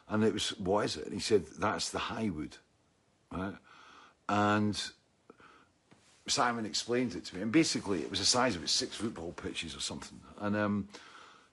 and 0.08 0.24
it 0.24 0.32
was 0.32 0.50
what 0.58 0.84
is 0.84 0.96
it? 0.96 1.04
And 1.04 1.14
he 1.14 1.20
said 1.20 1.44
that's 1.58 1.90
the 1.90 1.98
high 1.98 2.30
wood, 2.30 2.56
right? 3.32 3.54
And 4.28 4.80
Simon 6.26 6.66
explained 6.66 7.14
it 7.14 7.24
to 7.26 7.36
me, 7.36 7.42
and 7.42 7.52
basically 7.52 8.00
it 8.00 8.10
was 8.10 8.20
the 8.20 8.24
size 8.24 8.56
of 8.56 8.62
it, 8.62 8.68
six 8.68 8.96
football 8.96 9.32
pitches 9.32 9.74
or 9.74 9.80
something, 9.80 10.20
and 10.40 10.56
um, 10.56 10.88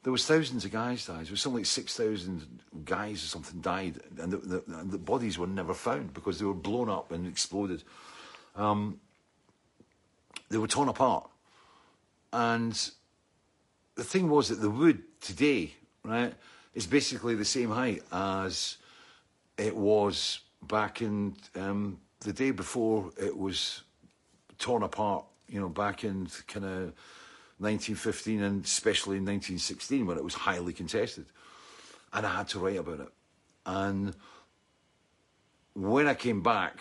there 0.08 0.14
was 0.14 0.26
thousands 0.26 0.64
of 0.64 0.72
guys 0.72 1.06
died. 1.06 1.26
There 1.26 1.32
was 1.32 1.42
something 1.42 1.58
like 1.58 1.66
six 1.66 1.98
thousand 1.98 2.62
guys 2.86 3.26
or 3.26 3.28
something 3.28 3.60
died, 3.60 4.00
and 4.22 4.32
the, 4.32 4.38
the, 4.38 4.64
the, 4.86 4.98
bodies 4.98 5.38
were 5.38 5.48
never 5.48 5.74
found 5.74 6.14
because 6.14 6.40
they 6.40 6.46
were 6.46 6.54
blown 6.54 6.90
up 6.90 7.12
and 7.12 7.28
exploded. 7.28 7.84
Um, 8.56 9.02
they 10.48 10.58
were 10.60 10.68
torn 10.70 10.88
apart, 10.88 11.30
and 12.32 12.90
the 13.96 14.04
thing 14.06 14.30
was 14.30 14.48
that 14.48 14.62
the 14.62 14.70
wood 14.70 15.04
today, 15.20 15.74
right, 16.06 16.34
is 16.74 16.88
basically 16.88 17.36
the 17.36 17.44
same 17.44 17.70
height 17.70 18.02
as 18.10 18.78
it 19.58 19.76
was 19.76 20.40
back 20.62 21.02
in 21.02 21.36
um, 21.58 22.00
the 22.22 22.32
day 22.32 22.52
before 22.52 23.12
it 23.22 23.38
was 23.38 23.82
torn 24.58 24.84
apart. 24.84 25.26
You 25.50 25.60
know, 25.60 25.68
back 25.68 26.06
in 26.06 26.30
kind 26.48 26.66
of 26.66 26.94
1915 27.60 28.44
and 28.44 28.64
especially 28.64 29.18
in 29.18 29.26
1916 29.26 30.06
when 30.06 30.18
it 30.18 30.24
was 30.24 30.34
highly 30.34 30.74
contested. 30.74 31.26
And 32.14 32.26
I 32.26 32.38
had 32.38 32.48
to 32.50 32.60
write 32.60 32.78
about 32.78 33.00
it. 33.00 33.10
And 33.66 34.16
when 35.74 36.08
I 36.08 36.14
came 36.14 36.42
back, 36.42 36.80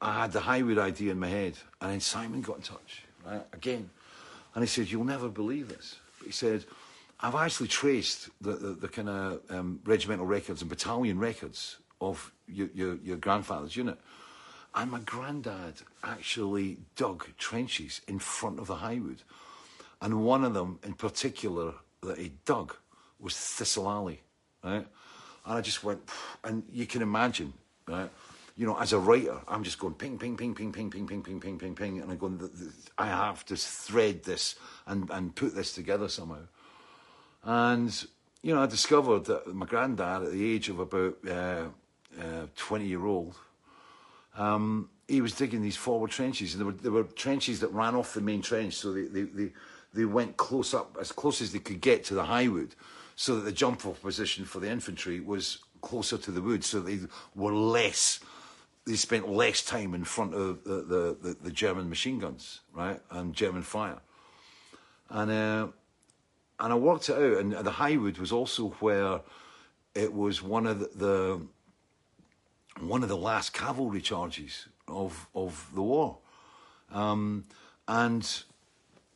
I 0.00 0.22
had 0.22 0.32
the 0.32 0.40
Highwood 0.40 0.78
idea 0.78 1.12
in 1.12 1.18
my 1.18 1.28
head. 1.28 1.54
And 1.80 1.92
then 1.92 2.00
Simon 2.00 2.42
got 2.42 2.56
in 2.56 2.62
touch, 2.62 3.04
right, 3.24 3.46
again. 3.52 3.88
And 4.54 4.62
he 4.62 4.68
said, 4.68 4.90
You'll 4.90 5.04
never 5.04 5.28
believe 5.28 5.68
this. 5.68 5.96
But 6.18 6.26
he 6.26 6.32
said, 6.32 6.64
I've 7.20 7.36
actually 7.36 7.68
traced 7.68 8.30
the, 8.40 8.52
the, 8.52 8.72
the 8.72 8.88
kind 8.88 9.08
of 9.08 9.40
um, 9.48 9.80
regimental 9.84 10.26
records 10.26 10.60
and 10.60 10.68
battalion 10.68 11.18
records 11.18 11.78
of 12.00 12.32
your, 12.48 12.68
your, 12.74 12.96
your 12.96 13.16
grandfather's 13.16 13.76
unit. 13.76 13.96
And 14.74 14.90
my 14.90 15.00
granddad 15.00 15.74
actually 16.02 16.78
dug 16.96 17.26
trenches 17.36 18.00
in 18.08 18.18
front 18.18 18.58
of 18.58 18.66
the 18.66 18.76
Highwood. 18.76 19.18
And 20.00 20.24
one 20.24 20.44
of 20.44 20.54
them 20.54 20.78
in 20.82 20.94
particular 20.94 21.74
that 22.02 22.18
he 22.18 22.32
dug 22.44 22.74
was 23.20 23.36
Thistle 23.36 23.88
Alley, 23.88 24.20
right? 24.64 24.86
And 25.44 25.58
I 25.58 25.60
just 25.60 25.84
went, 25.84 26.00
and 26.42 26.62
you 26.72 26.86
can 26.86 27.02
imagine, 27.02 27.52
right? 27.86 28.10
You 28.56 28.66
know, 28.66 28.78
as 28.78 28.92
a 28.92 28.98
writer, 28.98 29.38
I'm 29.46 29.62
just 29.62 29.78
going 29.78 29.94
ping, 29.94 30.18
ping, 30.18 30.36
ping, 30.36 30.54
ping, 30.54 30.72
ping, 30.72 30.90
ping, 30.90 31.06
ping, 31.06 31.22
ping, 31.22 31.40
ping, 31.40 31.58
ping, 31.58 31.74
ping, 31.74 32.00
and 32.00 32.10
I'm 32.10 32.18
going, 32.18 32.50
I 32.98 33.06
have 33.06 33.44
to 33.46 33.56
thread 33.56 34.24
this 34.24 34.56
and, 34.86 35.08
and 35.10 35.34
put 35.34 35.54
this 35.54 35.72
together 35.72 36.08
somehow. 36.08 36.46
And, 37.44 38.06
you 38.42 38.54
know, 38.54 38.62
I 38.62 38.66
discovered 38.66 39.24
that 39.26 39.54
my 39.54 39.66
granddad, 39.66 40.24
at 40.24 40.32
the 40.32 40.52
age 40.52 40.68
of 40.68 40.80
about 40.80 41.16
uh, 41.28 41.64
uh, 42.20 42.46
20 42.56 42.86
year 42.86 43.04
old, 43.06 43.36
um, 44.36 44.88
he 45.08 45.20
was 45.20 45.34
digging 45.34 45.62
these 45.62 45.76
forward 45.76 46.10
trenches, 46.10 46.54
and 46.54 46.60
there 46.60 46.66
were, 46.66 46.72
there 46.72 46.92
were 46.92 47.04
trenches 47.04 47.60
that 47.60 47.72
ran 47.72 47.94
off 47.94 48.14
the 48.14 48.20
main 48.20 48.42
trench, 48.42 48.74
so 48.74 48.92
they, 48.92 49.02
they, 49.02 49.22
they, 49.22 49.52
they 49.92 50.04
went 50.04 50.36
close 50.36 50.72
up, 50.72 50.96
as 51.00 51.12
close 51.12 51.42
as 51.42 51.52
they 51.52 51.58
could 51.58 51.80
get 51.80 52.04
to 52.04 52.14
the 52.14 52.24
Highwood, 52.24 52.70
so 53.14 53.36
that 53.36 53.42
the 53.42 53.52
jump 53.52 53.84
off 53.84 54.00
position 54.00 54.44
for 54.44 54.58
the 54.60 54.70
infantry 54.70 55.20
was 55.20 55.58
closer 55.82 56.16
to 56.16 56.30
the 56.30 56.40
wood, 56.40 56.64
so 56.64 56.80
they 56.80 57.00
were 57.34 57.52
less, 57.52 58.20
they 58.86 58.94
spent 58.94 59.28
less 59.28 59.62
time 59.62 59.94
in 59.94 60.04
front 60.04 60.34
of 60.34 60.64
the, 60.64 60.76
the, 60.76 61.16
the, 61.20 61.36
the 61.42 61.50
German 61.50 61.88
machine 61.88 62.18
guns, 62.18 62.60
right, 62.72 63.00
and 63.10 63.34
German 63.34 63.62
fire. 63.62 63.98
And, 65.10 65.30
uh, 65.30 65.68
and 66.58 66.72
I 66.72 66.76
worked 66.76 67.10
it 67.10 67.16
out, 67.16 67.38
and 67.38 67.52
the 67.52 67.72
Highwood 67.72 68.18
was 68.18 68.32
also 68.32 68.68
where 68.80 69.20
it 69.94 70.14
was 70.14 70.42
one 70.42 70.66
of 70.66 70.78
the, 70.78 70.88
the 70.94 71.40
one 72.80 73.02
of 73.02 73.08
the 73.08 73.16
last 73.16 73.52
cavalry 73.52 74.00
charges 74.00 74.66
of 74.88 75.28
of 75.34 75.68
the 75.74 75.82
war, 75.82 76.18
um, 76.92 77.44
and 77.86 78.42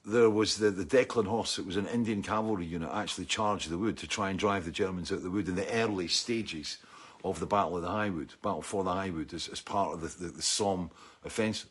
there 0.04 0.30
was 0.30 0.56
the 0.58 0.70
the 0.70 0.84
Deccan 0.84 1.26
horse. 1.26 1.58
It 1.58 1.66
was 1.66 1.76
an 1.76 1.86
Indian 1.86 2.22
cavalry 2.22 2.66
unit 2.66 2.90
actually 2.92 3.26
charged 3.26 3.70
the 3.70 3.78
wood 3.78 3.96
to 3.98 4.06
try 4.06 4.30
and 4.30 4.38
drive 4.38 4.64
the 4.64 4.70
Germans 4.70 5.10
out 5.10 5.18
of 5.18 5.24
the 5.24 5.30
wood 5.30 5.48
in 5.48 5.56
the 5.56 5.72
early 5.72 6.08
stages 6.08 6.78
of 7.24 7.40
the 7.40 7.46
Battle 7.46 7.76
of 7.76 7.82
the 7.82 7.88
Highwood, 7.88 8.30
Battle 8.42 8.62
for 8.62 8.84
the 8.84 8.90
Highwood, 8.90 9.32
as, 9.34 9.48
as 9.48 9.60
part 9.60 9.94
of 9.94 10.00
the, 10.00 10.24
the, 10.24 10.32
the 10.32 10.42
Somme 10.42 10.90
offensive. 11.24 11.70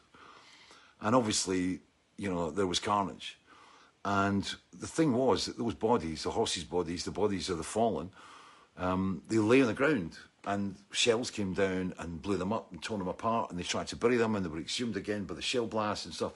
And 1.00 1.16
obviously, 1.16 1.80
you 2.18 2.30
know, 2.30 2.52
there 2.52 2.68
was 2.68 2.80
carnage. 2.80 3.38
And 4.04 4.54
the 4.78 4.88
thing 4.88 5.14
was 5.14 5.46
that 5.46 5.58
those 5.58 5.74
bodies, 5.74 6.24
the 6.24 6.32
horses' 6.32 6.64
bodies, 6.64 7.06
the 7.06 7.12
bodies 7.12 7.50
of 7.50 7.58
the 7.58 7.64
fallen, 7.64 8.12
um, 8.78 9.22
they 9.30 9.38
lay 9.38 9.62
on 9.62 9.68
the 9.68 9.74
ground 9.74 10.18
and 10.46 10.76
shells 10.92 11.32
came 11.32 11.54
down 11.54 11.94
and 11.98 12.22
blew 12.22 12.38
them 12.38 12.54
up 12.54 12.72
and 12.72 12.82
torn 12.82 13.00
them 13.00 13.08
apart 13.08 13.50
and 13.50 13.60
they 13.60 13.64
tried 13.64 13.88
to 13.88 13.96
bury 13.96 14.18
them 14.18 14.36
and 14.36 14.46
they 14.46 14.50
were 14.50 14.60
exhumed 14.60 14.96
again 14.96 15.24
by 15.26 15.34
the 15.34 15.42
shell 15.42 15.66
blasts 15.66 16.06
and 16.06 16.14
stuff. 16.14 16.34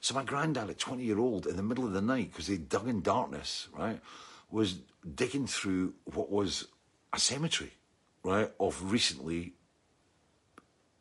So 0.00 0.14
my 0.14 0.22
granddad 0.22 0.70
at 0.70 0.78
20 0.78 1.02
year 1.02 1.18
old 1.18 1.46
in 1.46 1.56
the 1.56 1.62
middle 1.62 1.84
of 1.84 1.92
the 1.92 2.00
night, 2.00 2.30
because 2.32 2.46
they 2.46 2.56
dug 2.56 2.88
in 2.88 3.02
darkness, 3.02 3.68
right, 3.76 4.00
was 4.50 4.76
digging 5.14 5.46
through 5.46 5.94
what 6.04 6.30
was 6.30 6.68
a 7.12 7.18
cemetery, 7.18 7.72
right, 8.22 8.50
of 8.60 8.92
recently 8.92 9.54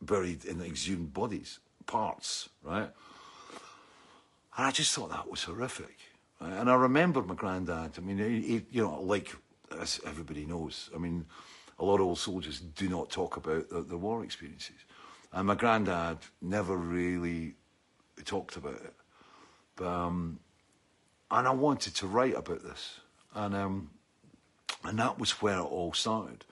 buried 0.02 0.46
and 0.46 0.62
exhumed 0.62 1.14
bodies, 1.14 1.60
parts, 1.86 2.50
right? 2.64 2.90
And 4.58 4.66
I 4.66 4.72
just 4.72 4.94
thought 4.94 5.12
that 5.12 5.30
was 5.30 5.44
horrific. 5.44 5.98
Right? 6.42 6.54
And 6.54 6.70
I 6.70 6.76
remembered 6.76 7.28
my 7.28 7.36
granddad. 7.36 7.92
I 7.98 8.02
mean, 8.02 8.18
he, 8.18 8.42
he, 8.42 8.66
you 8.72 8.84
know, 8.84 9.02
like 9.02 9.36
as 9.80 10.00
everybody 10.06 10.46
knows, 10.46 10.90
I 10.96 10.98
mean, 10.98 11.26
a 11.80 11.86
lot 11.86 11.96
of 11.96 12.08
old 12.08 12.20
soldiers 12.20 12.60
do 12.60 12.90
not 12.90 13.10
talk 13.10 13.38
about 13.38 13.70
their, 13.70 13.98
war 13.98 14.24
experiences. 14.24 14.76
And 15.32 15.48
my 15.48 15.56
granddad 15.56 16.18
never 16.42 16.76
really 16.76 17.56
talked 18.26 18.56
about 18.56 18.76
it. 18.76 18.94
But, 19.76 19.88
um, 19.88 20.40
and 21.30 21.48
I 21.48 21.52
wanted 21.52 21.94
to 21.96 22.08
write 22.08 22.36
about 22.36 22.64
this. 22.64 23.00
And, 23.36 23.56
um, 23.56 23.90
and 24.84 24.98
that 25.00 25.20
was 25.20 25.42
where 25.42 25.60
it 25.60 25.64
all 25.64 25.94
started. 25.94 26.46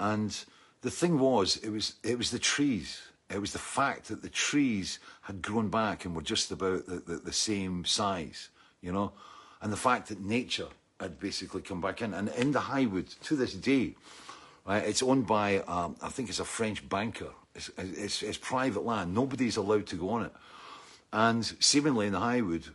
And 0.00 0.36
the 0.80 0.90
thing 0.90 1.18
was, 1.18 1.56
it 1.56 1.70
was, 1.70 1.94
it 2.02 2.16
was 2.16 2.30
the 2.30 2.38
trees. 2.38 3.02
It 3.30 3.40
was 3.40 3.52
the 3.52 3.58
fact 3.58 4.08
that 4.08 4.22
the 4.22 4.30
trees 4.30 5.00
had 5.22 5.42
grown 5.42 5.68
back 5.68 6.04
and 6.04 6.14
were 6.14 6.22
just 6.22 6.50
about 6.50 6.86
the, 6.86 7.00
the, 7.00 7.16
the 7.16 7.32
same 7.32 7.84
size, 7.84 8.48
you 8.80 8.92
know, 8.92 9.12
and 9.60 9.72
the 9.72 9.76
fact 9.76 10.08
that 10.08 10.20
nature 10.20 10.68
had 11.00 11.20
basically 11.20 11.60
come 11.60 11.80
back 11.80 12.00
in. 12.00 12.14
And 12.14 12.28
in 12.30 12.52
the 12.52 12.60
Highwood, 12.60 13.18
to 13.20 13.36
this 13.36 13.52
day, 13.52 13.94
It's 14.68 15.02
owned 15.02 15.26
by, 15.26 15.58
um, 15.60 15.96
I 16.02 16.08
think 16.08 16.28
it's 16.28 16.40
a 16.40 16.44
French 16.44 16.86
banker. 16.88 17.30
It's, 17.54 17.70
it's, 17.78 18.22
it's, 18.22 18.38
private 18.38 18.84
land. 18.84 19.14
Nobody's 19.14 19.56
allowed 19.56 19.86
to 19.86 19.96
go 19.96 20.10
on 20.10 20.26
it. 20.26 20.32
And 21.12 21.44
seemingly 21.58 22.06
in 22.06 22.12
the 22.12 22.20
Highwood, 22.20 22.68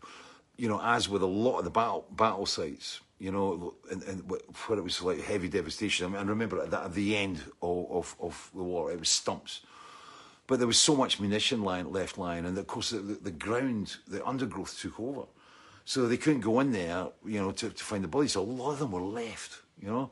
you 0.58 0.68
know, 0.68 0.82
as 0.82 1.08
with 1.08 1.22
a 1.22 1.28
lot 1.28 1.60
of 1.60 1.66
the 1.66 1.70
battle, 1.70 2.06
battle 2.12 2.46
sites, 2.46 3.00
you 3.20 3.32
know, 3.32 3.76
and, 3.92 4.04
and 4.04 4.30
where 4.30 4.78
it 4.78 4.84
was 4.84 5.02
like 5.02 5.22
heavy 5.22 5.48
devastation. 5.48 6.06
I 6.06 6.10
mean, 6.10 6.18
I 6.18 6.24
remember 6.24 6.62
at, 6.62 6.74
at 6.74 6.94
the 6.94 7.16
end 7.16 7.42
of, 7.62 7.92
of, 7.92 8.16
of, 8.20 8.52
the 8.54 8.64
war, 8.64 8.92
it 8.92 9.00
was 9.00 9.10
stumps. 9.10 9.62
But 10.48 10.60
there 10.60 10.68
was 10.68 10.80
so 10.80 10.96
much 10.96 11.20
munition 11.20 11.64
lying, 11.64 11.92
left 11.92 12.18
lying, 12.18 12.46
and 12.46 12.58
of 12.58 12.68
course 12.68 12.90
the, 12.90 12.98
the, 12.98 13.14
the 13.14 13.32
ground, 13.32 13.96
the 14.08 14.26
undergrowth 14.26 14.78
took 14.80 15.00
over. 15.00 15.24
So 15.86 16.08
they 16.08 16.18
couldn't 16.18 16.42
go 16.42 16.60
in 16.60 16.72
there, 16.72 17.08
you 17.26 17.42
know, 17.42 17.52
to, 17.52 17.70
to 17.70 17.84
find 17.84 18.04
the 18.04 18.08
bodies. 18.08 18.34
So 18.34 18.42
a 18.42 18.44
lot 18.44 18.72
of 18.72 18.80
them 18.80 18.92
were 18.92 19.02
left, 19.02 19.62
you 19.82 19.88
know. 19.88 20.12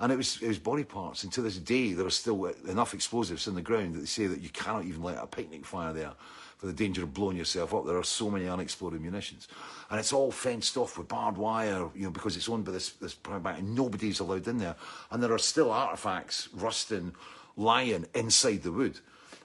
And 0.00 0.10
it 0.10 0.16
was, 0.16 0.40
it 0.40 0.48
was 0.48 0.58
body 0.58 0.82
parts. 0.82 1.24
And 1.24 1.32
to 1.34 1.42
this 1.42 1.58
day, 1.58 1.92
there 1.92 2.06
are 2.06 2.10
still 2.10 2.46
enough 2.66 2.94
explosives 2.94 3.46
in 3.46 3.54
the 3.54 3.62
ground 3.62 3.94
that 3.94 4.00
they 4.00 4.06
say 4.06 4.26
that 4.26 4.40
you 4.40 4.48
cannot 4.48 4.86
even 4.86 5.02
light 5.02 5.18
a 5.20 5.26
picnic 5.26 5.66
fire 5.66 5.92
there 5.92 6.12
for 6.56 6.66
the 6.66 6.72
danger 6.72 7.02
of 7.02 7.12
blowing 7.12 7.36
yourself 7.36 7.74
up. 7.74 7.86
There 7.86 7.98
are 7.98 8.02
so 8.02 8.30
many 8.30 8.48
unexploded 8.48 9.00
munitions. 9.00 9.46
And 9.90 10.00
it's 10.00 10.12
all 10.12 10.30
fenced 10.30 10.78
off 10.78 10.96
with 10.96 11.08
barbed 11.08 11.36
wire, 11.36 11.88
you 11.94 12.04
know, 12.04 12.10
because 12.10 12.36
it's 12.36 12.48
owned 12.48 12.64
by 12.64 12.72
this, 12.72 12.90
this 12.92 13.14
private 13.14 13.42
bank 13.42 13.58
and 13.58 13.74
nobody's 13.74 14.20
allowed 14.20 14.48
in 14.48 14.56
there. 14.56 14.76
And 15.10 15.22
there 15.22 15.32
are 15.32 15.38
still 15.38 15.70
artifacts 15.70 16.48
rusting, 16.54 17.12
lying 17.56 18.06
inside 18.14 18.62
the 18.62 18.72
wood. 18.72 18.98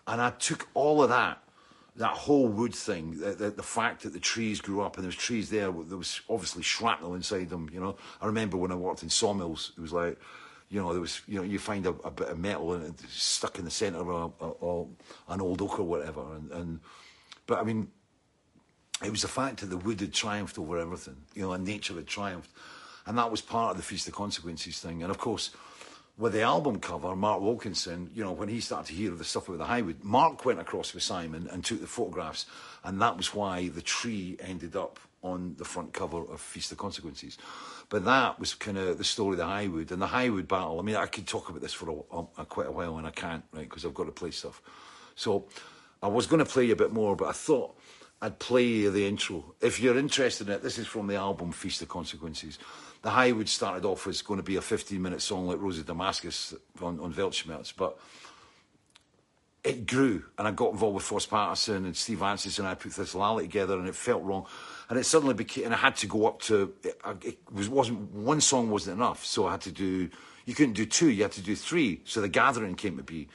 And 0.07 0.21
I 0.21 0.29
took 0.31 0.69
all 0.73 1.03
of 1.03 1.09
that 1.09 1.41
that 1.97 2.11
whole 2.11 2.47
wood 2.47 2.75
thing, 2.75 3.17
the, 3.19 3.31
the, 3.31 3.49
the, 3.51 3.63
fact 3.63 4.03
that 4.03 4.11
the 4.11 4.19
trees 4.19 4.59
grew 4.59 4.81
up 4.81 4.97
and 4.97 5.05
there 5.05 5.07
was 5.07 5.15
trees 5.15 5.49
there, 5.49 5.71
there 5.71 5.97
was 5.97 6.19
obviously 6.29 6.61
shrapnel 6.61 7.15
inside 7.15 7.49
them, 7.49 7.69
you 7.71 7.79
know. 7.79 7.95
I 8.21 8.25
remember 8.25 8.57
when 8.57 8.71
I 8.71 8.75
worked 8.75 9.01
in 9.01 9.09
sawmills, 9.09 9.71
it 9.77 9.79
was 9.79 9.93
like, 9.93 10.19
you 10.75 10.81
know, 10.81 10.91
there 10.91 10.99
was, 10.99 11.21
you 11.25 11.37
know, 11.37 11.43
you 11.43 11.57
find 11.57 11.85
a, 11.85 11.91
a 12.03 12.11
bit 12.11 12.27
of 12.27 12.37
metal 12.37 12.73
and 12.73 12.83
it's 12.85 13.13
stuck 13.13 13.59
in 13.59 13.63
the 13.63 13.71
centre 13.71 13.99
of 13.99 14.09
a, 14.09 14.45
a, 14.45 14.49
a, 14.49 15.33
an 15.33 15.39
old 15.39 15.61
oak 15.61 15.79
or 15.79 15.83
whatever. 15.83 16.35
And, 16.35 16.51
and, 16.51 16.79
but 17.47 17.59
I 17.59 17.63
mean, 17.63 17.87
it 19.01 19.09
was 19.09 19.21
the 19.21 19.29
fact 19.29 19.61
that 19.61 19.67
the 19.67 19.77
wood 19.77 20.01
had 20.01 20.13
triumphed 20.13 20.59
over 20.59 20.77
everything, 20.77 21.15
you 21.33 21.43
know, 21.43 21.53
and 21.53 21.63
nature 21.63 21.93
had 21.93 22.07
triumphed. 22.07 22.49
and 23.05 23.17
that 23.17 23.31
was 23.31 23.39
part 23.39 23.71
of 23.71 23.77
the 23.77 23.83
Feast 23.83 24.05
of 24.09 24.15
Consequences 24.15 24.79
thing. 24.79 25.01
And 25.01 25.11
of 25.11 25.17
course, 25.17 25.51
with 26.17 26.33
the 26.33 26.41
album 26.41 26.81
cover, 26.81 27.15
Mark 27.15 27.41
Wilkinson, 27.41 28.09
you 28.13 28.25
know, 28.25 28.33
when 28.33 28.49
he 28.49 28.59
started 28.59 28.87
to 28.87 28.93
hear 28.93 29.13
of 29.13 29.17
the 29.17 29.23
stuff 29.23 29.47
about 29.47 29.59
the 29.59 29.73
Highwood, 29.73 30.03
Mark 30.03 30.43
went 30.43 30.59
across 30.59 30.93
with 30.93 31.03
Simon 31.03 31.47
and 31.53 31.63
took 31.63 31.79
the 31.79 31.87
photographs, 31.87 32.47
and 32.83 33.01
that 33.01 33.15
was 33.15 33.33
why 33.33 33.69
the 33.69 33.81
tree 33.81 34.35
ended 34.41 34.75
up 34.75 34.99
on 35.21 35.55
the 35.57 35.65
front 35.65 35.93
cover 35.93 36.17
of 36.17 36.41
Feast 36.41 36.73
of 36.73 36.77
Consequences. 36.77 37.37
But 37.95 38.03
that 38.03 38.41
was 38.41 38.53
kind 38.53 38.77
of 38.77 38.97
the 38.97 39.05
story 39.05 39.35
of 39.35 39.37
the 39.37 39.45
Highwood 39.45 39.89
and 39.89 40.01
the 40.01 40.07
Highwood 40.07 40.49
battle. 40.49 40.81
I 40.81 40.83
mean, 40.83 40.97
I 40.97 41.05
could 41.05 41.25
talk 41.25 41.47
about 41.47 41.61
this 41.61 41.71
for 41.71 42.03
a, 42.11 42.41
a, 42.41 42.45
quite 42.45 42.67
a 42.67 42.71
while, 42.73 42.97
and 42.97 43.07
I 43.07 43.09
can't, 43.09 43.45
right, 43.53 43.69
because 43.69 43.85
I've 43.85 43.93
got 43.93 44.03
to 44.03 44.11
play 44.11 44.31
stuff. 44.31 44.61
So 45.15 45.45
I 46.03 46.09
was 46.09 46.27
going 46.27 46.43
to 46.43 46.51
play 46.51 46.69
a 46.71 46.75
bit 46.75 46.91
more, 46.91 47.15
but 47.15 47.29
I 47.29 47.31
thought 47.31 47.79
I'd 48.21 48.37
play 48.37 48.89
the 48.89 49.07
intro. 49.07 49.55
If 49.61 49.79
you're 49.79 49.97
interested 49.97 50.49
in 50.49 50.55
it, 50.55 50.61
this 50.61 50.77
is 50.77 50.87
from 50.87 51.07
the 51.07 51.15
album 51.15 51.53
Feast 51.53 51.81
of 51.83 51.87
Consequences. 51.87 52.59
The 53.01 53.11
Highwood 53.11 53.47
started 53.47 53.85
off 53.85 54.07
as 54.07 54.21
going 54.21 54.41
to 54.41 54.43
be 54.43 54.57
a 54.57 54.61
15 54.61 55.01
minute 55.01 55.21
song 55.21 55.47
like 55.47 55.61
Rose 55.61 55.79
of 55.79 55.85
Damascus 55.85 56.53
on, 56.81 56.99
on 56.99 57.13
Weltschmerz, 57.13 57.71
but 57.77 57.97
it 59.65 59.87
grew 59.87 60.23
and 60.37 60.47
I 60.47 60.51
got 60.51 60.71
involved 60.71 60.95
with 60.95 61.03
Foss 61.03 61.25
Paterson 61.25 61.85
and 61.85 61.97
Steve 61.97 62.19
Vantsis 62.19 62.59
and 62.59 62.67
I 62.67 62.75
put 62.75 62.93
this 62.93 63.15
Lally 63.15 63.45
together 63.45 63.77
and 63.79 63.87
it 63.87 63.95
felt 63.95 64.23
wrong. 64.23 64.45
And 64.89 64.99
it 64.99 65.05
suddenly 65.05 65.33
became, 65.33 65.65
and 65.65 65.73
I 65.73 65.77
had 65.77 65.95
to 65.97 66.07
go 66.07 66.27
up 66.27 66.41
to, 66.43 66.71
it, 66.83 67.01
it 67.23 67.39
was, 67.51 67.67
wasn't, 67.67 68.11
one 68.13 68.39
song 68.41 68.69
wasn't 68.69 68.97
enough. 68.97 69.25
So 69.25 69.47
I 69.47 69.51
had 69.51 69.61
to 69.61 69.71
do, 69.71 70.09
you 70.45 70.53
couldn't 70.53 70.73
do 70.73 70.85
two, 70.85 71.09
you 71.09 71.23
had 71.23 71.31
to 71.33 71.41
do 71.41 71.55
three. 71.55 72.01
So 72.05 72.21
the 72.21 72.29
gathering 72.29 72.75
came 72.75 72.97
to 72.97 73.03
be. 73.03 73.27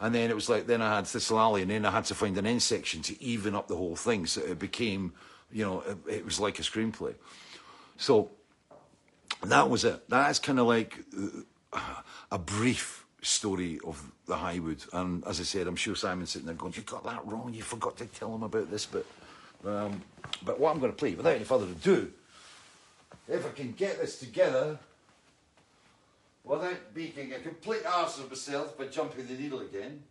And 0.00 0.14
then 0.14 0.30
it 0.30 0.34
was 0.34 0.48
like, 0.48 0.66
then 0.66 0.80
I 0.80 0.96
had 0.96 1.06
Thistle 1.06 1.38
Alley 1.38 1.60
and 1.60 1.70
then 1.70 1.84
I 1.84 1.90
had 1.90 2.06
to 2.06 2.14
find 2.14 2.36
an 2.38 2.46
end 2.46 2.62
section 2.62 3.02
to 3.02 3.22
even 3.22 3.54
up 3.54 3.68
the 3.68 3.76
whole 3.76 3.96
thing. 3.96 4.24
So 4.24 4.40
it 4.40 4.58
became, 4.58 5.12
you 5.52 5.64
know, 5.64 5.80
it, 5.80 5.98
it 6.08 6.24
was 6.24 6.40
like 6.40 6.58
a 6.58 6.62
screenplay. 6.62 7.14
So 7.98 8.30
that 9.42 9.68
was 9.68 9.84
it. 9.84 10.08
That's 10.08 10.38
kind 10.38 10.58
of 10.58 10.66
like 10.66 10.98
uh, 11.74 11.78
a 12.32 12.38
brief 12.38 13.03
story 13.24 13.80
of 13.84 14.12
the 14.26 14.36
Highwood. 14.36 14.86
And 14.92 15.24
as 15.26 15.40
I 15.40 15.44
said, 15.44 15.66
I'm 15.66 15.76
sure 15.76 15.96
Simon's 15.96 16.30
sitting 16.30 16.46
there 16.46 16.54
going, 16.54 16.74
"You 16.76 16.82
got 16.82 17.04
that 17.04 17.26
wrong. 17.26 17.52
You 17.52 17.62
forgot 17.62 17.96
to 17.98 18.06
tell 18.06 18.34
him 18.34 18.42
about 18.42 18.70
this." 18.70 18.86
But, 18.86 19.06
um, 19.64 20.02
but 20.44 20.60
what 20.60 20.72
I'm 20.72 20.80
going 20.80 20.92
to 20.92 20.96
play, 20.96 21.14
without 21.14 21.34
any 21.34 21.44
further 21.44 21.66
ado, 21.66 22.12
if 23.28 23.46
I 23.46 23.50
can 23.50 23.72
get 23.72 24.00
this 24.00 24.18
together 24.18 24.78
without 26.44 26.76
making 26.94 27.32
a 27.32 27.38
complete 27.38 27.84
arse 27.86 28.18
of 28.18 28.28
myself 28.28 28.76
by 28.78 28.84
jumping 28.86 29.26
the 29.26 29.34
needle 29.34 29.60
again. 29.60 30.02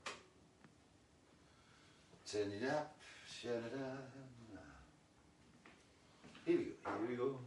Turn 2.30 2.52
it 2.52 2.68
up, 2.68 2.98
it 3.44 3.50
up. 3.50 4.10
Here 6.46 6.58
we 6.58 6.64
go. 6.64 6.72
Here 7.00 7.10
we 7.10 7.16
go. 7.16 7.38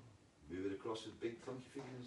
Move 0.49 0.67
it 0.67 0.73
across 0.73 1.05
with 1.05 1.21
big 1.21 1.45
clunky 1.45 1.69
fingers. 1.75 2.07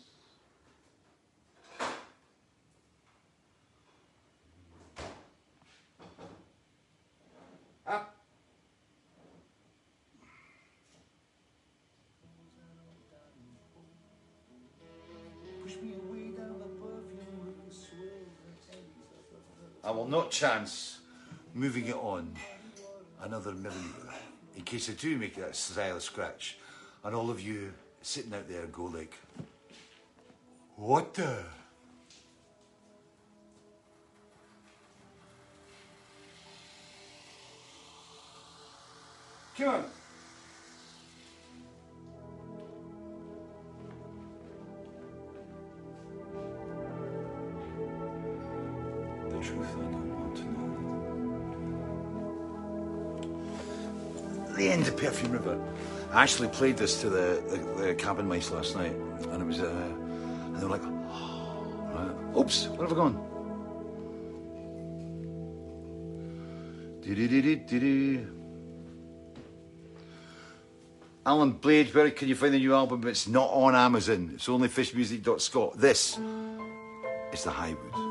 Up. 7.90 8.16
I 19.84 19.92
will 19.92 20.08
not 20.08 20.30
chance 20.30 21.00
moving 21.56 21.88
it 21.88 21.96
on 21.96 22.36
another 23.24 23.54
millimetre 23.54 24.14
in 24.56 24.62
case 24.64 24.88
I 24.88 24.94
do 24.94 25.18
make 25.18 25.36
that 25.38 25.56
style 25.56 26.00
scratch 26.00 26.58
and 27.04 27.16
all 27.16 27.32
of 27.32 27.42
you 27.42 27.74
sitting 28.04 28.34
out 28.36 28.48
there 28.48 28.68
go 28.68 28.84
like, 28.84 29.16
what 30.76 31.16
the? 31.16 31.44
The 39.60 39.66
truth 49.42 49.76
I 49.76 49.82
don't 49.82 50.16
want 50.18 50.38
to 50.38 50.44
know. 50.44 50.70
The 54.56 54.70
end 54.70 54.88
of 54.88 54.96
Perfume 54.96 55.34
River. 55.34 55.60
I 56.14 56.24
actually 56.24 56.48
played 56.48 56.78
this 56.78 57.02
to 57.02 57.10
the, 57.10 57.44
the, 57.50 57.58
the 57.84 57.96
cabin 57.96 58.30
mice 58.30 58.52
last 58.52 58.78
night, 58.78 58.94
and 58.94 59.42
it 59.42 59.46
was, 59.46 59.60
uh, 59.60 59.68
and 59.68 60.56
they 60.56 60.64
were 60.64 60.72
like, 60.72 60.84
oh, 60.86 62.40
oops, 62.40 62.70
where 62.70 62.88
have 62.88 62.94
I 62.94 63.02
gone? 63.02 63.16
Do-do-do-do-do-do. 67.02 68.39
Alan 71.30 71.52
Blade, 71.52 71.94
where 71.94 72.10
can 72.10 72.28
you 72.28 72.34
find 72.34 72.56
the 72.56 72.58
new 72.58 72.74
album? 72.74 73.08
It's 73.08 73.28
not 73.28 73.52
on 73.52 73.76
Amazon. 73.76 74.32
It's 74.34 74.50
only 74.50 74.68
fishmusic.scot. 74.68 75.78
This 75.78 76.18
is 77.32 77.44
the 77.44 77.52
Highwood. 77.52 78.09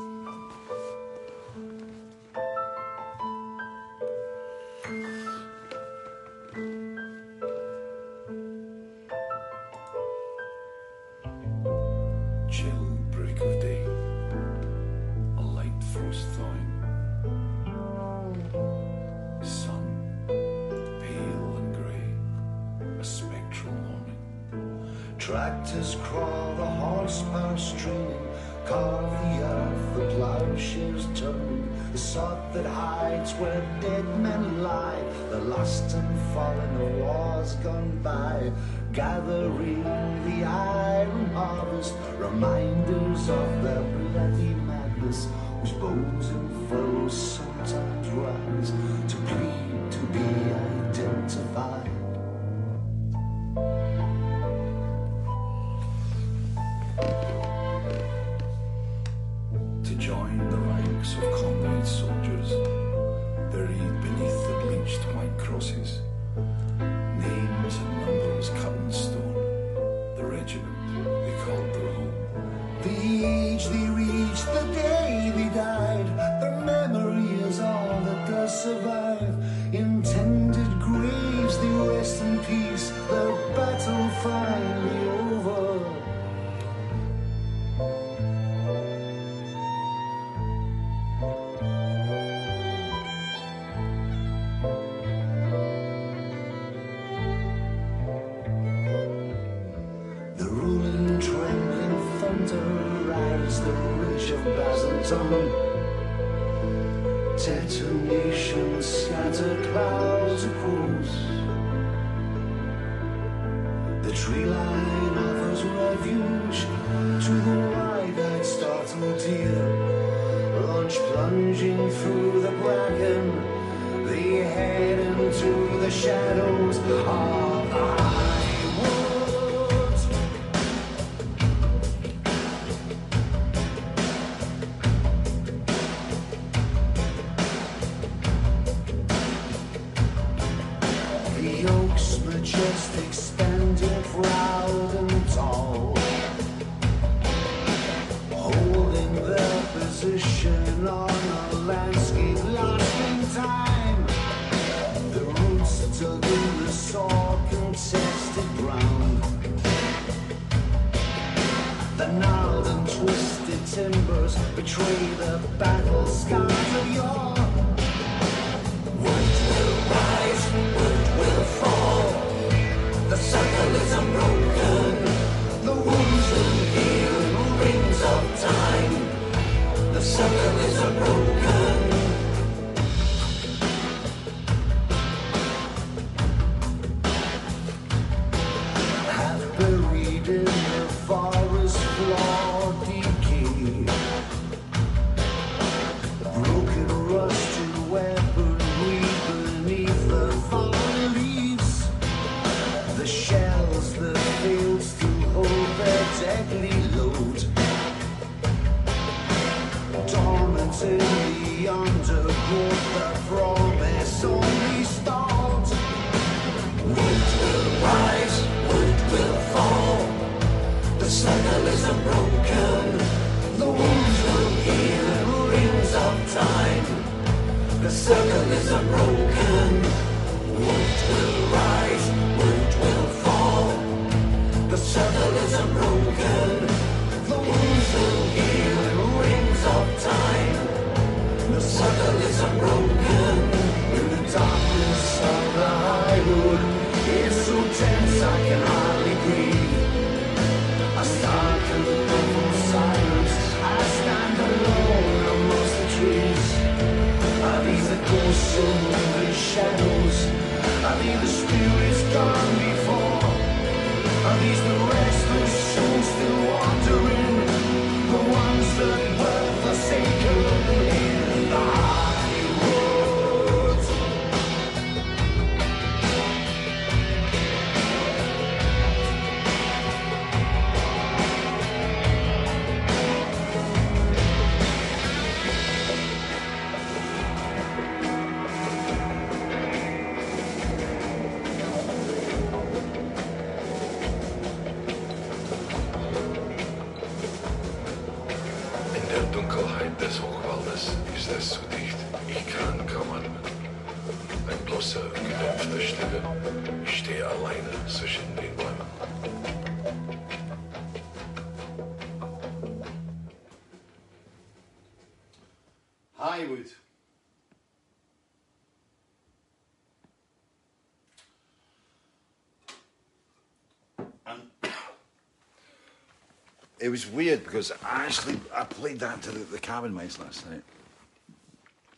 It 326.89 326.91
was 326.91 327.07
weird 327.07 327.43
because 327.43 327.71
I 327.83 328.05
actually 328.05 328.39
I 328.51 328.63
played 328.63 328.97
that 329.01 329.21
to 329.21 329.31
the, 329.31 329.39
the 329.41 329.59
cabin 329.59 329.93
mice 329.93 330.17
last 330.17 330.49
night, 330.49 330.63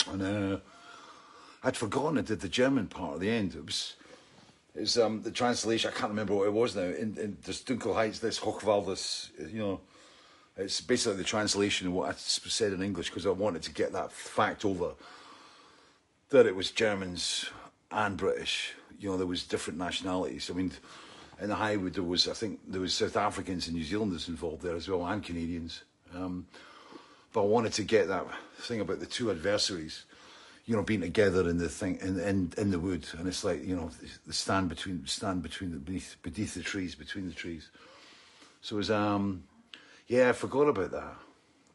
and 0.10 0.22
uh, 0.22 0.58
I'd 1.64 1.78
forgotten 1.78 2.18
I 2.18 2.22
did 2.24 2.42
the 2.42 2.50
German 2.50 2.88
part 2.88 3.14
at 3.14 3.20
the 3.22 3.30
end. 3.30 3.56
It 3.56 3.66
was. 3.66 3.96
It 4.76 4.82
was 4.82 4.98
um, 4.98 5.22
the 5.22 5.32
translation. 5.32 5.92
I 5.94 5.98
can't 5.98 6.10
remember 6.10 6.34
what 6.34 6.48
it 6.48 6.54
was 6.54 6.76
now. 6.76 6.84
In, 6.84 7.18
in 7.18 7.38
this 7.44 7.62
Dunkel 7.62 7.94
Heights, 7.94 8.20
this 8.20 8.40
Hochwaldes, 8.40 9.30
you 9.52 9.60
know, 9.60 9.82
it's 10.56 10.80
basically 10.80 11.18
the 11.18 11.26
translation 11.26 11.88
of 11.88 11.94
what 11.94 12.10
I 12.10 12.14
said 12.16 12.72
in 12.72 12.82
English 12.82 13.10
because 13.10 13.26
I 13.26 13.32
wanted 13.32 13.64
to 13.64 13.74
get 13.74 13.92
that 13.92 14.14
fact 14.14 14.64
over 14.64 14.92
that 16.30 16.46
it 16.46 16.56
was 16.56 16.72
Germans 16.72 17.50
and 17.92 18.16
British. 18.16 18.74
You 18.98 19.10
know, 19.10 19.18
there 19.18 19.28
was 19.28 19.44
different 19.44 19.78
nationalities. 19.78 20.50
I 20.50 20.54
mean, 20.54 20.72
in 21.42 21.50
the 21.50 21.56
Highwood 21.56 21.94
there 21.94 22.04
was, 22.04 22.28
I 22.28 22.34
think, 22.34 22.60
there 22.68 22.80
was 22.80 22.94
South 22.94 23.18
Africans 23.18 23.68
and 23.68 23.76
New 23.76 23.84
Zealanders 23.84 24.30
involved 24.30 24.62
there 24.62 24.76
as 24.76 24.88
well, 24.88 25.06
and 25.06 25.24
Canadians. 25.24 25.82
Um, 26.16 26.46
but 27.34 27.42
I 27.42 27.46
wanted 27.46 27.74
to 27.74 27.84
get 27.84 28.08
that 28.10 28.28
thing 28.60 28.80
about 28.80 29.00
the 29.00 29.08
two 29.08 29.32
adversaries, 29.32 30.06
you 30.66 30.76
know, 30.76 30.84
being 30.84 31.02
together 31.02 31.50
in 31.50 31.58
the 31.58 31.68
thing 31.68 31.98
in 32.02 32.20
in, 32.20 32.54
in 32.58 32.72
the 32.72 32.80
wood, 32.80 33.08
and 33.18 33.28
it's 33.28 33.44
like 33.44 33.66
you 33.66 33.76
know 33.76 33.90
the 34.28 34.34
stand 34.34 34.70
between 34.70 35.06
stand 35.08 35.42
between 35.42 35.72
the 35.72 35.78
beneath 35.78 36.16
beneath 36.22 36.54
the 36.54 36.62
trees, 36.62 36.94
between 36.94 37.28
the 37.28 37.34
trees. 37.34 37.70
So 38.62 38.76
it 38.76 38.78
was 38.78 38.92
um, 38.92 39.44
yeah, 40.08 40.30
I 40.30 40.34
forgot 40.34 40.68
about 40.68 40.92
that. 40.92 41.16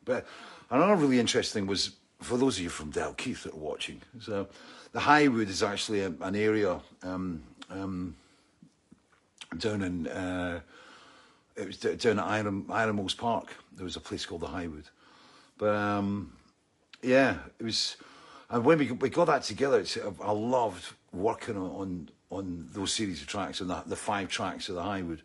But 0.04 0.26
another 0.70 0.94
really 0.94 1.18
interesting 1.18 1.62
thing 1.62 1.68
was 1.68 1.96
for 2.20 2.38
those 2.38 2.58
of 2.58 2.62
you 2.62 2.68
from 2.68 2.92
Dalkeith 2.92 3.42
that 3.42 3.54
are 3.54 3.58
watching. 3.58 4.00
So 4.20 4.46
the 4.92 5.00
Highwood 5.00 5.48
is 5.48 5.62
actually 5.62 6.02
a, 6.02 6.12
an 6.20 6.36
area 6.36 6.80
um, 7.02 7.42
um, 7.70 8.14
down 9.58 9.82
in 9.82 10.06
uh, 10.06 10.60
it 11.56 11.66
was 11.66 11.78
down 11.78 12.18
at 12.18 12.24
Iron 12.26 12.66
Ironmills 12.70 13.14
Park. 13.14 13.54
There 13.74 13.84
was 13.84 13.96
a 13.96 14.00
place 14.00 14.26
called 14.26 14.42
the 14.42 14.48
Highwood, 14.48 14.84
but 15.58 15.74
um, 15.74 16.32
yeah, 17.02 17.38
it 17.58 17.64
was. 17.64 17.96
And 18.48 18.64
when 18.64 18.78
we 18.78 18.92
we 18.92 19.08
got 19.08 19.26
that 19.26 19.42
together, 19.42 19.84
I 20.22 20.30
loved 20.30 20.92
working 21.12 21.56
on 21.56 22.10
on, 22.30 22.68
those 22.72 22.92
series 22.92 23.22
of 23.22 23.28
tracks 23.28 23.60
and 23.60 23.70
the, 23.70 23.82
the 23.86 23.96
five 23.96 24.28
tracks 24.28 24.68
of 24.68 24.74
the 24.74 24.82
Highwood. 24.82 25.20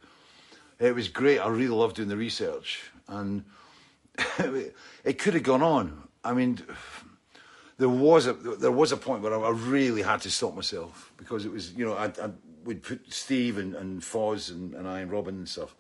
It 0.80 0.96
was 0.96 1.08
great. 1.08 1.40
I 1.40 1.48
really 1.48 1.68
loved 1.68 1.98
doing 1.98 2.10
the 2.10 2.18
research, 2.18 2.82
and 3.08 3.44
it 5.04 5.20
could 5.20 5.34
have 5.34 5.44
gone 5.44 5.62
on. 5.62 6.08
I 6.24 6.34
mean, 6.34 6.60
there 7.78 7.90
was 7.90 8.28
a 8.28 8.34
there 8.34 8.72
was 8.72 8.92
a 8.92 8.98
point 8.98 9.22
where 9.22 9.34
I, 9.34 9.40
I 9.40 9.50
really 9.50 10.02
had 10.02 10.22
to 10.22 10.32
stop 10.32 10.56
myself 10.56 11.12
because 11.18 11.46
it 11.46 11.52
was 11.52 11.74
you 11.74 11.86
know 11.86 11.94
I, 11.94 12.06
I 12.06 12.30
we'd 12.64 12.84
put 12.84 13.12
Steve 13.12 13.58
and, 13.58 13.76
and 13.76 14.04
Foss 14.04 14.50
and, 14.50 14.74
and 14.74 14.88
I 14.88 15.02
and 15.02 15.12
Robin 15.12 15.36
and 15.36 15.50
stuff. 15.50 15.76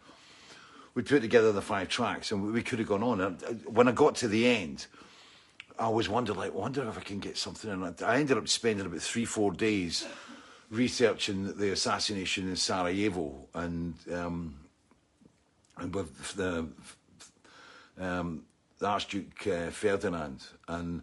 We'd 0.93 1.05
put 1.05 1.21
together 1.21 1.51
the 1.51 1.61
five 1.61 1.87
tracks 1.87 2.31
and 2.31 2.43
we, 2.43 2.51
we 2.51 2.61
could 2.61 2.79
have 2.79 2.87
gone 2.87 3.03
on. 3.03 3.21
And 3.21 3.43
uh, 3.43 3.53
when 3.69 3.87
I 3.87 3.91
got 3.91 4.15
to 4.15 4.27
the 4.27 4.47
end, 4.47 4.87
I 5.79 5.85
always 5.85 6.09
wondered 6.09 6.37
like, 6.37 6.53
wonder 6.53 6.87
if 6.87 6.97
I 6.97 7.01
can 7.01 7.19
get 7.19 7.37
something. 7.37 7.69
And 7.71 8.01
I 8.03 8.19
ended 8.19 8.37
up 8.37 8.47
spending 8.47 8.85
about 8.85 9.01
three 9.01 9.25
four 9.25 9.51
days 9.51 10.05
researching 10.69 11.57
the 11.57 11.71
assassination 11.71 12.49
in 12.49 12.55
Sarajevo 12.55 13.47
and 13.53 13.93
um, 14.11 14.55
and 15.77 15.93
with 15.93 16.33
the 16.35 16.67
um, 17.99 18.43
Archduke 18.81 19.47
uh, 19.47 19.69
Ferdinand, 19.69 20.43
and 20.67 21.01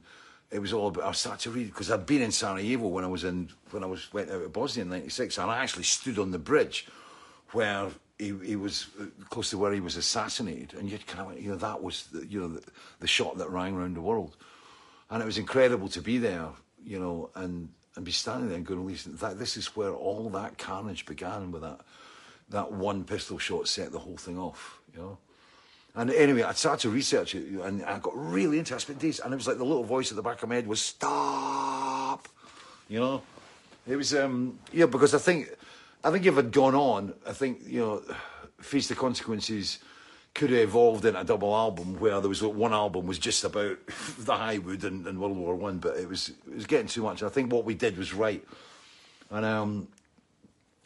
it 0.51 0.61
was 0.61 0.73
all 0.73 0.89
about. 0.89 1.05
I 1.05 1.13
started 1.13 1.43
to 1.43 1.51
read 1.51 1.67
because 1.67 1.91
I'd 1.91 2.07
been 2.07 2.23
in 2.23 2.33
Sarajevo 2.33 2.89
when 2.89 3.05
I 3.05 3.09
was 3.09 3.25
in 3.25 3.51
when 3.71 3.83
I 3.83 3.87
was 3.87 4.13
went 4.13 4.31
out 4.31 4.43
of 4.43 4.53
Bosnia 4.53 4.85
in 4.85 4.91
'96, 4.91 5.39
and 5.39 5.51
I 5.51 5.59
actually 5.59 5.85
stood 5.85 6.19
on 6.19 6.31
the 6.31 6.39
bridge 6.39 6.87
where 7.53 7.89
he, 8.19 8.35
he 8.45 8.57
was 8.57 8.89
uh, 9.01 9.05
close 9.31 9.51
to 9.51 9.59
where 9.59 9.73
he 9.73 9.81
was 9.81 9.97
assassinated, 9.97 10.75
and 10.79 10.91
you'd 10.91 11.07
kind 11.07 11.33
of 11.33 11.43
you 11.43 11.51
know 11.51 11.57
that 11.57 11.83
was 11.83 12.07
the, 12.07 12.27
you 12.27 12.41
know 12.41 12.49
the, 12.49 12.63
the 13.01 13.07
shot 13.07 13.39
that 13.39 13.51
rang 13.51 13.77
around 13.77 13.95
the 13.95 14.01
world. 14.01 14.37
and 15.11 15.23
it 15.23 15.27
was 15.27 15.39
incredible 15.39 15.89
to 15.89 16.01
be 16.01 16.19
there, 16.19 16.49
you 16.85 16.99
know, 16.99 17.31
and 17.35 17.69
and 17.97 18.05
be 18.05 18.13
standing 18.13 18.49
there 18.49 18.57
and 18.57 18.67
going, 18.67 18.87
listen, 18.87 19.17
that 19.17 19.39
this 19.39 19.57
is 19.57 19.77
where 19.77 19.93
all 19.93 20.31
that 20.31 20.57
carnage 20.57 21.05
began 21.05 21.51
with 21.51 21.63
that 21.63 21.81
that 22.51 22.73
one 22.73 23.05
pistol 23.05 23.39
shot 23.39 23.69
set 23.69 23.93
the 23.93 23.99
whole 23.99 24.17
thing 24.17 24.39
off, 24.39 24.81
you 24.95 25.01
know. 25.01 25.19
And 25.95 26.11
anyway, 26.11 26.43
I 26.43 26.53
started 26.53 26.83
to 26.83 26.91
research 26.91 27.35
it, 27.35 27.49
and 27.61 27.85
I 27.85 27.99
got 27.99 28.13
really 28.15 28.59
into 28.59 28.75
it. 28.75 28.77
I 28.77 28.79
spent 28.79 29.01
days, 29.01 29.19
and 29.21 29.33
it 29.33 29.37
was 29.37 29.49
like 29.49 29.59
the 29.59 29.65
little 29.65 29.85
voice 29.85 30.11
at 30.11 30.17
the 30.17 30.23
back 30.23 30.43
of 30.43 30.49
my 30.49 30.57
head 30.57 30.67
was 30.67 30.81
stop, 30.81 32.29
you 32.89 33.01
know. 33.01 33.23
It 33.87 33.97
was 33.97 34.15
um 34.15 34.59
yeah 34.71 34.87
because 34.87 35.15
I 35.15 35.19
think 35.19 35.49
I 36.05 36.11
think 36.11 36.27
if 36.27 36.35
it 36.35 36.37
had 36.37 36.53
gone 36.53 36.75
on, 36.75 37.15
I 37.27 37.33
think 37.33 37.63
you 37.67 37.81
know, 37.81 38.03
Feast 38.61 38.91
of 38.91 38.99
Consequences 38.99 39.79
could 40.35 40.51
have 40.51 40.61
evolved 40.61 41.05
into 41.05 41.21
a 41.21 41.25
double 41.25 41.55
album 41.55 41.99
where 41.99 42.21
there 42.21 42.29
was 42.29 42.43
one 42.43 42.73
album 42.73 43.07
was 43.07 43.19
just 43.19 43.43
about 43.45 43.79
the 43.87 44.35
Highwood 44.35 44.85
and, 44.85 45.07
and 45.07 45.21
World 45.21 45.37
War 45.37 45.55
One, 45.55 45.79
but 45.79 45.97
it 45.97 46.09
was 46.09 46.29
it 46.29 46.55
was 46.55 46.67
getting 46.67 46.87
too 46.87 47.03
much. 47.03 47.23
I 47.23 47.29
think 47.29 47.53
what 47.53 47.65
we 47.65 47.75
did 47.75 47.97
was 47.97 48.15
right, 48.15 48.45
and 49.31 49.45
um, 49.45 49.89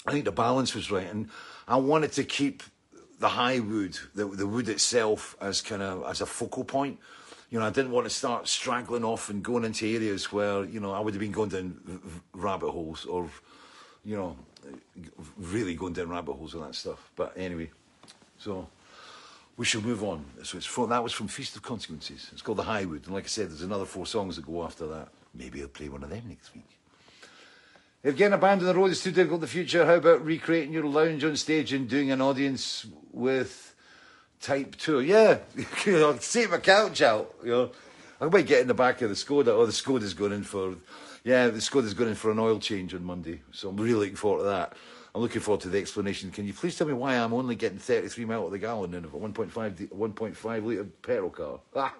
I 0.06 0.12
think 0.12 0.24
the 0.24 0.32
balance 0.32 0.74
was 0.74 0.90
right, 0.90 1.06
and 1.06 1.28
I 1.68 1.76
wanted 1.76 2.12
to 2.12 2.24
keep 2.24 2.62
the 3.22 3.28
high 3.28 3.60
wood, 3.60 3.96
the, 4.16 4.26
the 4.26 4.46
wood 4.46 4.68
itself, 4.68 5.36
as 5.40 5.62
kind 5.62 5.80
of 5.80 6.04
as 6.10 6.20
a 6.20 6.26
focal 6.26 6.64
point. 6.64 6.98
You 7.50 7.60
know, 7.60 7.66
I 7.66 7.70
didn't 7.70 7.92
want 7.92 8.04
to 8.04 8.10
start 8.10 8.48
straggling 8.48 9.04
off 9.04 9.30
and 9.30 9.44
going 9.44 9.64
into 9.64 9.86
areas 9.86 10.32
where 10.32 10.64
you 10.64 10.80
know 10.80 10.92
I 10.92 10.98
would 10.98 11.14
have 11.14 11.20
been 11.20 11.32
going 11.32 11.50
down 11.50 12.00
rabbit 12.34 12.72
holes 12.72 13.04
or, 13.06 13.30
you 14.04 14.16
know, 14.16 14.36
really 15.38 15.74
going 15.76 15.92
down 15.92 16.08
rabbit 16.08 16.32
holes 16.32 16.54
and 16.54 16.64
that 16.64 16.74
stuff. 16.74 17.10
But 17.14 17.32
anyway, 17.36 17.70
so 18.38 18.68
we 19.56 19.64
shall 19.64 19.82
move 19.82 20.02
on. 20.02 20.24
So 20.42 20.58
it's 20.58 20.66
from, 20.66 20.90
that 20.90 21.02
was 21.02 21.12
from 21.12 21.28
Feast 21.28 21.54
of 21.54 21.62
Consequences. 21.62 22.28
It's 22.32 22.42
called 22.42 22.58
The 22.58 22.64
Highwood, 22.64 23.04
and 23.04 23.14
like 23.14 23.24
I 23.24 23.28
said, 23.28 23.50
there's 23.50 23.62
another 23.62 23.84
four 23.84 24.04
songs 24.04 24.34
that 24.34 24.44
go 24.44 24.64
after 24.64 24.88
that. 24.88 25.08
Maybe 25.32 25.62
I'll 25.62 25.68
play 25.68 25.88
one 25.88 26.02
of 26.02 26.10
them 26.10 26.24
next 26.28 26.52
week. 26.54 26.81
If 28.04 28.16
getting 28.16 28.34
a 28.34 28.38
band 28.38 28.62
on 28.62 28.66
the 28.66 28.74
road 28.74 28.90
is 28.90 29.00
too 29.00 29.12
difficult 29.12 29.38
in 29.38 29.42
the 29.42 29.46
future, 29.46 29.86
how 29.86 29.94
about 29.94 30.24
recreating 30.24 30.72
your 30.72 30.86
lounge 30.86 31.22
on 31.22 31.36
stage 31.36 31.72
and 31.72 31.88
doing 31.88 32.10
an 32.10 32.20
audience 32.20 32.84
with 33.12 33.76
Type 34.40 34.74
2? 34.74 35.02
Yeah, 35.02 35.38
take 36.20 36.50
my 36.50 36.58
couch 36.58 37.00
out, 37.00 37.32
you 37.44 37.50
know. 37.50 37.70
I 38.20 38.26
might 38.26 38.46
get 38.46 38.60
in 38.60 38.66
the 38.66 38.74
back 38.74 39.02
of 39.02 39.08
the 39.08 39.14
Skoda. 39.14 39.48
Oh, 39.48 39.66
the 39.66 39.72
Skoda's 39.72 40.14
going 40.14 40.32
in 40.32 40.42
for, 40.42 40.74
yeah, 41.22 41.46
the 41.48 41.58
Skoda's 41.60 41.94
going 41.94 42.10
in 42.10 42.16
for 42.16 42.32
an 42.32 42.40
oil 42.40 42.58
change 42.58 42.92
on 42.92 43.04
Monday. 43.04 43.40
So 43.52 43.68
I'm 43.68 43.76
really 43.76 43.94
looking 43.94 44.16
forward 44.16 44.38
to 44.38 44.44
that. 44.48 44.74
I'm 45.14 45.22
looking 45.22 45.40
forward 45.40 45.60
to 45.62 45.68
the 45.68 45.78
explanation. 45.78 46.32
Can 46.32 46.46
you 46.46 46.54
please 46.54 46.76
tell 46.76 46.88
me 46.88 46.94
why 46.94 47.14
I'm 47.14 47.32
only 47.32 47.54
getting 47.54 47.78
33 47.78 48.24
mile 48.24 48.46
of 48.46 48.50
the 48.50 48.58
gallon 48.58 48.94
in 48.94 49.04
of 49.04 49.14
a 49.14 49.18
1.5 49.18 49.90
1.5 49.90 50.64
litre 50.64 50.84
petrol 51.02 51.30
car? 51.30 51.60
Ah. 51.76 51.94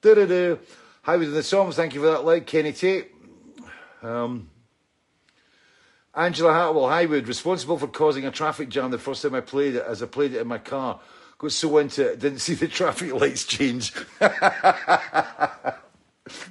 Do-do-do. 0.00 0.58
How 1.02 1.18
was 1.18 1.32
the 1.32 1.42
songs? 1.42 1.76
Thank 1.76 1.94
you 1.94 2.00
for 2.00 2.06
that 2.06 2.24
like, 2.24 2.46
Kenny 2.46 2.72
Tate. 2.72 3.12
Um, 4.02 4.48
Angela 6.18 6.52
Hartwell, 6.52 6.88
Highwood, 6.88 7.26
responsible 7.28 7.78
for 7.78 7.86
causing 7.86 8.26
a 8.26 8.32
traffic 8.32 8.70
jam 8.70 8.90
the 8.90 8.98
first 8.98 9.22
time 9.22 9.36
I 9.36 9.40
played 9.40 9.76
it, 9.76 9.84
as 9.86 10.02
I 10.02 10.06
played 10.06 10.34
it 10.34 10.40
in 10.40 10.48
my 10.48 10.58
car. 10.58 10.98
Got 11.38 11.52
so 11.52 11.78
into 11.78 12.10
it, 12.10 12.18
didn't 12.18 12.40
see 12.40 12.54
the 12.54 12.66
traffic 12.68 13.14
lights 13.14 13.44
change. 13.44 13.92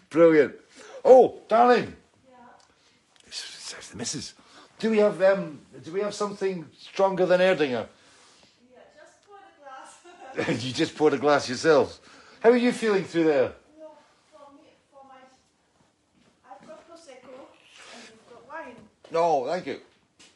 Brilliant. 0.09 0.55
Oh, 1.03 1.41
darling. 1.49 1.97
It's, 3.25 3.73
it's 3.77 3.89
the 3.89 3.97
missus. 3.97 4.35
Do 4.79 4.89
we 4.89 4.99
have 4.99 5.21
um? 5.21 5.59
Do 5.83 5.91
we 5.91 5.99
have 5.99 6.13
something 6.13 6.65
stronger 6.79 7.25
than 7.25 7.41
Erdinger? 7.41 7.87
Yeah, 8.71 8.79
just 8.95 9.27
pour 9.27 9.37
the 10.33 10.43
glass. 10.45 10.63
you 10.65 10.71
just 10.71 10.95
poured 10.95 11.13
a 11.13 11.17
glass 11.17 11.49
yourself. 11.49 11.99
How 12.39 12.51
are 12.51 12.57
you 12.57 12.71
feeling 12.71 13.03
through 13.03 13.25
there? 13.25 13.51
no, 13.77 13.91
for 14.31 14.53
me, 14.53 14.69
for 14.93 15.03
my. 15.09 15.15
I've 16.49 16.65
got 16.65 16.89
prosecco 16.89 17.33
and 17.93 18.03
you've 18.03 18.29
got 18.29 18.47
wine. 18.47 18.77
No, 19.11 19.45
thank 19.45 19.65
you. 19.65 19.79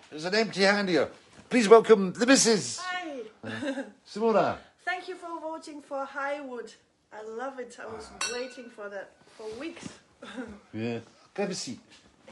There's 0.10 0.26
an 0.26 0.35
empty 0.35 0.61
hand 0.61 0.89
here. 0.89 1.10
Please 1.49 1.68
welcome 1.68 2.14
the 2.14 2.26
missus, 2.26 2.80
Hi. 2.81 3.19
Simona. 4.07 4.57
Thank 4.85 5.07
you 5.07 5.15
for 5.15 5.39
voting 5.41 5.81
for 5.81 6.06
Highwood. 6.06 6.73
I 7.14 7.23
love 7.23 7.60
it. 7.60 7.77
I 7.81 7.85
was 7.88 8.10
waiting 8.34 8.69
for 8.69 8.89
that 8.89 9.11
for 9.38 9.48
weeks. 9.60 9.88
Yeah. 10.73 10.99
Have 11.35 11.49
a 11.49 11.56
seat. 11.56 11.80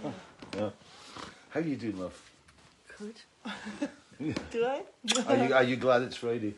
Oh, 0.06 0.14
yeah. 0.56 0.70
How 1.50 1.60
are 1.60 1.64
you 1.64 1.76
doing, 1.76 2.00
love? 2.00 2.22
Good. 2.98 3.16
Do 4.52 4.66
I? 4.66 4.84
Are 5.28 5.36
you 5.38 5.54
Are 5.54 5.64
you 5.64 5.76
glad 5.76 6.04
it's 6.04 6.16
Friday? 6.18 6.54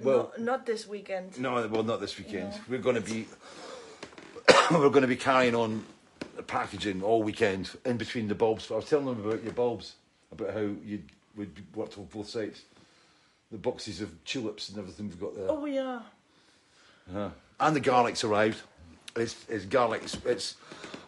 Well, 0.00 0.32
no, 0.38 0.44
not 0.44 0.64
this 0.66 0.86
weekend. 0.88 1.38
no, 1.38 1.66
well, 1.66 1.82
not 1.82 2.00
this 2.00 2.16
weekend. 2.16 2.52
We're 2.68 2.78
going 2.78 2.94
to 2.94 3.00
be 3.02 3.26
we're 4.70 4.88
going 4.90 5.02
to 5.02 5.08
be 5.08 5.16
carrying 5.16 5.54
on 5.54 5.84
the 6.38 6.42
packaging 6.44 7.02
all 7.02 7.20
weekend 7.22 7.68
in 7.84 7.96
between 7.96 8.28
the 8.28 8.34
bulbs. 8.34 8.70
I 8.70 8.76
was 8.76 8.84
telling 8.88 9.06
them 9.06 9.26
about 9.26 9.42
your 9.42 9.52
bulbs, 9.52 9.96
about 10.30 10.54
how 10.54 10.60
you 10.60 11.02
would 11.36 11.50
worked 11.74 11.98
on 11.98 12.04
both 12.04 12.28
sides. 12.28 12.62
The 13.50 13.58
boxes 13.58 14.00
of 14.00 14.24
tulips 14.24 14.68
and 14.68 14.78
everything 14.78 15.08
we've 15.08 15.20
got 15.20 15.34
there. 15.34 15.46
Oh 15.50 15.64
yeah. 15.66 16.00
Uh, 17.14 17.30
and 17.58 17.74
the 17.74 17.80
garlic's 17.80 18.22
arrived. 18.22 18.62
It's, 19.16 19.34
it's 19.48 19.64
garlic. 19.64 20.02
It's, 20.04 20.16
it's 20.24 20.54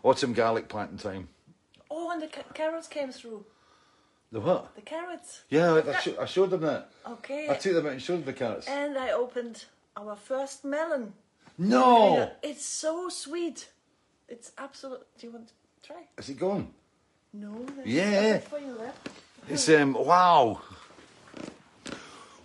autumn 0.03 0.33
garlic 0.33 0.69
planting 0.69 0.99
time. 0.99 1.29
Oh, 1.91 2.11
and 2.11 2.21
the 2.21 2.27
ca- 2.27 2.43
carrots 2.53 2.89
came 2.89 3.13
through. 3.13 3.45
The 4.33 4.41
what? 4.41 4.75
The 4.75 4.81
carrots. 4.81 5.43
Yeah, 5.49 5.81
I, 5.87 6.01
sho- 6.01 6.17
I 6.21 6.25
showed 6.25 6.51
them 6.51 6.63
that. 6.63 6.91
Okay. 7.07 7.49
I 7.49 7.55
took 7.55 7.75
them 7.75 7.87
out 7.87 7.93
and 7.93 8.03
showed 8.03 8.17
them 8.19 8.25
the 8.25 8.33
carrots. 8.33 8.67
And 8.67 8.99
I 8.99 9.13
opened 9.13 9.65
our 9.97 10.17
first 10.17 10.65
melon. 10.65 11.13
No! 11.57 12.33
It's 12.43 12.65
so 12.65 13.09
sweet. 13.11 13.69
It's 14.31 14.53
absolute. 14.57 15.05
Do 15.19 15.27
you 15.27 15.33
want 15.33 15.49
to 15.49 15.55
try? 15.83 16.03
Is 16.17 16.29
it 16.29 16.39
gone? 16.39 16.73
No. 17.33 17.67
Yeah. 17.85 18.35
nothing 18.35 18.49
For 18.49 18.59
you 18.61 18.73
left. 18.73 19.09
It's 19.49 19.69
um 19.69 19.95
wow. 19.95 20.63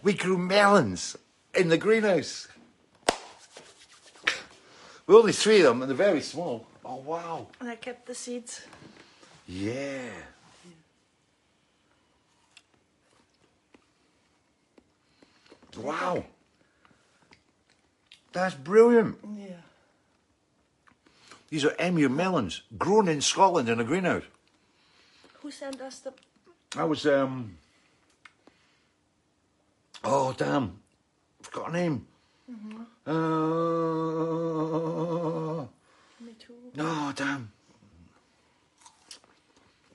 We 0.02 0.14
grew 0.14 0.38
melons 0.38 1.16
in 1.54 1.70
the 1.70 1.78
greenhouse. 1.78 2.48
We 5.08 5.16
only 5.16 5.32
three 5.32 5.60
of 5.60 5.66
them 5.66 5.84
and 5.84 5.90
they're 5.90 5.96
very 5.96 6.22
small. 6.22 6.66
Oh 6.84 6.98
wow. 6.98 7.48
And 7.60 7.70
I 7.70 7.76
kept 7.76 8.08
the 8.08 8.16
seeds. 8.16 8.66
Yeah. 9.48 10.10
Wow. 15.78 16.26
That's 18.34 18.56
brilliant. 18.56 19.18
Yeah. 19.38 19.62
These 21.50 21.66
are 21.66 21.76
emu 21.80 22.10
melons, 22.10 22.62
grown 22.78 23.08
in 23.08 23.22
Scotland 23.22 23.70
in 23.70 23.80
a 23.80 23.84
greenhouse. 23.84 24.24
Who 25.42 25.52
sent 25.52 25.80
us 25.82 26.00
the? 26.00 26.14
I 26.76 26.84
was 26.86 27.06
um 27.06 27.58
Oh 30.04 30.34
damn. 30.34 30.80
Forgot 31.42 31.70
a 31.70 31.74
name. 31.74 32.08
Uh, 33.08 33.12
Me 36.24 36.34
too. 36.40 36.54
no 36.76 37.12
damn. 37.16 37.52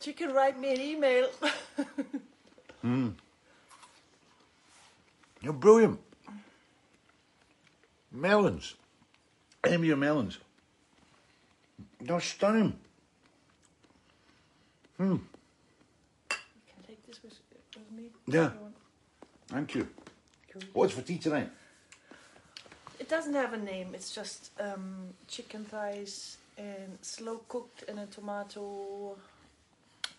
She 0.01 0.13
can 0.13 0.33
write 0.33 0.59
me 0.59 0.73
an 0.75 0.81
email. 0.81 1.29
Hmm. 2.83 3.11
You're 5.43 5.53
brilliant. 5.53 6.01
Melons. 8.11 8.75
Emu 9.69 9.95
melons. 9.97 10.39
They're 12.01 12.21
stunning. 12.21 12.79
you 14.99 15.21
can 16.29 16.83
take 16.87 17.07
this 17.07 17.23
with, 17.23 17.39
with 17.77 17.91
me. 17.93 18.11
Yeah. 18.27 18.47
if 18.47 18.55
you 18.55 18.61
want. 18.61 18.75
Thank 19.49 19.75
you. 19.75 19.89
Cool. 20.53 20.63
What's 20.73 20.95
for 20.95 21.03
tea 21.03 21.19
tonight? 21.19 21.51
It 22.99 23.09
doesn't 23.09 23.35
have 23.35 23.53
a 23.53 23.59
name. 23.59 23.95
It's 23.95 24.15
just 24.15 24.51
um, 24.61 25.15
chicken 25.27 25.65
thighs 25.65 26.37
and 26.59 26.99
slow 27.01 27.41
cooked 27.49 27.85
in 27.85 27.99
a 27.99 28.07
tomato, 28.07 29.17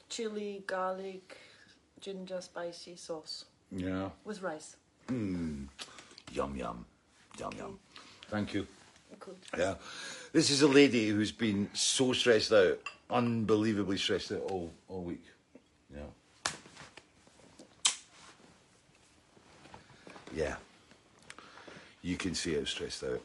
chili, 0.10 0.64
garlic, 0.66 1.38
ginger, 2.00 2.42
spicy 2.42 2.96
sauce 2.96 3.46
Yeah. 3.72 4.10
with 4.26 4.42
rice. 4.42 4.76
Hmm. 5.08 5.66
Yum 6.34 6.56
yum. 6.56 6.86
Yum 7.40 7.52
yum. 7.58 7.80
Thank 8.30 8.54
you. 8.54 8.68
Good. 9.20 9.36
Yeah. 9.58 9.76
This 10.34 10.50
is 10.50 10.62
a 10.62 10.68
lady 10.68 11.10
who's 11.10 11.32
been 11.34 11.70
so 11.74 12.14
stressed 12.14 12.54
out, 12.54 12.80
unbelievably 13.10 13.98
stressed 13.98 14.32
out 14.32 14.42
all, 14.50 14.72
all 14.88 15.02
week. 15.02 15.24
Yeah. 15.94 16.54
Yeah. 20.34 20.56
You 22.02 22.16
can 22.16 22.34
see 22.34 22.56
how 22.56 22.64
stressed 22.64 23.04
out. 23.04 23.22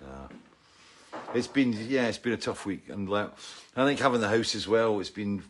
Yeah. 0.00 1.18
It's 1.34 1.46
been 1.46 1.72
yeah, 1.88 2.06
it's 2.06 2.18
been 2.18 2.32
a 2.32 2.38
tough 2.38 2.64
week, 2.64 2.88
and 2.88 3.08
like 3.08 3.30
I 3.76 3.84
think 3.84 4.00
having 4.00 4.20
the 4.20 4.28
house 4.28 4.54
as 4.54 4.66
well, 4.66 4.98
it's 4.98 5.10
been, 5.10 5.42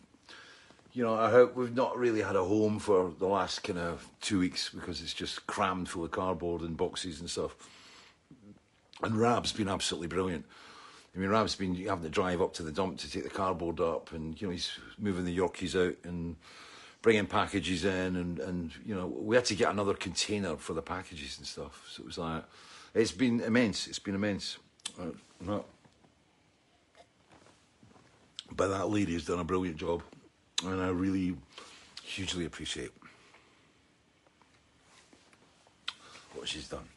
you 0.93 1.03
know, 1.03 1.15
I 1.15 1.31
hope 1.31 1.55
we've 1.55 1.73
not 1.73 1.97
really 1.97 2.21
had 2.21 2.35
a 2.35 2.43
home 2.43 2.79
for 2.79 3.13
the 3.17 3.27
last 3.27 3.63
kind 3.63 3.79
of 3.79 4.07
two 4.19 4.39
weeks 4.39 4.69
because 4.69 5.01
it's 5.01 5.13
just 5.13 5.47
crammed 5.47 5.89
full 5.89 6.03
of 6.03 6.11
cardboard 6.11 6.61
and 6.61 6.75
boxes 6.75 7.19
and 7.19 7.29
stuff. 7.29 7.55
And 9.01 9.15
Rab's 9.17 9.53
been 9.53 9.69
absolutely 9.69 10.07
brilliant. 10.07 10.45
I 11.13 11.19
mean, 11.19 11.29
Ram's 11.29 11.55
been 11.55 11.75
having 11.75 12.03
to 12.03 12.09
drive 12.09 12.41
up 12.41 12.53
to 12.53 12.63
the 12.63 12.71
dump 12.71 12.97
to 12.99 13.11
take 13.11 13.23
the 13.23 13.29
cardboard 13.29 13.79
up, 13.81 14.13
and 14.13 14.39
you 14.39 14.47
know 14.47 14.51
he's 14.51 14.71
moving 14.97 15.25
the 15.25 15.37
Yorkies 15.37 15.75
out 15.75 15.97
and 16.03 16.37
bringing 17.01 17.25
packages 17.25 17.83
in, 17.83 18.15
and 18.15 18.39
and 18.39 18.71
you 18.85 18.95
know 18.95 19.07
we 19.07 19.35
had 19.35 19.45
to 19.45 19.55
get 19.55 19.69
another 19.71 19.93
container 19.93 20.55
for 20.55 20.73
the 20.73 20.81
packages 20.81 21.37
and 21.37 21.45
stuff. 21.45 21.83
So 21.91 22.03
it 22.03 22.05
was 22.05 22.17
like 22.17 22.43
it's 22.93 23.11
been 23.11 23.41
immense. 23.41 23.87
It's 23.87 23.99
been 23.99 24.15
immense. 24.15 24.57
Uh, 24.99 25.07
no. 25.41 25.65
But 28.53 28.67
that 28.67 28.89
lady 28.89 29.13
has 29.13 29.25
done 29.25 29.39
a 29.39 29.45
brilliant 29.45 29.77
job, 29.77 30.03
and 30.65 30.81
I 30.81 30.89
really 30.89 31.35
hugely 32.03 32.45
appreciate 32.45 32.91
what 36.33 36.47
she's 36.47 36.67
done. 36.67 36.87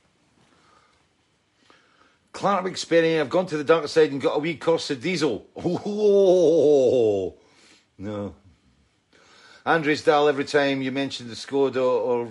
Clark 2.34 2.64
McSpenny, 2.64 3.20
I've 3.20 3.30
gone 3.30 3.46
to 3.46 3.56
the 3.56 3.62
dark 3.62 3.86
side 3.86 4.10
and 4.10 4.20
got 4.20 4.36
a 4.36 4.40
wee 4.40 4.56
course 4.56 4.90
of 4.90 5.00
diesel. 5.00 5.46
Oh, 5.56 7.36
no. 7.96 8.34
Andres 9.64 10.02
Dahl, 10.02 10.28
every 10.28 10.44
time 10.44 10.82
you 10.82 10.90
mention 10.90 11.28
the 11.28 11.36
Skoda 11.36 11.80
or 11.80 12.28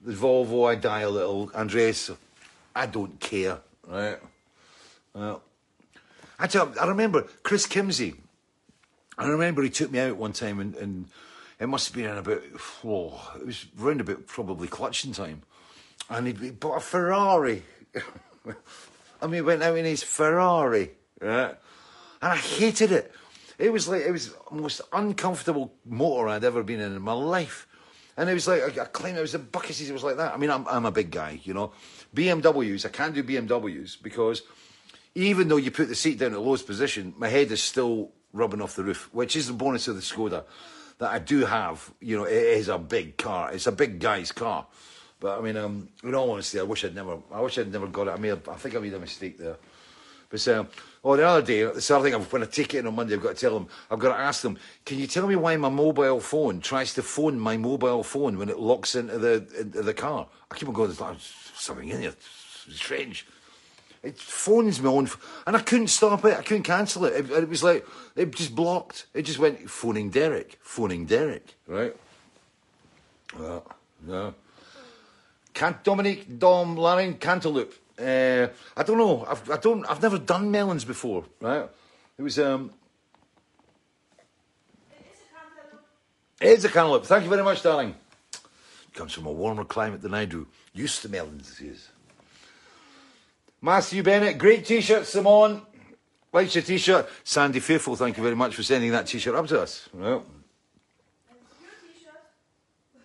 the 0.00 0.12
Volvo, 0.12 0.70
I 0.70 0.76
die 0.76 1.00
a 1.00 1.10
little. 1.10 1.50
Andres, 1.52 2.12
I 2.76 2.86
don't 2.86 3.18
care, 3.18 3.58
right? 3.88 4.18
Well, 5.12 5.42
I, 6.38 6.46
tell, 6.46 6.72
I 6.80 6.86
remember 6.86 7.22
Chris 7.42 7.66
Kimsey. 7.66 8.14
I 9.18 9.26
remember 9.26 9.62
he 9.62 9.70
took 9.70 9.90
me 9.90 9.98
out 9.98 10.16
one 10.16 10.32
time 10.32 10.60
and, 10.60 10.76
and 10.76 11.08
it 11.58 11.66
must 11.66 11.88
have 11.88 11.96
been 11.96 12.16
about, 12.16 12.42
oh, 12.84 13.32
it 13.40 13.46
was 13.46 13.66
round 13.76 14.00
about 14.00 14.28
probably 14.28 14.68
clutching 14.68 15.12
time. 15.12 15.42
And 16.08 16.28
he 16.28 16.50
bought 16.52 16.76
a 16.76 16.80
Ferrari. 16.80 17.64
and 19.24 19.32
we 19.32 19.40
went 19.40 19.62
out 19.62 19.78
in 19.78 19.86
his 19.86 20.02
Ferrari, 20.02 20.90
right? 21.18 21.56
And 22.20 22.32
I 22.32 22.36
hated 22.36 22.92
it. 22.92 23.10
It 23.58 23.72
was 23.72 23.88
like, 23.88 24.02
it 24.02 24.10
was 24.10 24.34
the 24.50 24.56
most 24.56 24.82
uncomfortable 24.92 25.72
motor 25.86 26.28
I'd 26.28 26.44
ever 26.44 26.62
been 26.62 26.78
in 26.78 26.94
in 26.94 27.00
my 27.00 27.14
life. 27.14 27.66
And 28.18 28.28
it 28.28 28.34
was 28.34 28.46
like, 28.46 28.78
I, 28.78 28.84
claim 28.84 29.16
it 29.16 29.22
was 29.22 29.32
the 29.32 29.38
buckets, 29.38 29.80
it 29.80 29.94
was 29.94 30.04
like 30.04 30.18
that. 30.18 30.34
I 30.34 30.36
mean, 30.36 30.50
I'm, 30.50 30.68
I'm 30.68 30.84
a 30.84 30.90
big 30.90 31.10
guy, 31.10 31.40
you 31.42 31.54
know. 31.54 31.72
BMWs, 32.14 32.84
I 32.84 32.90
can't 32.90 33.14
do 33.14 33.24
BMWs 33.24 34.02
because 34.02 34.42
even 35.14 35.48
though 35.48 35.56
you 35.56 35.70
put 35.70 35.88
the 35.88 35.94
seat 35.94 36.18
down 36.18 36.32
at 36.32 36.34
the 36.34 36.40
lowest 36.40 36.66
position, 36.66 37.14
my 37.16 37.28
head 37.28 37.50
is 37.50 37.62
still 37.62 38.12
rubbing 38.34 38.60
off 38.60 38.76
the 38.76 38.84
roof, 38.84 39.08
which 39.12 39.36
is 39.36 39.46
the 39.46 39.54
bonus 39.54 39.88
of 39.88 39.96
the 39.96 40.02
Skoda 40.02 40.44
that 40.98 41.10
I 41.10 41.18
do 41.18 41.46
have. 41.46 41.94
You 41.98 42.18
know, 42.18 42.24
it 42.24 42.34
is 42.34 42.68
a 42.68 42.76
big 42.76 43.16
car. 43.16 43.52
It's 43.52 43.66
a 43.66 43.72
big 43.72 44.00
guy's 44.00 44.32
car. 44.32 44.66
But 45.24 45.38
I 45.38 45.40
mean, 45.40 45.56
um, 45.56 45.88
in 46.02 46.14
all 46.14 46.32
honesty, 46.32 46.60
I 46.60 46.64
wish 46.64 46.84
I'd 46.84 46.94
never. 46.94 47.16
I 47.32 47.40
wish 47.40 47.56
I'd 47.56 47.72
never 47.72 47.86
got 47.86 48.08
it. 48.08 48.10
I 48.10 48.18
mean, 48.18 48.32
I 48.32 48.54
think 48.56 48.76
I 48.76 48.78
made 48.78 48.92
a 48.92 48.98
mistake 48.98 49.38
there. 49.38 49.56
But 50.28 50.46
um, 50.48 50.68
oh, 51.02 51.16
the 51.16 51.26
other 51.26 51.40
day, 51.40 51.62
the 51.62 51.96
other 51.96 52.10
thing, 52.10 52.20
when 52.24 52.42
I 52.42 52.44
take 52.44 52.74
it 52.74 52.80
in 52.80 52.86
on 52.86 52.94
Monday, 52.94 53.14
I've 53.14 53.22
got 53.22 53.34
to 53.34 53.40
tell 53.40 53.54
them. 53.54 53.66
I've 53.90 53.98
got 53.98 54.14
to 54.14 54.22
ask 54.22 54.42
them. 54.42 54.58
Can 54.84 54.98
you 54.98 55.06
tell 55.06 55.26
me 55.26 55.34
why 55.34 55.56
my 55.56 55.70
mobile 55.70 56.20
phone 56.20 56.60
tries 56.60 56.92
to 56.92 57.02
phone 57.02 57.38
my 57.38 57.56
mobile 57.56 58.02
phone 58.02 58.36
when 58.36 58.50
it 58.50 58.58
locks 58.58 58.96
into 58.96 59.18
the 59.18 59.46
into 59.58 59.80
the 59.80 59.94
car? 59.94 60.26
I 60.50 60.56
keep 60.56 60.68
on 60.68 60.74
going. 60.74 60.92
There's 60.92 61.32
something 61.54 61.88
in 61.88 62.02
here. 62.02 62.14
It's 62.66 62.78
strange. 62.78 63.26
It 64.02 64.18
phones 64.18 64.82
me 64.82 64.90
on, 64.90 65.08
and 65.46 65.56
I 65.56 65.60
couldn't 65.60 65.88
stop 65.88 66.22
it. 66.26 66.36
I 66.36 66.42
couldn't 66.42 66.64
cancel 66.64 67.06
it. 67.06 67.14
It, 67.14 67.30
it 67.30 67.48
was 67.48 67.64
like 67.64 67.86
it 68.14 68.30
just 68.34 68.54
blocked. 68.54 69.06
It 69.14 69.22
just 69.22 69.38
went 69.38 69.70
phoning 69.70 70.10
Derek, 70.10 70.58
phoning 70.60 71.06
Derek, 71.06 71.54
right? 71.66 71.96
Well, 73.38 73.66
no. 74.06 74.34
Can't 75.54 75.82
Dominic 75.84 76.38
Dom 76.38 76.76
Laring 76.76 77.16
Cantaloupe. 77.16 77.72
Uh, 77.98 78.48
I 78.76 78.82
don't 78.82 78.98
know. 78.98 79.24
I've, 79.26 79.48
I 79.50 79.56
don't. 79.56 79.88
I've 79.88 80.02
never 80.02 80.18
done 80.18 80.50
melons 80.50 80.84
before, 80.84 81.24
right? 81.40 81.68
It 82.18 82.22
was 82.22 82.38
um. 82.40 82.72
It's 86.40 86.64
a 86.64 86.68
cantaloupe. 86.68 87.06
Thank 87.06 87.24
you 87.24 87.30
very 87.30 87.44
much, 87.44 87.62
darling. 87.62 87.94
Comes 88.92 89.12
from 89.12 89.26
a 89.26 89.32
warmer 89.32 89.64
climate 89.64 90.02
than 90.02 90.12
I 90.12 90.24
do. 90.24 90.46
Used 90.72 91.02
to 91.02 91.08
melons, 91.08 91.58
he 91.58 91.68
is. 91.68 91.88
Matthew 93.62 94.02
Bennett, 94.02 94.36
great 94.38 94.66
t-shirt, 94.66 95.06
Simone. 95.06 95.62
Likes 96.32 96.54
your 96.54 96.62
t-shirt. 96.62 97.08
Sandy 97.22 97.60
Faithful, 97.60 97.96
thank 97.96 98.16
you 98.16 98.22
very 98.22 98.36
much 98.36 98.54
for 98.54 98.62
sending 98.62 98.90
that 98.90 99.06
t-shirt 99.06 99.34
up 99.34 99.46
to 99.46 99.60
us. 99.62 99.88
Well. 99.94 100.24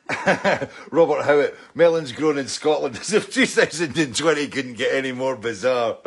Robert 0.92 1.24
Howitt, 1.26 1.56
melons 1.76 2.12
grown 2.12 2.38
in 2.38 2.48
Scotland 2.48 2.98
as 2.98 3.14
if 3.14 3.32
2020 3.34 4.48
couldn't 4.48 4.74
get 4.74 4.94
any 4.94 5.12
more 5.12 5.36
bizarre. 5.36 5.98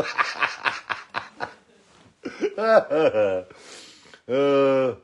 uh, 4.29 4.95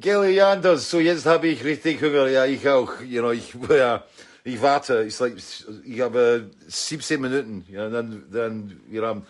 Gilly 0.00 0.40
Anders, 0.40 0.88
so 0.88 0.98
jetzt 0.98 1.26
habe 1.26 1.48
ich 1.48 1.62
richtig 1.62 2.00
Hunger. 2.00 2.28
Ja, 2.28 2.46
ich 2.46 2.66
auch. 2.66 3.02
You 3.02 3.20
know, 3.20 3.32
ich, 3.32 3.54
ja, 3.68 4.02
ich 4.44 4.60
warte. 4.62 5.04
It's 5.04 5.20
like, 5.20 5.36
ich 5.84 6.00
habe 6.00 6.50
17 6.66 7.20
Minuten. 7.20 7.66
Ja, 7.70 7.90
dann, 7.90 8.24
dann, 8.30 8.80
wir 8.88 9.02
haben 9.02 9.26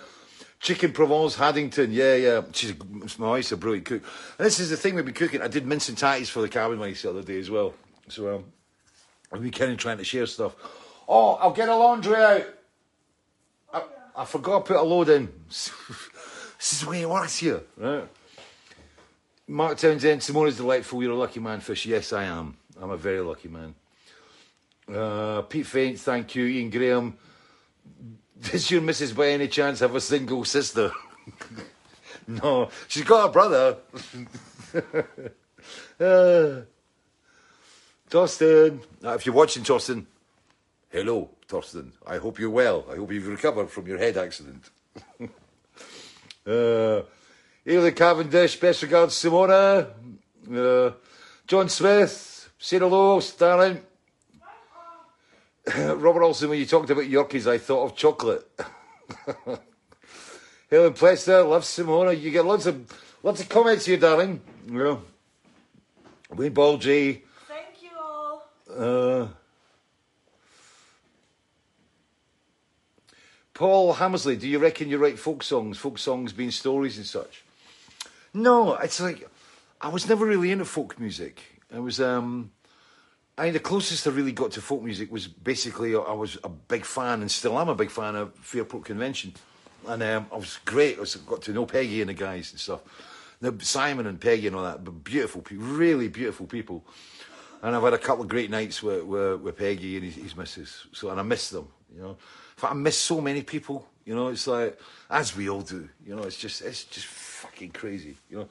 Chicken 0.60 0.92
Provence 0.92 1.36
Haddington, 1.36 1.92
yeah, 1.92 2.14
yeah. 2.14 2.42
She's 2.52 2.72
my 3.18 3.30
wife's 3.30 3.50
a 3.50 3.56
brilliant 3.56 3.84
cook. 3.84 4.02
And 4.38 4.46
this 4.46 4.60
is 4.60 4.70
the 4.70 4.76
thing 4.76 4.94
we've 4.94 5.04
been 5.04 5.12
cooking. 5.12 5.42
I 5.42 5.48
did 5.48 5.66
mince 5.66 5.88
and 5.88 5.98
tatties 5.98 6.28
for 6.28 6.40
the 6.40 6.48
cabin 6.48 6.78
mice 6.78 7.02
the 7.02 7.10
other 7.10 7.22
day 7.22 7.40
as 7.40 7.50
well. 7.50 7.74
So 8.08 8.36
um, 8.36 8.44
I've 9.32 9.42
been 9.42 9.50
kind 9.50 9.72
of 9.72 9.78
trying 9.78 9.98
to 9.98 10.04
share 10.04 10.26
stuff. 10.26 10.54
Oh, 11.08 11.34
I'll 11.34 11.52
get 11.52 11.68
a 11.68 11.76
laundry 11.76 12.16
out. 12.16 12.46
I, 13.72 13.82
I 14.16 14.24
forgot 14.24 14.66
to 14.66 14.72
put 14.72 14.80
a 14.80 14.82
load 14.82 15.08
in. 15.08 15.32
this 15.48 16.72
is 16.72 16.80
the 16.80 16.90
way 16.90 17.02
it 17.02 17.08
works 17.08 17.38
here, 17.38 17.62
right? 17.76 18.08
Mark 19.48 19.78
Townsend, 19.78 20.22
Simone 20.22 20.48
is 20.48 20.56
delightful. 20.56 21.02
You're 21.02 21.12
a 21.12 21.16
lucky 21.16 21.40
man, 21.40 21.60
Fish. 21.60 21.86
Yes, 21.86 22.12
I 22.12 22.24
am. 22.24 22.56
I'm 22.80 22.90
a 22.90 22.96
very 22.96 23.20
lucky 23.20 23.48
man. 23.48 23.74
Uh, 24.92 25.42
Pete 25.42 25.66
Faint, 25.66 25.98
thank 25.98 26.34
you. 26.34 26.46
Ian 26.46 26.70
Graham. 26.70 27.18
Does 28.40 28.70
your 28.70 28.80
missus 28.80 29.12
by 29.12 29.28
any 29.28 29.48
chance 29.48 29.80
have 29.80 29.94
a 29.94 30.00
single 30.00 30.44
sister? 30.44 30.90
no, 32.26 32.70
she's 32.88 33.04
got 33.04 33.28
a 33.28 33.32
brother. 33.32 33.76
uh, 36.00 36.62
Torsten, 38.12 38.80
if 39.02 39.24
you're 39.24 39.34
watching, 39.34 39.62
Torsten, 39.62 40.04
hello, 40.90 41.30
Torsten. 41.48 41.92
I 42.06 42.18
hope 42.18 42.38
you're 42.38 42.50
well. 42.50 42.84
I 42.92 42.96
hope 42.96 43.10
you've 43.10 43.26
recovered 43.26 43.70
from 43.70 43.86
your 43.86 43.96
head 43.96 44.18
accident. 44.18 44.68
uh, 46.46 47.02
Cavendish, 47.64 48.60
best 48.60 48.82
regards, 48.82 49.14
Simona. 49.14 49.88
Uh, 50.54 50.90
John 51.46 51.70
Smith, 51.70 52.50
say 52.58 52.78
hello, 52.78 53.18
Starling. 53.20 53.80
Robert 55.74 56.22
Olsen, 56.22 56.50
when 56.50 56.58
you 56.58 56.66
talked 56.66 56.90
about 56.90 57.04
Yorkies, 57.04 57.50
I 57.50 57.56
thought 57.56 57.84
of 57.84 57.96
chocolate. 57.96 58.46
Helen 60.70 60.92
Plester, 60.92 61.42
love 61.44 61.62
Simona. 61.62 62.20
You 62.20 62.30
get 62.30 62.44
lots 62.44 62.66
of 62.66 62.92
lots 63.22 63.40
of 63.40 63.48
comments 63.48 63.86
here, 63.86 63.96
darling. 63.96 64.42
Yeah. 64.70 64.98
Wayne 66.34 66.52
Ball 66.52 66.76
G. 66.78 67.22
Thank 67.46 67.82
you 67.82 67.90
all. 67.98 68.48
Uh, 68.76 69.28
Paul 73.54 73.92
Hammersley, 73.92 74.36
do 74.36 74.48
you 74.48 74.58
reckon 74.58 74.88
you 74.88 74.98
write 74.98 75.18
folk 75.18 75.42
songs, 75.42 75.78
folk 75.78 75.98
songs 75.98 76.32
being 76.32 76.50
stories 76.50 76.96
and 76.96 77.06
such? 77.06 77.44
No, 78.34 78.74
it's 78.74 79.00
like 79.00 79.28
I 79.80 79.88
was 79.88 80.08
never 80.08 80.24
really 80.24 80.50
into 80.50 80.64
folk 80.64 80.98
music. 80.98 81.42
I 81.72 81.80
was 81.80 82.00
um 82.00 82.50
I 83.36 83.50
the 83.50 83.60
closest 83.60 84.06
I 84.06 84.10
really 84.10 84.32
got 84.32 84.52
to 84.52 84.60
folk 84.60 84.82
music 84.82 85.12
was 85.12 85.26
basically 85.26 85.94
I 85.94 86.12
was 86.12 86.38
a 86.44 86.48
big 86.48 86.84
fan 86.84 87.20
and 87.20 87.30
still 87.30 87.58
am 87.58 87.68
a 87.68 87.74
big 87.74 87.90
fan 87.90 88.16
of 88.16 88.34
Fairport 88.36 88.84
Convention. 88.84 89.34
And 89.86 90.02
um, 90.02 90.26
I 90.32 90.36
was 90.36 90.58
great. 90.64 90.96
I 90.96 91.00
was, 91.00 91.16
got 91.16 91.42
to 91.42 91.52
know 91.52 91.66
Peggy 91.66 92.00
and 92.00 92.08
the 92.08 92.14
guys 92.14 92.52
and 92.52 92.60
stuff. 92.60 92.80
Now, 93.40 93.52
Simon 93.58 94.06
and 94.06 94.20
Peggy 94.20 94.46
and 94.46 94.54
all 94.54 94.62
that, 94.62 94.84
but 94.84 95.02
beautiful 95.02 95.44
really 95.50 96.06
beautiful 96.06 96.46
people. 96.46 96.84
And 97.62 97.76
I've 97.76 97.82
had 97.82 97.94
a 97.94 97.98
couple 97.98 98.24
of 98.24 98.28
great 98.28 98.50
nights 98.50 98.82
with, 98.82 99.04
with, 99.04 99.40
with 99.40 99.56
Peggy 99.56 99.96
and 99.96 100.04
his, 100.04 100.16
his 100.16 100.36
missus. 100.36 100.86
So, 100.92 101.10
and 101.10 101.20
I 101.20 101.22
miss 101.22 101.50
them, 101.50 101.68
you 101.94 102.02
know. 102.02 102.10
In 102.10 102.16
fact, 102.56 102.72
I 102.72 102.76
miss 102.76 102.98
so 102.98 103.20
many 103.20 103.42
people, 103.42 103.88
you 104.04 104.16
know. 104.16 104.28
It's 104.28 104.48
like, 104.48 104.78
as 105.08 105.36
we 105.36 105.48
all 105.48 105.62
do, 105.62 105.88
you 106.04 106.16
know. 106.16 106.24
It's 106.24 106.36
just, 106.36 106.62
it's 106.62 106.84
just 106.84 107.06
fucking 107.06 107.70
crazy, 107.70 108.16
you 108.28 108.38
know. 108.38 108.48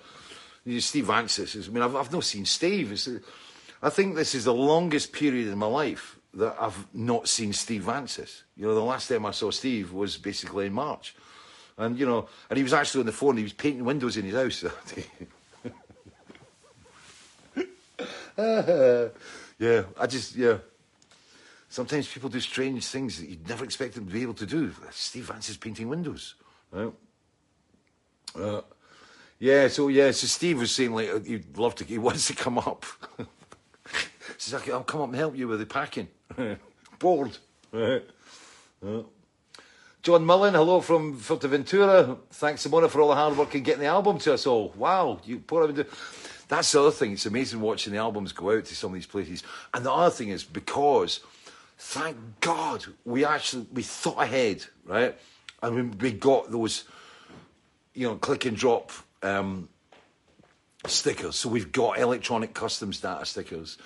You 0.63 0.79
Steve 0.79 1.05
Vantsis 1.05 1.55
is, 1.55 1.67
I 1.67 1.71
mean, 1.71 1.83
I've, 1.83 1.95
I've 1.95 2.11
not 2.11 2.23
seen 2.23 2.45
Steve. 2.45 2.91
It's, 2.91 3.09
I 3.81 3.89
think 3.89 4.15
this 4.15 4.33
is 4.33 4.45
the 4.45 4.53
longest 4.53 5.11
period 5.11 5.47
in 5.47 5.57
my 5.57 5.65
life 5.65 6.17
that 6.35 6.55
I've 6.59 6.87
not 6.93 7.27
seen 7.27 7.51
Steve 7.51 7.83
Vantsis. 7.83 8.43
You 8.55 8.67
know, 8.67 8.75
the 8.75 8.81
last 8.81 9.09
time 9.09 9.25
I 9.25 9.31
saw 9.31 9.51
Steve 9.51 9.91
was 9.91 10.17
basically 10.17 10.67
in 10.67 10.73
March. 10.73 11.15
And, 11.77 11.97
you 11.99 12.05
know, 12.05 12.29
and 12.49 12.57
he 12.57 12.63
was 12.63 12.73
actually 12.73 13.01
on 13.01 13.05
the 13.07 13.11
phone, 13.11 13.37
he 13.37 13.43
was 13.43 13.53
painting 13.53 13.83
windows 13.83 14.15
in 14.15 14.25
his 14.25 14.35
house 14.35 14.71
yeah, 19.59 19.83
I 19.99 20.07
just, 20.07 20.35
yeah. 20.35 20.57
Sometimes 21.69 22.07
people 22.07 22.29
do 22.29 22.39
strange 22.39 22.85
things 22.87 23.19
that 23.19 23.29
you'd 23.29 23.47
never 23.47 23.63
expect 23.63 23.95
them 23.95 24.05
to 24.05 24.13
be 24.13 24.21
able 24.23 24.33
to 24.33 24.45
do. 24.45 24.73
Steve 24.91 25.31
Vantsis 25.31 25.59
painting 25.59 25.87
windows. 25.87 26.35
Right? 26.71 26.91
Uh, 28.35 28.61
yeah, 29.39 29.67
so 29.67 29.87
yeah, 29.87 30.11
so 30.11 30.27
Steve 30.27 30.59
was 30.59 30.71
saying 30.71 30.93
like 30.93 31.09
uh, 31.09 31.19
he'd 31.19 31.57
love 31.57 31.75
to, 31.75 31.83
he 31.83 31.97
wants 31.97 32.27
to 32.27 32.35
come 32.35 32.57
up. 32.57 32.85
Says 34.37 34.53
"Okay, 34.55 34.71
I'll 34.71 34.83
come 34.83 35.01
up 35.01 35.07
and 35.07 35.15
help 35.15 35.37
you 35.37 35.47
with 35.47 35.59
the 35.59 35.65
packing. 35.65 36.07
Bored. 36.99 37.37
Uh. 37.73 37.99
John 40.01 40.25
Mullen, 40.25 40.55
hello 40.55 40.81
from 40.81 41.19
Fuerteventura. 41.19 42.17
Thanks, 42.31 42.65
Simona, 42.65 42.89
for 42.89 43.01
all 43.01 43.09
the 43.09 43.15
hard 43.15 43.37
work 43.37 43.53
in 43.53 43.61
getting 43.61 43.81
the 43.81 43.87
album 43.87 44.17
to 44.19 44.33
us 44.33 44.47
all. 44.47 44.73
Wow, 44.75 45.19
you 45.23 45.43
into. 45.69 45.85
That's 46.51 46.73
the 46.73 46.81
other 46.81 46.91
thing. 46.91 47.13
It's 47.13 47.25
amazing 47.25 47.61
watching 47.61 47.93
the 47.93 47.99
albums 47.99 48.33
go 48.33 48.51
out 48.51 48.65
to 48.65 48.75
some 48.75 48.89
of 48.89 48.95
these 48.95 49.05
places. 49.05 49.41
And 49.73 49.85
the 49.85 49.91
other 49.93 50.13
thing 50.13 50.27
is 50.27 50.43
because, 50.43 51.21
thank 51.77 52.17
God, 52.41 52.83
we 53.05 53.23
actually 53.23 53.67
we 53.71 53.83
thought 53.83 54.21
ahead, 54.21 54.65
right? 54.83 55.17
And 55.63 55.75
we, 55.75 55.81
we 55.83 56.11
got 56.11 56.51
those, 56.51 56.83
you 57.93 58.05
know, 58.05 58.15
click 58.17 58.43
and 58.43 58.57
drop 58.57 58.91
um, 59.23 59.69
stickers. 60.85 61.37
So 61.37 61.47
we've 61.47 61.71
got 61.71 61.99
electronic 61.99 62.53
customs 62.53 62.99
data 62.99 63.25
stickers, 63.25 63.77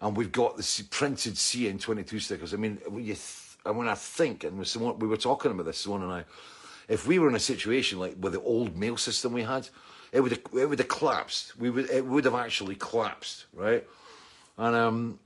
and 0.00 0.16
we've 0.16 0.32
got 0.32 0.56
the 0.56 0.86
printed 0.88 1.34
CN22 1.34 2.22
stickers. 2.22 2.54
I 2.54 2.56
mean, 2.56 2.78
when 2.88 3.04
you 3.04 3.12
th- 3.12 3.58
and 3.66 3.76
when 3.76 3.86
I 3.86 3.96
think, 3.96 4.44
and 4.44 4.66
Simone, 4.66 4.98
we 4.98 5.08
were 5.08 5.18
talking 5.18 5.50
about 5.50 5.66
this, 5.66 5.76
Simone 5.76 6.04
and 6.04 6.12
I, 6.12 6.24
if 6.88 7.06
we 7.06 7.18
were 7.18 7.28
in 7.28 7.34
a 7.34 7.38
situation 7.38 7.98
like 7.98 8.16
with 8.18 8.32
the 8.32 8.40
old 8.40 8.78
mail 8.78 8.96
system 8.96 9.34
we 9.34 9.42
had, 9.42 9.68
it 10.14 10.20
would 10.20 10.30
have, 10.30 10.42
it 10.56 10.68
would 10.68 10.78
have 10.78 10.88
collapsed. 10.88 11.58
We 11.58 11.70
would 11.70 11.90
it 11.90 12.06
would 12.06 12.24
have 12.24 12.36
actually 12.36 12.76
collapsed, 12.76 13.46
right? 13.52 13.84
And 14.56 14.76
um, 14.76 15.18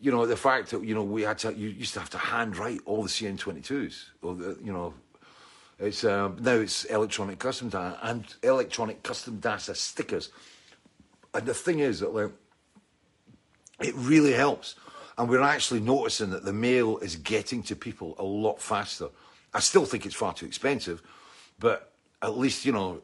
you 0.00 0.10
know 0.10 0.26
the 0.26 0.36
fact 0.36 0.70
that 0.70 0.84
you 0.84 0.94
know 0.94 1.04
we 1.04 1.22
had 1.22 1.38
to 1.38 1.54
you 1.54 1.68
used 1.68 1.94
to 1.94 2.00
have 2.00 2.10
to 2.10 2.18
handwrite 2.18 2.80
all 2.84 3.04
the 3.04 3.08
CN22s, 3.08 4.06
or 4.20 4.34
the, 4.34 4.58
you 4.62 4.72
know. 4.72 4.92
It's 5.78 6.04
um, 6.04 6.38
now 6.40 6.54
it's 6.54 6.84
electronic 6.84 7.38
custom 7.38 7.68
data 7.68 7.98
and 8.02 8.24
electronic 8.42 9.02
custom 9.02 9.38
data 9.38 9.74
stickers. 9.74 10.30
And 11.34 11.46
the 11.46 11.54
thing 11.54 11.80
is 11.80 12.00
that 12.00 12.12
like 12.14 12.32
it 13.80 13.94
really 13.94 14.32
helps. 14.32 14.74
And 15.18 15.28
we're 15.28 15.42
actually 15.42 15.80
noticing 15.80 16.30
that 16.30 16.44
the 16.44 16.52
mail 16.52 16.98
is 16.98 17.16
getting 17.16 17.62
to 17.64 17.76
people 17.76 18.16
a 18.18 18.24
lot 18.24 18.60
faster. 18.60 19.08
I 19.54 19.60
still 19.60 19.84
think 19.84 20.04
it's 20.04 20.14
far 20.14 20.34
too 20.34 20.46
expensive, 20.46 21.02
but 21.58 21.92
at 22.22 22.36
least, 22.36 22.64
you 22.64 22.72
know, 22.72 23.02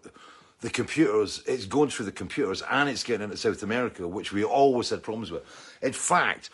the 0.63 0.71
computers, 0.71 1.43
it's 1.45 1.67
going 1.67 1.91
through 1.91 2.07
the 2.07 2.13
computers 2.13 2.63
and 2.71 2.89
it's 2.89 3.03
getting 3.03 3.25
into 3.25 3.37
South 3.37 3.63
America, 3.65 4.07
which 4.07 4.33
we 4.33 4.45
always 4.45 4.91
had 4.91 5.03
problems 5.03 5.31
with. 5.31 5.43
In 5.83 5.93
fact, 5.93 6.51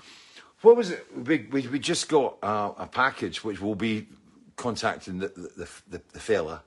what 0.62 0.76
was 0.76 0.90
it? 0.90 1.06
We, 1.14 1.46
we, 1.50 1.68
we 1.68 1.78
just 1.78 2.08
got 2.08 2.38
uh, 2.42 2.72
a 2.78 2.86
package 2.86 3.44
which 3.44 3.60
will 3.60 3.74
be 3.74 4.08
contacting 4.56 5.18
the, 5.18 5.28
the, 5.28 5.68
the, 5.88 6.02
the 6.12 6.20
fella. 6.20 6.62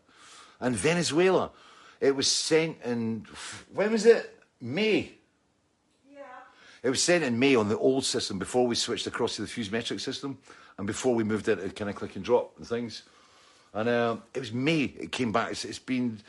And 0.60 0.76
Venezuela, 0.76 1.50
it 2.00 2.16
was 2.16 2.28
sent 2.28 2.78
in, 2.86 3.26
when 3.74 3.92
was 3.92 4.06
it? 4.06 4.40
May. 4.62 5.12
Yeah. 6.14 6.22
It 6.84 6.92
was 6.92 7.02
sent 7.02 7.24
in 7.24 7.40
May 7.40 7.56
on 7.56 7.70
the 7.70 7.78
old 7.78 8.06
system 8.06 8.38
before 8.38 8.68
we 8.68 8.76
switched 8.76 9.08
across 9.08 9.38
to 9.38 9.42
the 9.42 9.48
fused 9.48 9.72
metric 9.72 10.00
system 10.00 10.38
and 10.78 10.86
before 10.86 11.16
we 11.16 11.24
moved 11.24 11.50
into 11.50 11.68
kind 11.72 11.90
of 11.90 11.96
click 11.96 12.16
and 12.16 12.24
drop 12.24 12.54
and 12.58 12.68
things. 12.68 13.02
And 13.74 13.90
um, 13.90 14.22
it 14.36 14.40
was 14.40 14.54
May 14.54 14.84
it 14.84 15.12
came 15.12 15.32
back. 15.32 15.50
It's, 15.52 15.66
it's 15.66 15.80
been, 15.80 16.20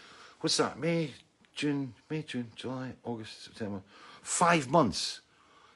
what's 0.43 0.59
that? 0.59 0.79
May, 0.79 1.11
June, 1.55 1.95
May, 2.11 2.23
June, 2.23 2.51
July, 2.55 2.93
August, 3.05 3.45
September. 3.45 3.81
Five 4.23 4.69
months. 4.71 5.21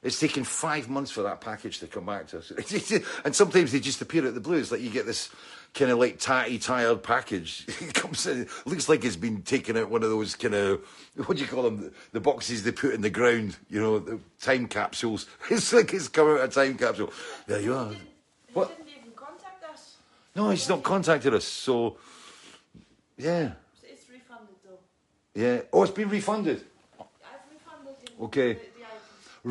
It's 0.02 0.20
taken 0.20 0.44
five 0.44 0.88
months 0.88 1.10
for 1.10 1.22
that 1.22 1.40
package 1.40 1.80
to 1.80 1.86
come 1.86 2.06
back 2.06 2.28
to 2.28 2.38
us. 2.38 2.52
and 3.24 3.34
sometimes 3.34 3.72
they 3.72 3.80
just 3.80 4.00
appear 4.02 4.24
at 4.26 4.34
the 4.34 4.40
blue. 4.40 4.58
It's 4.58 4.70
like 4.70 4.80
you 4.82 4.90
get 4.90 5.06
this 5.06 5.30
kind 5.74 5.90
of 5.90 5.98
like 5.98 6.18
tatty, 6.18 6.58
tired 6.58 7.02
package. 7.02 7.66
It 7.80 7.94
comes 7.94 8.26
in, 8.26 8.42
it 8.42 8.48
looks 8.66 8.88
like 8.88 9.04
it's 9.04 9.16
been 9.16 9.42
taken 9.42 9.76
out 9.76 9.90
one 9.90 10.02
of 10.04 10.10
those 10.10 10.36
kind 10.36 10.54
of, 10.54 10.80
what 11.26 11.36
do 11.36 11.42
you 11.42 11.48
call 11.48 11.64
them? 11.64 11.80
The, 11.80 11.92
the 12.12 12.20
boxes 12.20 12.62
they 12.62 12.72
put 12.72 12.94
in 12.94 13.00
the 13.00 13.10
ground, 13.10 13.56
you 13.68 13.80
know, 13.80 13.98
the 13.98 14.20
time 14.40 14.68
capsules. 14.68 15.26
It's 15.50 15.72
like 15.72 15.92
it's 15.92 16.08
come 16.08 16.28
out 16.28 16.40
of 16.40 16.50
a 16.50 16.52
time 16.52 16.76
capsule. 16.78 17.12
There 17.46 17.60
you 17.60 17.74
are. 17.74 17.90
He 17.90 17.98
What? 18.52 18.76
didn't 18.76 18.90
even 18.96 19.12
contact 19.16 19.64
us. 19.72 19.96
No, 20.36 20.50
he's 20.50 20.68
not 20.68 20.82
contacted 20.84 21.34
us. 21.34 21.44
So, 21.44 21.96
yeah. 23.18 23.52
It's 25.36 25.44
refunded 25.44 25.44
though. 25.44 25.54
Yeah. 25.54 25.60
Oh, 25.72 25.82
it's 25.82 25.92
been 25.92 26.08
refunded. 26.08 26.64
I've 26.98 27.06
refunded 27.52 28.10
Okay. 28.20 28.52
the, 28.54 28.60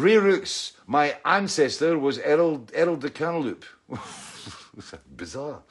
the 0.02 0.18
items. 0.34 0.74
My 0.88 1.16
ancestor 1.24 1.98
was 1.98 2.20
Errol, 2.20 2.68
Errol 2.74 2.98
de 2.98 3.10
Canaloop. 3.10 3.64
Bizarre. 5.16 5.62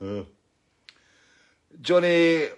Uh. 0.00 0.22
Johnny 1.80 2.48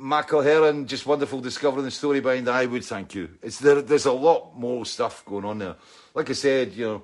McElheron, 0.00 0.86
just 0.86 1.06
wonderful 1.06 1.40
discovering 1.40 1.84
the 1.84 1.90
story 1.90 2.20
behind 2.20 2.46
the 2.46 2.50
Highwood 2.52 2.84
thank 2.84 3.14
you. 3.14 3.28
It's 3.42 3.58
there, 3.58 3.80
there's 3.80 4.06
a 4.06 4.12
lot 4.12 4.56
more 4.56 4.84
stuff 4.84 5.24
going 5.24 5.44
on 5.44 5.58
there. 5.58 5.76
Like 6.14 6.30
I 6.30 6.32
said, 6.32 6.72
you 6.72 6.84
know, 6.86 7.02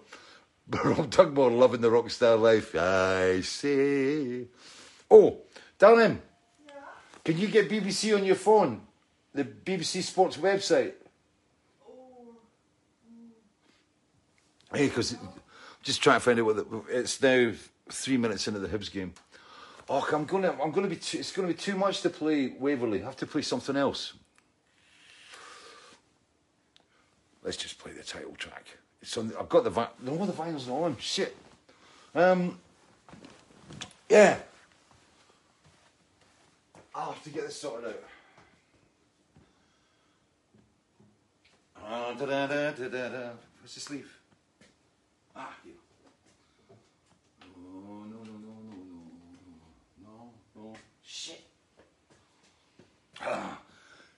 Rob 0.85 1.11
Dugmore 1.11 1.51
loving 1.51 1.81
the 1.81 1.91
rock 1.91 2.11
star 2.11 2.37
life. 2.37 2.75
I 2.75 3.41
say. 3.43 4.47
Oh, 5.11 5.39
Darren, 5.79 6.19
can 7.25 7.39
you 7.39 7.49
get 7.49 7.69
BBC 7.71 8.17
on 8.17 8.25
your 8.25 8.37
phone? 8.37 8.81
The 9.35 9.45
BBC 9.45 10.03
Sports 10.03 10.37
website. 10.37 10.93
Hey, 14.73 14.87
because 14.87 15.17
just 15.83 16.03
trying 16.03 16.17
to 16.17 16.21
find 16.21 16.39
out 16.39 16.47
what 16.47 16.57
the, 16.57 16.83
it's 16.89 17.21
now 17.23 17.53
three 17.89 18.17
minutes 18.17 18.47
into 18.47 18.61
the 18.61 18.69
Hibs 18.69 18.91
game. 18.91 19.15
Oh, 19.89 20.07
I'm 20.13 20.25
gonna, 20.25 20.57
I'm 20.63 20.71
gonna 20.71 20.87
be, 20.87 20.97
too, 20.97 21.19
it's 21.19 21.33
gonna 21.33 21.49
be 21.49 21.55
too 21.55 21.77
much 21.77 22.03
to 22.03 22.11
play 22.11 22.55
Waverley. 22.59 23.03
I 23.03 23.07
have 23.07 23.17
to 23.17 23.27
play 23.27 23.43
something 23.43 23.77
else. 23.77 24.15
Let's 27.43 27.57
just 27.57 27.79
play 27.79 27.93
the 27.93 28.03
title 28.03 28.35
track. 28.37 28.67
It's 29.03 29.17
on. 29.17 29.33
I've 29.39 29.49
got 29.49 29.65
the 29.65 29.71
vi- 29.71 29.89
no, 30.03 30.25
the 30.25 30.33
vinyl's 30.33 30.69
not 30.69 30.83
on. 30.83 30.97
Shit. 30.99 31.35
Um. 32.15 32.59
Yeah. 34.09 34.39
I'll 36.95 37.13
have 37.13 37.25
to 37.25 37.31
get 37.31 37.47
this 37.47 37.57
sorted 37.61 37.89
out. 37.89 38.03
Ah, 41.85 42.13
da-da-da-da-da-da. 42.15 43.33
Where's 43.59 43.75
the 43.75 43.81
sleeve? 43.81 44.13
Ah, 45.35 45.55
here. 45.65 45.75
No, 47.57 48.05
no, 48.05 48.19
no, 48.19 48.33
no, 48.33 48.55
no, 48.69 48.79
no, 50.03 50.05
no, 50.05 50.31
no. 50.57 50.77
Shit. 51.03 51.43
Ah. 53.21 53.59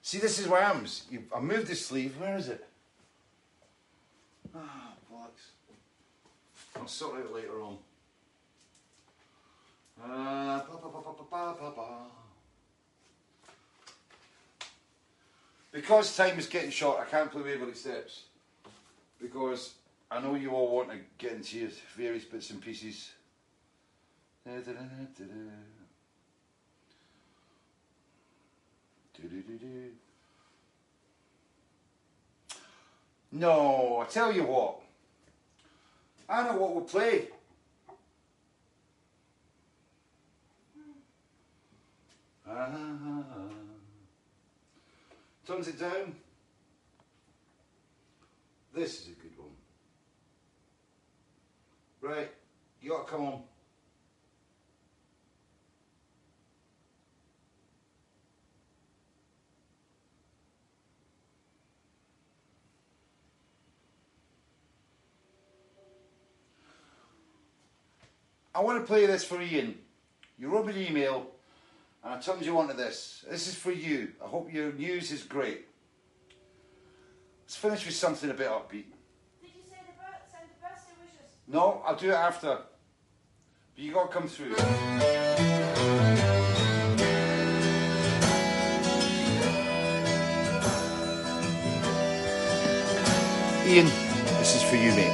See, 0.02 0.18
this 0.18 0.39
is 0.39 0.48
where 0.48 0.62
I 0.62 0.70
am. 0.70 0.86
I 1.34 1.40
moved 1.40 1.68
the 1.68 1.74
sleeve. 1.74 2.14
Where 2.20 2.36
is 2.36 2.48
it? 2.48 2.66
Ah, 4.55 4.93
bollocks. 5.10 5.52
I'll 6.76 6.86
sort 6.86 7.20
it 7.20 7.26
out 7.26 7.34
later 7.34 7.62
on. 7.62 7.78
Uh, 10.02 10.60
ba, 10.66 10.78
ba, 10.82 10.89
ba, 11.30 11.56
ba, 11.59 11.72
ba. 11.76 11.89
Because 15.73 16.15
time 16.15 16.39
is 16.39 16.47
getting 16.47 16.70
short, 16.70 17.01
I 17.01 17.11
can't 17.11 17.32
play 17.32 17.43
Waverley 17.43 17.73
Steps. 17.74 18.24
Because 19.20 19.74
I 20.11 20.20
know 20.20 20.35
you 20.35 20.51
all 20.51 20.77
want 20.77 20.90
to 20.90 20.99
get 21.16 21.32
into 21.32 21.59
your 21.59 21.70
various 21.97 22.24
bits 22.24 22.51
and 22.51 22.61
pieces. 22.61 23.12
No, 33.31 34.05
I 34.07 34.11
tell 34.11 34.31
you 34.31 34.44
what. 34.44 34.81
I 36.28 36.43
know 36.43 36.57
what 36.57 36.74
we'll 36.74 36.85
play. 36.85 37.28
Ah. 42.47 43.61
Turns 45.47 45.69
it 45.69 45.78
down. 45.78 46.14
This 48.74 49.01
is 49.01 49.09
a 49.09 49.10
good 49.10 49.36
one. 49.36 49.48
Right, 52.01 52.31
you 52.81 52.90
gotta 52.90 53.05
come 53.05 53.23
on. 53.23 53.43
I 68.55 68.60
want 68.60 68.81
to 68.81 68.86
play 68.86 69.06
this 69.06 69.24
for 69.24 69.40
Ian. 69.40 69.78
You 70.39 70.48
wrote 70.48 70.66
me 70.66 70.73
an 70.73 70.90
email 70.90 71.27
and 72.04 72.14
I 72.14 72.18
told 72.18 72.44
you 72.44 72.58
onto 72.58 72.74
this. 72.74 73.24
This 73.30 73.46
is 73.46 73.54
for 73.54 73.70
you. 73.70 74.12
I 74.22 74.26
hope 74.26 74.52
your 74.52 74.72
news 74.72 75.12
is 75.12 75.22
great. 75.22 75.66
Let's 77.44 77.56
finish 77.56 77.86
with 77.86 77.94
something 77.94 78.28
a 78.28 78.34
bit 78.34 78.48
upbeat. 78.48 78.86
Did 79.40 79.50
you 79.54 79.62
say 79.70 79.76
the 79.86 79.92
send 80.30 80.48
the 80.48 80.60
birthday 80.60 80.94
wishes? 81.00 81.36
No, 81.46 81.82
I'll 81.86 81.96
do 81.96 82.10
it 82.10 82.14
after. 82.14 82.58
But 83.74 83.84
you 83.84 83.92
got 83.92 84.10
to 84.10 84.18
come 84.18 84.26
through. 84.26 84.56
Ian, 93.64 93.86
this 94.38 94.56
is 94.56 94.62
for 94.64 94.76
you, 94.76 94.90
mate. 94.90 95.12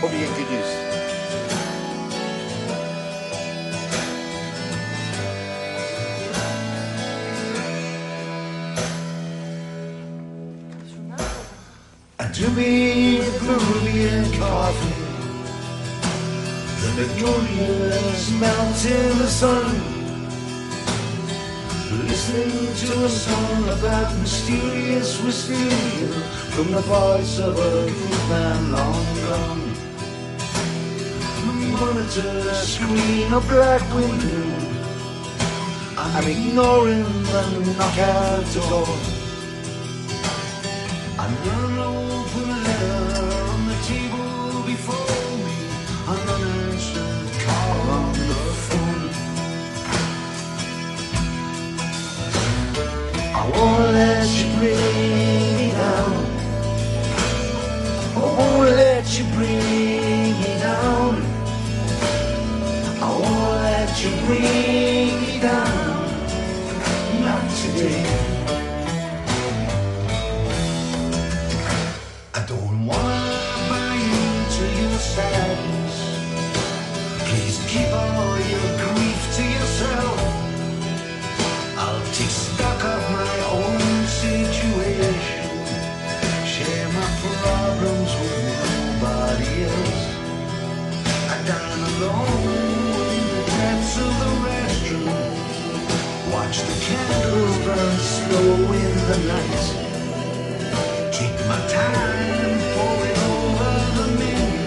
Hope 0.00 0.12
you 0.12 0.18
get 0.18 0.36
good 0.36 0.50
news. 0.50 0.91
To 12.32 12.48
be 12.52 13.18
the 13.18 13.30
Peruvian 13.40 14.24
coffee, 14.38 14.94
the 16.80 16.90
magnolias 16.96 18.32
melt 18.40 18.84
in 18.86 19.18
the 19.18 19.26
sun. 19.26 19.68
Listening 22.08 22.74
to 22.74 23.04
a 23.04 23.08
song 23.10 23.68
about 23.68 24.18
mysterious 24.18 25.22
wisteria 25.22 26.08
from 26.52 26.72
the 26.72 26.80
voice 26.80 27.38
of 27.38 27.58
a 27.58 27.90
youth 27.90 28.28
man 28.30 28.72
long 28.72 29.04
gone. 29.26 29.74
The 31.36 31.52
monitor 31.76 32.54
screen, 32.54 33.30
a 33.30 33.40
black 33.40 33.82
window. 33.94 34.72
I'm 35.98 36.26
ignoring 36.26 37.04
the 37.24 37.74
knockout 37.76 38.54
door. 38.54 39.22
An 41.18 41.36
unopened 41.44 41.81
slow 98.32 98.72
in 98.72 98.94
the 99.10 99.18
night. 99.32 99.64
Take 101.12 101.38
my 101.50 101.60
time 101.68 102.58
pouring 102.74 103.20
over 103.36 103.72
the 103.96 104.06
menu. 104.20 104.62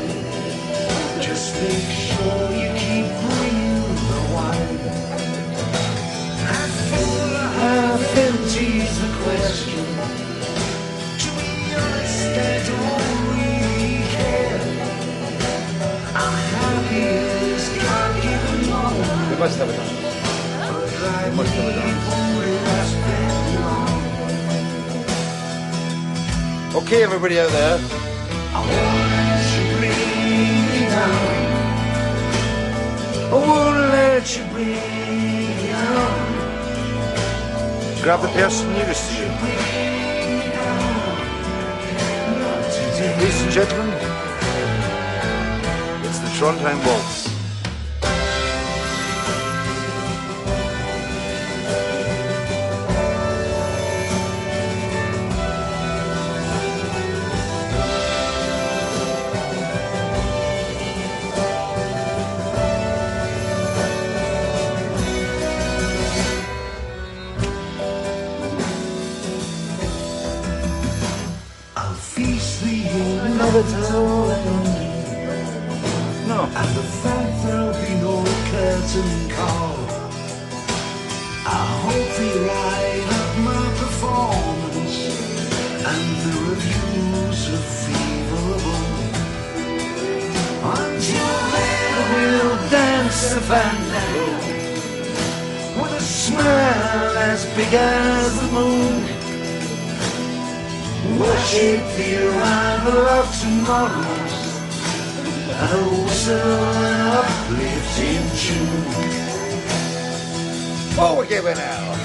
Just 1.28 1.48
make 1.62 1.90
sure 2.06 2.44
you 2.62 2.70
keep 2.84 3.08
bringing 3.24 3.86
the 4.12 4.22
wine. 4.34 4.80
Half 6.46 6.74
full 6.90 7.32
or 7.44 7.50
half 7.62 8.02
empty's 8.28 8.94
the 9.04 9.12
question. 9.24 9.86
To 11.22 11.30
be 11.40 11.52
honest, 11.82 12.34
I 12.38 12.56
don't 12.70 13.18
really 13.34 13.98
care. 14.16 14.62
I'm 16.24 16.38
happy 16.54 17.04
as 17.54 17.66
God 17.82 18.12
given 18.26 18.60
moment. 18.70 19.30
We 19.32 19.36
must 19.38 19.58
Okay, 26.76 27.04
everybody 27.04 27.40
out 27.40 27.50
there. 27.52 27.80
I 28.54 28.60
won't 28.60 29.08
let 29.16 29.48
you 29.56 29.64
bring 29.80 29.98
me 30.68 30.80
down. 30.92 31.26
I 33.32 33.34
won't 33.34 33.78
let 33.96 34.26
you 34.36 34.44
bring 34.52 34.76
down. 35.72 36.14
Grab 38.04 38.20
the 38.22 38.28
person 38.28 38.74
nearest 38.74 39.10
to 39.10 39.16
you. 39.22 39.30
Ladies 43.20 43.42
and 43.42 43.52
gentlemen, 43.54 43.90
it's 46.04 46.20
the 46.20 46.28
Trondheim 46.36 46.80
Waltz. 46.86 47.25
With 95.82 95.94
a 95.94 96.02
smile 96.02 97.18
as 97.18 97.46
big 97.56 97.74
as 97.74 98.40
the 98.40 98.48
moon. 98.52 99.04
Worship 101.20 101.82
the 101.98 102.28
arrival 102.28 103.08
of 103.20 103.26
tomorrows 103.40 104.46
and 105.58 105.72
a 105.72 105.84
whistle 106.04 106.66
and 106.90 107.02
uplifting 107.22 108.26
tune. 108.42 109.26
Oh, 110.98 111.16
we're 111.18 111.28
giving 111.28 111.58
out. 111.58 111.98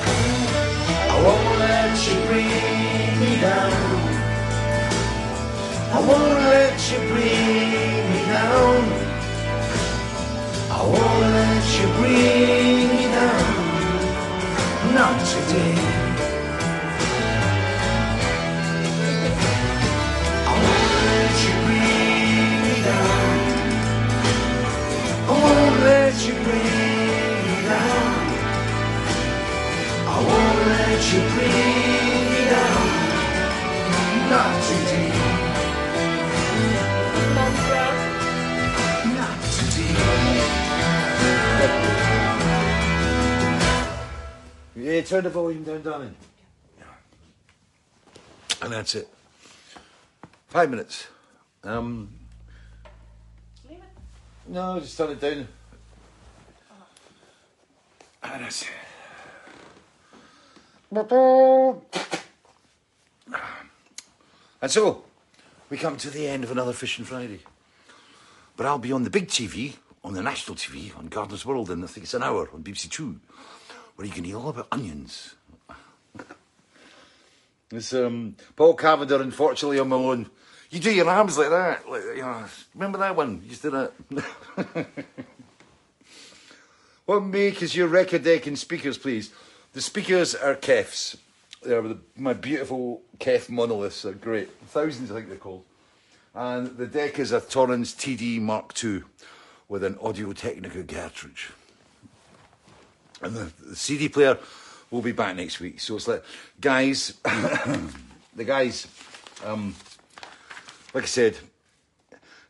I 1.11 1.23
won't 1.25 1.59
let 1.59 1.97
you 2.07 2.17
bring 2.27 3.21
me 3.21 3.41
down. 3.41 3.73
I 5.93 5.99
won't 6.01 6.41
let 6.55 6.93
you 6.93 6.99
bring 7.09 8.13
me 8.13 8.21
down. 8.27 9.10
I 10.81 10.83
won't 10.83 11.21
let 11.37 11.65
you 11.79 11.87
bring 11.99 12.89
me 12.89 13.05
down. 13.13 13.53
Not 14.95 15.17
today. 15.31 15.77
I 20.49 20.53
won't 20.65 20.95
let 21.09 21.33
you 21.45 21.53
bring 21.67 22.49
me 22.65 22.75
down. 22.89 23.37
I 25.29 25.35
won't 25.45 25.77
let 25.85 26.15
you 26.27 26.35
bring 26.47 26.75
me 27.47 27.57
down. 27.69 28.15
I 30.09 30.17
won't 30.29 30.61
let 30.73 31.01
you 31.13 31.21
bring 31.35 31.70
Yeah, 44.91 45.03
turn 45.03 45.23
the 45.23 45.31
volume 45.31 45.63
down, 45.63 45.83
darling. 45.83 46.17
And 48.61 48.73
that's 48.73 48.97
it. 48.97 49.09
Five 50.49 50.69
minutes. 50.69 51.07
Um, 51.63 52.09
Leave 53.69 53.79
it. 53.79 53.85
no, 54.49 54.81
just 54.81 54.99
turn 54.99 55.13
it 55.13 55.21
down. 55.21 55.47
And 58.25 58.45
that's 58.45 58.63
it. 58.63 58.69
And 64.61 64.71
so, 64.73 65.05
we 65.71 65.77
come 65.77 65.97
to 65.99 66.11
the 66.11 66.27
end 66.27 66.43
of 66.43 66.51
another 66.51 66.73
Fishing 66.73 67.05
Friday. 67.05 67.43
But 68.57 68.67
I'll 68.67 68.79
be 68.81 68.91
on 68.91 69.05
the 69.05 69.11
big 69.11 69.29
TV, 69.29 69.77
on 70.03 70.15
the 70.15 70.23
national 70.23 70.57
TV, 70.57 70.99
on 70.99 71.07
Gardener's 71.07 71.47
World, 71.47 71.71
in 71.71 71.85
I 71.85 71.87
think 71.87 72.03
it's 72.03 72.15
an 72.15 72.25
hour 72.25 72.51
on 72.53 72.65
BBC 72.65 72.91
Two, 72.91 73.21
where 74.01 74.07
you 74.07 74.15
can 74.15 74.25
hear 74.25 74.39
all 74.39 74.49
about 74.49 74.67
onions. 74.73 75.35
It's 77.73 77.93
um, 77.93 78.35
Paul 78.57 78.75
Cavender, 78.75 79.23
unfortunately, 79.23 79.79
on 79.79 79.91
my 79.91 79.97
own. 79.97 80.29
You 80.71 80.81
do 80.81 80.91
your 80.91 81.09
arms 81.09 81.39
like 81.39 81.51
that. 81.51 81.89
Like, 81.89 82.03
you 82.17 82.23
know, 82.23 82.45
remember 82.75 82.99
that 82.99 83.15
one? 83.15 83.43
You 83.45 83.51
just 83.51 83.63
did 83.63 83.73
that. 83.75 83.93
what 87.05 87.23
make 87.23 87.63
is 87.63 87.77
your 87.77 87.87
record 87.87 88.25
deck 88.25 88.49
and 88.49 88.59
speakers, 88.59 88.99
please? 88.99 89.31
The 89.73 89.81
speakers 89.81 90.35
are 90.35 90.57
Kefs. 90.57 91.17
They're 91.63 91.83
the, 91.83 91.99
my 92.17 92.33
beautiful 92.33 93.03
Kef 93.19 93.49
monoliths. 93.49 94.03
They're 94.03 94.15
great. 94.15 94.51
Thousands, 94.67 95.13
I 95.13 95.17
think 95.17 95.29
they're 95.29 95.37
called. 95.37 95.65
And 96.35 96.77
the 96.77 96.89
deck 96.89 97.21
is 97.21 97.31
a 97.31 97.39
Thorens 97.39 97.95
TD 97.95 98.41
Mark 98.41 98.73
II 98.83 99.03
with 99.69 99.85
an 99.85 99.97
Audio 100.03 100.33
Technica 100.33 100.83
cartridge. 100.83 101.51
And 103.21 103.35
the, 103.35 103.53
the 103.69 103.77
CD 103.77 104.09
player 104.09 104.39
will 104.91 105.03
be 105.03 105.13
back 105.13 105.37
next 105.37 105.61
week. 105.61 105.81
So 105.81 105.97
it's 105.97 106.09
like, 106.09 106.25
guys, 106.61 107.15
the 108.35 108.45
guys, 108.45 108.87
um, 109.45 109.75
like 110.95 111.05
I 111.05 111.07
said, 111.07 111.39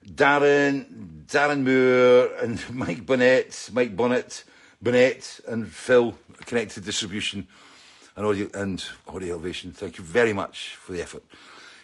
Darren, 0.07 1.25
Darren 1.27 1.63
Moore, 1.65 2.35
and 2.43 2.63
Mike 2.75 3.05
Burnett, 3.05 3.71
Mike 3.73 3.97
Bonnet, 3.97 4.45
Burnett, 4.81 5.41
and 5.47 5.69
Phil 5.69 6.15
Connected 6.47 6.85
Distribution 6.85 7.47
and 8.17 8.27
audio 8.27 8.49
and 8.55 8.85
audio 9.09 9.35
elevation. 9.35 9.73
Thank 9.73 9.99
you 9.99 10.05
very 10.05 10.33
much 10.33 10.77
for 10.77 10.93
the 10.93 11.03
effort. 11.03 11.23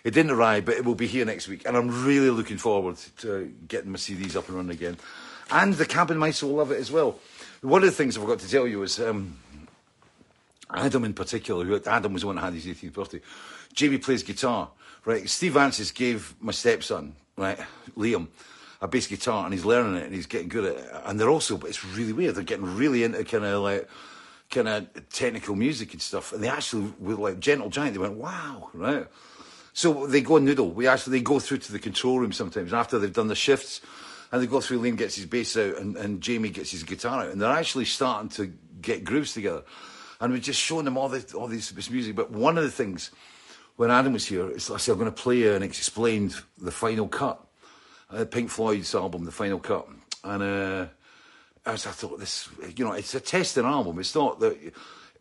It 0.05 0.15
didn't 0.15 0.31
arrive, 0.31 0.65
but 0.65 0.77
it 0.77 0.85
will 0.85 0.95
be 0.95 1.07
here 1.07 1.25
next 1.25 1.49
week, 1.49 1.67
and 1.67 1.77
I'm 1.77 2.05
really 2.05 2.31
looking 2.31 2.59
forward 2.59 2.97
to 3.19 3.53
getting 3.67 3.91
my 3.91 3.99
CDs 3.99 4.37
up 4.37 4.49
and 4.49 4.57
running 4.57 4.73
again. 4.73 4.97
And 5.51 5.75
the 5.75 5.87
cabin 5.87 6.19
mice 6.19 6.43
will 6.43 6.55
love 6.55 6.71
it 6.71 6.79
as 6.79 6.91
well. 6.91 7.19
One 7.63 7.83
of 7.83 7.89
the 7.89 7.95
things 7.95 8.17
I 8.17 8.21
forgot 8.21 8.39
to 8.41 8.51
tell 8.51 8.67
you 8.67 8.83
is 8.83 9.01
um, 9.01 9.39
Adam 10.71 11.05
in 11.05 11.15
particular, 11.15 11.65
who 11.65 11.81
Adam 11.87 12.13
was 12.13 12.23
the 12.23 12.27
one 12.27 12.37
that 12.37 12.43
had 12.43 12.55
his 12.55 12.67
18th 12.67 12.93
birthday. 12.93 13.21
Jamie 13.73 13.99
plays 13.99 14.23
guitar, 14.23 14.71
right? 15.05 15.29
Steve 15.29 15.53
Vantsis 15.55 15.95
gave 15.95 16.35
my 16.41 16.53
stepson, 16.53 17.15
right, 17.37 17.59
Liam, 17.97 18.29
a 18.81 18.89
bass 18.89 19.07
guitar, 19.07 19.45
and 19.45 19.55
he's 19.55 19.65
learning 19.65 19.97
it 19.97 20.05
and 20.05 20.15
he's 20.15 20.27
getting 20.27 20.49
good 20.49 20.65
at 20.65 20.77
it. 20.77 20.91
And 21.05 21.19
they're 21.19 21.31
also, 21.31 21.57
but 21.57 21.69
it's 21.69 21.85
really 21.85 22.13
weird. 22.13 22.35
They're 22.35 22.45
getting 22.45 22.77
really 22.77 23.05
into 23.05 23.25
kind 23.25 23.45
of 23.45 23.63
like 23.63 23.89
kind 24.51 24.69
of 24.69 25.09
technical 25.11 25.55
music 25.57 25.93
and 25.93 26.03
stuff. 26.03 26.33
And 26.33 26.43
they 26.43 26.49
actually, 26.49 26.93
with 26.99 27.19
like 27.19 27.41
Gentle 27.41 27.71
Giant, 27.71 27.95
they 27.95 28.01
went, 28.01 28.15
wow, 28.15 28.71
right? 28.75 29.07
So 29.73 30.07
they 30.07 30.21
go 30.21 30.39
noodle. 30.39 30.71
We 30.71 30.87
actually 30.87 31.19
they 31.19 31.23
go 31.23 31.39
through 31.39 31.59
to 31.59 31.73
the 31.73 31.79
control 31.79 32.19
room 32.19 32.33
sometimes 32.33 32.73
after 32.73 32.99
they've 32.99 33.13
done 33.13 33.29
the 33.29 33.35
shifts, 33.35 33.81
and 34.31 34.43
they 34.43 34.47
go 34.47 34.61
through. 34.61 34.81
Liam 34.81 34.97
gets 34.97 35.17
his 35.17 35.27
bass 35.27 35.57
out, 35.57 35.77
and, 35.79 35.97
and 35.97 36.21
Jamie 36.21 36.51
gets 36.51 36.71
his 36.71 36.83
guitar 36.83 37.25
out, 37.25 37.31
and 37.31 37.41
they're 37.41 37.51
actually 37.51 37.85
starting 37.85 38.29
to 38.31 38.53
get 38.81 39.05
grooves 39.05 39.35
together. 39.35 39.63
And 40.21 40.33
we're 40.33 40.41
just 40.41 40.61
showing 40.61 40.85
them 40.87 40.97
all 40.97 41.09
this, 41.09 41.35
all 41.35 41.49
this, 41.49 41.71
this 41.71 41.91
music. 41.91 42.17
But 42.17 42.31
one 42.31 42.57
of 42.57 42.65
the 42.65 42.71
things 42.71 43.11
when 43.77 43.91
Adam 43.91 44.15
was 44.15 44.27
here, 44.27 44.51
I 44.55 44.59
said 44.59 44.93
I'm 44.93 44.99
going 44.99 45.11
to 45.11 45.23
play 45.23 45.55
and 45.55 45.63
explained 45.63 46.35
the 46.59 46.71
final 46.71 47.09
cut, 47.09 47.45
uh, 48.11 48.25
Pink 48.25 48.51
Floyd's 48.51 48.95
album, 48.95 49.25
the 49.25 49.33
final 49.33 49.59
cut, 49.59 49.89
and. 50.25 50.43
Uh, 50.43 50.87
as 51.67 51.87
I 51.87 51.91
thought, 51.91 52.21
this, 52.21 52.49
you 52.77 52.85
know, 52.85 52.93
it's 52.93 53.15
a 53.15 53.21
testing 53.21 53.65
album. 53.65 53.99
It's 53.99 54.15
not 54.15 54.39
that. 54.41 54.57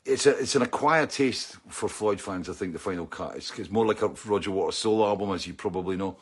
It's 0.06 0.28
a, 0.28 0.38
it's 0.38 0.56
an 0.56 0.62
acquired 0.62 1.10
taste 1.10 1.58
for 1.68 1.90
Floyd 1.90 2.22
fans. 2.22 2.48
I 2.48 2.54
think 2.54 2.74
the 2.74 2.80
final 2.80 3.08
cut. 3.08 3.36
It's, 3.36 3.58
it's 3.58 3.72
more 3.72 3.88
like 3.88 4.04
a 4.04 4.10
Roger 4.10 4.52
Waters 4.52 4.76
solo 4.76 5.08
album, 5.08 5.32
as 5.32 5.48
you 5.48 5.56
probably 5.56 5.98
know. 5.98 6.18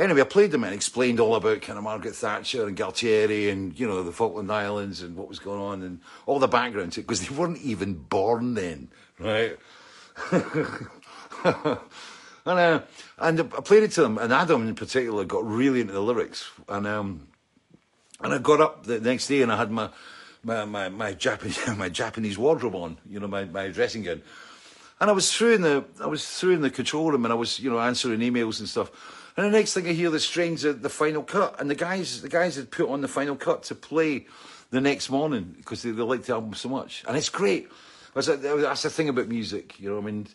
Anyway, 0.00 0.22
I 0.22 0.24
played 0.24 0.50
them 0.50 0.64
and 0.64 0.72
explained 0.72 1.20
all 1.20 1.34
about 1.34 1.60
kind 1.60 1.76
of 1.76 1.84
Margaret 1.84 2.14
Thatcher 2.14 2.66
and 2.66 2.74
Galtieri 2.74 3.52
and 3.52 3.78
you 3.78 3.86
know 3.86 4.02
the 4.02 4.12
Falkland 4.12 4.50
Islands 4.50 5.02
and 5.02 5.14
what 5.14 5.28
was 5.28 5.38
going 5.38 5.60
on 5.60 5.82
and 5.82 6.00
all 6.24 6.38
the 6.38 6.48
background 6.48 6.92
to 6.92 7.00
it 7.00 7.02
because 7.02 7.28
they 7.28 7.34
weren't 7.34 7.60
even 7.60 7.92
born 7.92 8.54
then, 8.54 8.88
right? 9.18 9.58
and 10.32 10.38
uh, 12.46 12.80
and 13.18 13.40
I 13.40 13.42
played 13.42 13.82
it 13.82 13.90
to 13.92 14.00
them, 14.00 14.16
and 14.16 14.32
Adam 14.32 14.66
in 14.66 14.74
particular 14.74 15.26
got 15.26 15.46
really 15.46 15.82
into 15.82 15.92
the 15.92 16.00
lyrics, 16.00 16.50
and 16.66 16.86
um, 16.86 17.28
and 18.22 18.32
I 18.32 18.38
got 18.38 18.62
up 18.62 18.84
the 18.84 19.00
next 19.00 19.26
day 19.26 19.42
and 19.42 19.52
I 19.52 19.58
had 19.58 19.70
my 19.70 19.90
my 20.42 20.64
my, 20.64 20.88
my 20.88 21.12
Japanese 21.12 21.60
my 21.76 21.90
Japanese 21.90 22.38
wardrobe 22.38 22.74
on, 22.74 22.96
you 23.06 23.20
know, 23.20 23.28
my, 23.28 23.44
my 23.44 23.68
dressing 23.68 24.04
gown. 24.04 24.22
And 24.98 25.10
I 25.10 25.12
was 25.12 25.30
through 25.30 25.56
in 25.56 25.62
the 25.62 25.84
I 26.00 26.06
was 26.06 26.26
through 26.26 26.52
in 26.52 26.62
the 26.62 26.70
control 26.70 27.10
room 27.10 27.26
and 27.26 27.32
I 27.32 27.36
was, 27.36 27.60
you 27.60 27.68
know, 27.68 27.78
answering 27.80 28.20
emails 28.20 28.60
and 28.60 28.68
stuff. 28.68 28.90
And 29.36 29.46
the 29.46 29.50
next 29.50 29.74
thing 29.74 29.86
I 29.86 29.92
hear 29.92 30.10
the 30.10 30.20
strings 30.20 30.64
of 30.64 30.82
the 30.82 30.88
final 30.88 31.22
cut. 31.22 31.60
And 31.60 31.70
the 31.70 31.74
guys 31.74 32.22
the 32.22 32.28
guys 32.28 32.56
had 32.56 32.70
put 32.70 32.88
on 32.88 33.00
the 33.00 33.08
final 33.08 33.36
cut 33.36 33.62
to 33.64 33.74
play 33.74 34.26
the 34.70 34.80
next 34.80 35.10
morning 35.10 35.54
because 35.56 35.82
they, 35.82 35.90
they 35.90 36.02
liked 36.02 36.26
the 36.26 36.34
album 36.34 36.54
so 36.54 36.68
much. 36.68 37.04
And 37.06 37.16
it's 37.16 37.28
great. 37.28 37.68
That's, 38.14 38.26
that's 38.26 38.82
the 38.82 38.90
thing 38.90 39.08
about 39.08 39.28
music, 39.28 39.78
you 39.78 39.88
know, 39.88 39.98
I 39.98 40.00
mean 40.00 40.26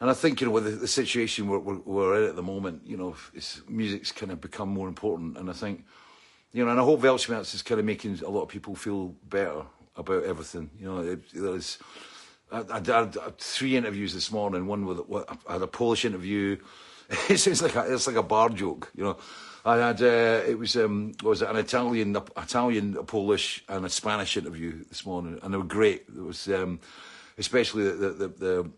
and 0.00 0.10
I 0.10 0.14
think, 0.14 0.40
you 0.40 0.48
know, 0.48 0.52
with 0.52 0.64
the, 0.64 0.72
the 0.72 0.88
situation 0.88 1.48
we're, 1.48 1.58
we're, 1.58 1.78
we're 1.78 2.22
in 2.22 2.28
at 2.28 2.36
the 2.36 2.42
moment, 2.42 2.82
you 2.84 2.96
know, 2.96 3.16
music's 3.68 4.12
kind 4.12 4.32
of 4.32 4.40
become 4.40 4.68
more 4.68 4.88
important. 4.88 5.38
And 5.38 5.48
I 5.48 5.52
think, 5.52 5.84
you 6.52 6.64
know, 6.64 6.70
and 6.70 6.80
I 6.80 6.84
hope 6.84 7.00
Weltschmerz 7.00 7.54
is 7.54 7.62
kind 7.62 7.78
of 7.78 7.86
making 7.86 8.20
a 8.20 8.28
lot 8.28 8.42
of 8.42 8.48
people 8.48 8.74
feel 8.74 9.14
better 9.28 9.62
about 9.96 10.24
everything. 10.24 10.70
You 10.78 10.86
know, 10.86 10.98
it, 10.98 11.22
there's, 11.32 11.78
I, 12.50 12.58
I, 12.58 12.82
I, 12.86 12.98
had 13.04 13.38
three 13.38 13.76
interviews 13.76 14.12
this 14.12 14.32
morning. 14.32 14.66
One 14.66 14.84
with, 14.84 15.00
I 15.48 15.52
had 15.54 15.62
a 15.62 15.66
Polish 15.66 16.04
interview. 16.04 16.58
It's, 17.28 17.46
it's 17.46 17.62
like 17.62 17.76
a, 17.76 17.92
it's 17.92 18.06
like 18.06 18.16
a 18.16 18.22
bar 18.22 18.48
joke, 18.48 18.90
you 18.94 19.04
know. 19.04 19.16
I 19.66 19.76
had 19.78 20.02
uh, 20.02 20.42
it 20.46 20.58
was 20.58 20.76
um, 20.76 21.12
was 21.22 21.40
it 21.42 21.48
an 21.48 21.56
Italian, 21.56 22.16
Italian, 22.36 22.96
a 22.98 23.02
Polish, 23.02 23.64
and 23.68 23.86
a 23.86 23.88
Spanish 23.88 24.36
interview 24.36 24.84
this 24.90 25.06
morning, 25.06 25.38
and 25.42 25.52
they 25.52 25.58
were 25.58 25.64
great. 25.64 26.04
It 26.08 26.22
was 26.22 26.48
um, 26.48 26.80
especially 27.38 27.84
the 27.84 27.92
the, 27.92 28.28
the 28.28 28.70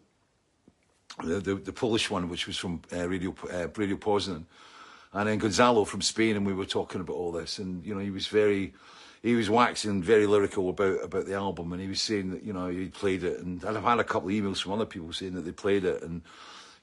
the, 1.25 1.41
the, 1.41 1.55
the 1.55 1.73
Polish 1.73 2.11
one, 2.11 2.29
which 2.29 2.47
was 2.47 2.57
from 2.57 2.83
uh, 2.93 3.09
Radio 3.09 3.35
uh, 3.53 3.69
Radio 3.77 3.97
Poznan 3.97 4.45
and 5.17 5.29
then 5.29 5.39
Gonzalo 5.39 5.85
from 5.85 6.03
Spain, 6.03 6.37
and 6.37 6.47
we 6.47 6.53
were 6.53 6.67
talking 6.67 7.01
about 7.01 7.15
all 7.15 7.33
this, 7.33 7.59
and 7.59 7.85
you 7.85 7.95
know 7.95 8.01
he 8.01 8.11
was 8.11 8.27
very, 8.27 8.75
he 9.23 9.35
was 9.35 9.49
waxing 9.49 10.03
very 10.03 10.27
lyrical 10.27 10.69
about 10.69 11.03
about 11.03 11.25
the 11.25 11.35
album, 11.35 11.73
and 11.73 11.81
he 11.81 11.89
was 11.89 12.03
saying 12.03 12.31
that 12.31 12.45
you 12.45 12.53
know 12.53 12.69
he 12.69 12.89
played 12.89 13.25
it, 13.25 13.41
and 13.41 13.65
I've 13.65 13.83
had 13.83 13.99
a 13.99 14.05
couple 14.05 14.29
of 14.29 14.35
emails 14.35 14.61
from 14.61 14.73
other 14.73 14.85
people 14.85 15.13
saying 15.15 15.35
that 15.35 15.43
they 15.43 15.53
played 15.53 15.87
it, 15.87 16.03
and 16.03 16.21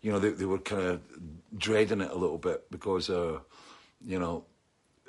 you 0.03 0.11
know 0.11 0.19
they 0.19 0.30
they 0.30 0.45
were 0.45 0.59
kind 0.59 0.84
of 0.84 1.01
dreading 1.57 2.01
it 2.01 2.11
a 2.11 2.15
little 2.15 2.38
bit 2.38 2.69
because 2.69 3.09
uh, 3.09 3.39
you 4.05 4.19
know 4.19 4.45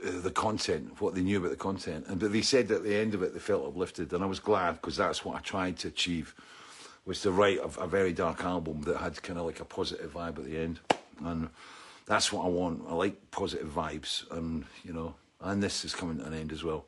uh, 0.03 0.21
the 0.21 0.31
content, 0.31 1.01
what 1.01 1.15
they 1.15 1.21
knew 1.21 1.39
about 1.39 1.51
the 1.51 1.57
content, 1.57 2.07
and 2.09 2.19
but 2.19 2.33
they 2.33 2.41
said 2.41 2.71
at 2.71 2.85
the 2.85 2.95
end 2.95 3.13
of 3.13 3.23
it 3.23 3.35
they 3.35 3.41
felt 3.41 3.67
uplifted, 3.67 4.13
and 4.13 4.25
I 4.25 4.27
was 4.27 4.41
glad 4.41 4.81
because 4.81 4.97
that's 4.97 5.25
what 5.25 5.37
I 5.37 5.41
tried 5.41 5.77
to 5.81 5.89
achieve 5.89 6.35
was 7.05 7.21
to 7.21 7.31
write 7.31 7.59
a, 7.59 7.81
a 7.81 7.87
very 7.87 8.13
dark 8.13 8.45
album 8.45 8.81
that 8.83 8.97
had 8.97 9.23
kind 9.23 9.39
of 9.39 9.45
like 9.45 9.61
a 9.61 9.65
positive 9.65 10.15
vibe 10.15 10.39
at 10.39 10.45
the 10.45 10.57
end, 10.57 10.81
and 11.25 11.51
that's 12.07 12.33
what 12.33 12.47
I 12.47 12.49
want. 12.49 12.85
I 12.89 12.95
like 12.95 13.31
positive 13.31 13.69
vibes, 13.69 14.31
and 14.31 14.65
you 14.85 14.93
know, 14.93 15.15
and 15.41 15.63
this 15.63 15.85
is 15.85 15.95
coming 15.95 16.19
to 16.19 16.25
an 16.25 16.35
end 16.35 16.53
as 16.53 16.63
well. 16.63 16.87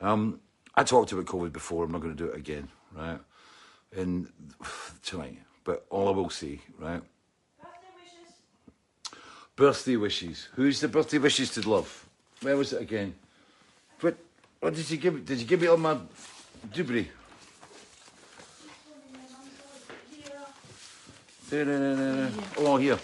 Um, 0.00 0.40
I 0.74 0.84
talked 0.84 1.12
about 1.12 1.24
COVID 1.24 1.52
before. 1.52 1.84
I'm 1.84 1.92
not 1.92 2.02
going 2.02 2.14
to 2.14 2.24
do 2.24 2.30
it 2.30 2.36
again, 2.36 2.68
right? 2.94 3.20
And 3.96 4.30
tonight, 5.02 5.38
but 5.64 5.86
all 5.88 6.08
I 6.08 6.12
will 6.12 6.30
say, 6.30 6.60
right? 6.78 7.02
Birthday 9.56 9.96
wishes. 9.96 10.48
Who's 10.54 10.80
the 10.80 10.88
birthday 10.88 11.18
wishes 11.18 11.50
to 11.50 11.68
love? 11.68 12.06
Where 12.40 12.56
was 12.56 12.72
it 12.72 12.80
again? 12.80 13.14
What? 14.00 14.16
What 14.60 14.74
did 14.74 14.90
you 14.90 14.96
give? 14.96 15.24
Did 15.24 15.38
you 15.38 15.46
give 15.46 15.62
it 15.62 15.68
on 15.68 15.80
my 15.80 15.98
Dubry? 16.72 17.08
Oh, 22.58 22.76
here. 22.78 22.98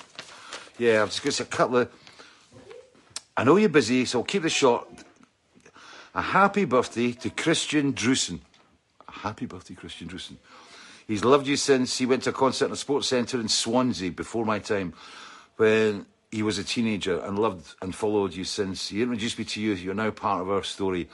Yeah, 0.79 1.03
I've 1.03 1.11
just 1.11 1.23
got 1.23 1.41
a 1.41 1.45
couple 1.45 1.79
of. 1.79 1.93
I 3.37 3.45
know 3.45 3.57
you're 3.57 3.69
busy, 3.69 4.07
so 4.07 4.21
I'll 4.21 4.25
keep 4.25 4.43
this 4.43 4.53
short. 4.53 4.89
A 6.15 6.23
happy 6.23 6.65
birthday 6.65 7.13
to 7.13 7.31
Christian 7.31 7.93
Drusen. 7.93 8.41
A 9.07 9.13
happy 9.13 9.45
birthday, 9.45 9.75
Christian 9.75 10.09
Drusen. 10.09 10.37
He's 11.07 11.25
loved 11.25 11.47
you 11.47 11.57
since 11.57 11.99
he 11.99 12.07
went 12.07 12.23
to 12.25 12.31
a 12.31 12.33
concert 12.33 12.67
in 12.67 12.73
a 12.73 12.77
sports 12.77 13.09
centre 13.09 13.39
in 13.39 13.49
Swansea 13.49 14.11
before 14.11 14.45
my 14.45 14.59
time 14.59 14.95
when 15.57 16.07
he 16.31 16.43
was 16.43 16.59
a 16.59 16.65
teenager 16.65 17.21
and 17.21 17.39
loved 17.39 17.75
and 17.81 17.95
followed 17.95 18.35
you 18.35 18.45
since. 18.45 18.89
He 18.89 19.03
introduced 19.03 19.39
me 19.39 19.45
to 19.47 19.61
you. 19.61 19.73
You're 19.73 19.95
now 19.95 20.11
part 20.11 20.43
of 20.43 20.51
our 20.51 20.63
story. 20.63 21.09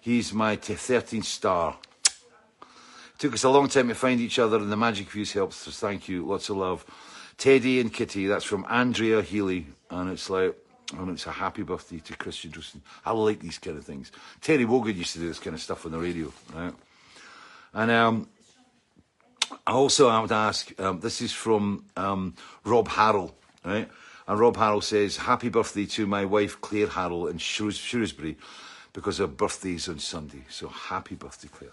He's 0.00 0.32
my 0.32 0.56
t- 0.56 0.74
13th 0.74 1.24
star. 1.24 1.76
Took 3.18 3.34
us 3.34 3.44
a 3.44 3.50
long 3.50 3.68
time 3.68 3.88
to 3.88 3.94
find 3.94 4.20
each 4.20 4.38
other, 4.38 4.56
and 4.56 4.72
the 4.72 4.76
magic 4.76 5.10
views 5.10 5.32
helped 5.32 5.52
us. 5.52 5.78
Thank 5.78 6.08
you. 6.08 6.24
Lots 6.24 6.48
of 6.48 6.56
love. 6.56 6.84
Teddy 7.36 7.80
and 7.80 7.92
Kitty, 7.92 8.26
that's 8.26 8.44
from 8.44 8.64
Andrea 8.68 9.22
Healy. 9.22 9.66
And 9.90 10.10
it's 10.10 10.30
like, 10.30 10.56
and 10.96 11.10
it's 11.10 11.26
a 11.26 11.32
happy 11.32 11.62
birthday 11.62 11.98
to 11.98 12.16
Christian 12.16 12.50
Drusen. 12.50 12.80
I 13.04 13.12
like 13.12 13.40
these 13.40 13.58
kind 13.58 13.76
of 13.76 13.84
things. 13.84 14.10
Terry 14.40 14.64
Wogan 14.64 14.96
used 14.96 15.14
to 15.14 15.18
do 15.18 15.28
this 15.28 15.38
kind 15.38 15.54
of 15.54 15.60
stuff 15.60 15.84
on 15.86 15.92
the 15.92 15.98
radio, 15.98 16.32
right? 16.54 16.74
And 17.74 17.90
um, 17.90 18.28
also 19.66 20.08
I 20.08 20.20
would 20.20 20.32
ask, 20.32 20.78
um, 20.80 21.00
this 21.00 21.20
is 21.20 21.32
from 21.32 21.84
um, 21.96 22.34
Rob 22.64 22.88
Harrell, 22.88 23.32
right? 23.64 23.88
And 24.30 24.38
Rob 24.38 24.56
Harrell 24.56 24.80
says, 24.80 25.16
Happy 25.16 25.48
birthday 25.48 25.86
to 25.86 26.06
my 26.06 26.24
wife 26.24 26.60
Claire 26.60 26.86
Harrell 26.86 27.28
in 27.28 27.38
Shrews- 27.38 27.76
Shrewsbury 27.76 28.36
because 28.92 29.18
her 29.18 29.26
birthday 29.26 29.74
is 29.74 29.88
on 29.88 29.98
Sunday. 29.98 30.44
So 30.48 30.68
happy 30.68 31.16
birthday, 31.16 31.48
Claire. 31.48 31.72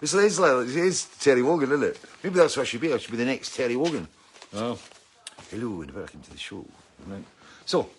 It's, 0.00 0.14
it's 0.14 0.38
like, 0.38 0.68
it 0.68 0.76
is 0.76 1.06
Terry 1.18 1.42
Wogan, 1.42 1.72
isn't 1.72 1.82
it? 1.82 2.00
Maybe 2.22 2.36
that's 2.36 2.56
what 2.56 2.62
I 2.62 2.66
should 2.66 2.80
be. 2.80 2.94
I 2.94 2.98
should 2.98 3.10
be 3.10 3.16
the 3.16 3.24
next 3.24 3.56
Terry 3.56 3.74
Wogan. 3.74 4.06
Oh. 4.54 4.78
Hello 5.50 5.82
and 5.82 5.90
welcome 5.90 6.20
to 6.20 6.30
the 6.30 6.38
show. 6.38 6.64
Right. 7.08 7.24
So, 7.64 7.90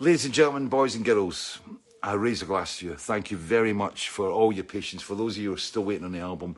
ladies 0.00 0.24
and 0.24 0.34
gentlemen, 0.34 0.66
boys 0.66 0.96
and 0.96 1.04
girls, 1.04 1.60
I 2.02 2.14
raise 2.14 2.42
a 2.42 2.46
glass 2.46 2.80
to 2.80 2.86
you. 2.86 2.94
Thank 2.96 3.30
you 3.30 3.36
very 3.36 3.72
much 3.72 4.08
for 4.08 4.28
all 4.28 4.52
your 4.52 4.64
patience. 4.64 5.02
For 5.02 5.14
those 5.14 5.36
of 5.36 5.42
you 5.44 5.50
who 5.50 5.54
are 5.54 5.58
still 5.58 5.84
waiting 5.84 6.04
on 6.04 6.10
the 6.10 6.18
album, 6.18 6.56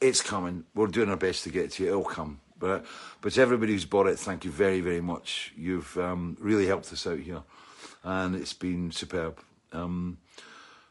it's 0.00 0.22
coming. 0.22 0.64
We're 0.76 0.86
doing 0.86 1.10
our 1.10 1.16
best 1.16 1.42
to 1.42 1.50
get 1.50 1.64
it 1.64 1.70
to 1.72 1.82
you. 1.82 1.88
It'll 1.88 2.04
come. 2.04 2.38
But, 2.60 2.84
but 3.22 3.32
to 3.32 3.40
everybody 3.40 3.72
who's 3.72 3.86
bought 3.86 4.06
it, 4.06 4.18
thank 4.18 4.44
you 4.44 4.50
very, 4.52 4.80
very 4.80 5.00
much. 5.00 5.52
You've 5.56 5.96
um, 5.98 6.36
really 6.38 6.66
helped 6.66 6.92
us 6.92 7.06
out 7.06 7.18
here, 7.18 7.42
and 8.04 8.36
it's 8.36 8.52
been 8.52 8.92
superb. 8.92 9.40
Um, 9.72 10.18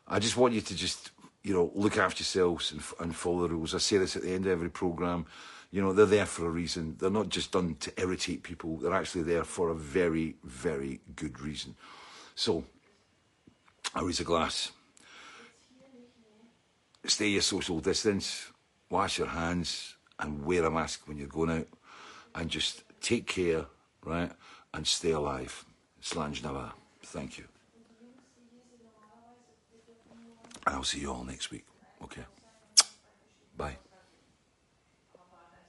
I 0.07 0.19
just 0.19 0.35
want 0.35 0.55
you 0.55 0.61
to 0.61 0.75
just, 0.75 1.11
you 1.43 1.53
know, 1.53 1.71
look 1.75 1.97
after 1.97 2.21
yourselves 2.21 2.71
and, 2.71 2.81
and 2.99 3.15
follow 3.15 3.47
the 3.47 3.53
rules. 3.53 3.75
I 3.75 3.77
say 3.77 3.97
this 3.97 4.15
at 4.15 4.23
the 4.23 4.33
end 4.33 4.47
of 4.47 4.51
every 4.51 4.69
program. 4.69 5.27
You 5.71 5.83
know, 5.83 5.93
they're 5.93 6.07
there 6.07 6.25
for 6.25 6.47
a 6.47 6.49
reason. 6.49 6.95
They're 6.99 7.11
not 7.11 7.29
just 7.29 7.51
done 7.51 7.75
to 7.81 7.93
irritate 8.01 8.41
people. 8.41 8.77
They're 8.77 8.93
actually 8.93 9.23
there 9.23 9.43
for 9.43 9.69
a 9.69 9.75
very, 9.75 10.35
very 10.43 10.99
good 11.15 11.39
reason. 11.39 11.75
So, 12.33 12.63
I 13.93 14.01
raise 14.01 14.19
a 14.19 14.23
glass. 14.23 14.71
Stay 17.05 17.27
your 17.29 17.41
social 17.43 17.79
distance, 17.79 18.51
wash 18.89 19.19
your 19.19 19.27
hands, 19.27 19.95
and 20.19 20.45
wear 20.45 20.65
a 20.65 20.71
mask 20.71 21.07
when 21.07 21.17
you're 21.17 21.27
going 21.27 21.51
out 21.51 21.67
and 22.35 22.49
just 22.49 22.83
take 23.01 23.25
care, 23.27 23.65
right? 24.03 24.31
And 24.73 24.85
stay 24.85 25.11
alive. 25.11 25.65
Slange 26.01 26.41
nava. 26.43 26.71
Thank 27.03 27.37
you. 27.37 27.45
I'll 30.67 30.83
see 30.83 30.99
you 30.99 31.11
all 31.11 31.23
next 31.23 31.51
week. 31.51 31.65
Okay. 32.03 32.23
Bye. 33.57 33.77